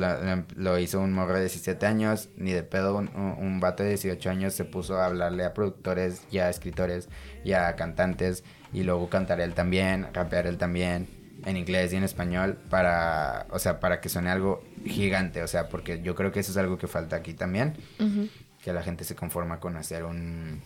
lo- 0.57 0.79
hizo 0.79 1.01
un 1.01 1.13
morro 1.13 1.35
de 1.35 1.41
17 1.41 1.87
años, 1.87 2.29
ni 2.37 2.53
de 2.53 2.63
pedo 2.63 2.97
un, 2.97 3.09
un, 3.17 3.59
vato 3.61 3.83
de 3.83 3.91
18 3.91 4.29
años 4.31 4.53
se 4.55 4.65
puso 4.65 4.99
a 5.01 5.07
hablarle 5.07 5.45
a 5.45 5.55
productores 5.55 6.23
y 6.31 6.39
a 6.39 6.51
escritores 6.51 7.09
y 7.45 7.53
a 7.55 7.75
cantantes 7.75 8.45
y 8.73 8.83
luego 8.83 9.09
cantar 9.09 9.41
él 9.41 9.55
también, 9.55 10.07
rapear 10.13 10.47
él 10.47 10.59
también 10.59 11.09
en 11.45 11.57
inglés 11.57 11.93
y 11.93 11.97
en 11.97 12.05
español 12.05 12.57
para, 12.71 13.47
o 13.51 13.59
sea, 13.59 13.81
para 13.81 14.01
que 14.01 14.09
suene 14.09 14.31
algo 14.31 14.63
gigante, 14.85 15.43
o 15.43 15.49
sea, 15.49 15.69
porque 15.69 16.01
yo 16.03 16.15
creo 16.15 16.31
que 16.33 16.41
eso 16.41 16.53
es 16.53 16.57
algo 16.59 16.79
que 16.79 16.87
falta 16.87 17.17
aquí 17.17 17.35
también, 17.35 17.75
Ujú. 17.99 18.29
Que 18.63 18.73
la 18.73 18.83
gente 18.83 19.05
se 19.05 19.15
conforma 19.17 19.61
con 19.61 19.77
hacer 19.77 20.05
un 20.05 20.61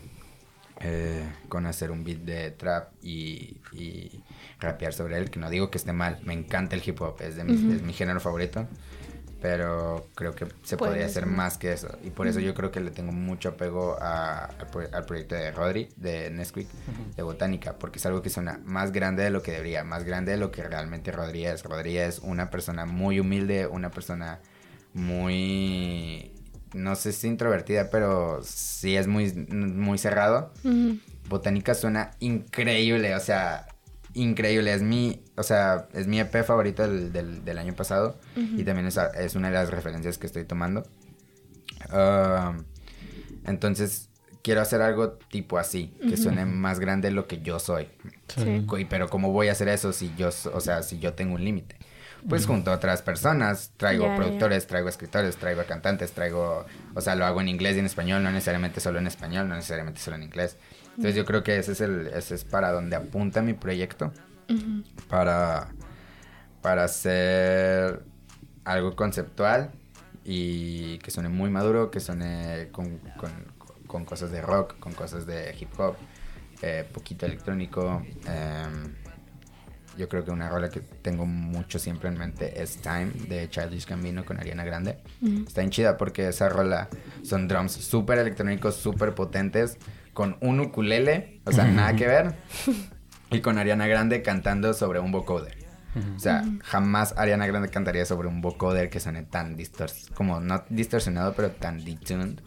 eh, 0.79 1.23
con 1.49 1.65
hacer 1.65 1.89
un 1.89 2.03
beat 2.03 2.19
de 2.19 2.51
trap 2.51 2.91
y, 3.01 3.57
y 3.73 4.21
rapear 4.59 4.93
sobre 4.93 5.17
él, 5.17 5.31
que 5.31 5.39
no 5.39 5.49
digo 5.49 5.71
que 5.71 5.79
esté 5.79 5.91
mal, 5.91 6.19
me 6.23 6.33
encanta 6.33 6.75
el 6.75 6.83
hip 6.87 7.01
hop, 7.01 7.19
es, 7.21 7.35
de 7.35 7.43
mi, 7.43 7.53
Ujú. 7.53 7.71
es 7.73 7.81
mi 7.81 7.93
género 7.93 8.19
favorito, 8.19 8.67
pero 9.41 10.07
creo 10.13 10.35
que 10.35 10.45
se 10.63 10.77
Puede 10.77 10.91
podría 10.91 11.05
hacer 11.07 11.25
más 11.25 11.57
que 11.57 11.73
eso. 11.73 11.89
Y 12.03 12.11
por 12.11 12.27
eso 12.27 12.39
yo 12.39 12.53
creo 12.53 12.69
que 12.71 12.79
le 12.79 12.91
tengo 12.91 13.11
mucho 13.11 13.49
apego 13.49 13.97
a- 13.99 14.45
al, 14.45 14.67
pro- 14.67 14.87
al 14.91 15.05
proyecto 15.05 15.33
de 15.33 15.51
Rodri, 15.51 15.89
de 15.95 16.29
Nesquik, 16.29 16.67
de 17.15 17.23
Botánica, 17.23 17.73
porque 17.79 17.97
es 17.97 18.05
algo 18.05 18.21
que 18.21 18.29
suena 18.29 18.59
más 18.63 18.91
grande 18.91 19.23
de 19.23 19.31
lo 19.31 19.41
que 19.41 19.51
debería, 19.53 19.83
más 19.83 20.03
grande 20.03 20.31
de 20.33 20.37
lo 20.37 20.51
que 20.51 20.61
realmente 20.63 21.11
Rodri 21.11 21.45
es. 21.45 21.63
Rodri 21.63 21.97
es 21.97 22.19
una 22.19 22.51
persona 22.51 22.85
muy 22.85 23.19
humilde, 23.19 23.65
una 23.65 23.89
persona 23.89 24.39
muy... 24.93 26.31
No 26.73 26.95
sé 26.95 27.11
si 27.13 27.27
introvertida, 27.27 27.89
pero 27.89 28.41
sí 28.43 28.95
es 28.95 29.07
muy, 29.07 29.31
muy 29.33 29.97
cerrado. 29.97 30.51
Botánica 31.29 31.73
suena 31.75 32.11
increíble, 32.19 33.15
o 33.15 33.19
sea, 33.19 33.67
increíble. 34.13 34.73
Es 34.73 34.81
mi, 34.81 35.23
o 35.35 35.43
sea, 35.43 35.87
es 35.93 36.07
mi 36.07 36.19
EP 36.19 36.43
favorito 36.43 36.83
del, 36.83 37.11
del- 37.13 37.43
del 37.45 37.57
año 37.57 37.73
pasado 37.73 38.17
y 38.35 38.63
también 38.63 38.87
es, 38.87 38.97
es 39.17 39.35
una 39.35 39.47
de 39.49 39.53
las 39.55 39.71
referencias 39.71 40.17
que 40.17 40.27
estoy 40.27 40.43
tomando. 40.45 40.85
Um, 41.93 42.63
entonces, 43.45 44.09
quiero 44.41 44.61
hacer 44.61 44.81
algo 44.81 45.11
tipo 45.13 45.57
así, 45.57 45.93
que 46.01 46.17
suene 46.17 46.45
más 46.45 46.79
grande 46.79 47.07
de 47.09 47.13
lo 47.13 47.27
que 47.27 47.41
yo 47.41 47.59
soy. 47.59 47.87
Sí. 48.43 48.85
Pero 48.89 49.09
¿cómo 49.09 49.31
voy 49.31 49.47
a 49.47 49.53
hacer 49.53 49.69
eso 49.69 49.93
si 49.93 50.13
yo, 50.17 50.29
o 50.53 50.59
sea, 50.59 50.83
si 50.83 50.99
yo 50.99 51.13
tengo 51.13 51.35
un 51.35 51.43
límite? 51.45 51.76
Pues 52.27 52.45
junto 52.45 52.71
a 52.71 52.75
otras 52.75 53.01
personas, 53.01 53.71
traigo 53.77 54.05
productores, 54.17 54.67
traigo 54.67 54.89
escritores, 54.89 55.37
traigo 55.37 55.63
cantantes, 55.65 56.11
traigo, 56.11 56.65
o 56.93 57.01
sea, 57.01 57.15
lo 57.15 57.25
hago 57.25 57.39
en 57.41 57.47
inglés 57.47 57.75
y 57.75 57.79
en 57.79 57.85
español, 57.85 58.23
no 58.23 58.31
necesariamente 58.31 58.79
solo 58.81 58.99
en 58.99 59.07
español, 59.07 59.47
no 59.47 59.55
necesariamente 59.55 59.99
solo 60.01 60.17
en 60.17 60.23
inglés. 60.23 60.57
Entonces 60.89 61.15
yo 61.15 61.25
creo 61.25 61.43
que 61.43 61.57
ese 61.57 61.71
es 61.73 61.81
el, 61.81 62.07
ese 62.07 62.35
es 62.35 62.43
para 62.43 62.71
donde 62.71 62.95
apunta 62.95 63.41
mi 63.41 63.53
proyecto, 63.53 64.11
para, 65.07 65.69
para 66.61 66.83
hacer 66.85 68.01
algo 68.65 68.95
conceptual 68.95 69.71
y 70.25 70.97
que 70.99 71.11
suene 71.11 71.29
muy 71.29 71.49
maduro, 71.49 71.91
que 71.91 71.99
suene 71.99 72.69
con, 72.71 72.97
con- 73.17 73.55
con 73.87 74.03
cosas 74.03 74.31
de 74.31 74.41
rock, 74.41 74.77
con 74.79 74.91
cosas 74.93 75.25
de 75.25 75.55
hip 75.57 75.69
hop, 75.79 75.95
eh, 76.61 76.85
poquito 76.93 77.25
electrónico. 77.25 78.03
em, 78.27 78.93
yo 79.97 80.07
creo 80.07 80.23
que 80.23 80.31
una 80.31 80.49
rola 80.49 80.69
que 80.69 80.79
tengo 80.79 81.25
mucho 81.25 81.79
siempre 81.79 82.09
en 82.09 82.17
mente 82.17 82.61
es 82.61 82.77
Time 82.77 83.11
de 83.27 83.49
Childish 83.49 83.85
Gambino 83.85 84.25
con 84.25 84.39
Ariana 84.39 84.63
Grande. 84.63 84.99
Ujú. 85.21 85.43
Está 85.47 85.61
bien 85.61 85.71
chida 85.71 85.97
porque 85.97 86.27
esa 86.27 86.49
rola 86.49 86.89
son 87.23 87.47
drums 87.47 87.71
súper 87.71 88.19
electrónicos, 88.19 88.75
súper 88.75 89.15
potentes, 89.15 89.77
con 90.13 90.37
un 90.41 90.59
ukulele, 90.59 91.41
o 91.45 91.51
sea, 91.51 91.65
nada 91.65 91.95
que 91.95 92.07
ver, 92.07 92.33
y 93.29 93.41
con 93.41 93.57
Ariana 93.57 93.87
Grande 93.87 94.21
cantando 94.21 94.73
sobre 94.73 94.99
un 94.99 95.11
vocoder. 95.11 95.57
O 96.15 96.19
sea, 96.19 96.43
jamás 96.63 97.15
Ariana 97.17 97.47
Grande 97.47 97.69
cantaría 97.69 98.05
sobre 98.05 98.27
un 98.27 98.41
vocoder 98.41 98.89
que 98.89 98.99
suene 98.99 99.23
tan 99.23 99.55
distorsionado, 99.55 100.15
como 100.15 100.39
no 100.39 100.63
distorsionado, 100.69 101.33
pero 101.33 101.51
tan 101.51 101.83
detuned. 101.83 102.39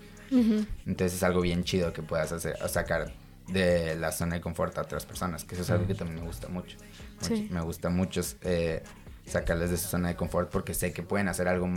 Entonces 0.87 1.15
es 1.17 1.23
algo 1.25 1.41
bien 1.41 1.65
chido 1.65 1.93
que 1.93 2.03
puedas 2.03 2.31
hacer, 2.31 2.57
o 2.63 2.69
sacar 2.69 3.13
de 3.49 3.97
la 3.97 4.13
zona 4.13 4.37
de 4.37 4.41
confort 4.41 4.77
a 4.79 4.83
otras 4.83 5.05
personas, 5.05 5.45
que 5.45 5.55
eso 5.55 5.63
es 5.63 5.71
algo 5.71 5.87
que 5.87 5.95
también 5.95 6.21
me 6.21 6.27
gusta 6.27 6.49
mucho. 6.49 6.77
Sí. 7.21 7.49
Me 7.51 7.61
gusta 7.61 7.91
mucho 7.91 8.21
eh, 8.43 8.83
sacarles 9.27 9.71
de 9.71 9.77
su 9.77 9.89
zona 9.89 10.09
de 10.09 10.17
confort 10.17 10.51
porque 10.51 10.75
sé 10.75 10.93
que 10.93 11.03
pueden 11.03 11.29
hacer 11.29 11.49
algo 11.49 11.69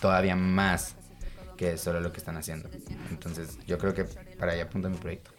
todavía 0.00 0.36
más 0.36 0.96
que 1.56 1.76
solo 1.76 2.00
lo 2.00 2.12
que 2.12 2.18
están 2.18 2.36
haciendo. 2.36 2.68
Entonces 3.10 3.58
yo 3.66 3.78
creo 3.78 3.94
que 3.94 4.04
para 4.38 4.52
allá 4.52 4.64
apunta 4.64 4.88
mi 4.88 4.96
proyecto. 4.96 5.30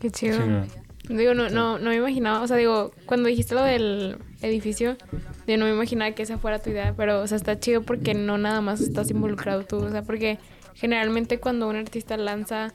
Qué 0.00 0.10
chido. 0.10 0.38
Chido. 0.38 0.66
Digo, 1.08 1.34
no, 1.34 1.48
no, 1.48 1.78
no 1.78 1.90
me 1.90 1.96
imaginaba, 1.96 2.42
o 2.42 2.46
sea, 2.46 2.56
digo, 2.56 2.92
cuando 3.06 3.28
dijiste 3.28 3.54
lo 3.54 3.62
del 3.62 4.18
edificio, 4.42 4.96
yo 5.46 5.56
no 5.56 5.64
me 5.64 5.72
imaginaba 5.72 6.12
que 6.12 6.22
esa 6.22 6.38
fuera 6.38 6.58
tu 6.58 6.70
idea, 6.70 6.94
pero, 6.96 7.20
o 7.22 7.26
sea, 7.26 7.36
está 7.36 7.58
chido 7.58 7.82
porque 7.82 8.14
no 8.14 8.36
nada 8.38 8.60
más 8.60 8.80
estás 8.80 9.10
involucrado 9.10 9.64
tú, 9.64 9.78
o 9.78 9.90
sea, 9.90 10.02
porque 10.02 10.38
generalmente 10.74 11.40
cuando 11.40 11.68
un 11.68 11.76
artista 11.76 12.16
lanza 12.16 12.74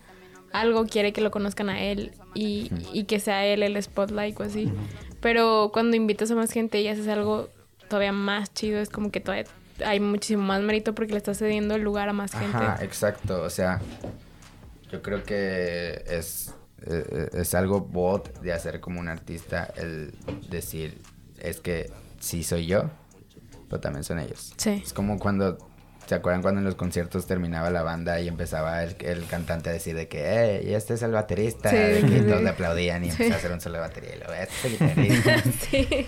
algo 0.52 0.86
quiere 0.86 1.14
que 1.14 1.22
lo 1.22 1.32
conozcan 1.32 1.70
a 1.70 1.82
él 1.84 2.12
y, 2.34 2.72
y 2.94 3.04
que 3.04 3.20
sea 3.20 3.46
él 3.46 3.62
el 3.62 3.82
spotlight 3.82 4.40
o 4.40 4.44
así, 4.44 4.72
pero 5.26 5.72
cuando 5.74 5.98
invitas 5.98 6.30
a 6.30 6.36
más 6.36 6.52
gente 6.52 6.80
y 6.82 6.88
haces 6.88 7.08
algo 7.08 7.50
todavía 7.90 8.12
más 8.12 8.54
chido, 8.54 8.80
es 8.80 8.90
como 8.90 9.10
que 9.10 9.20
todavía 9.20 9.46
hay 9.84 10.00
muchísimo 10.00 10.44
más 10.44 10.62
mérito 10.62 10.94
porque 10.94 11.14
le 11.14 11.18
estás 11.18 11.40
cediendo 11.40 11.74
el 11.74 11.82
lugar 11.82 12.10
a 12.10 12.14
más 12.14 12.34
gente. 12.34 12.56
Ajá, 12.56 12.78
exacto. 12.84 13.42
O 13.42 13.50
sea, 13.50 13.82
yo 14.92 15.02
creo 15.02 15.24
que 15.24 16.04
es, 16.08 16.54
eh, 16.86 17.30
es 17.34 17.56
algo 17.56 17.82
bot 17.82 18.40
de 18.42 18.54
hacer 18.54 18.80
como 18.82 19.00
un 19.00 19.08
artista 19.08 19.74
el 19.78 20.14
decir, 20.48 21.02
es 21.40 21.60
que 21.60 21.92
sí 22.20 22.44
soy 22.44 22.68
yo, 22.68 22.92
pero 23.68 23.82
también 23.82 24.04
son 24.04 24.20
ellos. 24.20 24.54
Sí. 24.58 24.80
Es 24.86 24.94
como 24.94 25.18
cuando, 25.18 25.58
¿se 26.08 26.16
acuerdan 26.16 26.42
cuando 26.42 26.60
en 26.60 26.66
los 26.66 26.76
conciertos 26.76 27.26
terminaba 27.26 27.70
la 27.70 27.82
banda 27.84 28.20
y 28.22 28.28
empezaba 28.28 28.84
el, 28.84 28.96
el 29.00 29.26
cantante 29.26 29.70
a 29.70 29.74
decir 29.74 29.96
de 29.96 30.08
que, 30.08 30.24
hey, 30.62 30.74
este 30.74 30.94
es 30.96 31.02
el 31.02 31.12
baterista, 31.12 31.70
Sí, 31.70 31.76
de 31.78 32.02
que 32.02 32.20
sí, 32.20 32.26
todos 32.28 32.42
le 32.44 32.50
aplaudían 32.50 33.04
y 33.04 33.08
Sí. 33.12 33.12
empezaba 33.24 33.36
a 33.36 33.38
hacer 33.40 33.52
un 33.52 33.62
solo 33.62 33.76
de 33.76 33.82
batería 33.82 34.16
y 34.16 34.18
luego, 34.20 34.34
este 34.34 34.68
es 34.68 34.82
el 34.82 34.96
guitarrista. 35.10 35.44
sí. 35.70 36.08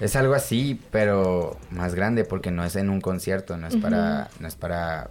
Es 0.00 0.16
algo 0.16 0.34
así, 0.34 0.80
pero 0.90 1.58
más 1.70 1.94
grande 1.94 2.24
porque 2.24 2.50
no 2.50 2.64
es 2.64 2.76
en 2.76 2.90
un 2.90 3.00
concierto, 3.00 3.56
no 3.56 3.66
es 3.68 3.76
para 3.76 4.28
no 4.40 4.48
es 4.48 4.56
para 4.56 5.10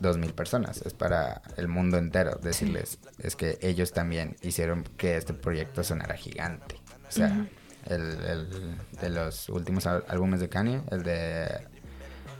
dos 0.00 0.18
mil 0.18 0.32
personas, 0.34 0.82
es 0.82 0.92
para 0.94 1.42
el 1.56 1.68
mundo 1.68 1.98
entero. 1.98 2.38
Decirles 2.42 2.98
es 3.18 3.36
que 3.36 3.58
ellos 3.62 3.92
también 3.92 4.36
hicieron 4.42 4.84
que 4.96 5.16
este 5.16 5.34
proyecto 5.34 5.82
sonara 5.84 6.14
gigante. 6.16 6.76
O 7.08 7.12
sea, 7.12 7.46
el, 7.86 8.00
el 8.02 8.48
de 9.00 9.10
los 9.10 9.48
últimos 9.48 9.86
álbumes 9.86 10.40
de 10.40 10.48
Kanye, 10.48 10.80
el 10.90 11.02
de 11.02 11.48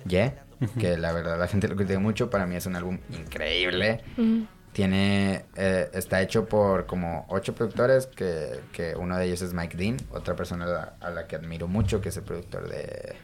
Yeah, 0.07 0.44
que 0.79 0.97
la 0.97 1.13
verdad 1.13 1.39
la 1.39 1.47
gente 1.47 1.69
lo 1.69 1.77
critica 1.77 1.99
mucho, 1.99 2.31
para 2.31 2.47
mí 2.47 2.57
es 2.57 2.67
un 2.67 2.77
álbum 2.77 2.99
increíble. 3.11 4.01
Tiene, 4.73 5.45
eh, 5.55 5.89
está 5.93 6.21
hecho 6.21 6.47
por 6.47 6.87
como 6.87 7.27
ocho 7.29 7.55
productores, 7.55 8.07
que, 8.07 8.61
que 8.73 8.97
uno 8.97 9.17
de 9.17 9.27
ellos 9.27 9.41
es 9.41 9.55
Mike 9.55 9.77
Dean, 9.77 9.97
otra 10.11 10.35
persona 10.35 10.65
a 10.65 10.69
la, 10.69 10.97
a 11.01 11.11
la 11.11 11.27
que 11.29 11.37
admiro 11.37 11.69
mucho, 11.69 12.01
que 12.01 12.09
es 12.09 12.17
el 12.17 12.25
productor 12.25 12.69
de, 12.69 13.15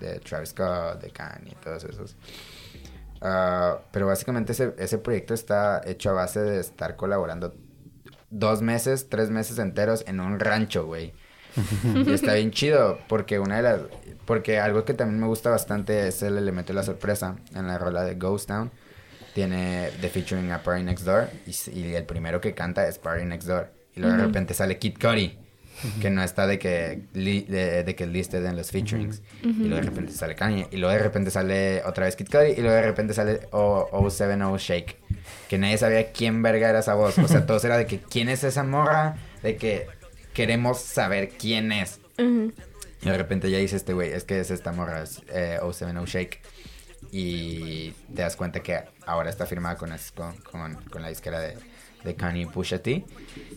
de 0.00 0.20
Travis 0.20 0.50
Scott, 0.50 1.00
de 1.00 1.10
Kanye, 1.10 1.56
todos 1.62 1.84
esos. 1.84 2.14
Ah, 3.22 3.78
pero 3.90 4.06
básicamente 4.06 4.52
ese, 4.52 4.74
ese 4.78 4.98
proyecto 4.98 5.32
está 5.32 5.80
hecho 5.86 6.10
a 6.10 6.12
base 6.12 6.40
de 6.40 6.60
estar 6.60 6.94
colaborando 6.96 7.54
dos 8.30 8.60
meses, 8.60 9.08
tres 9.08 9.30
meses 9.30 9.58
enteros 9.58 10.04
en 10.06 10.20
un 10.20 10.38
rancho, 10.38 10.84
güey. 10.84 11.14
Y 12.06 12.10
está 12.12 12.34
bien 12.34 12.50
chido, 12.50 12.98
porque 13.08 13.38
una 13.38 13.56
de 13.56 13.62
las... 13.62 13.80
Porque 14.24 14.58
algo 14.58 14.84
que 14.84 14.92
también 14.94 15.20
me 15.20 15.26
gusta 15.26 15.48
bastante 15.50 16.06
es 16.08 16.22
el 16.22 16.36
elemento 16.36 16.72
de 16.72 16.76
la 16.76 16.82
sorpresa 16.82 17.36
en 17.54 17.66
la 17.66 17.78
rola 17.78 18.04
de 18.04 18.14
Ghost 18.16 18.48
Town. 18.48 18.70
Tiene 19.34 19.90
The 20.00 20.08
Featuring 20.08 20.50
a 20.52 20.62
Party 20.62 20.82
Next 20.82 21.04
Door 21.04 21.28
y, 21.72 21.92
el 21.94 22.04
primero 22.04 22.40
que 22.40 22.54
canta 22.54 22.86
es 22.88 22.98
Party 22.98 23.24
Next 23.24 23.46
Door. 23.48 23.70
Y 23.94 24.00
luego 24.00 24.16
de 24.16 24.22
repente 24.24 24.52
sale 24.54 24.78
Kid 24.78 24.94
Cudi, 25.00 25.38
que 26.00 26.10
no 26.10 26.22
está 26.22 26.46
de 26.46 26.58
que, 26.58 27.02
li- 27.14 27.42
de, 27.48 27.84
de 27.84 27.94
que 27.94 28.06
listed 28.06 28.44
en 28.44 28.56
los 28.56 28.70
featurings. 28.70 29.22
Y 29.42 29.64
luego 29.64 29.76
de 29.76 29.82
repente 29.82 30.12
sale 30.12 30.34
Kanye. 30.34 30.68
Y 30.72 30.76
luego 30.76 30.92
de 30.94 31.02
repente 31.02 31.30
sale 31.30 31.82
otra 31.84 32.04
vez 32.04 32.16
Kid 32.16 32.28
Cudi. 32.30 32.50
Y 32.56 32.60
luego 32.60 32.74
de 32.76 32.82
repente 32.82 33.14
sale 33.14 33.40
O- 33.52 34.08
070 34.10 34.56
Shake. 34.58 34.96
Que 35.48 35.56
nadie 35.58 35.78
sabía 35.78 36.12
quién 36.12 36.42
verga 36.42 36.68
era 36.70 36.80
esa 36.80 36.94
voz. 36.94 37.16
O 37.18 37.28
sea, 37.28 37.46
todos 37.46 37.64
era 37.64 37.78
de 37.78 37.86
que 37.86 37.98
quién 38.00 38.28
es 38.28 38.44
esa 38.44 38.62
morra. 38.64 39.16
De 39.42 39.56
que 39.56 39.86
queremos 40.38 40.78
saber 40.80 41.30
quién 41.30 41.72
es. 41.72 41.98
Y 43.02 43.06
de 43.08 43.16
repente 43.18 43.50
ya 43.50 43.58
dice 43.58 43.74
este 43.76 43.92
güey, 43.92 44.10
es 44.12 44.22
que 44.24 44.38
es 44.38 44.50
esta 44.52 44.70
morra, 44.72 45.02
es 45.02 45.20
eh, 45.28 45.58
070 45.60 46.04
Shake. 46.06 46.40
Y 47.10 47.90
te 48.14 48.22
das 48.22 48.36
cuenta 48.36 48.60
que 48.62 48.80
ahora 49.06 49.30
está 49.30 49.46
firmada 49.46 49.76
con, 49.76 49.92
es- 49.92 50.12
con, 50.12 50.36
con, 50.38 50.74
con 50.90 51.02
la 51.02 51.08
disquera 51.08 51.40
de, 51.40 51.56
de 52.04 52.14
Kanye 52.14 52.46
Pusha 52.46 52.80
T. 52.82 53.04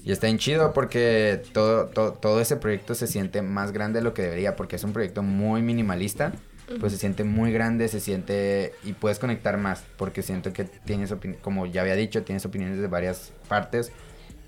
Y 0.04 0.12
está 0.12 0.28
bien 0.28 0.38
chido 0.40 0.74
porque 0.74 1.42
todo, 1.54 1.86
todo, 1.88 2.14
todo 2.14 2.42
ese 2.42 2.56
proyecto 2.58 2.96
se 2.96 3.08
siente 3.08 3.42
más 3.42 3.72
grande 3.72 4.00
de 4.00 4.04
lo 4.04 4.14
que 4.14 4.24
debería, 4.24 4.56
porque 4.56 4.76
es 4.78 4.84
un 4.84 4.94
proyecto 4.94 5.22
muy 5.24 5.62
minimalista. 5.62 6.34
Pues 6.80 6.94
se 6.94 6.98
siente 7.00 7.26
muy 7.26 7.52
grande, 7.52 7.90
se 7.90 8.00
siente... 8.00 8.74
Y 8.86 8.94
puedes 8.94 9.20
conectar 9.20 9.58
más, 9.58 9.84
porque 9.98 10.22
siento 10.22 10.54
que 10.54 10.64
tienes, 10.64 11.12
opin- 11.12 11.38
como 11.42 11.66
ya 11.66 11.82
había 11.82 11.96
dicho, 11.96 12.24
tienes 12.24 12.46
opiniones 12.46 12.80
de 12.80 12.88
varias 12.88 13.34
partes 13.50 13.92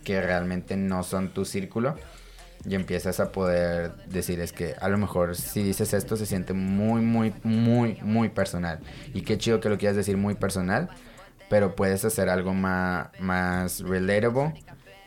que 0.05 0.21
realmente 0.21 0.77
no 0.77 1.03
son 1.03 1.33
tu 1.33 1.43
círculo 1.45 1.95
y 2.65 2.75
empiezas 2.75 3.19
a 3.19 3.31
poder 3.31 3.93
decir 4.07 4.39
es 4.39 4.53
que 4.53 4.75
a 4.79 4.87
lo 4.89 4.97
mejor 4.97 5.35
si 5.35 5.63
dices 5.63 5.93
esto 5.93 6.15
se 6.15 6.25
siente 6.25 6.53
muy, 6.53 7.01
muy, 7.01 7.33
muy, 7.43 7.97
muy 8.01 8.29
personal. 8.29 8.79
Y 9.13 9.21
qué 9.21 9.37
chido 9.37 9.59
que 9.59 9.69
lo 9.69 9.77
quieras 9.77 9.97
decir 9.97 10.15
muy 10.17 10.35
personal, 10.35 10.89
pero 11.49 11.75
puedes 11.75 12.05
hacer 12.05 12.29
algo 12.29 12.53
más, 12.53 13.07
más 13.19 13.81
relatable 13.81 14.53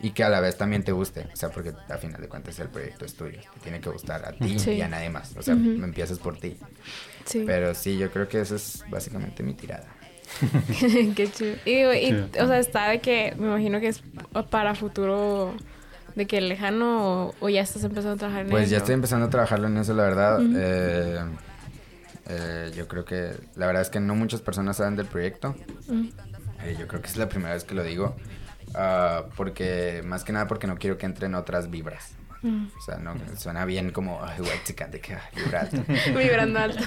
y 0.01 0.11
que 0.11 0.23
a 0.23 0.29
la 0.29 0.41
vez 0.41 0.59
también 0.59 0.85
te 0.85 0.93
guste. 0.93 1.27
O 1.33 1.37
sea, 1.37 1.49
porque 1.51 1.73
a 1.89 1.97
final 1.97 2.21
de 2.21 2.29
cuentas 2.29 2.59
el 2.59 2.69
proyecto 2.69 3.07
es 3.07 3.15
tuyo, 3.15 3.41
te 3.55 3.61
tiene 3.61 3.81
que 3.81 3.89
gustar 3.89 4.25
a 4.27 4.33
ti 4.33 4.59
Sí. 4.59 4.73
y 4.73 4.83
a 4.83 4.89
nadie 4.89 5.09
más. 5.09 5.35
O 5.37 5.43
sea, 5.43 5.55
empiezas 5.55 6.19
por 6.19 6.37
ti. 6.39 6.59
Sí. 7.25 7.43
Pero 7.47 7.75
sí, 7.75 7.97
yo 7.97 8.11
creo 8.11 8.29
que 8.29 8.41
esa 8.43 8.57
es 8.57 8.85
básicamente 8.91 9.43
mi 9.43 9.55
tirada. 9.55 9.87
Qué 11.17 11.31
chido. 11.33 11.55
Y, 11.65 11.71
y, 11.81 12.09
Chido. 12.09 12.45
o 12.45 12.47
sea, 12.49 12.59
está 12.59 12.89
de 12.91 13.01
que 13.01 13.35
me 13.39 13.47
imagino 13.47 13.81
que 13.81 13.89
es 13.89 14.03
para 14.51 14.75
futuro 14.75 15.55
de 16.17 16.27
que 16.27 16.41
lejano 16.41 17.27
o, 17.29 17.35
o 17.41 17.49
ya 17.49 17.61
estás 17.61 17.85
empezando 17.85 18.15
a 18.15 18.17
trabajar 18.17 18.43
en 18.47 18.51
Pues 18.51 18.65
eso. 18.65 18.73
ya 18.73 18.79
estoy 18.79 18.95
empezando 18.95 19.27
a 19.27 19.31
trabajarlo 19.31 19.69
en 19.69 19.77
eso, 19.77 19.95
la 19.95 20.03
verdad. 20.03 20.41
Eh, 20.57 21.21
Eh, 22.29 22.73
yo 22.75 22.89
creo 22.89 23.05
que 23.05 23.35
la 23.55 23.67
verdad 23.67 23.83
es 23.83 23.89
que 23.89 24.01
no 24.01 24.17
muchas 24.17 24.41
personas 24.41 24.79
saben 24.79 24.97
del 24.97 25.07
proyecto. 25.07 25.55
Eh, 26.65 26.77
yo 26.77 26.89
creo 26.89 27.01
que 27.01 27.07
es 27.07 27.17
la 27.17 27.29
primera 27.29 27.55
vez 27.55 27.63
que 27.63 27.73
lo 27.77 27.85
digo. 27.85 28.17
Ah, 28.75 29.27
porque, 29.37 30.03
más 30.05 30.25
que 30.25 30.33
nada 30.33 30.49
porque 30.49 30.67
no 30.67 30.77
quiero 30.77 30.99
que 30.99 31.07
entren 31.07 31.37
otras 31.37 31.71
vibras. 31.71 32.15
Mm. 32.47 32.69
O 32.77 32.81
sea, 32.81 32.97
no, 32.99 33.15
suena 33.37 33.65
bien 33.65 33.91
como, 33.91 34.23
ay, 34.25 34.39
güey, 34.39 34.59
que 34.65 35.15
ah, 35.15 35.31
vibra 35.35 35.61
alto". 35.63 35.85
Vibrando 36.17 36.59
alto. 36.59 36.83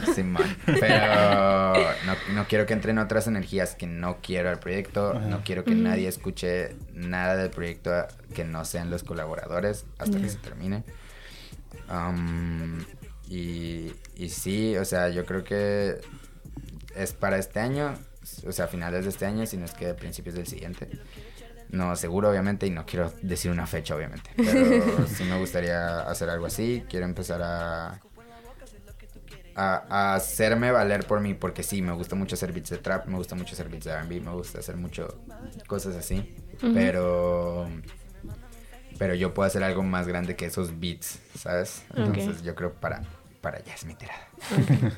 Pero 0.66 1.74
no, 2.06 2.16
no 2.34 2.48
quiero 2.48 2.66
que 2.66 2.74
entren 2.74 2.98
otras 2.98 3.28
energías 3.28 3.76
que 3.76 3.88
no 3.88 4.18
quiero 4.22 4.50
al 4.50 4.60
proyecto. 4.60 5.12
Ajá. 5.12 5.28
No 5.28 5.42
quiero 5.44 5.64
que 5.64 5.76
nadie 5.76 6.08
escuche 6.08 6.76
nada 6.94 7.36
del 7.36 7.50
proyecto 7.50 7.92
que 8.34 8.46
no 8.46 8.64
sean 8.64 8.90
los 8.90 9.04
colaboradores 9.04 9.86
hasta 9.98 10.20
que 10.20 10.30
se 10.30 10.38
termine. 10.38 10.84
Am, 11.88 12.86
y, 13.28 13.92
y 14.16 14.30
sí, 14.30 14.78
o 14.78 14.86
sea, 14.86 15.10
yo 15.10 15.26
creo 15.26 15.44
que 15.44 16.00
es 16.96 17.14
para 17.14 17.38
este 17.38 17.60
año, 17.60 17.96
o 18.46 18.52
sea, 18.52 18.68
finales 18.68 19.04
de 19.04 19.10
este 19.10 19.26
año, 19.26 19.46
si 19.46 19.58
no 19.58 19.66
es 19.66 19.74
que 19.74 19.90
a 19.90 19.96
principios 19.96 20.36
del 20.36 20.48
siguiente. 20.48 20.90
No, 21.70 21.96
seguro, 21.96 22.30
obviamente, 22.30 22.66
y 22.66 22.72
no 22.72 22.86
quiero 22.86 23.14
decir 23.22 23.52
una 23.52 23.68
fecha, 23.68 23.96
obviamente. 23.96 24.32
Pero 24.36 25.08
sí 25.08 25.24
me 25.24 25.38
gustaría 25.38 26.02
hacer 26.02 26.30
algo 26.30 26.46
así. 26.48 26.84
Quiero 26.90 27.06
empezar 27.06 27.42
a, 27.44 28.00
a, 29.56 29.86
a 29.90 30.16
hacerme 30.16 30.72
valer 30.72 31.06
por 31.06 31.22
mí, 31.22 31.36
porque 31.36 31.62
sí, 31.64 31.82
me 31.82 31.92
gusta 31.92 32.16
mucho 32.16 32.36
hacer 32.36 32.54
beats 32.54 32.70
de 32.70 32.78
trap, 32.78 33.06
me 33.08 33.18
gusta 33.18 33.36
mucho 33.36 33.54
hacer 33.54 33.70
beats 33.70 33.86
de 33.86 34.02
RB, 34.02 34.22
me 34.22 34.32
gusta 34.32 34.60
hacer 34.60 34.78
mucho 34.78 35.22
cosas 35.68 35.96
así. 35.96 36.36
Pero. 36.74 37.68
Pero 38.98 39.14
yo 39.14 39.34
puedo 39.34 39.48
hacer 39.48 39.64
algo 39.64 39.82
más 39.82 40.08
grande 40.08 40.36
que 40.36 40.46
esos 40.46 40.80
beats, 40.80 41.20
¿sabes? 41.38 41.84
Entonces 41.96 42.42
yo 42.42 42.54
creo 42.56 42.74
para, 42.74 43.04
para 43.42 43.58
allá 43.58 43.74
es 43.74 43.86
mi 43.86 43.96
tirada. 43.96 44.28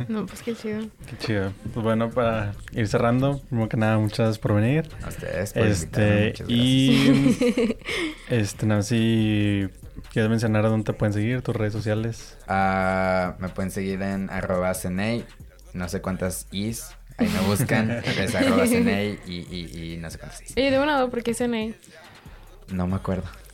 No, 0.08 0.26
pues 0.26 0.42
qué 0.42 0.56
chido. 0.56 0.82
Qué 1.08 1.18
chido. 1.18 1.54
Pues 1.74 1.84
bueno, 1.84 2.10
para 2.10 2.54
ir 2.74 2.88
cerrando, 2.88 3.40
primero 3.50 3.70
que 3.70 3.78
nada, 3.78 3.98
muchas 3.98 4.18
gracias 4.20 4.40
por 4.40 4.56
venir. 4.56 4.90
A 5.04 5.10
ustedes 5.10 5.54
por 5.54 5.68
Este, 5.68 6.28
muchas 6.28 6.48
gracias. 6.48 6.50
y. 6.50 7.78
este, 8.30 8.66
no 8.66 8.82
si 8.84 9.70
quieres 10.12 10.30
mencionar 10.30 10.66
a 10.66 10.70
dónde 10.70 10.86
te 10.86 10.94
pueden 10.94 11.14
seguir, 11.14 11.42
tus 11.42 11.56
redes 11.56 11.74
sociales. 11.74 12.38
Ah, 12.48 13.36
me 13.40 13.50
pueden 13.50 13.72
seguir 13.72 14.02
en 14.02 14.30
arroba 14.30 14.74
Ceney, 14.74 15.26
no 15.74 15.88
sé 15.90 16.02
cuántas 16.02 16.48
is, 16.52 16.96
ahí 17.18 17.28
me 17.30 17.40
buscan, 17.48 17.92
es 17.92 18.36
arroba 18.36 18.66
Ceney 18.68 19.20
y, 19.28 19.36
y, 19.56 19.94
y 19.94 19.98
no 19.98 20.10
sé 20.10 20.18
cuántas 20.18 20.42
is. 20.42 20.54
Oye, 20.58 20.72
de 20.72 20.80
una 20.80 20.98
duda, 21.00 21.10
¿por 21.10 21.24
qué 21.24 21.34
cené? 21.34 21.76
No 22.72 22.88
me 22.88 22.96
acuerdo. 22.96 23.24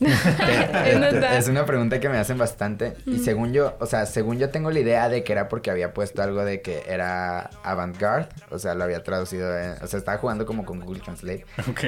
Es 1.36 1.48
una 1.48 1.64
pregunta 1.66 2.00
que 2.00 2.08
me 2.08 2.18
hacen 2.18 2.38
bastante. 2.38 2.94
Y 3.06 3.18
según 3.18 3.52
yo, 3.52 3.76
o 3.80 3.86
sea, 3.86 4.06
según 4.06 4.38
yo 4.38 4.50
tengo 4.50 4.70
la 4.70 4.78
idea 4.80 5.08
de 5.08 5.24
que 5.24 5.32
era 5.32 5.48
porque 5.48 5.70
había 5.70 5.92
puesto 5.92 6.22
algo 6.22 6.44
de 6.44 6.62
que 6.62 6.84
era 6.88 7.50
avant-garde. 7.62 8.28
O 8.50 8.58
sea, 8.58 8.74
lo 8.74 8.84
había 8.84 9.02
traducido. 9.02 9.56
en- 9.58 9.82
o 9.82 9.86
sea, 9.86 9.98
estaba 9.98 10.18
jugando 10.18 10.46
como 10.46 10.64
con 10.64 10.80
Google 10.80 11.00
Translate. 11.00 11.44
Ok. 11.68 11.84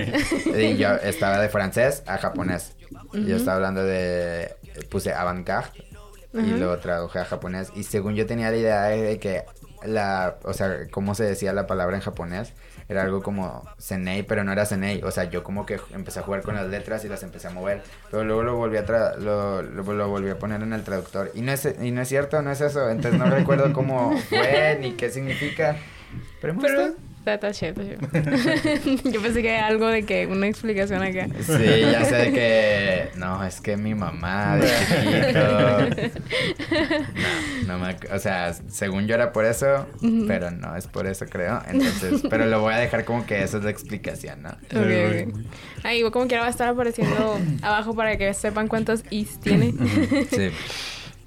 Y 0.57 0.77
yo 0.77 0.91
estaba 0.97 1.39
de 1.41 1.49
francés 1.49 2.03
a 2.07 2.19
japonés. 2.19 2.73
Y 3.13 3.27
Yo 3.27 3.37
estaba 3.37 3.57
hablando 3.57 3.85
de. 3.85 4.55
Puse 4.91 5.13
avant-garde. 5.13 5.85
Y 6.33 6.51
lo 6.59 6.79
traduje 6.79 7.19
a 7.19 7.25
japonés. 7.25 7.73
Y 7.75 7.83
según 7.85 8.15
yo 8.15 8.27
tenía 8.27 8.51
la 8.51 8.57
idea 8.57 8.83
de 8.85 9.19
que 9.19 9.45
la. 9.85 10.37
O 10.45 10.53
sea, 10.53 10.87
cómo 10.91 11.15
se 11.15 11.25
decía 11.25 11.53
la 11.53 11.67
palabra 11.67 11.97
en 11.97 12.03
japonés. 12.03 12.53
Era 12.91 13.03
algo 13.03 13.23
como 13.23 13.65
Senei, 13.79 14.23
pero 14.25 14.43
no 14.45 14.53
era 14.53 14.67
Senei. 14.67 15.01
O 15.05 15.11
sea, 15.11 15.25
yo 15.25 15.43
como 15.45 15.65
que 15.65 15.81
empecé 15.93 16.19
a 16.21 16.23
jugar 16.23 16.43
con 16.43 16.57
las 16.57 16.67
letras 16.69 17.05
y 17.05 17.09
las 17.09 17.23
empecé 17.23 17.47
a 17.47 17.51
mover. 17.51 17.83
Pero 18.11 18.25
luego 18.25 18.43
lo 18.43 18.57
volví 18.57 18.77
a, 18.77 18.85
tra- 18.85 19.17
lo, 19.17 19.63
lo, 19.63 19.83
lo 19.93 20.09
volví 20.09 20.29
a 20.31 20.39
poner 20.39 20.61
en 20.63 20.73
el 20.73 20.83
traductor. 20.83 21.31
Y 21.35 21.41
no, 21.43 21.53
es, 21.53 21.69
y 21.81 21.91
no 21.93 22.03
es 22.03 22.09
cierto, 22.09 22.43
no 22.43 22.51
es 22.51 22.61
eso. 22.61 22.91
Entonces 22.91 23.19
no 23.19 23.27
recuerdo 23.27 23.73
cómo 23.73 24.17
fue 24.29 24.77
ni 24.81 24.93
qué 24.93 25.09
significa. 25.11 25.77
Pero 26.41 26.57
Pero. 26.61 26.95
Está, 27.21 27.35
está 27.35 27.53
chido. 27.53 27.83
Yo 29.13 29.23
pensé 29.23 29.43
que 29.43 29.57
algo 29.57 29.87
de 29.87 30.05
que 30.05 30.27
una 30.27 30.47
explicación 30.47 31.03
acá. 31.03 31.29
Sí, 31.41 31.81
ya 31.93 32.05
sé 32.05 32.17
de 32.17 32.33
que. 32.33 33.09
No, 33.19 33.45
es 33.45 33.61
que 33.61 33.77
mi 33.77 33.95
mamá 33.95 34.57
de 34.57 34.69
chiquito. 34.89 36.21
No, 37.67 37.79
no 37.79 37.85
me. 37.85 37.97
O 38.15 38.19
sea, 38.19 38.55
según 38.69 39.07
yo 39.07 39.15
era 39.15 39.33
por 39.33 39.45
eso, 39.45 39.87
pero 40.27 40.51
no 40.51 40.77
es 40.77 40.87
por 40.87 41.07
eso, 41.07 41.27
creo. 41.27 41.63
Entonces, 41.69 42.23
pero 42.29 42.47
lo 42.47 42.61
voy 42.61 42.75
a 42.75 42.79
dejar 42.79 43.05
como 43.05 43.27
que 43.27 43.43
esa 43.43 43.59
es 43.59 43.65
la 43.65 43.71
explicación, 43.71 44.43
¿no? 44.43 44.51
Ok, 44.51 45.29
ok. 45.29 45.85
Ahí 45.85 46.03
como 46.11 46.27
quiera 46.27 46.43
va 46.43 46.49
a 46.49 46.51
estar 46.51 46.69
apareciendo 46.69 47.39
abajo 47.63 47.95
para 47.95 48.17
que 48.17 48.33
sepan 48.35 48.69
cuántos 48.69 49.05
is 49.11 49.39
tiene. 49.41 49.73
Sí. 50.31 50.51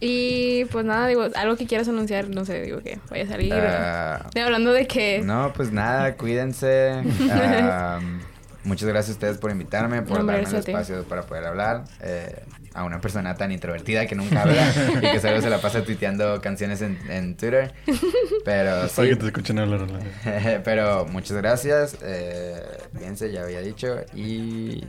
y 0.05 0.65
pues 0.65 0.83
nada, 0.85 1.07
digo, 1.07 1.27
algo 1.35 1.55
que 1.55 1.65
quieras 1.65 1.87
anunciar, 1.87 2.27
no 2.29 2.43
sé, 2.45 2.61
digo 2.63 2.79
que 2.81 2.99
vaya 3.09 3.23
a 3.23 3.27
salir. 3.27 3.53
De- 4.33 4.41
hablando 4.41 4.73
de 4.73 4.85
que... 4.87 5.21
no, 5.23 5.53
pues 5.53 5.71
nada, 5.71 6.15
cuídense. 6.15 7.01
Ah, 7.31 7.99
muchas 8.65 8.87
gracias 8.89 9.09
a 9.11 9.13
ustedes 9.13 9.37
por 9.37 9.51
invitarme, 9.51 10.01
por 10.01 10.19
No, 10.19 10.25
darme 10.25 10.47
el 10.49 10.55
espacio 10.55 11.03
para 11.03 11.23
poder 11.23 11.45
hablar. 11.45 11.83
eh, 12.01 12.43
a 12.75 12.83
una 12.85 12.99
persona 12.99 13.35
tan 13.35 13.51
introvertida 13.51 14.07
que 14.07 14.15
nunca 14.15 14.41
habla 14.41 14.73
y 14.97 15.11
que 15.11 15.19
solo 15.19 15.39
se 15.41 15.49
la 15.51 15.59
pasa 15.59 15.83
tuiteando 15.83 16.41
canciones 16.41 16.81
en, 16.81 16.97
en 17.07 17.37
Twitter. 17.37 17.71
Pero 18.43 18.71
Para 18.71 18.87
que 19.07 19.13
sí, 19.13 19.15
te 19.19 19.25
escuchen 19.27 19.59
hablar. 19.59 19.81
la- 19.91 20.61
Pero 20.63 21.05
muchas 21.05 21.37
gracias. 21.37 21.95
Eh, 22.01 22.59
piense, 22.97 23.31
ya 23.31 23.43
había 23.43 23.59
dicho. 23.61 23.97
Y 24.15 24.83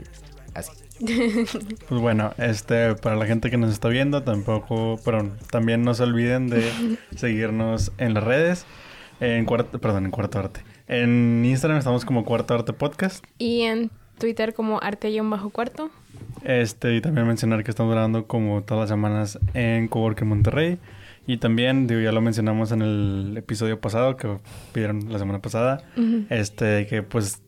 así. 0.55 0.71
Pues 1.89 2.01
bueno, 2.01 2.33
este, 2.37 2.95
para 2.95 3.15
la 3.15 3.25
gente 3.25 3.49
que 3.49 3.57
nos 3.57 3.71
está 3.71 3.89
viendo, 3.89 4.23
tampoco, 4.23 4.99
perdón, 5.03 5.37
también 5.51 5.83
no 5.83 5.93
se 5.93 6.03
olviden 6.03 6.47
de 6.47 6.71
seguirnos 7.15 7.91
en 7.97 8.13
las 8.13 8.23
redes. 8.23 8.65
En 9.19 9.45
cuarto, 9.45 9.79
perdón, 9.79 10.05
en 10.05 10.11
cuarto 10.11 10.39
arte. 10.39 10.61
En 10.87 11.43
Instagram 11.45 11.77
estamos 11.77 12.05
como 12.05 12.25
cuarto 12.25 12.53
arte 12.53 12.73
podcast. 12.73 13.23
Y 13.37 13.61
en 13.61 13.91
Twitter 14.17 14.53
como 14.53 14.79
arte-bajo 14.81 15.49
cuarto. 15.49 15.89
Este, 16.43 16.95
y 16.95 17.01
también 17.01 17.27
mencionar 17.27 17.63
que 17.63 17.71
estamos 17.71 17.91
grabando 17.91 18.27
como 18.27 18.61
todas 18.63 18.81
las 18.81 18.89
semanas 18.89 19.39
en 19.53 19.87
Coworking 19.87 20.27
Monterrey. 20.27 20.79
Y 21.27 21.37
también, 21.37 21.87
digo, 21.87 22.01
ya 22.01 22.11
lo 22.11 22.21
mencionamos 22.21 22.71
en 22.71 22.81
el 22.81 23.33
episodio 23.35 23.79
pasado 23.79 24.15
que 24.15 24.37
pidieron 24.73 25.11
la 25.11 25.17
semana 25.17 25.39
pasada. 25.39 25.83
Este, 26.29 26.85
que 26.85 27.01
pues, 27.01 27.41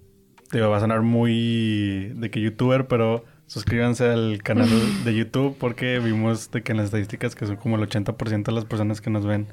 digo, 0.52 0.70
va 0.70 0.78
a 0.78 0.80
sonar 0.80 1.02
muy 1.02 2.12
de 2.16 2.30
que 2.30 2.42
youtuber, 2.42 2.88
pero 2.88 3.26
suscríbanse 3.48 4.06
al 4.10 4.42
canal 4.44 4.70
de 5.04 5.16
YouTube 5.16 5.56
porque 5.58 6.00
vimos 6.00 6.52
de 6.52 6.64
que 6.64 6.72
en 6.72 6.78
las 6.78 6.86
estadísticas 6.86 7.36
que 7.36 7.46
son 7.46 7.56
como 7.58 7.78
el 7.78 7.88
80% 7.88 8.44
de 8.44 8.52
las 8.52 8.66
personas 8.66 9.02
que 9.02 9.10
nos 9.10 9.26
ven 9.26 9.48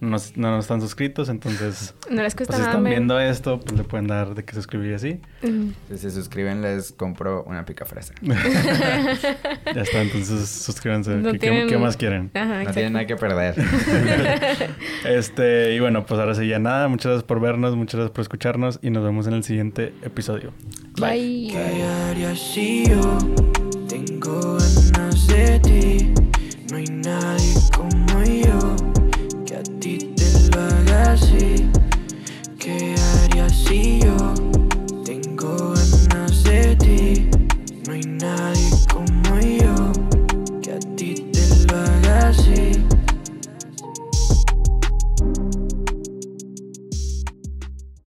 no, 0.00 0.10
nos- 0.10 0.36
no 0.36 0.58
están 0.58 0.80
suscritos. 0.80 1.28
Entonces, 1.28 1.94
No 2.10 2.22
les 2.22 2.34
pues 2.34 2.48
cuesta 2.48 2.54
si 2.54 2.58
nada. 2.60 2.70
están 2.72 2.82
men. 2.82 2.90
viendo 2.92 3.20
esto, 3.20 3.60
pues 3.60 3.76
le 3.76 3.84
pueden 3.84 4.06
dar 4.06 4.34
de 4.34 4.44
que 4.44 4.54
suscribir 4.54 4.94
así. 4.94 5.20
Si 5.42 5.98
se 5.98 6.10
suscriben, 6.10 6.62
les 6.62 6.92
compro 6.92 7.44
una 7.44 7.64
pica 7.64 7.84
fresa. 7.84 8.14
Ya 9.74 9.82
está, 9.82 10.02
entonces 10.02 10.48
suscríbanse. 10.48 11.14
No 11.16 11.32
¿Qué, 11.32 11.38
qué- 11.38 11.50
tienen- 11.50 11.68
qué 11.68 11.78
más 11.78 11.96
quieren? 11.96 12.30
Ajá, 12.34 12.44
No 12.46 12.52
exacto. 12.54 12.72
tienen 12.74 12.92
nada 12.94 13.06
que 13.06 13.16
perder. 13.16 13.54
Este, 15.04 15.74
y 15.74 15.80
bueno, 15.80 16.04
pues 16.06 16.20
ahora 16.20 16.34
sí 16.34 16.46
ya 16.48 16.58
nada. 16.58 16.88
Muchas 16.88 17.06
gracias 17.10 17.24
por 17.24 17.40
vernos, 17.40 17.76
muchas 17.76 17.96
gracias 17.96 18.10
por 18.12 18.22
escucharnos 18.22 18.78
y 18.82 18.90
nos 18.90 19.04
vemos 19.04 19.26
en 19.26 19.34
el 19.34 19.44
siguiente 19.44 19.92
episodio. 20.02 20.52
Bye. 21.00 21.48
¿Qué 21.52 21.82
haría 22.10 22.34
si 22.36 22.84
yo 22.88 23.18
tengo 23.88 24.58
ganas 24.92 25.26
de 25.26 25.60
ti? 25.60 26.14
No 26.70 26.76
hay 26.76 26.86
nadie 26.86 27.54
como 27.74 28.22
yo 28.24 28.76
ti 29.80 29.96
te 30.14 30.50
lo 30.50 30.60
haga 30.60 31.12
así. 31.12 31.66
¿Qué 32.58 32.94
harías 32.94 33.52
si 33.64 34.00
yo 34.00 34.34
tengo 35.04 35.72
ganas 36.08 36.44
de 36.44 36.76
ti? 36.76 37.30
No 37.86 37.94
hay 37.94 38.02
nadie 38.02 38.79